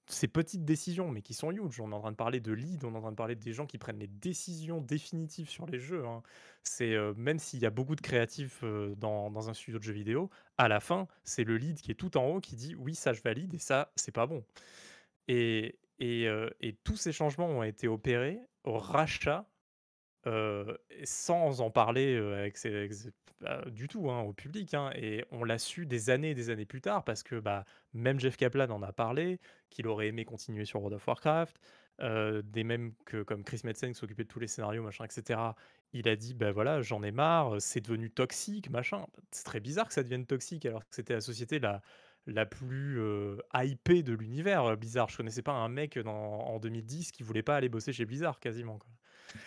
[0.07, 1.79] ces petites décisions, mais qui sont huge.
[1.79, 3.53] On est en train de parler de lead, on est en train de parler des
[3.53, 6.05] gens qui prennent les décisions définitives sur les jeux.
[6.05, 6.21] hein.
[6.63, 9.83] C'est euh, même s'il y a beaucoup de créatifs euh, dans, dans un studio de
[9.83, 12.75] jeux vidéo, à la fin c'est le lead qui est tout en haut qui dit
[12.75, 14.43] oui ça je valide et ça c'est pas bon.
[15.27, 19.47] Et, et, euh, et tous ces changements ont été opérés au rachat
[20.27, 22.49] euh, sans en parler euh,
[23.41, 24.73] bah, du tout hein, au public.
[24.73, 24.91] hein.
[24.95, 28.19] Et on l'a su des années et des années plus tard parce que bah, même
[28.19, 29.39] Jeff Kaplan en a parlé,
[29.69, 31.59] qu'il aurait aimé continuer sur World of Warcraft.
[32.01, 35.55] euh, des mêmes que comme Chris Metzen qui s'occupait de tous les scénarios, machin, etc.
[35.93, 39.05] Il a dit, bah voilà, j'en ai marre, c'est devenu toxique, machin.
[39.31, 41.81] C'est très bizarre que ça devienne toxique alors que c'était la société la,
[42.25, 45.09] la plus euh, hypée de l'univers euh, Blizzard.
[45.09, 48.79] Je connaissais pas un mec en 2010 qui voulait pas aller bosser chez Blizzard quasiment.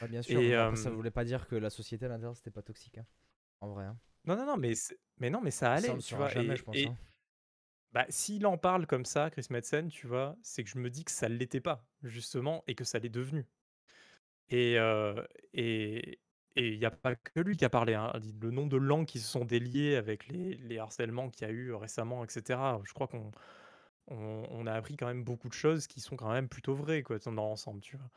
[0.01, 2.51] Ouais, bien sûr, Et, ça euh, voulait pas dire que la société à l'intérieur c'était
[2.51, 2.99] pas toxique.
[2.99, 3.07] hein.
[3.61, 3.85] En vrai.
[3.87, 3.99] hein.
[4.25, 4.75] Non, non, non, mais,
[5.19, 6.29] mais non, mais ça Ça, allait, le tu vois.
[6.29, 6.79] jamais, et, je pense.
[6.81, 6.97] et- hein.
[7.93, 11.05] Bah, s'il en parle comme ça, Chris Metzen, tu vois, c'est que je me dis
[11.05, 13.47] que ça l'était pas, justement, et que ça l'est devenu.
[14.51, 14.77] Et
[15.55, 16.21] et
[16.57, 18.13] et il y a pas que lui qui a parlé, hein.
[18.41, 21.53] Le nombre de langues qui se sont déliées avec les les harcèlements qu'il y a
[21.53, 22.81] eu, récemment et cetera.
[22.85, 23.31] Je crois qu'on
[24.09, 27.03] on on a appris quand même beaucoup de choses qui sont quand même plutôt vraies,
[27.03, 28.11] quoi, dans l'ensemble, tu vois?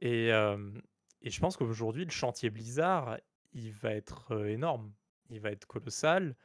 [0.00, 3.18] Et je pense qu'aujourd'hui, le chantier Blizzard,
[3.52, 4.92] il va être, énorme.
[5.30, 6.36] Il va être colossal,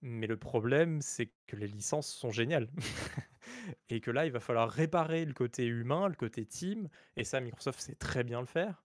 [0.00, 2.68] mais le problème, c'est que les licences sont géniales
[3.88, 7.40] et que là, il va falloir réparer le côté humain, le côté team et ça,
[7.40, 8.84] Microsoft sait très bien le faire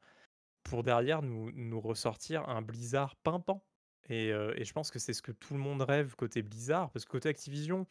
[0.64, 3.64] pour derrière nous nous ressortir un Blizzard pimpant
[4.10, 4.32] et
[4.64, 7.30] je pense que c'est ce que tout le monde rêve côté Blizzard parce que côté
[7.30, 7.88] Activision,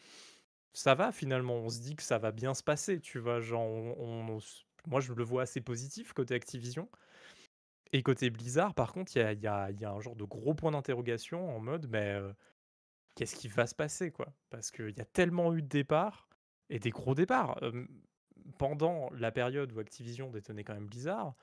[0.72, 1.54] ça va finalement.
[1.54, 3.40] On se dit que ça va bien se passer, tu vois?
[3.40, 4.40] Genre on on
[4.86, 6.88] moi je le vois assez positif côté Activision
[7.92, 11.60] et côté Blizzard par contre, il y a un genre de gros point d'interrogation en
[11.60, 12.34] mode, mais heu,
[13.16, 14.34] qu'est-ce qui va se passer, quoi?
[14.50, 16.28] Parce qu'il y a tellement eu de départs
[16.70, 17.60] et des gros départs.
[18.58, 21.34] Pendant la période où Activision détenait quand même Blizzard,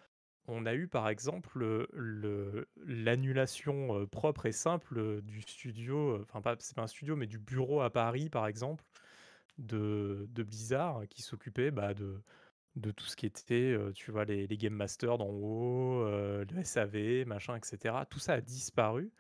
[0.48, 6.76] on a eu par exemple, le l'annulation, propre et simple, du studio, enfin pas c'est
[6.76, 8.86] pas un studio, mais du bureau à Paris par exemple,
[9.60, 12.24] de de Blizzard qui s'occupait, bah, de
[12.76, 17.26] de tout ce qui était, tu vois, les les game masters d'en haut, le SAV,
[17.26, 18.06] machin et cetera.
[18.06, 19.12] Tout ça a disparu,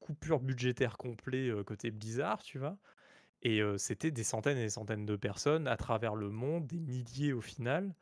[0.00, 2.78] coupure budgétaire complet, côté Blizzard, tu vois?
[3.42, 7.32] Et c'était des centaines et des centaines de personnes à travers le monde, des milliers
[7.32, 7.94] au final.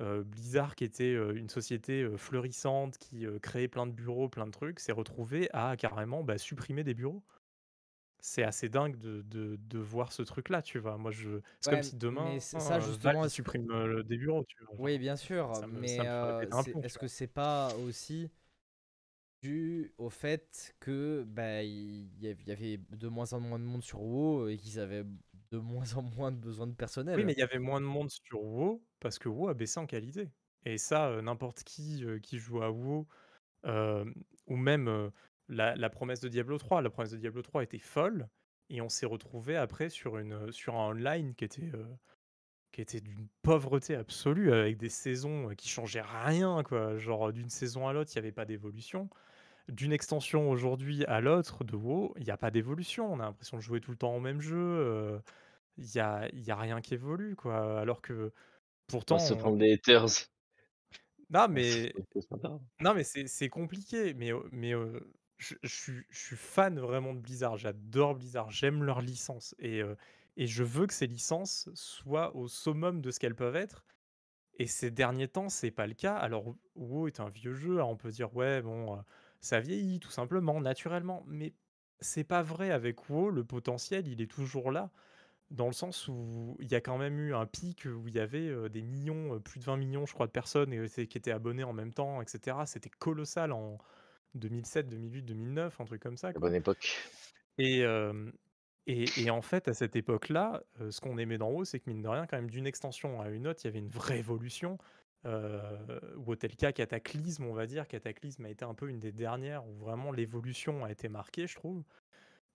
[0.00, 4.80] Blizzard qui était, une société, heu, fleurissante qui, créait plein de bureaux, plein de trucs,
[4.80, 7.24] s'est retrouvé à carrément, bah, supprimer des bureaux.
[8.28, 10.98] C'est assez dingue de de de voir ce truc-là, tu vois?
[10.98, 14.74] Moi je c'est comme si demain, ça Valve justement, supprime, heu, des bureaux, tu vois?
[14.78, 16.10] oui, bien sûr, ça me mais
[16.56, 18.30] tu est-ce que c'est pas aussi
[19.42, 24.02] dû au fait que, bah, il y avait de moins en moins de monde sur
[24.02, 25.04] WoW et qu'ils avaient
[25.50, 26.72] de moins en moins de besoin de
[27.14, 27.36] Oui, mais personnel?
[27.36, 30.30] il y avait moins de monde sur WoW parce que WoW a baissé en qualité
[30.64, 33.06] et ça, n'importe qui, qui joue à WoW,
[34.46, 35.10] ou même,
[35.48, 36.82] la la promesse de Diablo 3.
[36.82, 38.28] La promesse de Diablo 3 était folle
[38.70, 41.70] et on s'est retrouvé après sur une, heu, sur un online qui était,
[42.72, 46.96] qui était d'une pauvreté absolue avec des saisons, heu, qui changeaient rien, quoi.
[46.98, 49.08] Genre, d'une saison à l'autre, il y avait pas d'évolution.
[49.68, 53.12] D'une extension aujourd'hui à l'autre de WoW, il y a pas d'évolution.
[53.12, 55.20] On a l'impression de jouer tout le temps au même jeu,
[55.78, 57.80] il y a y a rien qui évolue, quoi.
[57.80, 58.32] Alors que
[59.10, 60.28] On pourtant se on prendre des haters.
[61.30, 61.94] non mais
[62.80, 64.74] non mais c'est compliqué, mais mais
[65.38, 67.56] je suis fan vraiment de Blizzard.
[67.56, 69.82] J'adore Blizzard, j'aime leurs licences et
[70.36, 73.84] je veux que ces licences soient au summum de ce qu'elles peuvent être
[74.58, 76.14] et ces derniers temps, c'est pas le cas.
[76.16, 78.98] Alors WoW est un vieux jeu, hein, on peut dire: «Ouais, bon,
[79.40, 81.52] ça vieillit tout simplement, naturellement», mais
[82.00, 84.90] c'est pas vrai avec WoW, le potentiel, il est toujours là.
[85.50, 88.18] Dans le sens où il y a quand même eu un pic où il y
[88.18, 91.72] avait, des millions, plus de 20 millions, je crois, de personnes qui étaient abonnés en
[91.72, 92.66] même temps et cetera.
[92.66, 93.78] C'était colossal en
[94.34, 96.96] 2007-2008-2009, un truc comme ça, La bonne époque.
[97.58, 97.84] et
[98.86, 102.02] et et en fait, à cette époque-là, ce qu'on aimait dans WoW, c'est que mine
[102.02, 104.78] de rien, quand même, d'une extension à une autre, il y avait une vraie évolution,
[105.24, 105.60] heu,
[106.16, 107.88] ou auquel cas Cataclysme, on va dire.
[107.88, 111.56] Cataclysme a été un peu une des dernières où vraiment l'évolution a été marquée, je
[111.56, 111.84] trouve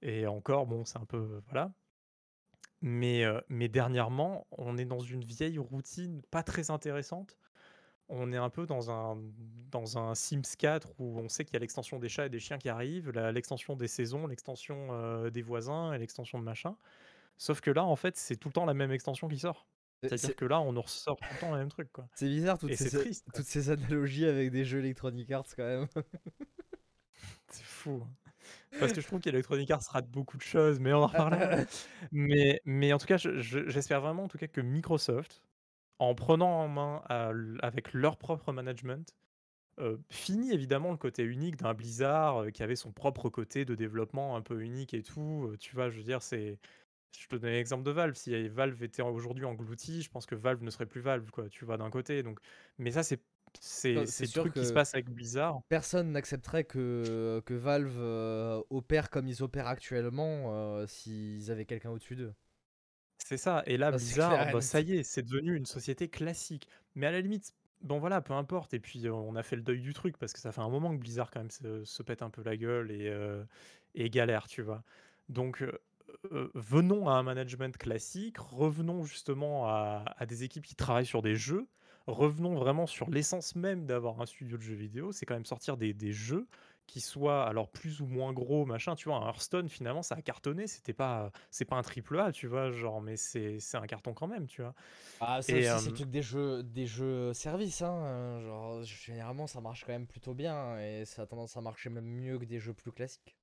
[0.02, 1.74] et encore, bon, c'est un peu voilà
[2.82, 7.38] mais mais dernièrement, on est dans une vieille routine pas très intéressante.
[8.14, 9.18] On est un peu dans un
[9.72, 12.40] dans un Sims 4 où on sait qu'il y a l'extension des chats et des
[12.40, 16.76] chiens qui arrivent, la l'extension des saisons, l'extension, heu, des voisins et l'extension de machin.
[17.38, 19.68] Sauf que là, en fait, c'est tout le temps la même extension qui sort.
[20.04, 22.10] C'est C'est-à-dire c'est que là, on nous ressort tout le temps le même truc, quoi
[22.14, 25.64] c'est bizarre toutes et ces triste, toutes ces analogies avec des jeux Electronic Arts quand
[25.64, 25.88] même.
[27.50, 28.14] C'est fou, hein.
[28.80, 31.60] Parce que je trouve qu'Electronic Arts rate beaucoup de choses, mais on en reparlera.
[32.12, 35.44] Mais mais en tout cas, je je j'espère vraiment, en tout cas, que Microsoft,
[36.02, 39.16] en prenant en main à avec leur propre management,
[39.80, 43.76] heu, finit évidemment le côté unique d'un Blizzard, heu, qui avait son propre côté de
[43.76, 45.90] développement un peu unique et tout, heu, tu vois?
[45.90, 46.60] Je veux dire, c'est
[47.18, 48.16] je te donnais l'exemple de Valve.
[48.16, 51.66] Si Valve était aujourd'hui englouti, je pense que Valve ne serait plus Valve, quoi, tu
[51.66, 51.78] vois?
[51.78, 52.40] D'un côté, donc
[52.80, 53.24] mais ça, c'est
[53.62, 55.62] c'est truc qui se passe avec Blizzard.
[55.70, 62.16] personne n'accepterait que que Valve, heu, opère comme ils opèrent actuellement, s'ils avaient quelqu'un au-dessus
[62.16, 62.34] d'eux.
[63.26, 65.56] C'est ça et là Ça, c'est Blizzard, clair et bah, ça y est, c'est devenu
[65.56, 66.68] une société classique.
[66.96, 69.80] Mais à la limite, bon voilà, peu importe et puis, on a fait le deuil
[69.82, 72.22] du truc parce que ça fait un moment que Blizzard quand même se se pète
[72.22, 74.84] un peu la gueule et galère, tu vois?
[75.30, 75.64] Donc
[76.56, 81.36] venons à un management classique, revenons justement à à des équipes qui travaillent sur des
[81.36, 81.68] jeux,
[82.08, 85.78] revenons vraiment sur l'essence même d'avoir un studio de jeux vidéo, c'est quand même sortir
[85.78, 86.48] des des jeux
[86.92, 90.22] qui soit alors plus ou moins gros, machin, tu vois, un Hearthstone finalement ça a
[90.22, 94.14] cartonné, c'était pas c'est pas un triple A, tu vois, genre mais c'est un carton
[94.14, 94.76] quand même, tu vois?
[95.20, 97.94] Ah, ça c'est le truc des jeux, des jeux services, hein.
[98.06, 101.90] euh, Genre, généralement, ça marche quand même plutôt bien et ça a tendance à marcher
[101.90, 103.38] même mieux que des jeux plus classiques.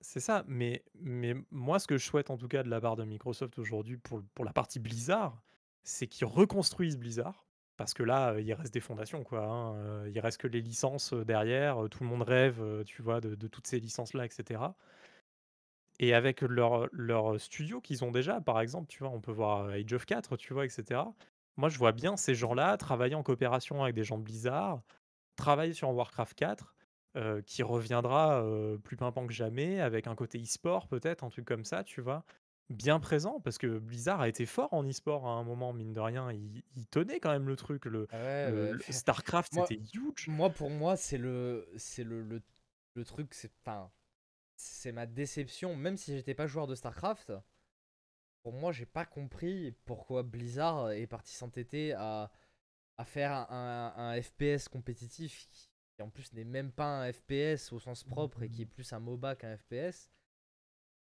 [0.00, 2.96] C'est ça, mais mais moi, ce que je souhaite en tout cas de la part
[2.96, 5.42] de Microsoft aujourd'hui pour pour la partie Blizzard,
[5.84, 7.45] c'est qu'ils reconstruisent Blizzard.
[7.76, 11.12] Parce que là, il reste des fondations quoi, hein, heu, il reste que les licences,
[11.12, 14.76] heu, derrière, heu, tout le monde rêve, tu vois, de toutes ces licences-là et cetera.
[15.98, 19.68] Et avec leur, leur studio qu'ils ont déjà, par exemple, tu vois, on peut voir,
[19.68, 21.14] Age of 4, tu vois, et cetera.
[21.56, 24.82] Moi, je vois bien ces gens-là travailler en coopération avec des gens de Blizzard,
[25.36, 26.76] travailler sur Warcraft 4,
[27.16, 28.44] heu, qui reviendra,
[28.84, 32.24] plus pimpant que jamais, avec un côté e-sport peut-être, un truc comme ça, tu vois?
[32.68, 36.00] Bien présent, parce que Blizzard a été fort en e-sport à un moment, mine de
[36.00, 39.80] rien, ils tenaient quand même le truc, le Ah Ouais, le le fait- StarCraft, c'était
[39.94, 40.26] huge.
[40.26, 42.42] moi, pour moi, c'est le, c'est le, le,
[42.94, 43.52] le truc, c'est,
[44.56, 45.76] c'est ma déception.
[45.76, 47.32] Même si j'étais pas joueur de StarCraft,
[48.42, 52.30] pour moi, j'ai pas compris pourquoi Blizzard est parti s'entêter à,
[52.98, 55.48] à faire un, un- un FPS compétitif
[55.96, 58.92] qui en plus n'est même pas un FPS au sens propre et qui est plus
[58.92, 60.10] un MOBA qu'un FPS.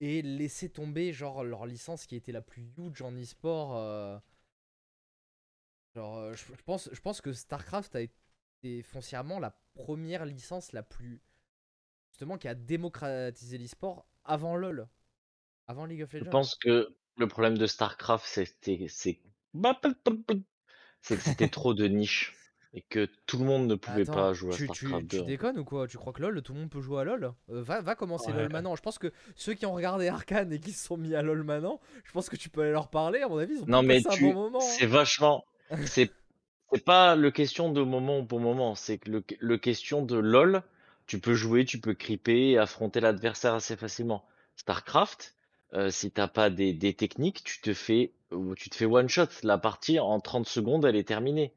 [0.02, 3.76] Et laisser tomber genre leur licence qui était la plus huge en e-sport.
[3.78, 4.18] euh,
[5.96, 10.72] genre, euh, je, je pense, je pense que StarCraft a été foncièrement la première licence
[10.74, 11.22] la plus.
[12.12, 14.88] Justement, qui a démocratisé l'e-sport avant LoL.
[15.68, 16.32] Avant League of Je Legends.
[16.32, 19.20] pense que le problème de StarCraft, c'était c'est
[21.02, 22.36] c'est que c'était trop de niche
[22.74, 25.20] et que tout le monde ne pouvait Attends, pas jouer à tu, tu, StarCraft 2.
[25.20, 25.88] tu déconnes ou quoi?
[25.88, 27.34] Tu crois que LoL, tout le monde peut jouer à LoL?
[27.50, 28.38] Euh, va, va commencer Ouais.
[28.44, 28.76] LoL maintenant.
[28.76, 31.44] Je pense que ceux qui ont regardé Arkane et qui se sont mis à LoL
[31.44, 33.22] maintenant, je pense que tu peux aller leur parler.
[33.22, 34.60] À mon avis, ils ont Non mais un tu bon moment.
[34.60, 34.88] c'est hein.
[34.90, 35.46] vachement
[35.86, 36.12] c'est
[36.86, 40.62] pas le question de moment pour moment, c'est que le, le question de LoL,
[41.08, 44.24] tu peux jouer, tu peux creeper et affronter l'adversaire assez facilement.
[44.56, 45.34] StarCraft,
[45.74, 48.12] euh, si t'as pas des, des techniques, tu te fais
[48.56, 49.26] tu te fais one shot.
[49.42, 51.52] La partie en 30 secondes, elle est terminée.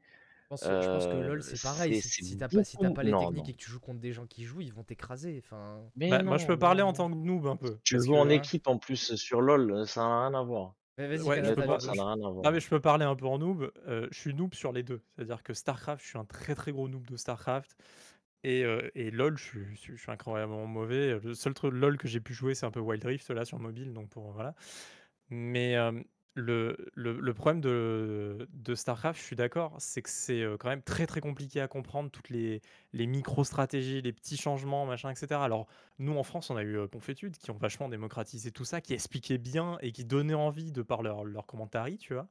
[0.61, 1.93] Je pense, je pense que Euh, LoL, c'est pareil.
[1.93, 2.91] c'est Si, c'est si t'as pas, si t'as beaucoup.
[2.91, 3.49] pas les Non techniques non.
[3.49, 5.39] et que tu joues contre des gens qui jouent, ils vont t'écraser.
[5.43, 7.99] Enfin, Mais Bah, moi, je peux parler non en tant que noob un peu, Tu
[8.01, 10.75] joues en équipe en plus sur LoL, ça n'a rien à voir.
[10.97, 13.15] Mais vas-y, ouais, je peux pas ça rien à ah, mais je peux parler un
[13.15, 15.01] peu en noob, heu, je suis noob sur les 2.
[15.15, 17.77] C'est-à-dire que StarCraft, je suis un très, très gros noob de StarCraft
[18.43, 19.43] et heu et LoL, je
[19.75, 21.19] suis je incroyablement mauvais.
[21.19, 23.59] Le seul truc LoL que j'ai pu jouer, c'est un peu Wild Rift là sur
[23.59, 24.55] mobile, donc pour voilà.
[25.29, 25.75] Mais
[26.35, 31.21] le problème de StarCraft, je suis d'accord, c'est que c'est, heu, quand même très, très
[31.21, 32.61] compliqué à comprendre toutes les
[32.93, 35.45] les micro-stratégies, les petits changements, machin et cetera.
[35.45, 35.67] Alors
[35.99, 38.93] nous, en France, on a eu, heu, Ponfétude qui ont vachement démocratisé tout ça, qui
[38.93, 42.29] expliquaient bien et qui donnaient envie de par leur leur commentary, tu vois?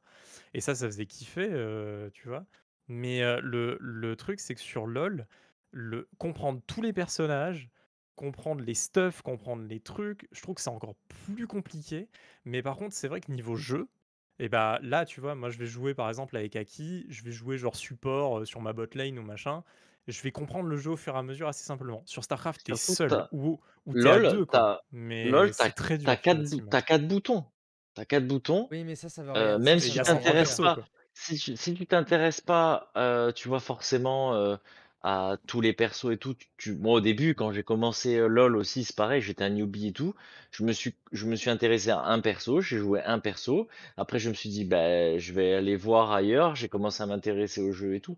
[0.55, 2.47] Et ça, ça faisait kiffer, heu, tu vois?
[2.89, 5.27] Mais le truc, c'est que sur LoL,
[6.19, 7.71] comprendre tous les personnages,
[8.17, 12.09] comprendre les stuffs, comprendre les trucs, je trouve que c'est encore plus compliqué.
[12.45, 13.89] Mais par contre, c'est vrai que niveau jeu
[14.39, 17.31] et bah, là, tu vois, moi, je vais jouer, par exemple, avec Aki, je vais
[17.33, 19.63] jouer genre support, heu, sur ma bot lane ou machin.
[20.09, 22.03] Je vais comprendre le jeu au fur et à mesure assez simplement.
[22.07, 24.81] Sur StarCraft, tu es Surtout, seul ou ou tu es à LoL, 2 quoi, t'as
[24.93, 26.83] mais LoL, t'as c'est très t'as dur, quatre t'as mettre.
[26.83, 27.45] 4 boutons.
[27.95, 28.71] T'as 4 boutons.
[28.71, 29.61] Oui, mais ça, ça Heu, rien.
[29.61, 32.41] même si tu a ça veut 50 rien t'intéresses pas si tu si tu t'intéresses
[32.41, 32.91] pas,
[33.37, 34.59] tu vois, forcément, heu,
[35.03, 38.57] à tous les persos et tout, tu moi, au début, quand j'ai commencé, heu, LoL
[38.57, 40.15] aussi, c'est pareil, j'étais un newbie et tout.
[40.53, 43.69] Je me suis je me suis intéressé à un perso, j'ai joué un perso.
[43.97, 46.55] Après, je me suis dit: «Beh, je vais aller voir ailleurs».
[46.57, 48.17] J'ai commencé à m'intéresser au jeu et tout.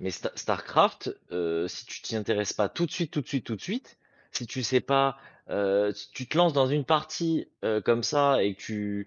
[0.00, 3.44] Mais Sta StarCraft, heu, si tu t'y intéresses pas tout de suite, tout de suite,
[3.46, 3.96] tout de suite,
[4.32, 5.16] si tu sais pas,
[5.94, 7.48] si tu te lances dans une partie,
[7.84, 9.06] comme ça et que tu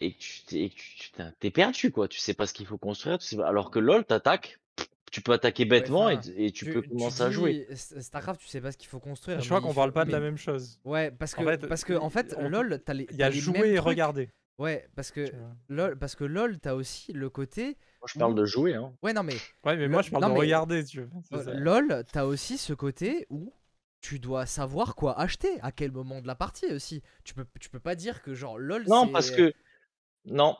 [0.00, 4.04] et tu t'es perdu quoi, tu sais pas ce qu'il faut construire, alors que LoL,
[4.04, 4.60] t'attaques,
[5.10, 7.66] tu peux attaquer Ouais, bêtement et tu peux tu commencer à jouer.
[7.74, 10.04] StarCraft, tu sais pas ce qu'il faut Je construire, crois mais il qu'on parle pas
[10.04, 10.80] de la même chose.
[10.84, 13.22] ouais, parce En que fait, parce que en fait, on LoL, t'as les, il y
[13.22, 15.32] a jouer et regarder, Ouais, parce que?
[15.68, 18.38] LoL, parce que LoL, t'as aussi le côté Moi, je parle où.
[18.40, 18.92] de jouer, hein.
[19.02, 21.44] Ouais, non mais Ouais, mais moi, je parle non de mais regarder, tu veux, euh,
[21.44, 21.52] ça.
[21.54, 23.52] LoL, t'as aussi ce côté où
[24.00, 27.02] tu dois savoir quoi acheter, à quel moment de la partie aussi.
[27.24, 29.52] Tu peux, tu peux pas dire que genre LoL Non, parce que
[30.24, 30.56] non,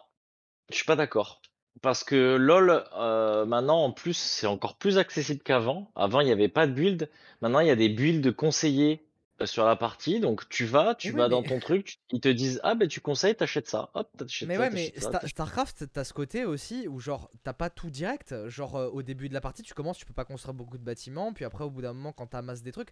[0.70, 1.42] je suis pas d'accord.
[1.82, 5.90] Parce que LoL, heu, maintenant, en plus, c'est encore plus accessible qu'avant.
[5.94, 7.10] Avant, il y avait pas de build.
[7.40, 9.06] Maintenant, il y a des builds conseillés,
[9.40, 10.20] heu, sur la partie.
[10.20, 11.48] Donc tu vas Mais tu ouais, vas dans mais.
[11.48, 13.90] ton truc, ils te disent: «Ah, ben tu conseilles, t'achètes ça.
[13.94, 16.86] Hop, t'achètes Mais ça, ouais, mais t'achètes ça, Star- t'achètes» StarCraft, t'as ce côté aussi
[16.88, 18.34] où genre t'as pas tout direct.
[18.48, 20.84] Genre euh, au début de la partie, tu commences, tu peux pas construire beaucoup de
[20.84, 22.90] bâtiments, puis après au bout d'un moment, quand t'amasses des trucs.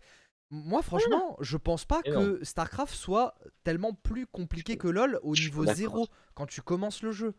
[0.50, 3.34] Moi, franchement, je pense pas Et non, que StarCraft soit
[3.64, 7.34] tellement plus compliqué que LoL au je niveau zéro quand tu commences le jeu.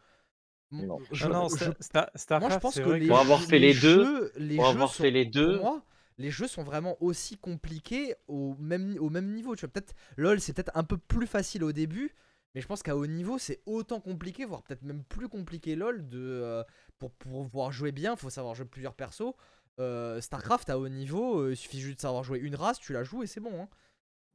[0.71, 1.57] M- Non, je Je, suis Non, pas non, d'accord.
[1.57, 3.79] je- Sta Sta moi, je StarCraft, pense que les, Pour avoir jeux- fait les les
[3.79, 5.83] 2 jeux, les pour jeux avoir sont, fait les pour 2 moi,
[6.17, 9.55] les jeux sont vraiment aussi compliqués au même, au même niveau.
[9.55, 12.13] Tu vois, peut-être LoL, c'est peut-être un peu plus facile au début,
[12.55, 16.07] mais je pense qu'à haut niveau, c'est autant compliqué, voire peut-être même plus compliqué LoL.
[16.09, 16.63] De, euh,
[16.99, 19.33] pour, pour pouvoir jouer bien, faut savoir jouer plusieurs persos.
[19.79, 22.93] Euh, Starcraft à haut niveau, euh, il suffit juste de savoir jouer une race, tu
[22.93, 23.61] la joues et c'est bon.
[23.61, 23.69] hein.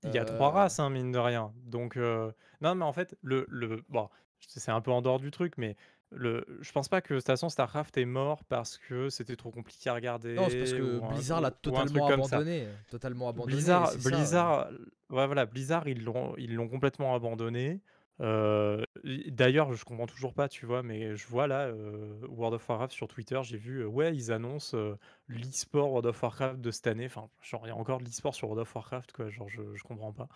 [0.05, 1.53] Il y a trois races, hein, mine de rien.
[1.65, 3.85] Donc, euh, non, mais en fait, le, le...
[3.89, 4.09] Bon,
[4.41, 5.77] c'est un peu en dehors du truc, mais
[6.15, 6.45] le...
[6.61, 10.35] je pense pas que Station StarCraft est mort parce que c'était trop compliqué à regarder.
[10.35, 12.69] Non, c'est parce que Blizzard l'a totalement abandonné.
[12.91, 13.55] Totalement abandonné.
[13.55, 14.71] Blizzard, ça,
[15.11, 17.81] ouais, voilà, Blizzard, ils l'ont, ils l'ont complètement abandonné.
[18.21, 18.83] Euh,
[19.29, 22.93] D'ailleurs, je comprends toujours pas, tu vois, mais je vois là euh, World of Warcraft
[22.93, 24.97] sur Twitter, j'ai vu, euh, ouais, ils annoncent euh,
[25.29, 27.07] l'e-sport World of Warcraft de cette année.
[27.07, 29.29] Enfin, genre, il y a encore de l'e-sport sur World of Warcraft, quoi.
[29.31, 30.29] Genre, je, je comprends pas.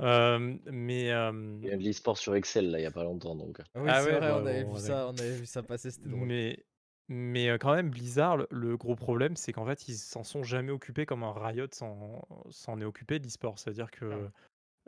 [0.00, 3.04] Euh, mais euh, Il y a de l'e-sport sur Excel, là, il y a pas
[3.04, 3.60] longtemps, donc.
[3.74, 5.62] Oui, Ah c'est ouais, vrai, bah on, avait bon, vu ça, on avait vu ça
[5.62, 6.28] passer, c'était drôle.
[6.28, 6.64] mais,
[7.08, 10.72] mais euh, quand même, Blizzard, le, gros problème, c'est qu'en fait, ils s'en sont jamais
[10.72, 13.58] occupés comme un Riot s'en est occupé de l'e-sport.
[13.58, 14.30] C'est-à-dire que Ouais.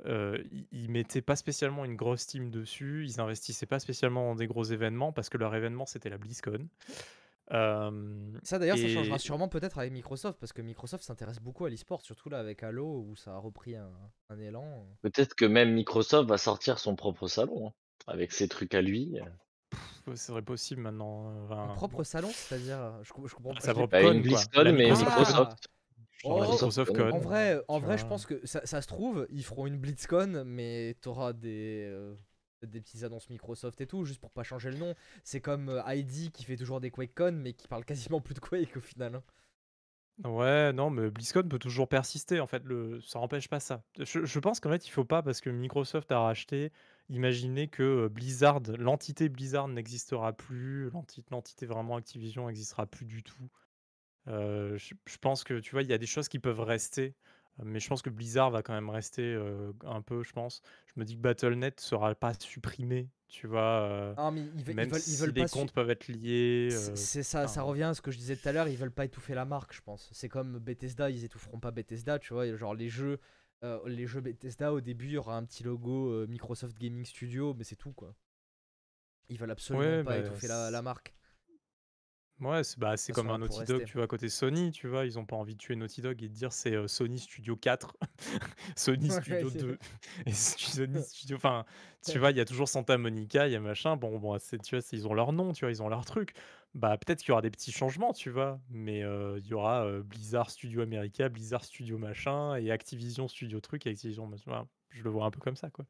[0.07, 0.43] Euh,
[0.73, 4.65] ils, mettaient pas spécialement une grosse team dessus, ils investissaient pas spécialement dans des gros
[4.65, 6.69] événements parce que leur événement c'était la BlizzCon.
[7.51, 11.71] Euh, Ça d'ailleurs, ça changera sûrement peut-être avec Microsoft, parce que Microsoft s'intéresse beaucoup à
[11.71, 13.91] l'e-sport, surtout là avec Halo où ça a repris un,
[14.29, 14.87] un élan.
[15.01, 17.73] Peut-être que même Microsoft va sortir son propre salon, hein,
[18.07, 19.19] avec ses trucs à lui.
[19.71, 21.31] pff, Ce serait possible maintenant.
[21.51, 23.73] euh, Un propre salon, c'est-à-dire, je, je comprends pas.
[23.73, 24.21] propre Bah, con, une.
[24.23, 25.07] BlizzCon, mais Microsoft.
[25.09, 25.69] Microsoft.
[26.25, 26.95] Oh, Microsoft Con.
[26.95, 27.13] Con.
[27.13, 29.79] En vrai, en tu vrai, je pense que ça, ça se trouve, ils feront une
[29.79, 32.15] BlitzCon, mais t'auras des, euh,
[32.63, 34.95] des petites annonces Microsoft et tout, juste pour pas changer le nom.
[35.25, 38.41] C'est comme euh, ID qui fait toujours des QuakeCon, mais qui parle quasiment plus de
[38.41, 39.15] Quake au final.
[39.17, 39.23] hein.
[40.25, 43.01] Ouais, non, mais BlizzCon peut toujours persister, en fait, le...
[43.01, 43.85] ça n'empêche pas ça.
[44.01, 46.73] Je, je pense qu'en fait, il faut pas, parce que Microsoft a racheté,
[47.09, 53.23] imaginer que euh, Blizzard, l'entité Blizzard n'existera plus, l'enti- l'entité vraiment Activision n'existera plus du
[53.23, 53.49] tout.
[54.29, 57.15] Euh, je, je pense que, tu vois, il y a des choses qui peuvent rester,
[57.63, 60.63] mais je pense que Blizzard va quand même rester euh, un peu, je pense.
[60.87, 64.69] Je me dis que Battle.net sera pas supprimé, tu vois, euh, Non, mais ils, ve-
[64.71, 65.49] ils même veulent, ils si veulent les pas.
[65.49, 66.71] su- comptes peuvent être liés.
[66.71, 69.05] C'est ça, ça revient à ce que je disais tout à l'heure, ils veulent pas
[69.07, 70.11] étouffer la marque, je pense.
[70.13, 72.55] C'est comme Bethesda, ils étoufferont pas Bethesda, tu vois.
[72.57, 73.19] Genre les jeux,
[73.87, 77.65] les jeux Bethesda, au début, il y aura un petit logo Microsoft Gaming Studio, mais
[77.65, 78.15] c'est tout quoi.
[79.31, 81.15] Ils veulent absolument Ouais, pas bah, étouffer la, la marque.
[82.41, 83.85] Ouais, c'est bah, c'est comme un pour Naughty Dog, rester.
[83.85, 86.29] tu vois, côté Sony, tu vois, ils ont pas envie de tuer Naughty Dog et
[86.29, 87.97] de dire c'est euh, Sony Studio 4,
[88.77, 89.77] Sony Ouais, Studio c'est 2,
[90.27, 91.65] et Sony Studio, enfin,
[92.07, 94.59] tu vois, il y a toujours Santa Monica, il y a machin, bon, bon, c'est,
[94.63, 96.33] tu vois, c'est- ils ont leur nom, tu vois, ils ont leur truc.
[96.75, 99.85] Bah, peut-être qu'il y aura des petits changements, tu vois, mais euh, il y aura
[99.87, 104.67] euh, Blizzard Studio America, Blizzard Studio machin, et Activision Studio truc, et Activision, machin, voilà,
[104.91, 105.87] je le vois un peu comme ça, quoi.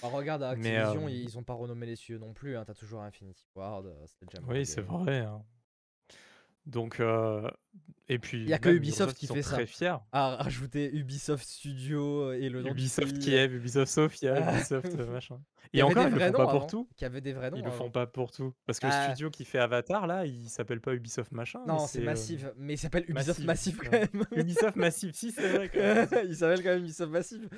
[0.00, 2.64] Bah, regarde, à Mais, Activision, ils, ils ont pas renommé les studios non plus, hein.
[2.64, 4.82] t'as toujours Infinity Ward, euh, c'était déjà Oui, c'est marqué.
[4.82, 5.20] vrai.
[5.20, 5.44] hein.
[6.66, 7.48] Donc, euh,
[8.08, 9.54] et puis, Il y a que Ubisoft qui fait ça.
[9.56, 9.96] très fiers.
[10.12, 14.52] Ah, rajouter Ubisoft Studio et le nom Ubisoft Kiev, Ubisoft Sofia, Ah.
[14.56, 15.40] Ubisoft euh, machin.
[15.72, 16.88] Il y Et encore, ils le font pas pour tout.
[16.96, 18.54] Qui avait des vrais noms Ils le font pas pour tout.
[18.66, 19.08] Parce que Ah.
[19.08, 21.60] le studio qui fait Avatar, là, il s'appelle pas Ubisoft machin.
[21.66, 24.08] Non, c'est euh, Massive, mais il s'appelle Ubisoft Massive, quand même.
[24.36, 25.70] Ubisoft Massive, si, c'est vrai.
[26.28, 27.48] il s'appelle quand même Ubisoft Massive.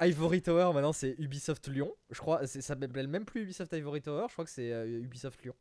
[0.00, 1.92] Ivory Tower, maintenant c'est Ubisoft Lyon.
[2.10, 5.54] Je crois, ça s'appelle même plus Ubisoft Ivory Tower, je crois que c'est Ubisoft Lyon.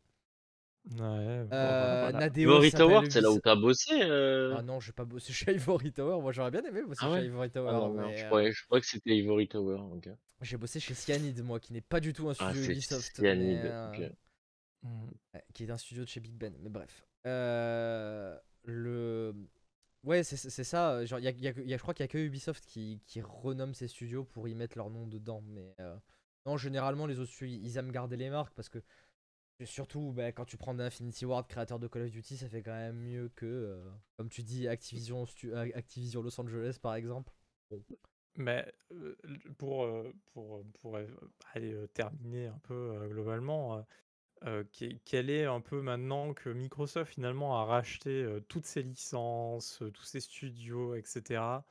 [0.92, 2.20] Ouais, bon, Euh, voilà.
[2.20, 5.52] Nadeo Ivory Tower, c'est là où t'as bossé euh Ah non, j'ai pas bossé chez
[5.54, 6.22] Ivory Tower.
[6.22, 7.22] Moi j'aurais bien aimé bosser Ah ouais?
[7.22, 7.72] Chez Ivory Ah Tower.
[7.72, 9.80] non, mais, je, euh, croyais, je croyais que c'était Ivory Tower.
[10.42, 13.16] J'ai bossé chez Cyanide, moi, qui n'est pas du tout un Ah, studio Ubisoft.
[13.16, 13.60] Cyanide.
[13.64, 14.12] mais, euh, ok.
[14.84, 15.08] Mm.
[15.34, 17.04] Ouais, qui est un studio de chez Big Ben, mais bref.
[17.26, 19.34] Euh, le...
[20.04, 21.04] Ouais, c'est ça.
[21.06, 23.02] Genre, y a, y a y a- je crois qu'il y a que Ubisoft qui,
[23.08, 25.42] qui renomme ses studios pour y mettre leur nom dedans.
[25.48, 25.96] Mais euh,
[26.46, 28.78] non, généralement, les autres studios, ils aiment garder les marques parce que
[29.64, 32.74] surtout, bah, quand tu prends Infinity Ward, créateur de Call of Duty, ça fait quand
[32.74, 37.32] même mieux que, euh, comme tu dis, Activision, euh, Activision Los Angeles, par exemple.
[38.38, 39.16] Mais euh,
[39.58, 39.88] pour,
[40.34, 40.98] pour, pour
[41.54, 43.82] aller terminer un peu globalement, euh,
[44.46, 49.84] euh, que- quel est un peu maintenant que Microsoft finalement a racheté toutes ses licences,
[49.94, 51.66] tous ses studios, etc.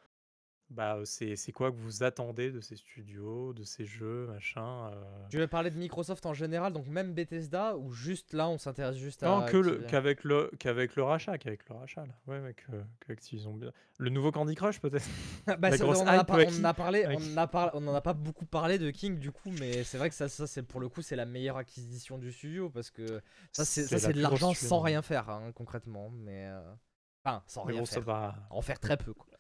[0.74, 5.04] Bah, c'est c'est quoi que vous attendez de ces studios, de ces jeux, machin euh,
[5.30, 8.96] Tu veux parler de Microsoft en général, donc même Bethesda, ou juste là, on s'intéresse
[8.96, 9.26] juste à.
[9.26, 12.14] Non, le, Activision qu'avec le, qu'avec le rachat, qu'avec le rachat, là.
[12.26, 13.70] Ouais, ouais, que, Activision bien.
[13.98, 15.06] Le nouveau Candy Crush, peut-être?
[15.46, 18.00] Bah, on, en a par- on a parlé, on en a par- on en a
[18.00, 20.80] pas beaucoup parlé de King du coup, mais c'est vrai que ça, ça c'est pour
[20.80, 23.20] le coup c'est la meilleure acquisition du studio parce que
[23.52, 26.60] ça c'est ça la c'est de l'argent sans rien faire hein, concrètement, mais euh,
[27.24, 28.34] enfin sans Mais rien bon, ça faire, va.
[28.50, 29.33] en faire très peu quoi.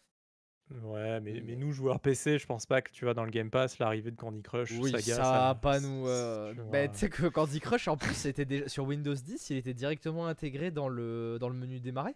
[0.82, 3.50] Ouais, mais, mais nous, joueurs PC, je pense pas que tu vois dans le Game
[3.50, 6.08] Pass l'arrivée de Candy Crush, Oui, Saga, ça, ça pas nous.
[6.08, 9.56] euh, bah, tu sais que Candy Crush en plus c'était déjà sur Windows 10, il
[9.58, 12.14] était directement intégré dans le dans le menu démarrer.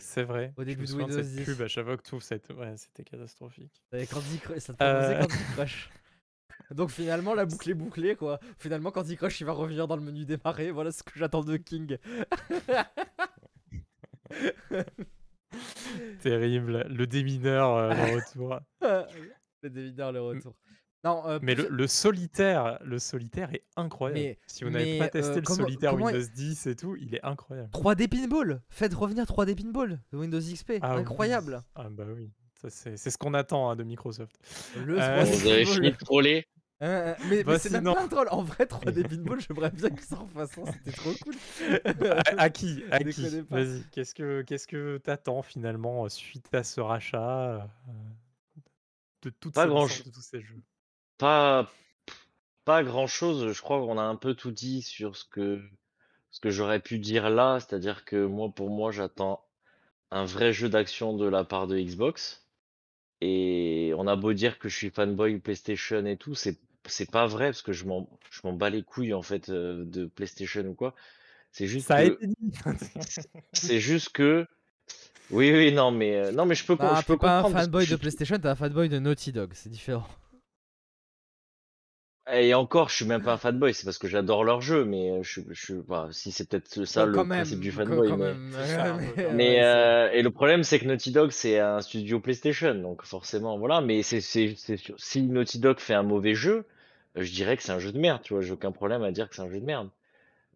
[0.00, 0.54] C'est vrai.
[0.56, 1.44] Au Je début me de souviens de Windows cette 10.
[1.44, 3.82] pub à chaque fois que ouvres cette ouais, c'était catastrophique.
[3.92, 5.20] Et Candy Crush, ça te Euh.
[5.20, 5.90] Candy Crush.
[6.70, 8.40] Donc finalement la boucle est bouclée quoi.
[8.58, 11.56] Finalement Candy Crush il va revenir dans le menu démarrer, voilà ce que j'attends de
[11.58, 11.98] King.
[16.22, 18.60] Terrible, le démineur, de retour.
[19.62, 20.54] le dévideur le retour.
[21.04, 24.18] Non, euh, Mais le le solitaire le solitaire est incroyable.
[24.20, 26.96] Mais- si vous n'avez pas testé euh, le comment- solitaire comment- Windows 10 et tout,
[26.96, 27.70] il est incroyable.
[27.72, 31.00] 3D Pinball Faites revenir 3D Pinball de Windows XP, Ah oui.
[31.02, 31.62] incroyable.
[31.76, 32.32] Ah bah oui,
[32.68, 34.36] c'est c'est ce qu'on attend, hein, de Microsoft.
[34.84, 36.48] Le Euh, 3D Vous avez fini de troller
[36.80, 38.28] Hein, mais, Bah, mais c'est même sinon- pas un troll.
[38.30, 41.34] En vrai, 3D Pinball, j'aimerais bien que ça refasse un, c'était trop cool.
[42.38, 42.84] À à qui?
[42.90, 43.22] À qui?
[43.50, 47.68] Vas-y, qu'est-ce que qu'est-ce que t'attends finalement, heu, suite à ce rachat,
[49.22, 50.60] de toutes Pas grand de tous ces jeux?
[51.18, 51.68] Pas,
[52.64, 53.52] pas grand chose.
[53.52, 55.60] Je crois qu'on a un peu tout dit sur ce que,
[56.30, 57.58] ce que j'aurais pu dire là.
[57.60, 59.44] C'est-à-dire que moi, pour moi, j'attends
[60.12, 62.46] un vrai jeu d'action de la part de Xbox.
[63.20, 67.26] Et on a beau dire que je suis fanboy PlayStation et tout, c'est c'est pas
[67.26, 70.62] vrai parce que je m'en je m'en bats les couilles en fait euh, de PlayStation
[70.66, 70.94] ou quoi.
[71.52, 72.52] C'est juste Ça a que été dit!
[73.52, 74.46] c'est juste que
[75.30, 77.44] oui oui non mais euh, non mais je peux Bah, je peux t'es pas un
[77.44, 80.06] fanboy de PlayStation, t'es un fanboy de Naughty Dog, c'est différent.
[82.30, 85.22] Et encore, je suis même pas un fanboy, c'est parce que j'adore leur jeu, mais
[85.22, 88.12] je, suis- je, bah, si c'est peut-être ça le principe même, du fanboy.
[88.12, 88.34] mais
[89.32, 93.58] mais- euh, et le problème, c'est que Naughty Dog, c'est un studio PlayStation, donc forcément,
[93.58, 93.80] voilà.
[93.80, 94.94] Mais c'est, c'est, c'est sûr.
[94.98, 96.62] Si Naughty Dog fait un mauvais jeu, euh,
[97.16, 98.42] je dirais que c'est un jeu de merde, tu vois.
[98.42, 99.88] J'ai aucun problème à dire que c'est un jeu de merde.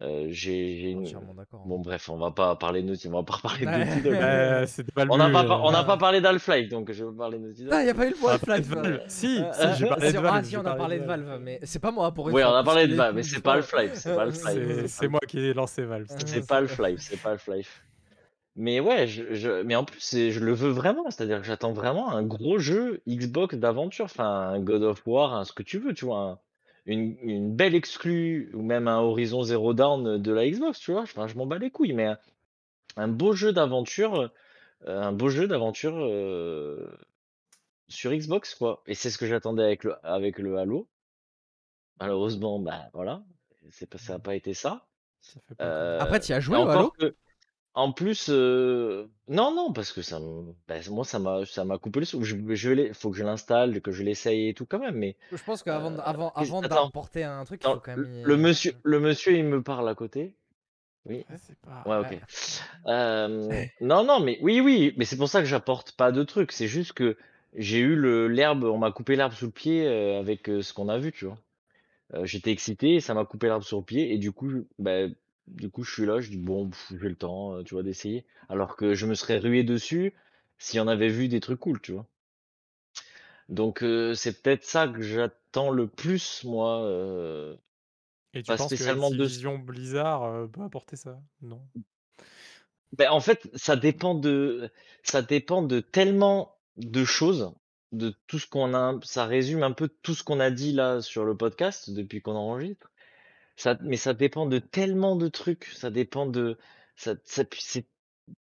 [0.01, 1.01] Euh, j'ai, j'ai une...
[1.03, 1.63] Entièrement d'accord.
[1.65, 3.71] Bon, bref, on va pas parler de Naughty, on va pas parler de.
[3.71, 4.13] Naughty Dog.
[4.15, 5.63] Euh, c'était pas le On n'a but, pas, par- heu.
[5.67, 5.83] on n'a Ah.
[5.83, 7.73] pas parlé d'Half-Life, donc je vais parler de Naughty Dog.
[7.73, 8.83] Ah, y a pas eu le On point a parlé de Half-Life.
[8.91, 9.01] Valve.
[9.07, 10.35] Si, Euh, si, j'ai euh, parlé de sur- Valve.
[10.35, 12.41] Ah si, j'ai on a parlé de Valve, mais c'est pas moi pour une Oui,
[12.41, 14.15] fois, on a parce parlé que de les Valve, mais coups, c'est pas Half-Life, c'est
[14.15, 14.43] pas Euh, Half-Life.
[14.45, 16.07] C'est c'est c'est moi qui ai lancé Valve.
[16.11, 17.83] Euh, C'est pas- pas Half-Life, c'est pas Half-Life.
[18.55, 19.99] Mais ouais, je, je- mais en plus,
[20.29, 24.59] je le veux vraiment, c'est-à-dire que j'attends vraiment un gros jeu Xbox d'aventure, enfin un
[24.59, 26.39] God of War, un ce que tu veux, tu vois, un-
[26.85, 31.01] une, une belle exclue, ou même un Horizon Zero Dawn de la Xbox, tu vois,
[31.01, 32.17] enfin je m'en bats les couilles, mais un,
[32.97, 34.29] un beau jeu d'aventure,
[34.87, 36.87] euh, un beau jeu d'aventure euh,
[37.87, 38.83] sur Xbox, quoi.
[38.87, 40.87] Et c'est ce que j'attendais avec le, avec le Halo.
[41.99, 43.23] Malheureusement, bah voilà,
[43.71, 44.85] c'est pas, ça n'a pas été ça.
[45.21, 46.89] Ça fait pas comme- Après, Euh, t'y as et joué au encore Halo?
[46.99, 47.15] que-
[47.75, 51.77] en plus, euh, non, non, parce que ça, me- bah, moi, ça m'a, ça m'a
[51.77, 52.25] coupé le souffle.
[52.25, 54.95] Je, je l'ai- faut que je l'installe, que je l'essaye et tout quand même.
[54.95, 56.85] Mais Je pense qu'avant Euh, avant, qu'est-ce- avant attends.
[56.87, 58.05] un truc, il attends, faut quand même.
[58.05, 60.35] y- le monsieur, le monsieur, il me parle à côté.
[61.05, 61.25] Oui.
[61.29, 62.15] Ouais, c'est pas Ouais, Ouais.
[62.15, 62.21] ok.
[62.87, 63.49] Euh,
[63.81, 66.51] non, non, mais oui, oui, mais c'est pour ça que j'apporte pas de trucs.
[66.51, 67.17] C'est juste que
[67.55, 70.73] j'ai eu le l'herbe, on m'a coupé l'herbe sous le pied euh, avec euh, ce
[70.73, 71.37] qu'on a vu, tu vois.
[72.13, 75.07] Euh, j'étais excité, ça m'a coupé l'herbe sur le pied et du coup, bah,
[75.47, 77.83] du coup, je suis là, je dis bon, pff, j'ai le temps, euh, tu vois,
[77.83, 78.25] d'essayer.
[78.49, 80.13] Alors que je me serais rué dessus
[80.57, 82.05] si on avait vu des trucs cool, tu vois.
[83.49, 83.83] Donc
[84.15, 87.57] c'est peut-être ça que j'attends le plus, moi.
[88.33, 91.19] Et tu pas penses que spécialement de- Activision Blizzard, heu, peut apporter ça?
[91.41, 91.61] Non?
[92.97, 94.69] Ben, en fait, ça dépend de,
[95.03, 97.51] ça dépend de tellement de choses,
[97.91, 101.01] de tout ce qu'on a, ça résume un peu tout ce qu'on a dit là
[101.01, 102.91] sur le podcast depuis qu'on enregistre.
[103.55, 106.57] Ça, mais ça dépend de tellement de trucs, ça dépend de,
[106.95, 107.85] ça, ça, puis c'est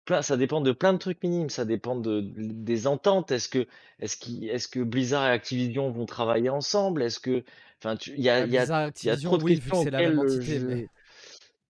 [0.06, 3.32] plein, ça dépend de plein de trucs minimes, ça dépend de, des ententes.
[3.32, 3.68] Est-ce que,
[4.00, 7.04] est-ce qu'il, est-ce que Blizzard et Activision vont travailler ensemble?
[7.04, 7.44] Est-ce que,
[7.80, 9.38] enfin, tu- il y a, Ouais, il y a, Blizzard, il y a Activision, trop
[9.38, 10.88] de oui, vu que questions c'est la même auxquelles entité, je- mais-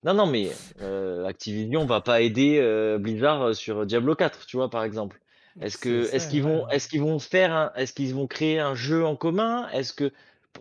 [0.03, 0.51] Non, non, mais
[0.81, 5.19] euh, Activision va pas aider euh, Blizzard euh, sur Diablo 4, tu vois, par exemple.
[5.59, 8.59] Est-ce que, est-ce ça, qu'ils vont, est-ce qu'ils vont faire, un- est-ce qu'ils vont créer
[8.59, 9.69] un jeu en commun?
[9.69, 10.11] Est-ce que,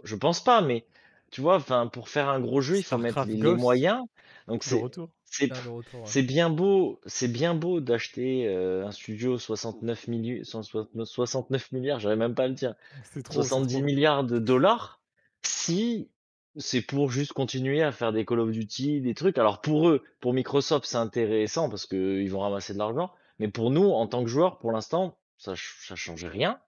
[0.05, 0.85] je pense pas, mais
[1.31, 4.05] tu vois, enfin, pour faire un gros jeu, il faut mettre les, moyens.
[4.49, 6.23] Donc c'est, ouais.
[6.23, 12.45] bien beau, c'est bien beau d'acheter euh, un studio 69 milli- 69 milliards, même pas
[12.45, 12.75] à le dire,
[13.05, 13.85] C'est trop, c'est 70 trop.
[13.85, 15.01] milliards de dollars
[15.43, 16.11] si
[16.57, 19.39] c'est pour juste continuer à faire des Call of Duty, des trucs.
[19.39, 23.13] Alors pour eux, pour Microsoft, c'est intéressant parce qu'ils vont ramasser de l'argent.
[23.39, 26.59] Mais pour nous, en tant que joueurs, pour l'instant, ça, ça change rien.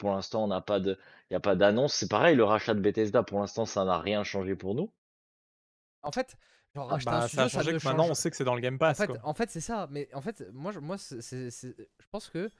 [0.00, 0.98] Pour l'instant, on n'a pas de,
[1.30, 1.94] il y a pas d'annonce.
[1.94, 4.90] C'est pareil, le rachat de Bethesda, pour l'instant, ça n'a rien changé pour nous.
[6.02, 6.36] En fait,
[6.74, 8.14] genre, Ah racheter bah, un ça studio, a ça changé ne que maintenant, change on
[8.14, 9.88] sait que c'est dans le Game En Pass, fait, en fait c'est ça.
[9.90, 12.50] Mais en fait, moi, je- moi, c'est- c'est- c'est- je pense que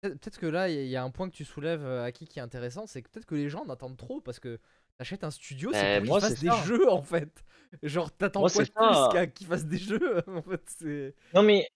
[0.00, 2.38] peut-être que là, il y a- a un point que tu soulèves, euh, Aki, qui
[2.38, 4.58] est intéressant, c'est que peut-être que les gens en attendent trop parce que
[4.98, 6.62] t'achètes un studio, c'est Ben, pour moi, qu'il fasse c'est des ça.
[6.64, 7.44] jeux en fait.
[7.82, 9.08] Genre, t'attends Moi, quoi de ça.
[9.10, 11.14] plus qu'à qu'il fasse des jeux En fait, c'est.
[11.34, 11.68] Non, mais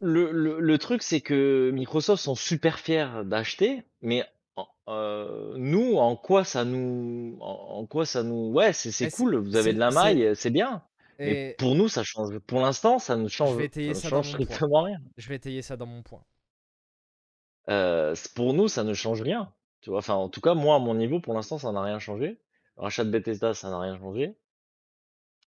[0.00, 4.24] le, le, le truc, c'est que Microsoft sont super fiers d'acheter, mais
[4.88, 9.36] euh, nous, en quoi ça nous, en, en quoi ça nous, ouais, c'est c'est cool,
[9.36, 10.82] vous avez de la maille, c'est bien.
[11.18, 12.38] Mais pour nous, ça change.
[12.40, 14.44] Pour l'instant, ça ne change, vais étayer ça ça dans change mon point.
[14.46, 14.98] strictement rien.
[15.16, 16.24] je vais étayer ça dans mon point.
[17.68, 19.52] Euh, c- pour nous, ça ne change rien.
[19.80, 21.98] Tu vois, enfin, en tout cas, moi, à mon niveau, pour l'instant, ça n'a rien
[21.98, 22.38] changé.
[22.76, 24.36] Rachat de Bethesda, ça n'a rien changé.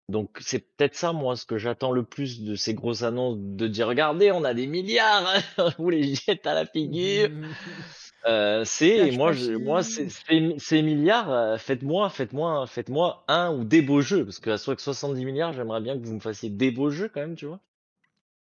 [0.09, 3.67] Donc, c'est peut-être ça, moi, ce que j'attends le plus de ces grosses annonces, de
[3.67, 5.27] dire, regardez, on a des milliards,
[5.57, 7.29] on vous les jette à la figure.
[8.25, 14.01] Euh, c'est moi, je, moi, ces, milliards, euh, faites-moi, faites-moi, faites-moi un ou des beaux
[14.01, 16.89] jeux, parce qu'à soit que 70 milliards, j'aimerais bien que vous me fassiez des beaux
[16.89, 17.61] jeux quand même, tu vois.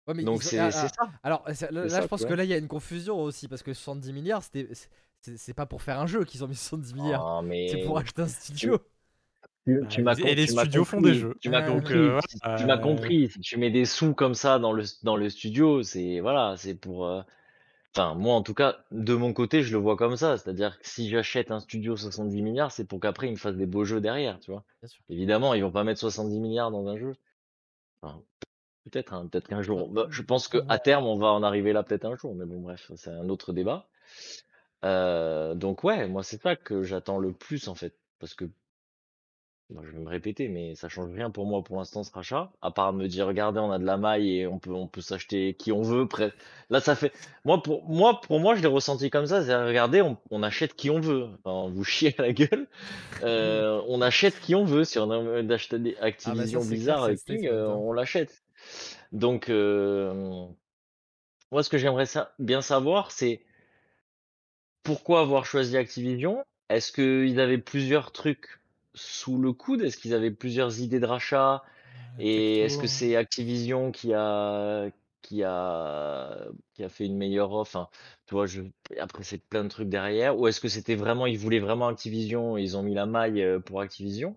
[0.07, 1.11] Ouais, mais Donc c'est ah, ah, ça.
[1.23, 3.73] Alors, c'est- là, je pense que là, il y a une confusion aussi parce que
[3.73, 4.69] 70 milliards, c'était,
[5.35, 7.25] c'est- pas pour faire un jeu qu'ils ont mis 70 milliards.
[7.25, 8.79] Ah, C'est pour acheter un studio.
[9.65, 11.35] Tu, Bah, tu m'as et les tu studios font des jeux.
[11.41, 11.97] Tu m'as compris.
[11.97, 13.29] euh, si- Tu m'as compris.
[13.29, 16.75] Si tu mets des sous comme ça dans le dans le studio, c'est voilà, c'est
[16.75, 17.05] pour.
[17.05, 17.21] euh,
[17.95, 20.37] Enfin, moi, en tout cas, de mon côté, je le vois comme ça.
[20.37, 23.65] C'est-à-dire que si j'achète un studio 70 milliards, c'est pour qu'après, ils me fassent des
[23.65, 24.63] beaux jeux derrière, tu vois.
[24.81, 25.01] Bien sûr.
[25.09, 27.15] Évidemment, ils vont pas mettre 70 milliards dans un jeu.
[28.01, 28.21] Enfin,
[28.85, 29.89] peut-être, hein, peut-être qu'un jour.
[29.89, 32.35] Bah, je pense que à terme, on va en arriver là peut-être un jour.
[32.35, 33.87] Mais bon, bref, c'est un autre débat.
[34.83, 37.95] Euh, donc ouais, moi, c'est ça que j'attends le plus, en fait.
[38.19, 38.45] Parce que
[39.71, 42.69] Je vais me répéter, mais ça change rien pour moi pour l'instant ce rachat, à
[42.69, 45.55] part me dire regardez on a de la maille et on peut on peut s'acheter
[45.55, 46.07] qui on veut.
[46.07, 46.31] Près.
[46.69, 47.11] Là ça fait
[47.45, 50.75] moi pour moi pour moi je l'ai ressenti comme ça, c'est regardez on, on achète
[50.75, 51.29] qui on veut.
[51.43, 52.67] Enfin, vous chiez à la gueule,
[53.23, 54.83] Euh, on achète qui on veut.
[54.85, 58.43] Si on a d'acheter des Activision Ah, bah Blizzard clair, avec King, euh, on l'achète.
[59.13, 60.45] Donc euh,
[61.51, 63.41] moi ce que j'aimerais sa- bien savoir c'est
[64.83, 66.45] pourquoi avoir choisi Activision?
[66.69, 68.47] Est-ce qu'ils avaient plusieurs trucs
[68.95, 69.81] sous le coude?
[69.83, 71.63] Est-ce qu'ils avaient plusieurs idées de rachat?
[72.17, 72.89] Et est-ce que hein.
[72.89, 74.89] c'est Activision qui a
[75.21, 77.75] qui a qui a fait une meilleure offre?
[77.77, 77.89] Enfin,
[78.27, 78.63] tu vois, je
[78.99, 80.37] après c'est plein de trucs derrière.
[80.39, 83.41] Ou est-ce que c'était vraiment ils voulaient vraiment Activision et ils ont mis la maille
[83.43, 84.35] euh, pour Activision?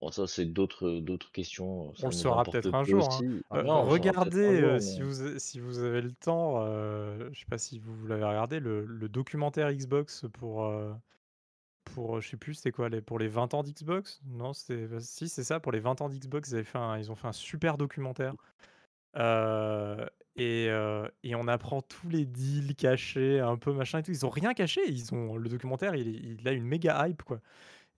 [0.00, 1.94] Bon, ça c'est d'autres d'autres questions.
[1.96, 3.08] Ça On le nous saura importe peut-être un peu jour.
[3.14, 3.24] hein.
[3.50, 5.78] Ah, Euh, Non, on le saura peut-être un regardez jour, euh, si, vous, si vous
[5.80, 10.26] avez le temps, euh, je sais pas si vous l'avez regardé, le, le documentaire Xbox
[10.34, 10.92] pour, euh,
[11.84, 14.20] pour je sais plus quoi, les, pour les 20 ans d'Xbox?
[14.26, 16.64] Non, c'était si c'est ça, pour les 20 ans d'Xbox, ils,
[16.98, 18.34] ils ont fait un super documentaire.
[19.16, 20.06] Euh,
[20.36, 24.10] et, euh, et on apprend tous les deals cachés, un peu machin et tout.
[24.10, 24.80] Ils ont rien caché.
[24.88, 27.40] Ils ont le documentaire, il, il a une méga hype quoi.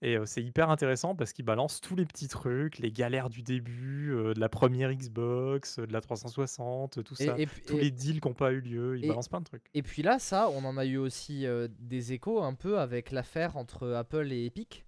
[0.03, 3.41] Et euh, c'est hyper intéressant parce qu'il balance tous les petits trucs, les galères du
[3.41, 7.77] début, euh, de la première Xbox, euh, de la 360, tout Et, ça, et tous
[7.77, 8.97] et- les deals qui n'ont pas eu lieu.
[8.99, 9.65] Il balance plein de trucs.
[9.73, 11.45] et puis là, ça, on en a eu aussi
[11.79, 14.85] des échos un peu avec l'affaire entre Apple et Epic.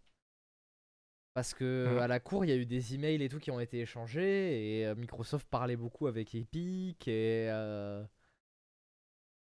[1.34, 1.98] Parce que Mhm.
[2.00, 4.82] à la cour, il y a eu des emails et tout qui ont été échangés
[4.82, 7.48] et Microsoft parlait beaucoup avec Epic et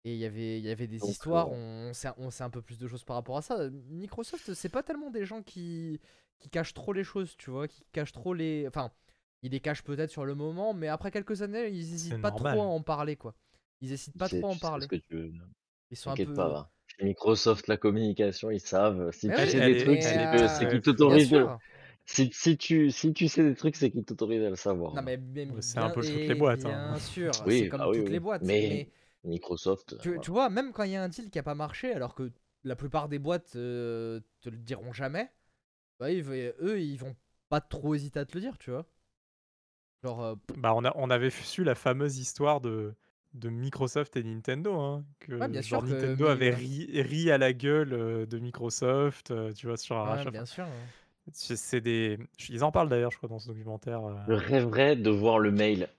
[0.06, 1.50] et il y avait il y avait des Donc, histoires.
[1.52, 3.70] euh, On sait on sait un peu plus de choses par rapport à ça.
[3.90, 6.00] Microsoft, c'est pas tellement des gens qui
[6.40, 8.66] qui cachent trop les choses, tu vois, qui cachent trop les.
[8.68, 8.92] Enfin,
[9.42, 12.32] ils les cachent peut-être sur le moment, mais après quelques années, ils hésitent C'est pas
[12.32, 12.54] normal.
[12.56, 13.36] trop à en parler, quoi.
[13.82, 14.84] Ils hésitent pas trop à en parler.
[14.84, 15.32] ce que tu veux.
[15.92, 16.34] Ils sont un T'inquiète peu.
[16.36, 16.72] pas,
[17.02, 19.12] Microsoft, la communication, ils savent.
[19.12, 20.68] Si Mais tu oui, sais des trucs, c'est très qu'ils.
[20.70, 21.36] Bien t'autorisent.
[22.08, 24.92] Si, si, tu, si tu sais des trucs, c'est qu'ils t'autorisent à le savoir.
[24.92, 25.02] Non va.
[25.02, 27.00] mais, mais Ouais, c'est un bien- peu toutes les boîtes, Bien hein.
[27.00, 28.10] sûr, Oui, c'est comme ah toutes oui.
[28.10, 28.44] les boîtes.
[28.44, 28.90] Mais- Mais,
[29.26, 29.96] Microsoft.
[30.02, 30.22] tu, voilà.
[30.22, 32.32] tu vois, même quand il y a un deal qui a pas marché, alors que
[32.64, 35.32] la plupart des boîtes euh, te le diront jamais,
[36.00, 36.24] bah, ils-
[36.62, 37.16] eux ils vont
[37.50, 38.88] pas trop hésiter à te le dire, tu vois.
[40.04, 42.94] Genre, euh, Bah, on, a, on avait su la fameuse histoire de,
[43.34, 44.74] de Microsoft et Nintendo.
[44.80, 48.40] Hein, que Ouais, bien genre sûr Nintendo avait ri, ri à la gueule euh, de
[48.40, 50.66] Microsoft, tu vois, sur un ouais, bien sûr.
[50.66, 50.88] hein.
[51.34, 52.20] C'est des...
[52.50, 54.02] Ils en parlent d'ailleurs, je crois, dans ce documentaire.
[54.28, 55.90] Je rêverais de voir le mail.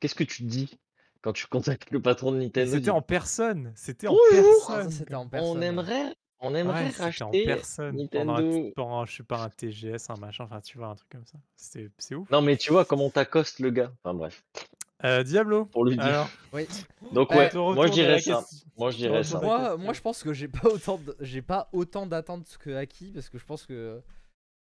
[0.00, 0.78] Qu'est-ce que tu dis?
[1.22, 3.72] Quand tu contactes le patron de Nintendo C'était en personne.
[3.74, 4.90] C'était en Ah, ça personne.
[4.90, 5.18] c'était quoi.
[5.22, 5.58] en personne.
[5.58, 8.08] On aimerait, on aimerait Ouais, c'était en racheter personne.
[8.10, 8.72] Pendant un, Nintendo.
[8.76, 11.38] pendant, je sais pas, un TGS, un machin, enfin, tu vois, un truc comme ça.
[11.56, 12.30] C'était- C'est ouf.
[12.30, 13.92] Non mais tu vois comment t'accostes le gars.
[14.04, 14.44] Enfin bref,
[15.04, 16.04] Euh, Diablo, pour lui dire.
[16.04, 16.66] alors, Oui.
[17.12, 18.44] Donc Euh, ouais, moi je dirais ça.
[18.76, 19.40] Moi je dirais ça.
[19.40, 23.12] Moi, moi je pense que j'ai pas autant de- j'ai pas autant d'attentes que Aki
[23.12, 24.00] parce que je pense que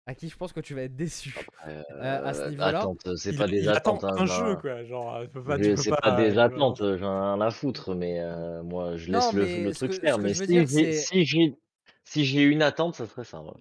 [0.07, 1.33] Aki, je pense que tu vas être déçu.
[1.69, 4.03] Euh, Euh, à ce niveau-là, attentes, c'est pas des attentes.
[4.03, 4.83] hein, un jeu, quoi.
[4.85, 8.19] Genre, euh, tu peux pas, c'est pas, pas des attentes, j'en ai à foutre, mais
[8.21, 10.19] euh, moi je laisse Non, le, truc que- faire.
[10.19, 11.57] Mais si dire, j'ai c'est- si j'ai
[12.05, 13.41] si j'ai une attente, ça serait ça.
[13.43, 13.53] ouais.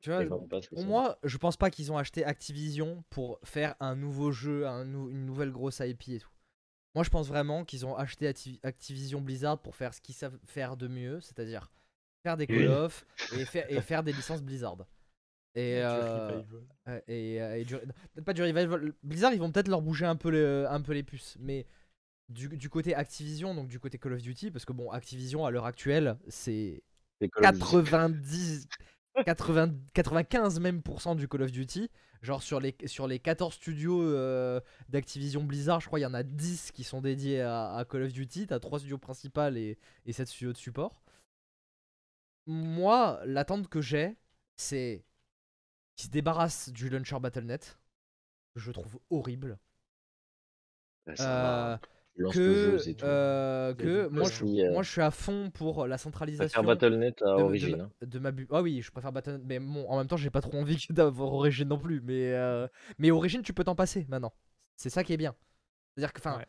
[0.00, 4.30] Tu vois, pour moi, je pense pas qu'ils ont acheté Activision pour faire un nouveau
[4.30, 6.28] jeu, un nou- une nouvelle grosse IP et tout.
[6.94, 10.38] Moi, je pense vraiment qu'ils ont acheté Acti- Activision Blizzard pour faire ce qu'ils savent
[10.46, 11.70] faire de mieux, c'est-à-dire
[12.22, 12.66] faire des Call Oui.
[12.66, 13.06] of
[13.36, 14.76] et, faire, et faire des licences Blizzard.
[15.58, 17.02] Et, Du euh, revival.
[17.08, 18.92] et, euh, et peut-être pas du revival.
[19.02, 21.66] Blizzard, ils vont peut-être leur bouger un peu, les, un peu les puces, mais
[22.28, 25.50] du, du côté Activision, donc du côté Call of Duty, parce que bon, Activision à
[25.50, 26.82] l'heure actuelle, c'est
[27.20, 27.90] C'est Call of Duty.
[27.90, 28.68] 90
[29.24, 31.90] 80, 95 même pourcent du Call of Duty.
[32.22, 36.14] Genre sur les, sur les 14 studios euh, d'Activision Blizzard, je crois il y en
[36.14, 38.46] a 10 qui sont dédiés à, à Call of Duty.
[38.48, 41.02] T'as 3 studios principaux et, et 7 studios de support.
[42.46, 44.16] Moi, l'attente que j'ai,
[44.56, 45.04] c'est
[45.98, 47.78] qu'ils se débarrassent du launcher Battle.net,
[48.54, 49.58] que je trouve horrible.
[51.06, 51.76] Bah, ça Euh,
[52.16, 56.02] le que euh, que moi, je, euh, moi je suis à fond pour la Je
[56.36, 57.90] préfère centralisation Battle.net à de, hein.
[58.02, 60.40] de ma bu- Ah oui, je préfère Battle.net, mais bon, en même temps, j'ai pas
[60.40, 62.00] trop envie d'avoir Origin non plus.
[62.00, 62.68] Mais, euh,
[62.98, 64.32] mais Origin, tu peux t'en passer maintenant.
[64.76, 65.34] C'est ça qui est bien.
[65.94, 66.46] C'est-à-dire que, enfin, Ouais.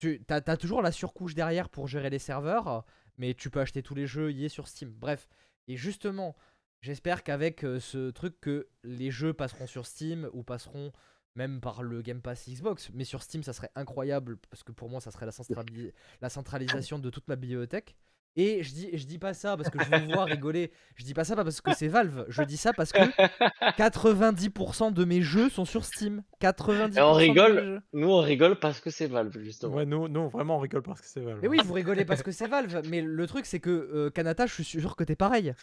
[0.00, 2.84] tu as, toujours la surcouche derrière pour gérer les serveurs,
[3.18, 4.90] mais tu peux acheter tous les jeux y est sur Steam.
[4.92, 5.28] Bref,
[5.68, 6.36] et justement,
[6.80, 10.92] j'espère qu'avec euh, ce truc que les jeux passeront sur Steam ou passeront
[11.34, 14.88] même par le Game Pass Xbox, mais sur Steam, ça serait incroyable parce que pour
[14.90, 17.94] moi, ça serait la, centrali- la centralisation de toute ma bibliothèque.
[18.36, 20.70] Et je dis, je dis pas ça parce que je vous vois rigoler.
[20.96, 22.24] Je dis pas ça parce que c'est Valve.
[22.28, 23.00] Je dis ça parce que
[23.76, 26.22] 90% de mes jeux sont sur Steam.
[26.40, 27.54] 90% Et on de mes rigole.
[27.64, 27.80] jeux.
[27.92, 29.74] Nous, on rigole parce que c'est Valve, justement.
[29.74, 31.38] Ouais, nous, nous, vraiment, on rigole parce que c'est Valve.
[31.42, 32.82] Mais oui, vous rigolez parce que c'est Valve.
[32.88, 35.54] Mais le truc, c'est que euh, Kanata, je suis sûr que t'es pareil.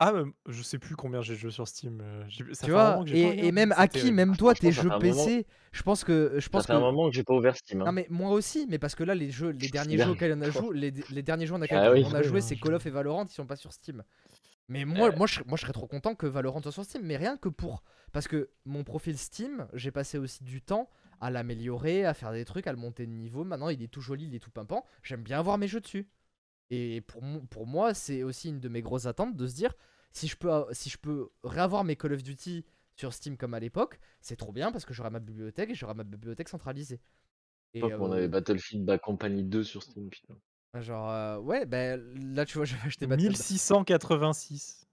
[0.00, 2.00] Ah, euh, je sais plus combien j'ai de jeux sur Steam.
[2.00, 3.70] euh, j'ai- ça tu fait un vois moment que j'ai pas et, et regardé, même
[3.70, 5.82] c'était, Aki, euh, même ah, toi, franchement, tes ça jeux fait un moment- PC, je
[5.82, 7.82] pense que je Ça pense fait que un moment que j'ai pas ouvert Steam.
[7.82, 7.84] hein.
[7.86, 10.34] Non mais moi aussi, mais parce que là les jeux, les derniers Cyber- jeux auxquels
[10.38, 12.04] on a joué, les, les derniers jeux auxquels Ah oui.
[12.06, 13.72] on a Oui, joué, hein, c'est je- Call of et Valorant, ils sont pas sur
[13.72, 14.04] Steam.
[14.70, 15.16] Mais moi, Euh.
[15.16, 17.48] moi, je, moi, je serais trop content que Valorant soit sur Steam, mais rien que
[17.48, 20.88] pour, parce que mon profil Steam, j'ai passé aussi du temps
[21.20, 23.42] à l'améliorer, à faire des trucs, à le monter de niveau.
[23.44, 24.84] Maintenant, il est tout joli, il est tout pimpant.
[25.02, 26.06] J'aime bien avoir mes jeux dessus.
[26.70, 29.72] Et pour, pour moi, c'est aussi une de mes grosses attentes de se dire,
[30.12, 32.64] si je peux, si je peux réavoir mes Call of Duty
[32.94, 35.94] sur Steam comme à l'époque, c'est trop bien parce que j'aurai ma bibliothèque et j'aurai
[35.94, 37.00] ma bibliothèque centralisée.
[37.74, 40.34] Et, Je crois qu'on euh, avait Battlefield Bad Company 2 sur Steam, putain.
[40.74, 42.00] Genre, euh, ouais, ben
[42.34, 43.22] là, tu vois, j'avais acheté Battle.
[43.28, 44.86] 1686.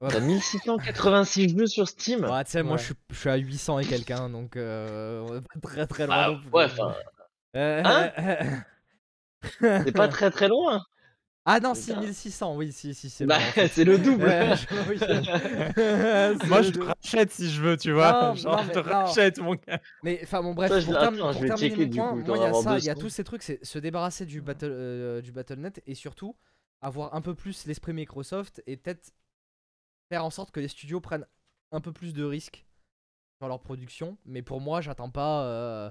[0.00, 2.24] T'as 1686 jeux sur Steam?
[2.24, 2.78] Ouais, tu sais, moi, Ouais.
[2.78, 6.06] je suis, je suis à 800 et quelqu'un, donc euh, on est pas très très
[6.06, 6.50] loin Ah, plus.
[6.50, 6.94] ouais, enfin,
[7.56, 8.62] Euh, Hein?
[9.84, 10.82] c'est pas très très loin.
[11.44, 12.00] ah non, c'est si, ça.
[12.00, 13.38] 1600, oui, si, si, c'est Bah,
[13.72, 14.24] c'est le double.
[14.24, 18.12] Euh, je- oui, c'est- Moi, je te rachète si je veux, tu vois.
[18.12, 18.84] Non, Genre, non, je te non.
[18.84, 19.80] rachète, mon gars.
[20.02, 22.36] Mais enfin bon bref, Ça, je pour, term- je vais terminer du point, coup, moi
[22.36, 23.00] il y a ça, il y a 200.
[23.00, 26.36] tous ces trucs, c'est se débarrasser du, battle, euh, du Battle.net et surtout
[26.80, 29.12] avoir un peu plus l'esprit Microsoft et peut-être
[30.10, 31.26] faire en sorte que les studios prennent
[31.72, 32.66] un peu plus de risques
[33.40, 34.18] dans leur production.
[34.26, 35.90] Mais pour moi, j'attends pas, euh,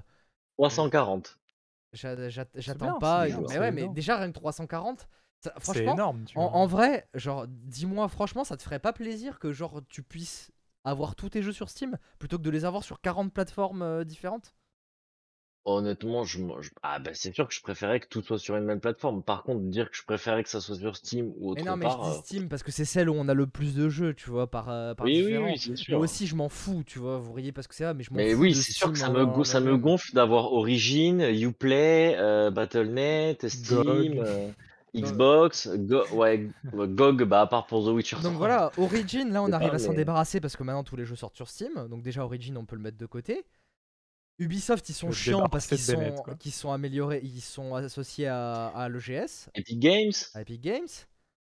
[0.56, 1.38] 340.
[2.54, 3.26] J'attends pas.
[3.26, 3.94] bien, mais ouais, mais énorme.
[3.94, 5.08] déjà rien que 340,
[5.40, 6.52] ça- C'est franchement, énorme, tu en, vois.
[6.52, 10.50] en vrai, genre, dis-moi franchement, ça te ferait pas plaisir que genre tu puisses
[10.84, 14.04] avoir tous tes jeux sur Steam plutôt que de les avoir sur 40 plateformes euh,
[14.04, 14.54] différentes?
[15.64, 18.56] Honnêtement, je, me- je- ah bah c'est sûr que je préférais que tout soit sur
[18.56, 19.22] une même plateforme.
[19.22, 21.76] Par contre, dire que je préférais que ça soit sur Steam ou autre Mais non,
[21.76, 22.10] mais je part.
[22.10, 24.30] dis euh, Steam parce que c'est celle où on a le plus de jeux, tu
[24.30, 25.44] vois, par, euh, par Oui, oui, différent.
[25.46, 25.98] oui, c'est Moi sûr.
[26.00, 27.18] aussi, je m'en fous, tu vois.
[27.18, 28.40] Vous riez parce que c'est ça, mais je m'en Mais fous.
[28.40, 29.80] oui, de c'est sûr que Steam ça en- me, go- en ça me elle-même.
[29.82, 33.82] gonfle d'avoir Origin, Uplay, euh, Battle.net, Steam,
[34.16, 34.54] GOG.
[34.96, 38.30] Xbox, Go- ouais, GOG, bah à part pour The Witcher 3.
[38.30, 40.82] Donc voilà, Origin, là on C'est arrive pas, à s'en mais- débarrasser parce que maintenant
[40.82, 41.72] tous les jeux sortent sur Steam.
[41.90, 43.44] Donc déjà Origin, on peut le mettre de côté.
[44.38, 46.14] Ubisoft, ils sont chiants parce qu'ils sont,
[46.50, 50.12] sont améliorés, ils sont associés à, à l'EGS, Epic Games.
[50.34, 50.86] à Epic Games.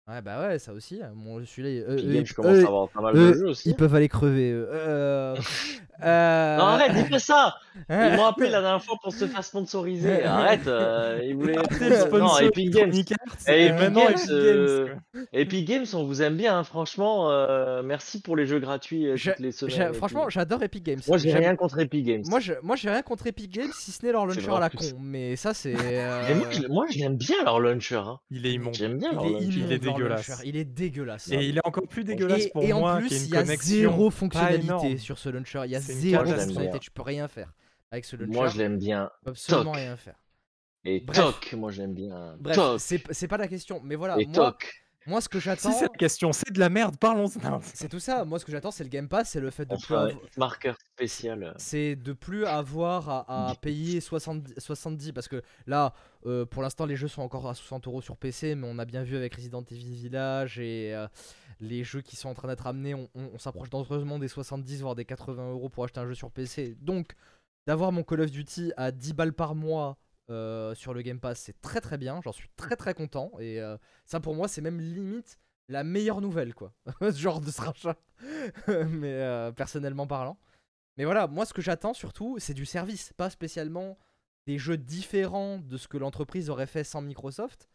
[0.09, 1.01] Ouais, bah ouais, ça aussi.
[1.15, 3.29] Bon, celui-là, eux, Epic eux, Games, ils- je commence eux, à avoir pas mal eux,
[3.33, 3.71] de jeux aussi.
[3.71, 4.53] ils peuvent aller crever.
[4.53, 4.69] eux.
[4.71, 5.37] Euh,
[6.03, 7.57] euh, Non, arrête, dis pas ça
[7.89, 8.11] hein.
[8.11, 10.25] Ils m'ont appelé la dernière fois pour se faire sponsoriser.
[10.25, 11.57] Arrête, euh, ils voulaient.
[12.13, 12.91] Non, Epic Games.
[13.47, 15.27] Et et Epic maintenant Games, Epic euh, Games.
[15.35, 17.31] Epic Games, on vous aime bien, hein, franchement.
[17.31, 19.91] euh, merci pour les jeux gratuits toutes les semaines.
[19.91, 21.01] et franchement, j'adore Epic Games.
[21.07, 22.23] moi j'ai J'aime- rien contre Epic Games.
[22.29, 24.71] Moi, je, moi, j'ai rien contre Epic Games si ce n'est leur launcher à la
[24.71, 24.85] con.
[25.01, 25.75] Mais ça, c'est.
[25.79, 26.35] Euh,
[26.71, 27.97] moi, l'aime bien leur launcher.
[27.97, 28.19] hein.
[28.31, 28.75] Il est immonde.
[28.75, 29.47] J'aime bien leur il est launcher.
[29.49, 30.43] il immonde, est leur dégueulasse.
[30.45, 31.29] Il est dégueulasse.
[31.31, 33.45] Et il est encore plus dégueulasse et, pour et moi en plus, il y a
[33.45, 35.61] zéro fonctionnalité sur ce launcher.
[35.67, 36.79] Il y a C'est une zéro bien.
[36.79, 37.53] Tu peux rien faire
[37.91, 38.33] avec ce launcher.
[38.33, 39.11] Moi je l'aime bien.
[39.21, 39.81] Tu peux absolument Toc.
[39.81, 40.17] rien faire.
[40.85, 41.17] Et Bref.
[41.19, 42.37] toc, moi je l'aime bien.
[42.39, 42.81] Bref, toc.
[42.81, 43.81] c'est c'est pas la question.
[43.83, 44.73] Mais voilà, Et moi, toc.
[45.07, 47.27] Moi, ce que j'attends, Si c'est la question, c'est de la merde, parlons.
[47.43, 47.61] Non.
[47.63, 48.25] c'est tout ça.
[48.25, 50.21] Moi, ce que j'attends, c'est le Game Pass, c'est le fait de On plus avoir-
[50.37, 51.55] marqueur spécial.
[51.59, 55.93] c'est de plus avoir à, à payer 70, 70 parce que là
[56.25, 58.85] euh, pour l'instant les jeux sont encore à 60 euros sur PC mais on a
[58.87, 61.07] bien vu avec Resident Evil Village et euh,
[61.61, 64.81] les jeux qui sont en train d'être amenés on, on- on s'approche dangereusement des 70
[64.81, 67.13] voire des 80 euros pour acheter un jeu sur PC donc
[67.67, 69.99] d'avoir mon Call of Duty à 10 balles par mois
[70.31, 73.61] euh, sur le Game Pass c'est très très bien j'en suis très très content et
[73.61, 75.39] euh, ça pour moi c'est même limite
[75.69, 77.97] la meilleure nouvelle quoi ce genre de ce rachat
[78.69, 80.39] mais euh, personnellement parlant
[80.97, 83.99] mais voilà, moi ce que j'attends surtout, c'est du service, pas spécialement
[84.47, 87.69] des jeux différents de ce que l'entreprise aurait fait sans Microsoft,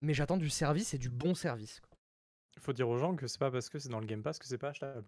[0.00, 1.80] mais j'attends du service et du bon service.
[1.80, 1.98] quoi.
[2.58, 4.46] faut dire aux gens que c'est pas parce que c'est dans le Game Pass que
[4.46, 5.06] c'est pas achetable.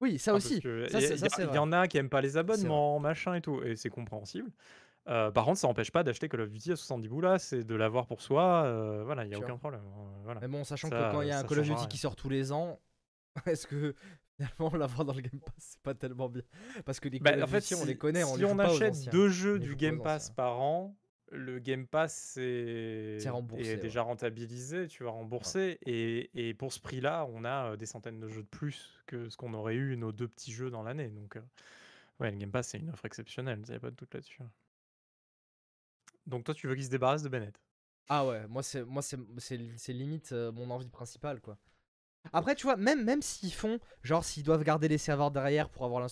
[0.00, 0.60] Oui, ça Enfin, aussi.
[0.62, 3.90] il y, il en a qui aiment pas les abonnements, machin et tout, et c'est
[3.90, 4.50] compréhensible.
[5.06, 7.74] Euh, par contre, ça n'empêche pas d'acheter Call of Duty à 70 boulas, c'est de
[7.74, 8.64] l'avoir pour soi.
[8.64, 9.50] euh, voilà, il y a Tu vois.
[9.50, 9.82] aucun problème.
[9.84, 10.40] euh, voilà.
[10.40, 11.86] Mais bon, sachant que quand il y a un Call of Duty rien.
[11.88, 12.80] qui sort tous les ans,
[13.46, 13.94] est-ce que
[14.36, 16.42] finalement l'avoir dans le Game Pass, c'est pas tellement bien?
[16.86, 18.38] Parce que les Bah, Call en of fait, Duty, on si, les connaît, on si
[18.38, 19.12] les on achète anciens.
[19.12, 20.96] deux jeux du Game Pass par an,
[21.30, 22.38] le Game Pass
[23.30, 23.76] remboursé, est ouais.
[23.76, 28.28] déjà rentabilisé, tu vas rembourser, et, et pour ce prix-là, on a des centaines de
[28.28, 31.08] jeux de plus que ce qu'on aurait eu nos deux petits jeux dans l'année.
[31.08, 31.40] Donc, euh,
[32.20, 34.42] ouais, le Game Pass c'est une offre exceptionnelle, il n'y a pas de doute là-dessus.
[36.26, 37.60] Donc, toi, tu veux qu'il se débarrasse de Bennett?
[38.08, 41.56] Ah ouais, moi c'est moi c'est c'est limite euh, mon envie principale quoi.
[42.34, 45.86] Après tu vois, même même s'ils font genre s'ils doivent garder les serveurs derrière pour
[45.86, 46.06] avoir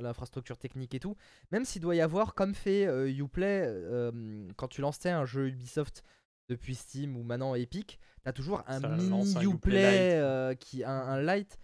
[0.00, 1.16] l'infrastructure technique et tout,
[1.52, 5.46] même s'il doit y avoir comme fait euh, Uplay euh, quand tu lançais un jeu
[5.46, 6.02] Ubisoft
[6.48, 10.90] depuis Steam ou maintenant Epic, t'as toujours un Ça mini un Uplay euh, qui un,
[10.90, 11.58] un light.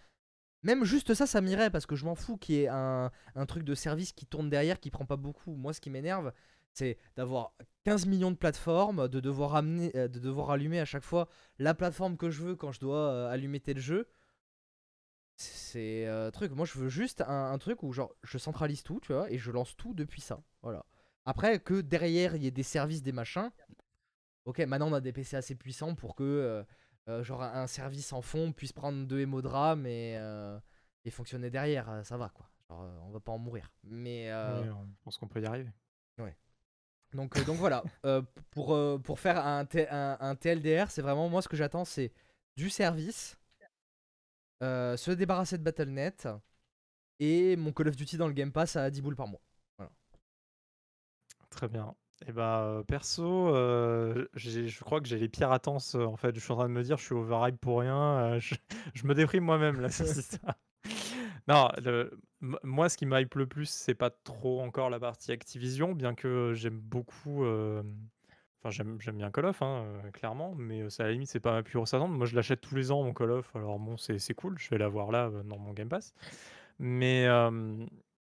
[0.63, 3.45] Même juste ça, ça m'irait parce que je m'en fous qu'il y ait un, un
[3.45, 5.55] truc de service qui tourne derrière qui prend pas beaucoup.
[5.55, 6.31] Moi, ce qui m'énerve,
[6.73, 11.03] c'est d'avoir 15 millions de plateformes, de devoir, amener, euh, de devoir allumer à chaque
[11.03, 11.27] fois
[11.59, 14.07] la plateforme que je veux quand je dois euh, allumer tel jeu.
[15.35, 16.51] C'est un truc.
[16.51, 19.37] Moi, je veux juste un, un truc où genre je centralise tout, tu vois, et
[19.37, 20.41] je lance tout depuis ça.
[20.61, 20.85] Voilà.
[21.25, 23.49] Après, que derrière il y ait des services, des machins.
[24.45, 26.63] Ok, maintenant on a des PC assez puissants pour que euh,
[27.09, 30.59] euh, genre un service en fond puisse prendre deux émaux de RAM et, euh,
[31.05, 31.89] et fonctionner derrière.
[31.89, 32.49] euh, Ça va quoi.
[32.69, 33.71] Genre, euh, on va pas en mourir.
[33.83, 35.71] Mais euh, Oui, Je pense qu'on peut y arriver.
[37.15, 38.21] Donc, euh, donc voilà, Euh,
[38.51, 41.85] pour, euh, pour faire un, T- un, un TLDR, c'est vraiment moi ce que j'attends,
[41.85, 42.11] c'est
[42.57, 43.37] du service,
[44.61, 46.27] se débarrasser de Battle.net
[47.19, 49.41] et mon Call of Duty dans le Game Pass à 10 boules par mois.
[51.49, 51.95] Très bien.
[52.27, 55.95] Et bah, euh, perso, je crois que j'ai les pires attences.
[55.95, 58.39] euh, en fait, je suis en train de me dire, je suis overhype pour rien.
[58.39, 58.55] je,
[58.93, 59.89] je me déprime moi-même là.
[61.47, 61.69] Non,
[62.63, 66.53] moi, ce qui m'hype le plus, c'est pas trop encore la partie Activision, bien que
[66.55, 67.43] j'aime beaucoup.
[67.43, 67.83] euh,
[68.61, 71.29] Enfin, j'aime j'aime bien Call of, hein, euh, clairement, mais euh, ça, à la limite,
[71.29, 72.11] c'est pas ma plus grosse attente.
[72.11, 73.53] Moi, je l'achète tous les ans, mon Call of.
[73.55, 76.13] Alors, bon, c'est cool, je vais l'avoir là euh, dans mon Game Pass.
[76.79, 77.85] Mais, euh,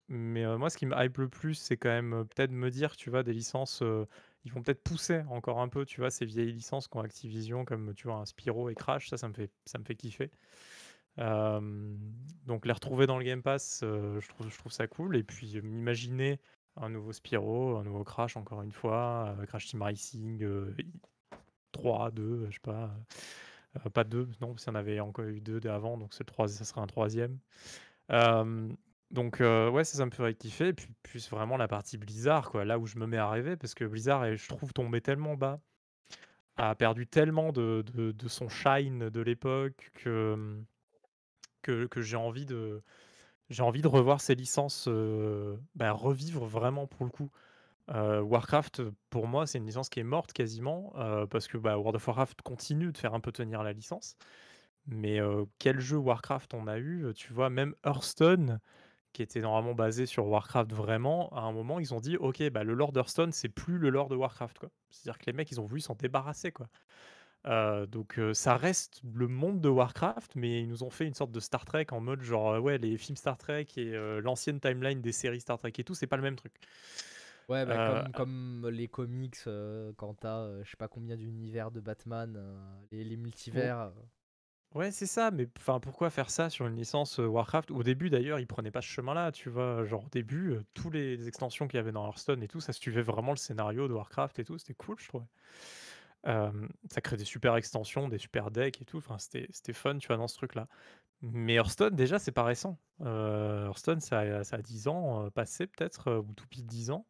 [0.09, 2.69] mais euh, moi, ce qui me hype le plus, c'est quand même euh, peut-être me
[2.71, 4.05] dire, tu vois, des licences, euh,
[4.45, 7.93] ils vont peut-être pousser encore un peu, tu vois, ces vieilles licences qu'ont Activision, comme
[7.95, 10.31] tu vois, un Spyro et Crash, ça, ça me fait, ça me fait kiffer.
[11.19, 11.95] Euh,
[12.45, 15.15] donc les retrouver dans le Game Pass, euh, je trouve, ça cool.
[15.15, 16.39] Et puis euh, m'imaginer
[16.77, 20.75] un nouveau Spyro, un nouveau Crash, encore une fois, Crash Team Racing euh,
[21.73, 22.91] 3, 2, je sais pas.
[23.93, 26.33] pas 2, non, parce qu'il y en avait encore eu deux avant, donc c'est le
[26.33, 27.39] troisi- ça serait un troisième.
[29.11, 30.69] Donc ouais, ça, me ferait kiffer.
[30.69, 33.73] Et puis, vraiment la partie Blizzard, quoi, là où je me mets à rêver, parce
[33.73, 35.59] que Blizzard, je trouve, tombé tellement bas,
[36.57, 37.83] a perdu tellement de,
[38.27, 40.63] son shine de l'époque que,
[41.61, 42.81] que, j'ai envie de
[43.87, 47.31] revoir ces licences euh, bah, revivre vraiment pour le coup.
[47.89, 51.77] Euh, Warcraft, pour moi, c'est une licence qui est morte quasiment, euh, parce que bah,
[51.77, 54.15] World of Warcraft continue de faire un peu tenir la licence.
[54.87, 55.19] Mais
[55.59, 58.59] quel jeu Warcraft on a eu Tu vois, même Hearthstone,
[59.13, 62.63] qui était normalement basé sur Warcraft vraiment, à un moment, ils ont dit, ok, bah,
[62.63, 64.65] le lore d'Hearthstone, c'est plus le lore de Warcraft.
[64.89, 66.51] C'est-à-dire que les mecs, ils ont voulu s'en débarrasser.
[66.51, 66.67] quoi.
[67.47, 71.15] Euh, donc euh, ça reste le monde de Warcraft, mais ils nous ont fait une
[71.15, 73.91] sorte de Star Trek en mode genre, euh, ouais, les films Star Trek et
[74.21, 76.53] l'ancienne timeline des séries Star Trek et tout, c'est pas le même truc.
[77.49, 79.43] Ouais, bah, comme, comme les comics,
[79.97, 83.91] quand t'as je sais pas combien d'univers de Batman, euh, les, multivers.
[84.73, 87.71] Ouais, c'est ça, mais enfin, pourquoi faire ça sur une licence Warcraft?
[87.71, 89.83] Au début, d'ailleurs, ils prenaient pas ce chemin-là, tu vois.
[89.83, 93.01] Genre, au début, tous les extensions qu'il y avait dans Hearthstone et tout, ça suivait
[93.01, 95.25] vraiment le scénario de Warcraft et tout, c'était cool, je trouvais.
[96.23, 100.07] Ça crée des super extensions, des super decks et tout, enfin, c'était c'était fun, tu
[100.07, 100.67] vois, dans ce truc-là.
[101.21, 102.77] Mais Hearthstone, déjà, c'est pas récent.
[102.99, 107.05] Hearthstone, ça, a- ça a 10 ans, passé peut-être, ou tout pile 10 ans.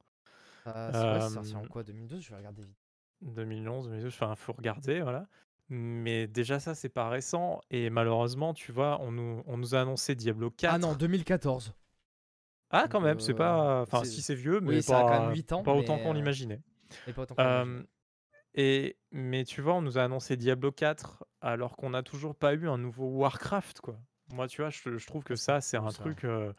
[0.66, 2.78] Ah, c'est vrai, c'est sorti en quoi 2012 Je vais regarder vite.
[3.22, 5.28] 2011, 2012, enfin, faut regarder, voilà.
[5.70, 7.62] Mais déjà, ça, c'est pas récent.
[7.70, 10.76] Et malheureusement, tu vois, on nous, on nous a annoncé Diablo 4.
[10.76, 11.74] Ah non, 2014.
[12.72, 13.82] Ah, quand même, c'est pas.
[13.82, 15.96] Enfin, si c'est vieux, mais oui, ça a pas, quand même 8 ans, pas autant
[15.96, 16.62] mais, qu'on euh, l'imaginait.
[17.08, 17.80] Et pas autant qu'on l'imagine.
[17.80, 17.84] Euh,
[18.53, 22.53] et, mais tu vois, on nous a annoncé Diablo 4 alors qu'on n'a toujours pas
[22.53, 23.99] eu un nouveau Warcraft, quoi.
[24.32, 25.91] Moi, tu vois, je, je trouve que Ah, ça, c'est un ça.
[25.91, 26.53] truc, euh,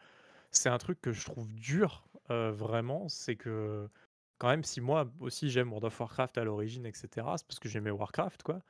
[0.51, 3.09] c'est un truc que je trouve dur, euh, vraiment.
[3.09, 3.89] C'est que
[4.39, 7.69] quand même, si moi aussi j'aime World of Warcraft à l'origine, etc., c'est parce que
[7.69, 8.61] j'aimais Warcraft, quoi.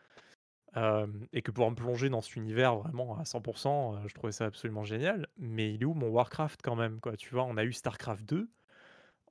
[0.77, 4.31] Euh, et que pour me plonger dans cet univers vraiment à 100%, euh, je trouvais
[4.33, 5.27] ça absolument génial.
[5.37, 7.17] Mais il est où mon Warcraft quand même, quoi?
[7.17, 8.49] Tu vois, on a eu StarCraft 2,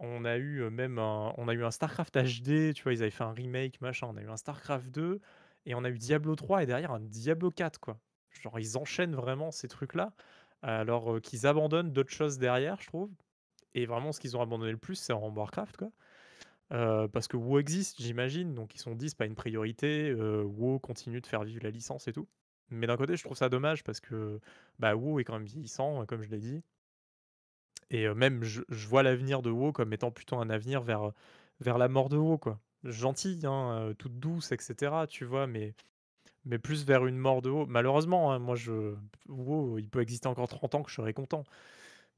[0.03, 3.03] on a eu euh, même un, on a eu un StarCraft HD, tu vois, ils
[3.03, 4.09] avaient fait un remake, machin.
[4.11, 5.21] On a eu un StarCraft 2
[5.67, 8.01] et on a eu Diablo 3 et derrière un Diablo 4, quoi.
[8.31, 10.15] Genre, ils enchaînent vraiment ces trucs-là,
[10.63, 13.11] alors, heu, qu'ils abandonnent d'autres choses derrière, je trouve.
[13.75, 15.91] Et vraiment, ce qu'ils ont abandonné le plus, c'est en Warcraft, quoi.
[16.73, 20.79] Heu, parce que WoW existe, j'imagine, donc ils sont dit: «C'est pas une priorité, WoW
[20.81, 22.29] continue de faire vivre la licence et tout».
[22.71, 24.41] Mais d'un côté, je trouve ça dommage parce que,
[24.79, 26.63] bah, WoW est quand même vieillissant, comme je l'ai dit.
[27.93, 31.13] Et même je vois l'avenir de WoW comme étant plutôt un avenir vers,
[31.61, 32.59] vers la mort de WoW, quoi.
[32.85, 35.47] Hein, toute douce et cetera, tu vois?
[35.47, 35.75] Mais
[36.45, 37.67] mais plus vers une mort de WoW.
[37.67, 38.95] Malheureusement, hein, moi je
[39.29, 41.45] WoW, il peut exister encore 30 ans que je serais content.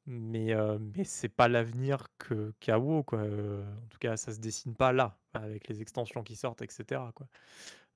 [0.07, 4.75] Mais heu, mais c'est pas l'avenir que qu'a WoW, en tout cas, ça se dessine
[4.77, 7.27] pas là, avec les extensions qui sortent et cetera, quoi.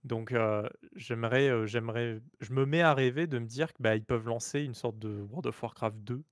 [0.05, 0.35] Donc
[0.97, 4.75] j'aimerais, j'aimerais je me mets à rêver de me dire que, bah, peuvent lancer une
[4.75, 6.25] sorte de World of Warcraft 2.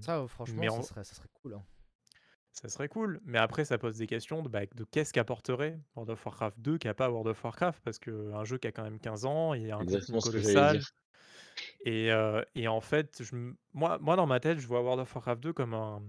[0.00, 1.54] Ça, mais franchement, ça serait, ça serait cool.
[1.54, 1.62] hein.
[2.52, 6.10] ça serait cool, mais après ça pose des questions de, bah, de qu'est-ce qu'apporterait World
[6.10, 7.80] of Warcraft 2 qui a pas World of Warcraft?
[7.84, 10.24] Parce qu'un jeu qui a quand même 15 ans, il y a un contenu que
[10.30, 10.80] colossal.
[11.84, 12.10] Et,
[12.54, 13.34] et en fait, je
[13.72, 16.02] moi moi dans ma tête, je vois World of Warcraft 2 comme un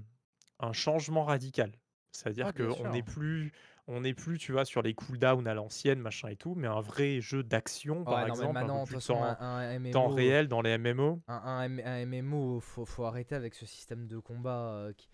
[0.59, 1.71] un changement radical.
[1.73, 1.79] Ah,
[2.11, 3.51] C'est-à-dire bien qu'on n'est plus
[3.91, 6.81] on n'est plus, tu vois, sur les cooldowns à l'ancienne, machin et tout, mais un
[6.81, 9.91] vrai jeu d'action, par Ouais, non, mais exemple, un peu plus façon, un, temps un
[9.91, 11.21] temps MMO, réel dans les MMO.
[11.27, 15.09] un, un MMO, faut, faut arrêter avec ce système de combat euh, qui,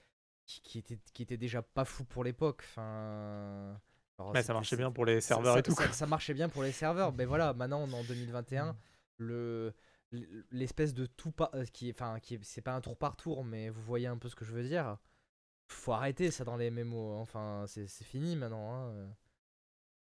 [0.45, 2.63] qui, qui était, qui était déjà pas fou pour l'époque.
[2.69, 3.79] Enfin,
[4.17, 5.93] genre, Ouais, ça marchait bien pour les serveurs ça- et tout, ça- quoi.
[5.93, 7.13] ça marchait bien pour les serveurs.
[7.13, 8.03] Mais voilà, maintenant, on est en
[8.53, 8.75] 2021, Mmh.
[9.17, 9.73] le
[10.51, 13.17] l'espèce de tout pas euh, qui est enfin qui est- c'est pas un tour par
[13.17, 14.95] tour mais vous voyez un peu ce que je veux dire
[15.67, 19.09] faut arrêter ça dans les MMO enfin c'est c'est fini maintenant hein.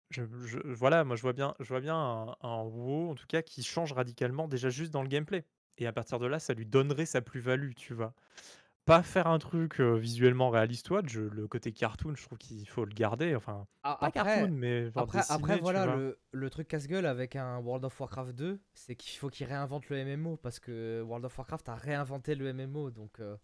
[0.09, 3.27] Je je voilà, moi je vois bien je vois bien un un WoW, en tout
[3.27, 5.45] cas, qui change radicalement, déjà juste dans le gameplay.
[5.77, 8.13] Et à partir de là, ça lui donnerait sa plus-value, tu vois?
[8.85, 12.37] Pas faire un truc, heu, visuellement réaliste ou autre, je le côté cartoon, je trouve
[12.39, 16.19] qu'il faut le garder, enfin, Ah, pas cartoon, mais genre Après, après dessiné, voilà, le,
[16.31, 19.97] le truc casse-gueule avec un World of Warcraft 2, c'est qu'il faut qu'il réinvente le
[19.97, 22.91] MMO parce que World of Warcraft a réinventé le MMO.
[22.91, 23.37] Donc, euh,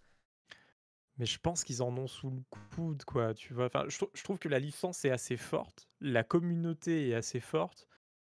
[1.18, 2.42] Mais je pense qu'ils en ont sous le
[2.76, 3.66] coude, quoi, tu vois?
[3.66, 7.40] Enfin, je trou je trouve que la licence est assez forte, la communauté est assez
[7.40, 7.88] forte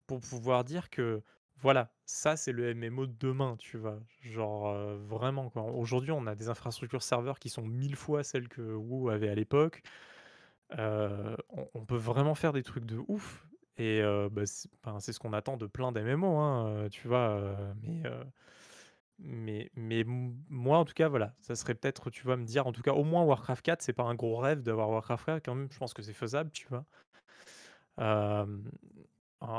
[0.06, 1.22] pour pouvoir dire que,
[1.58, 4.00] voilà, ça, c'est le MMO de demain, tu vois?
[4.22, 5.64] Genre, heu, vraiment, quoi.
[5.64, 9.34] Aujourd'hui, on a des infrastructures serveurs qui sont 1000 fois celles que WoW avait à
[9.36, 9.82] l'époque.
[10.78, 11.36] Heu,
[11.74, 13.46] on peut vraiment faire des trucs de ouf
[13.76, 17.74] et heu, bah, c'est ce qu'on attend de plein d'MMO, hein, heu, tu vois?
[17.82, 18.02] Mais
[19.18, 19.70] mais
[20.06, 22.92] moi, en tout cas, voilà, ça serait peut-être, tu vois, me dire, en tout cas,
[22.92, 25.78] au moins Warcraft 4, c'est pas un gros rêve d'avoir Warcraft 4 quand même, je
[25.78, 26.84] pense que c'est faisable, tu vois?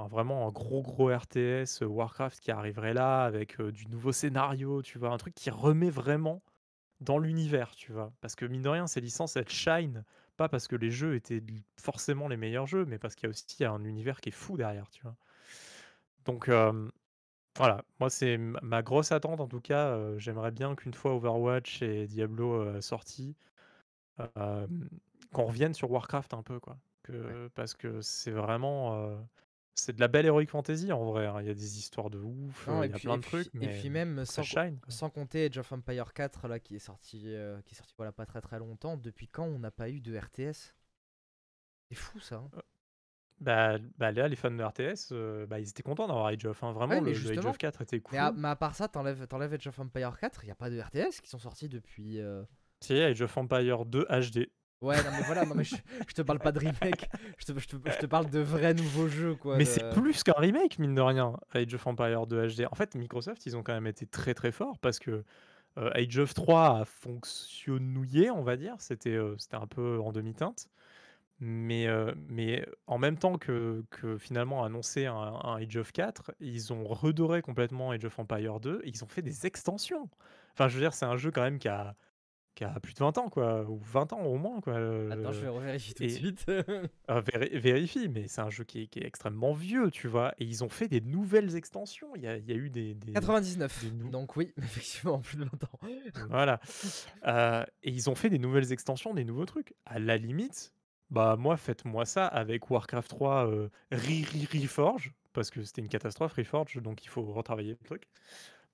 [0.09, 4.97] Vraiment un gros, gros RTS, heu, Warcraft qui arriverait là avec, du nouveau scénario, tu
[4.97, 5.09] vois?
[5.11, 6.41] Un truc qui remet vraiment
[7.01, 8.13] dans l'univers, tu vois?
[8.21, 10.03] Parce que mine de rien, ces licences, elles shine,
[10.37, 11.43] pas parce que les jeux étaient
[11.77, 14.57] forcément les meilleurs jeux, mais parce qu'il y a aussi un univers qui est fou
[14.57, 15.15] derrière, tu vois?
[16.25, 16.49] Donc
[17.57, 21.81] voilà, moi c'est ma grosse attente en tout cas, heu, j'aimerais bien qu'une fois Overwatch
[21.81, 23.35] et Diablo, heu, sortis,
[25.33, 26.77] qu'on revienne sur Warcraft un peu quoi.
[27.03, 29.17] Que parce que c'est vraiment, heu,
[29.75, 31.41] c'est de la belle heroic fantasy en vrai, hein.
[31.41, 33.15] Il y a des histoires de ouf, Non, heu, et il y a puis, plein
[33.15, 34.95] et de trucs, et mais puis même ça sans, co- shine quoi.
[34.97, 38.11] sans compter Age of Empire 4 là, qui est sorti, euh, qui est sorti voilà,
[38.11, 40.73] pas très très longtemps, depuis quand on n'a pas eu de RTS
[41.89, 42.35] C'est fou ça.
[42.35, 42.51] hein.
[43.39, 46.63] Bah bah, là, les fans de RTS, heu, bah, ils étaient contents d'avoir Age of,
[46.63, 46.71] hein.
[46.71, 47.49] Ouais, Vraiment, mais le le Age justement.
[47.51, 48.35] of 4 était Mais à, cool.
[48.35, 50.79] mais à part ça, t'enlèves t'enlèves Age of Empire 4, il n'y a pas de
[50.79, 52.19] RTS qui sont sortis depuis.
[52.19, 52.43] euh,
[52.81, 54.49] Si, Age of Empire 2 HD.
[54.81, 55.75] Ouais, non, mais voilà, non, mais je,
[56.07, 58.73] je te parle pas de remake, je te, je te- je te parle de vrais
[58.73, 59.57] nouveaux jeux quoi.
[59.57, 62.65] Mais c'est de- plus qu'un remake, mine de rien, Age of Empire 2 HD.
[62.71, 65.23] En fait, Microsoft, ils ont quand même été très, très forts parce que,
[65.79, 68.75] heu, Age of 3 a fonctionnouillé, on va dire.
[68.79, 70.69] C'était, heu, c'était un peu en demi-teinte.
[71.39, 76.33] Mais, heu, mais en même temps que que finalement annoncer un un Age of 4,
[76.39, 80.09] ils ont redoré complètement Age of Empire 2 et ils ont fait des extensions.
[80.53, 81.95] Enfin, je veux dire, c'est un jeu quand même qui a
[82.55, 84.73] qui a plus de 20 ans, quoi, ou 20 ans au moins, quoi,
[85.09, 86.45] Attends, je heu, vais revérifier tout de suite.
[87.07, 90.33] véri vérifie, mais c'est un jeu qui est qui est extrêmement vieux, tu vois?
[90.39, 92.15] Et ils ont fait des nouvelles extensions.
[92.15, 93.81] Il y a il y a eu des des 99.
[93.81, 95.79] des nou Donc oui, effectivement, plus de 20 ans.
[96.29, 96.59] voilà,
[97.27, 99.75] heu, et ils ont fait des nouvelles extensions, des nouveaux trucs.
[99.85, 100.73] À la limite,
[101.15, 105.89] bah, moi, faites-moi ça avec Warcraft 3, heu, Re Re Reforged, parce que c'était une
[105.89, 108.03] catastrophe Reforged, donc il faut retravailler le truc.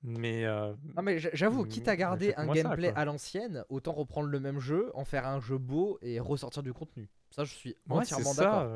[0.03, 4.27] Mais, heu, Non mais j'avoue, quitte à garder un ça, gameplay à l'ancienne, autant reprendre
[4.29, 7.09] le même jeu, en faire un jeu beau et ressortir du contenu.
[7.29, 8.67] Ça, je suis Ouais, entièrement d'accord.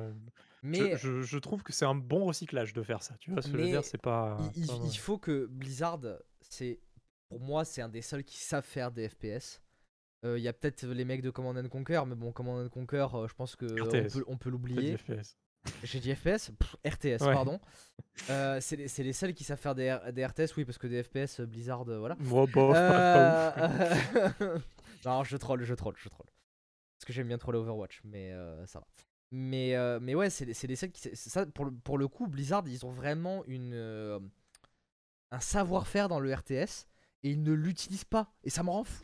[0.71, 3.41] je Mais, je je trouve que c'est un bon recyclage de faire ça, tu vois
[3.41, 3.83] ce que je veux dire?
[3.85, 6.01] C'est pas il, il- faut que Blizzard,
[6.41, 6.79] c'est
[7.29, 9.61] pour moi, c'est un des seuls qui savent faire des FPS.
[10.25, 12.69] Euh, Il y a peut-être les mecs de Command and Conquer, mais bon, Command and
[12.69, 14.97] Conquer, euh, je pense que on RTS, peut, on peut pas dit l'oublier.
[15.83, 17.33] J'ai dit FPS Pff, RTS, Ouais.
[17.33, 17.59] pardon.
[18.29, 21.03] Euh, c'est les, seuls qui savent faire des, R- des RTS, oui, parce que des
[21.03, 22.15] FPS, euh, Blizzard, euh, voilà.
[22.19, 22.51] Moi, ouf.
[22.55, 24.59] Euh,
[25.05, 26.27] non, je troll, je troll, je troll.
[26.97, 28.87] Parce que j'aime bien troller Overwatch, mais euh, ça va.
[29.31, 31.09] Mais, euh, mais ouais, c'est les- seuls qui.
[31.15, 34.19] Ça, pour, le, pour le coup, Blizzard, ils ont vraiment une, euh,
[35.31, 36.87] un savoir-faire dans le RTS
[37.23, 38.33] et ils ne l'utilisent pas.
[38.43, 39.03] Et ça me rend fou.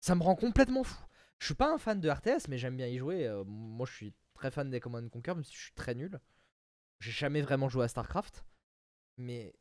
[0.00, 0.98] Ça me rend complètement fou.
[1.38, 3.26] Je suis pas un fan de RTS, mais j'aime bien y jouer.
[3.26, 6.20] euh, moi, je suis très fan des Command Conquer, même si je suis très nul.
[7.00, 8.44] J'ai jamais vraiment joué à StarCraft.
[9.16, 9.54] Mais,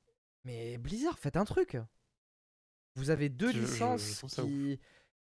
[0.44, 1.78] mais Blizzard, faites un truc.
[2.96, 3.66] Vous avez deux Je- je-
[4.04, 4.80] je licences qui,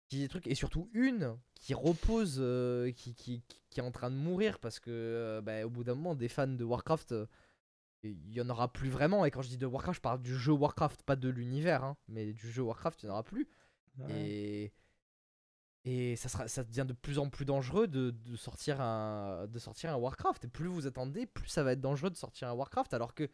[0.09, 4.15] qui truc et surtout une qui repose, euh, qui, qui, qui- est en train de
[4.15, 7.27] mourir parce que euh, bah, au bout d'un moment, des fans de Warcraft, euh,
[8.03, 9.25] il y en aura plus vraiment.
[9.25, 11.97] Et quand je dis de Warcraft, je parle du jeu Warcraft, pas de l'univers, hein,
[12.07, 13.47] mais du jeu Warcraft, il n'y en aura plus.
[13.99, 14.11] Ouais.
[14.11, 14.73] Et,
[15.89, 19.59] et ça, sera, ça devient de plus en plus dangereux de, de sortir un, de
[19.59, 20.45] sortir un Warcraft.
[20.45, 22.93] Et plus vous attendez, plus ça va être dangereux de sortir un Warcraft.
[22.93, 23.29] Alors que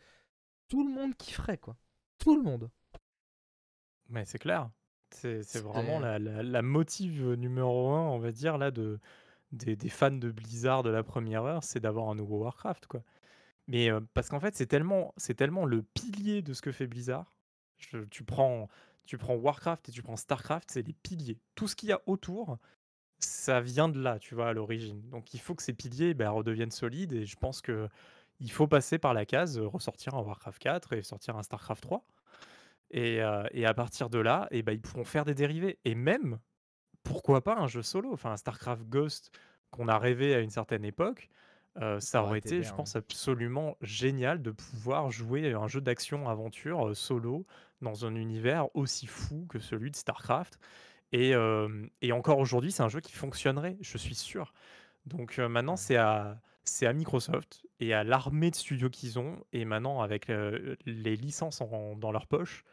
[0.68, 1.76] tout le monde kifferait, quoi.
[2.20, 2.70] Tout le monde.
[4.10, 4.70] Mais c'est clair.
[5.10, 9.00] C'est vraiment la, la, la motive numéro un, on va dire, là, de,
[9.52, 13.04] des, des fans de Blizzard de la première heure, c'est d'avoir un nouveau Warcraft, quoi.
[13.68, 16.88] Mais euh, parce qu'en fait, c'est tellement, c'est tellement le pilier de ce que fait
[16.88, 17.34] Blizzard.
[17.78, 18.68] Je- tu, prends,
[19.06, 21.40] tu prends Warcraft et tu prends Starcraft, c'est les piliers.
[21.56, 22.58] Tout ce qu'il y a autour,
[23.20, 25.02] ça vient de là, tu vois, à l'origine.
[25.10, 27.90] Donc il faut que ces piliers ben, redeviennent solides et je pense que
[28.40, 31.82] il faut passer par la case, euh, ressortir un Warcraft 4 et sortir un Starcraft
[31.84, 32.06] 3.
[32.92, 35.80] Et, euh, et à partir de là, et ben, ils pourront faire des dérivés.
[35.86, 36.40] Et même,
[37.04, 38.12] pourquoi pas un jeu solo?
[38.14, 39.32] Enfin, un Starcraft Ghost
[39.72, 41.30] qu'on a rêvé à une certaine époque,
[41.82, 46.96] euh, ça aurait aurait été je pense, absolument génial de pouvoir jouer un jeu d'action-aventure
[46.96, 47.48] solo
[47.84, 50.58] dans un univers aussi fou que celui de Starcraft.
[51.12, 54.54] Et, euh, et encore aujourd'hui, c'est un jeu qui fonctionnerait, je suis sûr.
[55.06, 59.44] Donc euh, maintenant, c'est à, c'est à Microsoft et à l'armée de studios qu'ils ont,
[59.52, 62.64] et maintenant avec euh, les licences en- dans leur poche,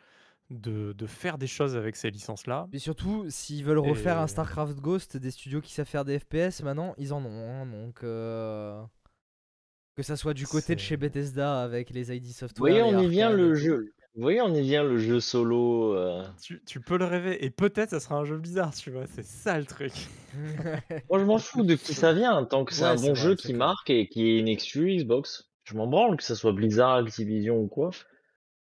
[0.51, 2.67] de, de faire des choses avec ces licences-là.
[2.73, 6.63] Et surtout, s'ils veulent refaire un StarCraft Ghost, des studios qui savent faire des FPS,
[6.63, 7.51] maintenant, ils en ont.
[7.51, 8.83] hein, donc, euh,
[9.97, 12.85] que ça soit du côté de chez Bethesda avec les ID Vous Software.
[12.87, 13.93] voyez, on y vient le jeu.
[14.15, 15.95] Vous voyez, on y vient le jeu solo.
[15.95, 16.25] euh.
[16.43, 19.25] Tu, tu peux le rêver, et peut-être ça sera un jeu bizarre, tu vois, c'est
[19.25, 20.11] ça le truc.
[21.11, 23.15] Moi, je m'en fous de qui ça vient, tant que c'est Ouais, un c'est bon
[23.15, 23.69] vrai, jeu c'est qui clair.
[23.69, 25.51] marque et qui est une exclu Xbox.
[25.65, 27.91] Je m'en branle, que ça soit Blizzard, Activision ou quoi.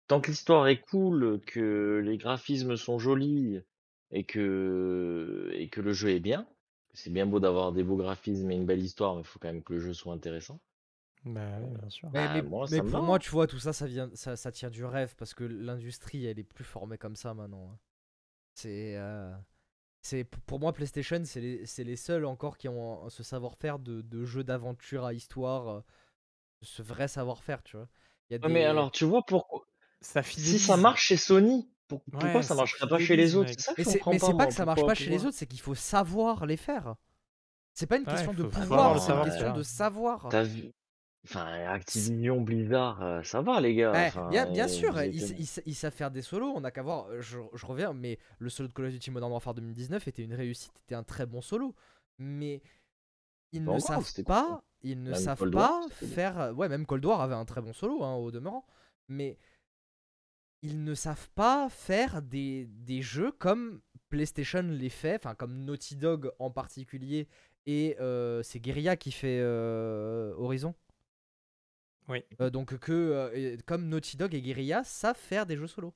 [0.08, 3.60] Tant que l'histoire est cool, que les graphismes sont jolis
[4.12, 6.48] et que, et que le jeu est bien.
[6.94, 9.50] C'est bien beau d'avoir des beaux graphismes et une belle histoire, mais il faut quand
[9.50, 10.62] même que le jeu soit intéressant.
[11.26, 12.10] Bah oui, bien sûr.
[12.12, 13.20] Mais, Bah, mais- moi, pour moi, hein.
[13.20, 16.40] tu vois, tout ça, ça, vient, ça, ça tient du rêve parce que l'industrie, elle
[16.40, 17.72] est plus formée comme ça maintenant.
[17.72, 17.80] hein.
[18.56, 18.98] C'est.
[18.98, 19.36] euh,
[20.04, 24.02] c'est pour moi, PlayStation, c'est les, c'est les seuls encore qui ont ce savoir-faire de,
[24.02, 25.82] de jeux d'aventure à histoire, euh,
[26.64, 27.90] ce vrai savoir-faire, tu vois.
[28.30, 29.66] Il y a Ouais, mais alors, tu vois, pourquoi
[30.02, 33.36] Ça si ça marche chez Sony, pour- pourquoi Ouais, ça ça marcherait pas chez les
[33.36, 33.54] autres?
[33.58, 35.10] ça que Mais je c'est comprends mais pas, c'est pas que ça marche pas chez
[35.12, 36.96] les autres, c'est qu'il faut savoir les faire.
[37.74, 40.28] C'est pas une Ouais, question de pouvoir, c'est une question de savoir.
[40.30, 40.72] T'as vu
[41.28, 43.94] Enfin, Activision, Blizzard, euh, ça va les gars.
[43.94, 46.64] Eh, Enfin, bien, bien euh, sûr, ils, êtes- ils- ils savent faire des solos, on
[46.64, 49.32] a qu'à voir, euh, je, je reviens, mais le solo de Call of Duty Modern
[49.32, 51.74] Warfare 2019 était une réussite, était un très bon solo.
[52.20, 52.62] Mais
[53.54, 55.88] ils Bah, ne encore, savent c'était cool, pas, ils ne Même savent Cold War, pas
[55.90, 56.16] c'était bien.
[56.16, 56.40] faire...
[56.40, 58.66] euh, Ouais, même Cold War avait un très bon solo, hein, au demeurant.
[59.10, 59.38] Mais
[60.62, 65.96] ils ne savent pas faire des, des jeux comme PlayStation les fait, enfin comme Naughty
[65.96, 67.28] Dog en particulier,
[67.66, 70.74] et euh, c'est Guerrilla qui fait euh, Horizon.
[72.08, 72.24] Oui.
[72.42, 75.94] Euh, donc que euh, comme Naughty Dog et Guerrilla savent faire des jeux solo.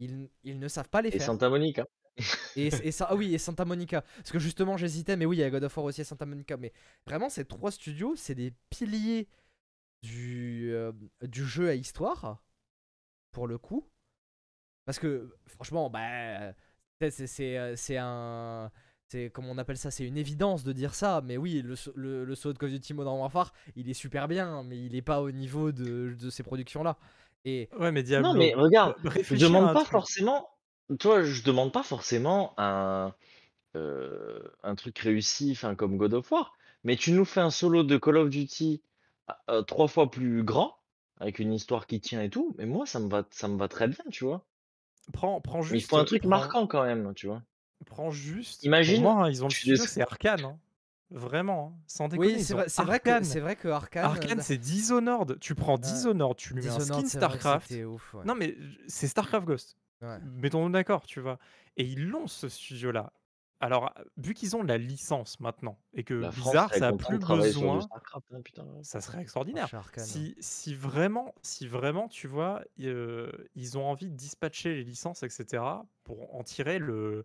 [0.00, 1.26] Ils, ils ne savent pas les Et faire.
[1.26, 1.86] Santa Monica.
[2.56, 4.02] Et, et ça, ah oui, et Santa Monica.
[4.16, 6.26] Parce que justement, j'hésitais, mais oui, il y a God of War aussi et Santa
[6.26, 6.56] Monica.
[6.56, 6.72] Mais
[7.06, 9.28] vraiment, ces trois studios, c'est des piliers
[10.02, 10.92] du, euh,
[11.22, 12.44] du jeu à histoire,
[13.32, 13.88] pour le coup.
[14.84, 16.52] Parce que, franchement, bah,
[17.00, 18.70] c'est- c'est- c'est euh, c'est un.
[19.14, 22.24] C'est comme on appelle ça, c'est une évidence de dire ça, mais oui, le, le,
[22.24, 25.02] le saut de Call of Duty Modern Warfare, il est super bien, mais il est
[25.02, 26.96] pas au niveau de, de ces productions-là.
[27.44, 28.32] Et Ouais, mais Diablo.
[28.32, 29.92] Non, mais regarde, euh, je demande pas truc.
[29.92, 30.48] forcément.
[30.98, 33.14] Toi, je demande pas forcément un,
[33.76, 36.52] euh, un truc réussi, enfin comme God of War.
[36.82, 38.82] Mais tu nous fais un solo de Call of Duty
[39.48, 40.74] euh, trois fois plus grand,
[41.20, 42.52] avec une histoire qui tient et tout.
[42.58, 44.44] Mais moi, ça me va, ça me va très bien, tu vois.
[45.12, 45.88] Prends, prends Mais il juste.
[45.90, 47.40] faut un truc prends- marquant quand même, tu vois.
[47.84, 48.64] Prends juste.
[48.64, 50.44] Imagine, Pour moi, hein, ils ont le tu studio, décris- c'est Arkane.
[50.44, 50.58] hein.
[51.10, 51.82] Vraiment, hein.
[51.86, 52.34] sans déconner.
[52.34, 53.24] oui, c'est vrai, c'est vrai que Arkane.
[53.24, 55.38] c'est vrai que Arkane, Arkane, c'est Dishonored.
[55.38, 57.68] Tu prends Dishonored, tu lui mets un Dishonored, skin vrai que StarCraft.
[57.68, 58.24] c'était ouf, ouais.
[58.24, 58.56] Non, mais
[58.88, 59.76] c'est StarCraft Ghost.
[60.02, 60.18] Ouais.
[60.24, 61.38] Mettons-nous d'accord, tu vois.
[61.76, 63.12] Et ils l'ont, ce studio-là.
[63.60, 67.18] Alors, vu qu'ils ont la licence maintenant et que La France Blizzard, ça a plus
[67.18, 68.66] besoin, hein, putain.
[68.82, 69.72] ça serait Oh, extraordinaire.
[69.72, 70.04] Arcane.
[70.04, 75.22] Si, si vraiment, si vraiment, tu vois, euh, ils ont envie de dispatcher les licences,
[75.22, 75.62] etc.,
[76.02, 77.24] pour en tirer le,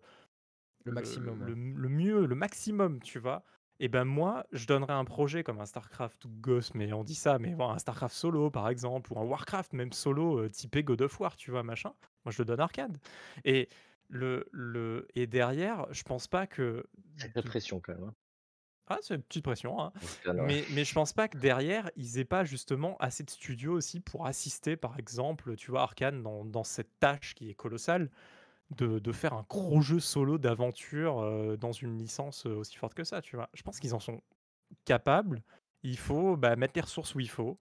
[0.84, 1.54] Le maximum, le, ouais.
[1.54, 3.44] le mieux, le maximum, tu vois.
[3.82, 7.14] Et ben moi, je donnerais un projet comme un StarCraft ou Ghost, mais on dit
[7.14, 10.82] ça, mais bon, un StarCraft solo par exemple, ou un Warcraft même solo euh, typé
[10.84, 11.92] God of War, tu vois, machin.
[12.24, 12.98] Moi, je le donne arcade.
[13.44, 13.68] Et
[14.08, 16.84] le, le et derrière, je pense pas que
[17.16, 18.04] Sacrée de- pression quand même.
[18.04, 18.14] hein.
[18.88, 19.92] ah, c'est une petite pression, hein.
[20.42, 24.00] Mais, mais je pense pas que derrière, ils aient pas justement assez de studios aussi
[24.00, 28.10] pour assister, par exemple, tu vois, Arkane dans, dans cette tâche qui est colossale
[28.70, 33.04] de, faire un gros jeu solo d'aventure euh, dans une licence euh, aussi forte que
[33.04, 33.48] ça, tu vois.
[33.54, 34.20] Je pense qu'ils en sont
[34.84, 35.42] capables.
[35.82, 37.58] Il faut bah, mettre les ressources où il faut.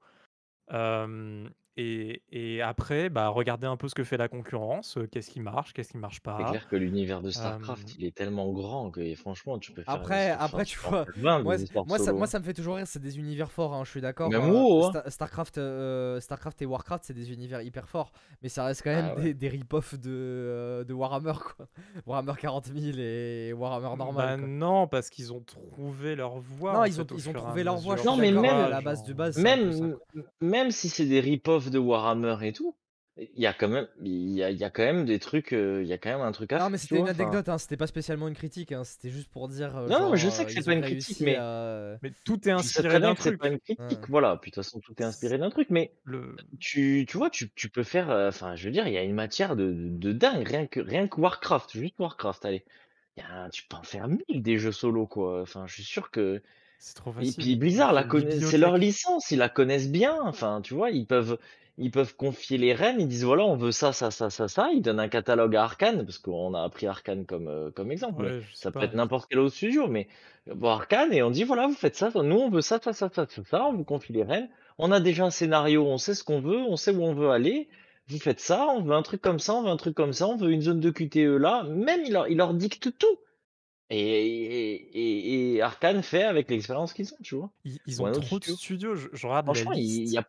[0.71, 1.49] Euh,
[1.79, 5.39] et, et après, bah, regarder un peu ce que fait la concurrence, euh, qu'est-ce qui
[5.39, 6.43] marche, qu'est-ce qui marche C'est pas.
[6.49, 9.93] clair que l'univers de StarCraft, Euh, il est tellement grand que franchement, tu peux faire
[9.95, 11.55] des Après, après, tu vois, faire 20 moi,
[11.87, 12.25] moi, ça, moi, hein.
[12.27, 14.29] ça me fait toujours rire, c'est des univers forts, hein, je suis d'accord.
[14.29, 14.89] Même euh, WoW, hein.
[14.91, 18.11] Star- Starcraft, euh, Starcraft et Warcraft, c'est des univers hyper forts,
[18.43, 19.23] mais ça reste quand même Ah ouais.
[19.23, 21.67] des, des rip-offs de, euh, de Warhammer, quoi.
[22.05, 24.15] Warhammer 40 000 et Warhammer normal.
[24.15, 24.47] Bah quoi.
[24.47, 26.73] non, parce qu'ils ont trouvé leur voie.
[26.73, 29.13] Non, ils ont- ils ont trouvé leur voie, Non, mais même- à la base du
[29.13, 29.95] base, c'est Même,
[30.41, 32.75] même si c'est des rip-offs de Warhammer et tout,
[33.17, 35.51] il y a quand même, il y a, il y a quand même des trucs,
[35.51, 36.69] euh, il y a quand même un truc à Non, faire.
[36.69, 37.21] mais c'était une vois, enfin.
[37.23, 39.75] anecdote, hein, c'était pas spécialement une critique, hein, c'était juste pour dire.
[39.75, 42.97] euh, Non, je sais que c'est pas une critique, mais- à- Mais tout est inspiré
[43.01, 43.37] d'un truc.
[43.37, 44.07] pas une critique, Ouais.
[44.07, 44.37] voilà.
[44.41, 46.37] Puis de toute façon, tout est inspiré d'un truc, mais Le...
[46.61, 49.03] tu, tu vois, tu, tu peux faire, euh, enfin, je veux dire, il y a
[49.03, 52.63] une matière de, de, de dingue, rien que, rien que Warcraft, juste Warcraft, allez.
[53.17, 55.41] Il y a un- tu peux en faire mille des jeux solo, quoi.
[55.41, 56.41] Enfin, je suis sûr que.
[56.81, 57.35] C'est trop Et facile.
[57.43, 58.07] puis Blizzard, la
[58.39, 60.17] c'est leur licence, ils la connaissent bien.
[60.23, 61.37] Enfin, tu vois, ils peuvent,
[61.79, 64.69] ils peuvent confier les rênes, ils disent voilà, on veut ça, ça, ça, ça, ça.
[64.73, 68.21] Ils donnent un catalogue à Arkane, parce qu'on a appris Arkane comme, euh, comme exemple,
[68.21, 68.85] mais Ouais, je sais ça peut pas.
[68.85, 70.07] être n'importe quel autre studio, mais
[70.53, 73.09] bon, Arkane, et on dit voilà, vous faites ça, nous on veut ça, ça, ça,
[73.13, 74.49] ça, ça, ça, on vous confie les rênes.
[74.77, 77.29] On a déjà un scénario, on sait ce qu'on veut, on sait où on veut
[77.31, 77.67] aller.
[78.07, 80.27] Vous faites ça, on veut un truc comme ça, on veut un truc comme ça,
[80.27, 81.63] on veut une zone de QTE là.
[81.63, 83.17] Même, il leur, il leur dicte tout.
[83.91, 87.51] Et, et, et, et Arkane fait avec l'expérience qu'ils ont, tu vois.
[87.65, 88.55] Ils, ils Ou ont un autre trop de studio.
[88.55, 88.95] studios.
[88.95, 90.23] Je, je regarde la Franchement, il y a.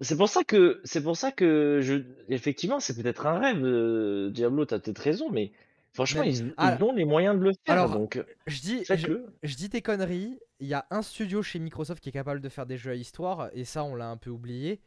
[0.00, 4.30] C'est pour ça que c'est pour ça que je effectivement c'est peut-être un rêve euh,
[4.30, 5.50] Diablo t'as peut-être raison mais
[5.92, 8.60] franchement Mais- ils, Ah, ils ont les moyens de le faire alors, donc euh, Je
[8.60, 10.38] dis, je, faites-le je dis tes conneries.
[10.60, 12.94] Il y a un studio chez Microsoft qui est capable de faire des jeux à
[12.94, 14.80] histoire, et ça, on l'a un peu oublié.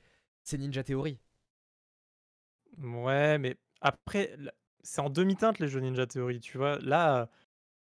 [0.44, 1.18] C'est Ninja Theory.
[2.82, 4.52] Ouais, mais après, là,
[4.84, 6.80] c'est en demi-teinte les jeux Ninja Theory, tu vois.
[6.80, 7.30] Là,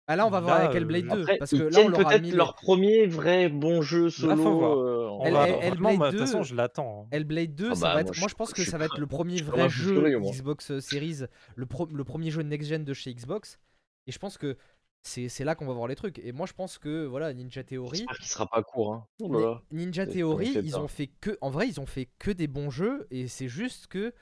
[0.09, 1.21] Ah là, on va voir Là, avec euh, Hellblade 2.
[1.21, 3.81] après parce que ils là, on tiennent leur a peut-être mis leur premier vrai bon
[3.81, 4.11] jeu voir.
[4.37, 7.01] solo euh, Hellblade moi, de toute façon, 2, je l'attends.
[7.03, 7.07] hein.
[7.11, 8.13] Hellblade 2, Ah ça bah, va moi, être.
[8.13, 10.17] je Moi, je pense je que ça va être le premier vrai jeu.
[10.19, 11.23] Xbox euh, Series,
[11.55, 13.59] le, pro- le premier jeu next-gen de chez Xbox.
[14.07, 14.55] Et je pense que
[15.03, 16.19] c'est c'est là qu'on va voir les trucs.
[16.19, 17.97] Et moi, je pense que voilà, Ninja Theory.
[17.97, 19.05] j'espère qu'il sera pas court hein.
[19.21, 19.61] Oh là Ni- là.
[19.71, 21.37] Ninja Theory, ils ont fait que.
[21.41, 23.07] En vrai, ils ont fait que des bons jeux.
[23.11, 24.13] Et c'est juste que.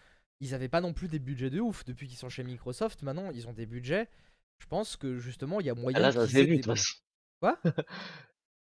[0.41, 3.03] Ils avaient pas non plus des budgets de ouf depuis qu'ils sont chez Microsoft.
[3.03, 4.10] Maintenant, ils ont des budgets.
[4.60, 5.98] Je pense que justement, il y a moyen.
[5.98, 6.64] Ah là ça s'est vu de
[7.41, 7.57] Quoi?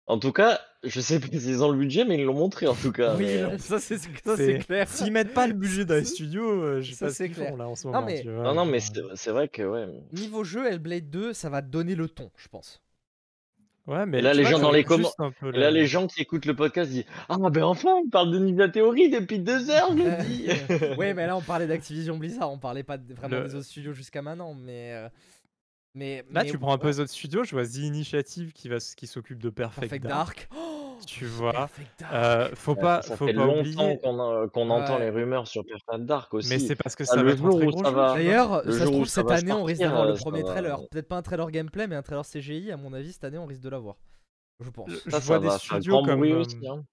[0.07, 2.75] En tout cas je sais pas s'ils ont le budget mais ils l'ont montré en
[2.75, 4.89] tout cas Oui, mais, non, euh, ça c'est ça, c'est C'est- clair.
[4.89, 7.27] S'ils mettent pas le budget dans les studios, euh, je sais Ça, pas ce c'est
[7.29, 7.51] qu'ils clair.
[7.51, 8.07] font là en ce Non, moment.
[8.07, 8.79] mais- tu vois, non non mais
[9.15, 12.83] c'est vrai que ouais Niveau jeu, Hellblade 2, ça va donner le ton, je pense.
[13.87, 15.87] Ouais, mais là, les gens dans les regarde commen- juste un peu Et là, les
[15.87, 19.39] gens qui écoutent le podcast disent Ah, ben enfin, on parle de Ninja Theory depuis
[19.41, 23.15] deux heures, je dis ouais, mais là on parlait d'Activision Blizzard, on parlait pas de-
[23.15, 24.93] vraiment Le- des autres studios jusqu'à maintenant, mais.
[24.95, 25.09] euh,
[25.95, 28.53] mais Là, mais tu prends un peu ouais, les autres studios, je vois The Initiative
[28.53, 30.49] qui, va, qui s'occupe de Perfect, Perfect Dark.
[30.51, 30.51] Dark.
[30.57, 31.69] Oh, Tu vois?
[32.13, 35.49] Euh, faut Ouais, pas, ça faut fait pas longtemps qu'on a- qu'on entend les rumeurs
[35.49, 36.49] sur Perfect Dark aussi.
[36.51, 38.13] Mais c'est parce que Ah, ça le va être un très gros va-.
[38.15, 40.51] D'ailleurs, le ça se trouve cette année on risque d'avoir le euh, ça premier va-
[40.51, 40.89] trailer.
[40.91, 42.71] Peut-être pas un trailer gameplay, mais un trailer CGI.
[42.71, 43.97] À mon avis, cette année on risque de l'avoir.
[44.61, 44.91] Je pense.
[45.07, 46.69] Je Ça, vois ça des studios comme, euh, aussi.
[46.69, 46.85] hein.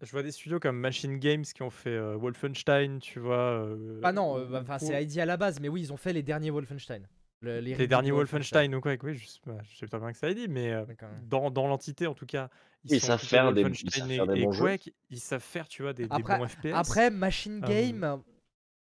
[0.00, 3.36] Je vois des studios comme Machine Games qui ont fait euh, Wolfenstein, tu vois.
[3.36, 5.98] euh, Ah non, euh, bah, enfin c'est ID à la base, mais oui, ils ont
[5.98, 7.06] fait les derniers Wolfenstein.
[7.42, 10.12] Le- les derniers de Wolfenstein, donc ouais, oui, je, sais- bah, je sais pas bien
[10.12, 10.84] que ça ait dit, mais euh,
[11.26, 12.50] dans, dans l'entité en tout cas,
[12.84, 14.64] ils, savent faire des- ils Wolfenstein savent et, faire des bons jeux.
[14.64, 16.72] Quake, ils savent faire, tu vois, des, des Après- bons FPS.
[16.74, 18.22] Après, Machine Euh, Game.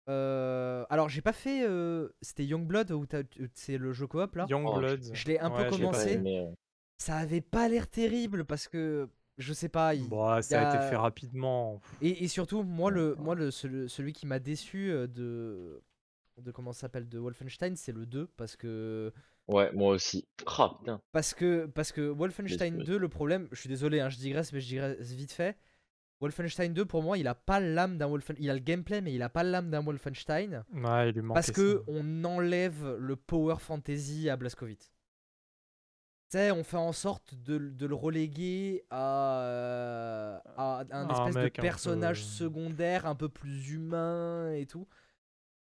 [0.10, 1.66] euh, alors, j'ai pas fait.
[1.68, 2.94] euh, C'était Youngblood
[3.54, 5.14] c'est le jeu coop là Youngbloods.
[5.14, 6.22] Je l'ai un peu Ouais, commencé.
[6.98, 9.10] Ça avait pas l'air terrible parce que.
[9.38, 9.96] Je sais pas.
[9.96, 11.82] il- Bah, ça a été a- fait rapidement.
[12.02, 15.82] Et, et surtout, moi, le, moi le, celui, celui qui m'a déçu euh, de.
[16.38, 18.28] De comment ça s'appelle De Wolfenstein, c'est le 2.
[18.36, 19.14] Parce que.
[19.48, 20.28] Ouais, moi aussi.
[20.46, 21.02] Ah, putain.
[21.12, 22.86] Parce que, parce que Wolfenstein Déçu.
[22.92, 25.58] 2, le problème, je suis désolé, hein, je digresse, mais je digresse vite fait.
[26.20, 28.44] Wolfenstein 2, pour moi, il a pas l'âme d'un Wolfenstein.
[28.44, 30.64] Il a le gameplay, mais il a pas l'âme d'un Wolfenstein.
[30.74, 31.84] Ouais, il lui manquait Parce que ça.
[31.88, 34.92] on enlève le power fantasy à Blazkowicz.
[36.30, 41.40] sais, on fait en sorte de, de le reléguer à, euh, à un espèce de
[41.42, 44.88] mec personnage peu- secondaire un peu plus humain et tout.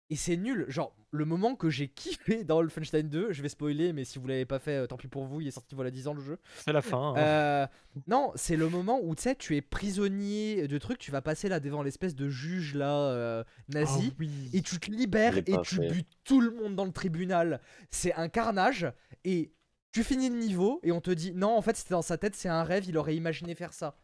[0.09, 0.65] Et c'est nul.
[0.69, 4.27] Genre, le moment que j'ai kiffé dans Wolfenstein 2, je vais spoiler, mais si vous
[4.27, 6.21] l'avez pas fait, euh, tant pis pour vous, il est sorti voilà 10 ans le
[6.21, 6.39] jeu.
[6.63, 7.13] C'est la fin.
[7.13, 7.17] hein.
[7.17, 7.67] Euh,
[8.07, 11.49] non, c'est le moment où tu sais, tu es prisonnier de trucs, tu vas passer
[11.49, 14.09] là devant l'espèce de juge là euh, nazi.
[14.11, 14.31] Ah oui.
[14.53, 15.87] Et tu te libères et tu fait.
[15.89, 17.59] butes tout le monde dans le tribunal.
[17.91, 18.87] C'est un carnage.
[19.25, 19.51] Et
[19.91, 22.35] tu finis le niveau et on te dit non, en fait, c'était dans sa tête,
[22.35, 23.97] c'est un rêve, il aurait imaginé faire ça.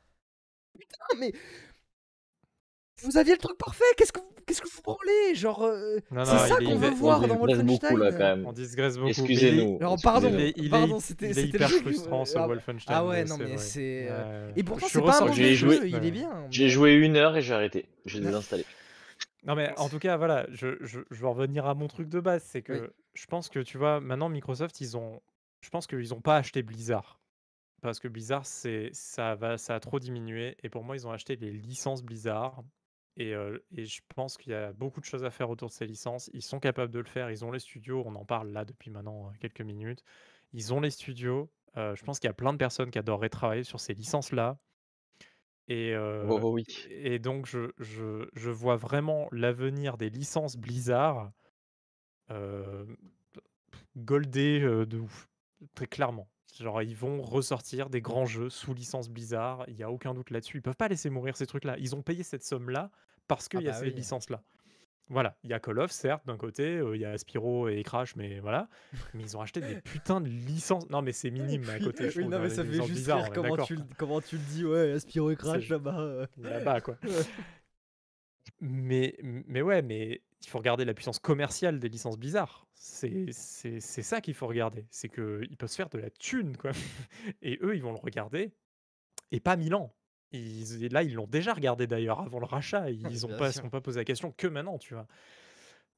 [0.77, 1.31] Putain, mais.
[3.03, 5.35] Vous aviez le truc parfait, qu'est-ce que vous, qu'est-ce que vous branlez?
[5.35, 5.63] Genre.
[5.63, 7.97] euh, c'est ça qu'on veut est- voir on dans digresse beaucoup Wolfenstein.
[7.99, 8.45] là quand même.
[8.47, 9.09] On digresse beaucoup.
[9.09, 9.77] Excusez-nous.
[9.79, 11.81] Alors, pardon, Il est, il est- Pardon, c'était- il est c'était hyper le jeu.
[11.81, 12.95] frustrant ce Ah, Wolfenstein.
[12.95, 14.51] ah ouais, 2, non, mais c'est, euh.
[14.55, 16.47] Et pourtant, Je c'est pas un mauvais J'ai jeu, joué- il est bien.
[16.49, 17.85] J'ai joué une heure et j'ai arrêté.
[18.05, 18.65] J'ai désinstallé.
[19.45, 22.21] Non mais en tout cas voilà, je, je, je vais revenir à mon truc de
[22.21, 22.87] base, c'est que Oui.
[23.13, 25.19] je pense que tu vois maintenant Microsoft ils ont,
[25.59, 27.19] je pense qu'ils ont pas acheté Blizzard
[27.81, 31.11] parce que Blizzard c'est ça va ça a trop diminué et pour moi ils ont
[31.11, 32.63] acheté les licences Blizzard
[33.17, 35.73] et, euh, et je pense qu'il y a beaucoup de choses à faire autour de
[35.73, 36.29] ces licences.
[36.33, 38.89] Ils sont capables de le faire, ils ont les studios, on en parle là depuis
[38.91, 40.03] maintenant euh, quelques minutes.
[40.53, 41.51] Ils ont les studios.
[41.77, 44.31] euh, je pense qu'il y a plein de personnes qui adoreraient travailler sur ces licences
[44.31, 44.59] là
[45.67, 46.63] et euh, Oh oui.
[46.85, 51.31] et donc, je, je, je vois vraiment l'avenir des licences Blizzard
[53.97, 55.29] goldé de ouf,
[55.75, 56.29] très clairement.
[56.59, 60.29] Genre, ils vont ressortir des grands jeux sous licence Blizzard, il n'y a aucun doute
[60.29, 60.57] là-dessus.
[60.57, 61.75] Ils peuvent pas laisser mourir ces trucs-là.
[61.79, 62.91] Ils ont payé cette somme-là
[63.27, 63.93] parce qu'il Ah y a bah ces oui.
[63.93, 64.43] licences-là.
[65.09, 67.83] Voilà, il y a Call of, certes, d'un côté, euh, il y a Spyro et
[67.83, 68.69] Crash, mais voilà.
[69.13, 70.89] Mais ils ont acheté des putains de licences.
[70.89, 72.09] Non, mais c'est minime à côté.
[72.09, 73.89] je Oui, non, mais ça fait juste rire est comment tu, le- quoi.
[73.97, 75.99] comment tu le dis, ouais, Aspiro et Crash là-bas.
[75.99, 76.25] euh.
[76.37, 76.97] là-bas, quoi.
[78.61, 82.67] Mais mais ouais, mais il faut regarder la puissance commerciale des licences Blizzard.
[82.73, 83.31] C'est
[83.79, 84.85] ça qu'il faut regarder.
[84.91, 86.71] C'est qu'ils peuvent se faire de la thune, quoi.
[87.41, 88.53] Et eux, ils vont le regarder,
[89.31, 89.93] et pas Milan.
[90.31, 92.89] Ils, et là, ils l'ont déjà regardé d'ailleurs avant le rachat.
[92.89, 95.07] Ils ont Bien pas, sont pas posé la question que maintenant, tu vois.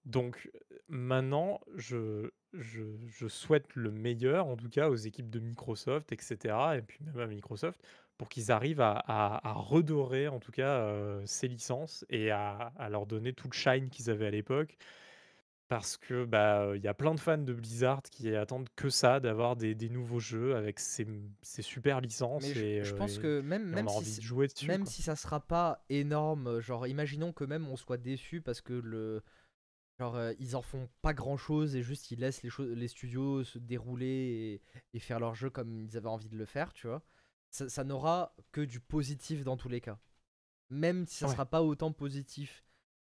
[0.04, 0.50] Donc
[0.88, 6.56] maintenant, je, je, je souhaite le meilleur, en tout cas, aux équipes de Microsoft, etc.
[6.78, 7.82] Et puis même à Microsoft,
[8.18, 12.72] pour qu'ils arrivent à, à- à redorer, en tout cas, euh, ces licences et à,
[12.78, 14.78] à leur donner tout le shine qu'ils avaient à l'époque.
[15.68, 19.20] Parce que bah il y a plein de fans de Blizzard qui attendent que ça,
[19.20, 21.08] d'avoir des, des nouveaux jeux avec ces,
[21.42, 22.44] ces super licences.
[22.44, 24.68] Mais et, je euh, pense et- que même, même si de jouer dessus.
[24.68, 28.74] même si ça sera pas énorme, genre imaginons que même on soit déçu parce que
[28.74, 29.24] le
[30.00, 33.44] genre euh, ils en font pas grand chose et juste ils laissent les les studios
[33.44, 34.62] se dérouler
[34.94, 37.04] et, et faire leur jeu comme ils avaient envie de le faire, tu vois.
[37.50, 40.00] Ça, ça n'aura que du positif dans tous les cas.
[40.70, 41.32] Même si ça Ouais.
[41.32, 42.66] sera pas autant positif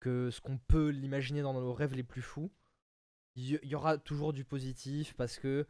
[0.00, 2.52] que ce qu'on peut l'imaginer dans nos rêves les plus fous,
[3.34, 5.66] il y, aura toujours du positif parce que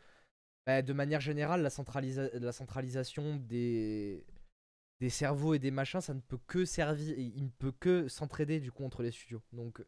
[0.67, 4.27] bah, de manière générale la, centralisa- la centralisation des
[5.01, 8.59] des cerveaux et des machins, ça ne peut que servir, il ne peut que s'entraider
[8.59, 9.43] du coup entre les studios.
[9.53, 9.81] Donc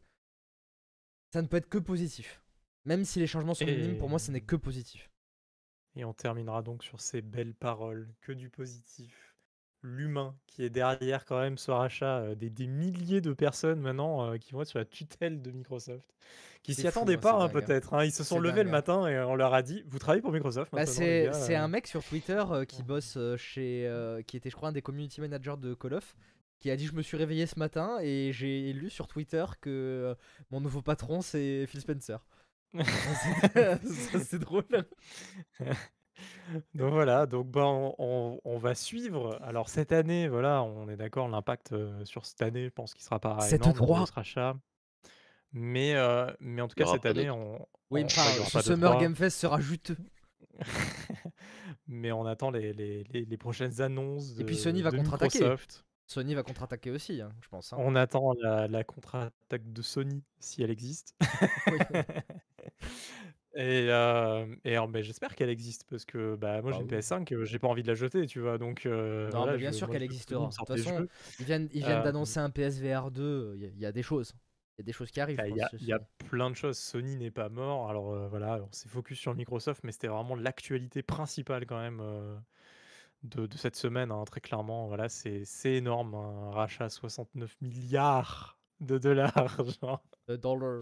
[1.31, 2.41] ça ne peut être que positif.
[2.85, 5.09] Même si les changements sont minimes, pour moi, ce n'est que positif.
[5.95, 9.35] Et on terminera donc sur ces belles paroles, que du positif.
[9.83, 14.31] L'humain qui est derrière quand même ce rachat, euh, des, des milliers de personnes maintenant
[14.31, 16.07] euh, qui vont être sur la tutelle de Microsoft,
[16.61, 17.49] qui s'y fou, attendaient hein, pas hein, hein.
[17.49, 17.95] peut-être.
[17.95, 18.05] hein.
[18.05, 18.71] Ils se sont levés dingue, le hein.
[18.73, 21.59] matin et on leur a dit, vous travaillez pour Microsoft Bah, c'est euh.
[21.59, 24.21] un mec sur Twitter qui bosse chez.
[24.27, 26.15] qui était, je crois, un des community managers de Call of.
[26.61, 29.69] Qui a dit Je me suis réveillé ce matin et j'ai lu sur Twitter que
[29.69, 30.15] euh,
[30.51, 32.25] mon nouveau patron c'est Phil Spencer.
[34.23, 34.63] C'est drôle.
[36.75, 39.39] Donc voilà, donc ben, on, on- on va suivre.
[39.41, 43.03] Alors cette année, voilà, on est d'accord, l'impact euh, sur cette année, je pense qu'il
[43.03, 44.05] sera pas Cette énorme droit.
[44.05, 44.55] ce rachat.
[45.53, 48.99] Mais, euh, mais en tout cas, cette année, on, Oui, on- enfin, ce Summer.
[48.99, 49.97] Game Fest sera juteux.
[51.87, 55.39] mais on attend les, les- les- les prochaines annonces de, Et puis Sony va contre-attaquer.
[55.39, 55.85] Microsoft.
[56.11, 57.73] Sony va contre-attaquer aussi, hein, je pense.
[57.73, 57.77] hein.
[57.77, 61.15] On attend la, la contre-attaque de Sony, si elle existe.
[61.69, 61.79] Oui.
[63.53, 66.87] Et, euh, et alors, ben, j'espère qu'elle existe parce que bah, moi Bah j'ai une
[66.87, 66.87] oui.
[66.87, 68.57] PS5, euh, j'ai pas envie de la jeter, tu vois.
[68.57, 70.47] Donc euh, Non, voilà, mais bien je- sûr qu'elle existera.
[70.47, 71.05] De toute façon,
[71.39, 73.53] ils viennent, ils viennent Euh, d'annoncer un PSVR 2.
[73.55, 74.33] Il y, a- il y a des choses.
[74.77, 75.37] Il y a des choses qui arrivent.
[75.37, 76.77] Bah, Il y, y a plein de choses.
[76.77, 77.89] Sony n'est pas mort.
[77.89, 82.01] Alors voilà, on s'est focus sur Microsoft, mais c'était vraiment l'actualité principale quand même
[83.23, 84.11] de, de cette semaine.
[84.11, 86.15] hein, très clairement, voilà, c'est énorme.
[86.15, 89.57] Un rachat à 69 milliards de dollars.
[89.81, 90.01] genre.
[90.27, 90.81] The dollar.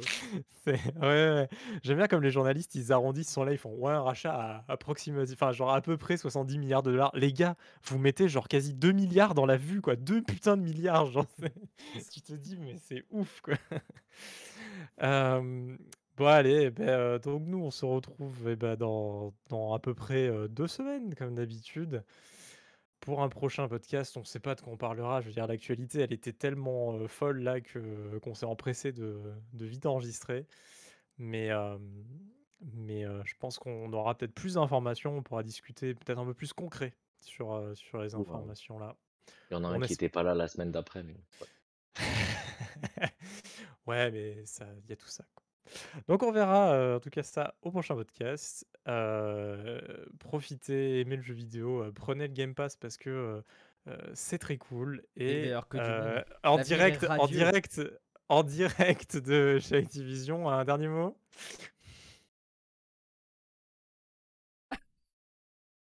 [0.68, 1.50] Ouais, ouais.
[1.84, 4.78] J'aime bien comme les journalistes, ils arrondissent, sont là, ils font ouais, un rachat à
[4.78, 7.12] enfin, genre à peu près 70 milliards de dollars.
[7.16, 9.96] Les gars, vous mettez genre quasi 2 milliards dans la vue, quoi.
[9.96, 11.26] 2 putains de milliards, genre.
[12.12, 13.56] Tu te dis, mais c'est ouf, quoi.
[15.02, 15.78] Euh,
[16.20, 19.80] Bon allez, eh ben, heu, donc nous on se retrouve, eh ben, dans dans à
[19.80, 22.04] peu près, heu, 2 semaines comme d'habitude,
[23.00, 24.18] pour un prochain podcast.
[24.18, 25.22] On sait pas de quoi on parlera.
[25.22, 29.22] Je veux dire l'actualité elle était tellement, heu, folle là que qu'on s'est empressé de
[29.54, 30.46] de vite enregistrer.
[31.18, 31.52] Mais,
[32.76, 35.18] mais, je pense qu'on aura peut-être plus d'informations.
[35.18, 38.98] On pourra discuter peut-être un peu plus concret sur, sur les informations là.
[39.52, 41.14] Il y en a un On qui es était pas là la semaine d'après, mais
[41.14, 41.48] ouais.
[43.88, 45.39] Ouais, mais il y a tout ça, quoi.
[46.08, 48.66] Donc on verra, heu, en tout cas ça au prochain podcast.
[48.88, 49.82] Heu,
[50.20, 53.44] profitez, aimez le jeu vidéo, heu, prenez le Game Pass parce que,
[54.14, 57.82] c'est très cool et que en direct en direct
[58.30, 61.18] en direct de chez Activision, un dernier mot?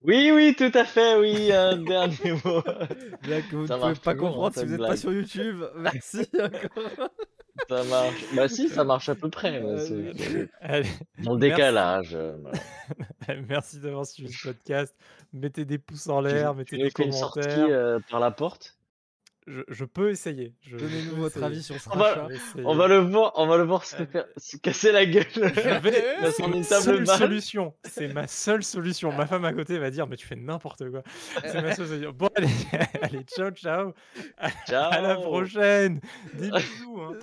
[0.01, 2.61] Oui, oui, tout à fait, oui, un dernier mot.
[3.23, 5.64] Blague que vous Ça ne pouvez pas hein, comprendre si vous êtes pas sur YouTube.
[5.76, 7.09] Merci encore.
[7.69, 8.25] Ça marche.
[8.31, 11.39] Bah si, ça marche à peu près, mais c'est Euh, c'est Allez, dans le merci.
[11.39, 12.59] décalage, heu, voilà.
[13.49, 14.95] Merci d'avoir suivi ce podcast.
[15.34, 17.67] Mettez des pouces en Tu l'air, tu mettez nous des fais une sortie, commentaires.
[17.69, 18.76] heu, par la porte?
[19.47, 20.53] Je je peux essayer.
[20.61, 22.27] Je Donnez-nous votre avis sur ce On va
[22.65, 25.25] on va le voir on va le voir se faire se casser la gueule.
[25.33, 29.13] C'est ma seule solution, c'est ma seule solution.
[29.13, 31.01] Ma femme à côté va dire: «Mais tu fais n'importe quoi».
[31.45, 32.11] C'est ma seule solution.
[32.11, 32.49] Bon allez,
[33.01, 33.93] allez ciao, ciao.
[34.37, 35.21] À à la Ciao.
[35.21, 36.01] prochaine.
[36.33, 37.13] Des bisous, hein.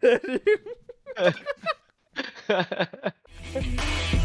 [3.52, 4.20] Salut.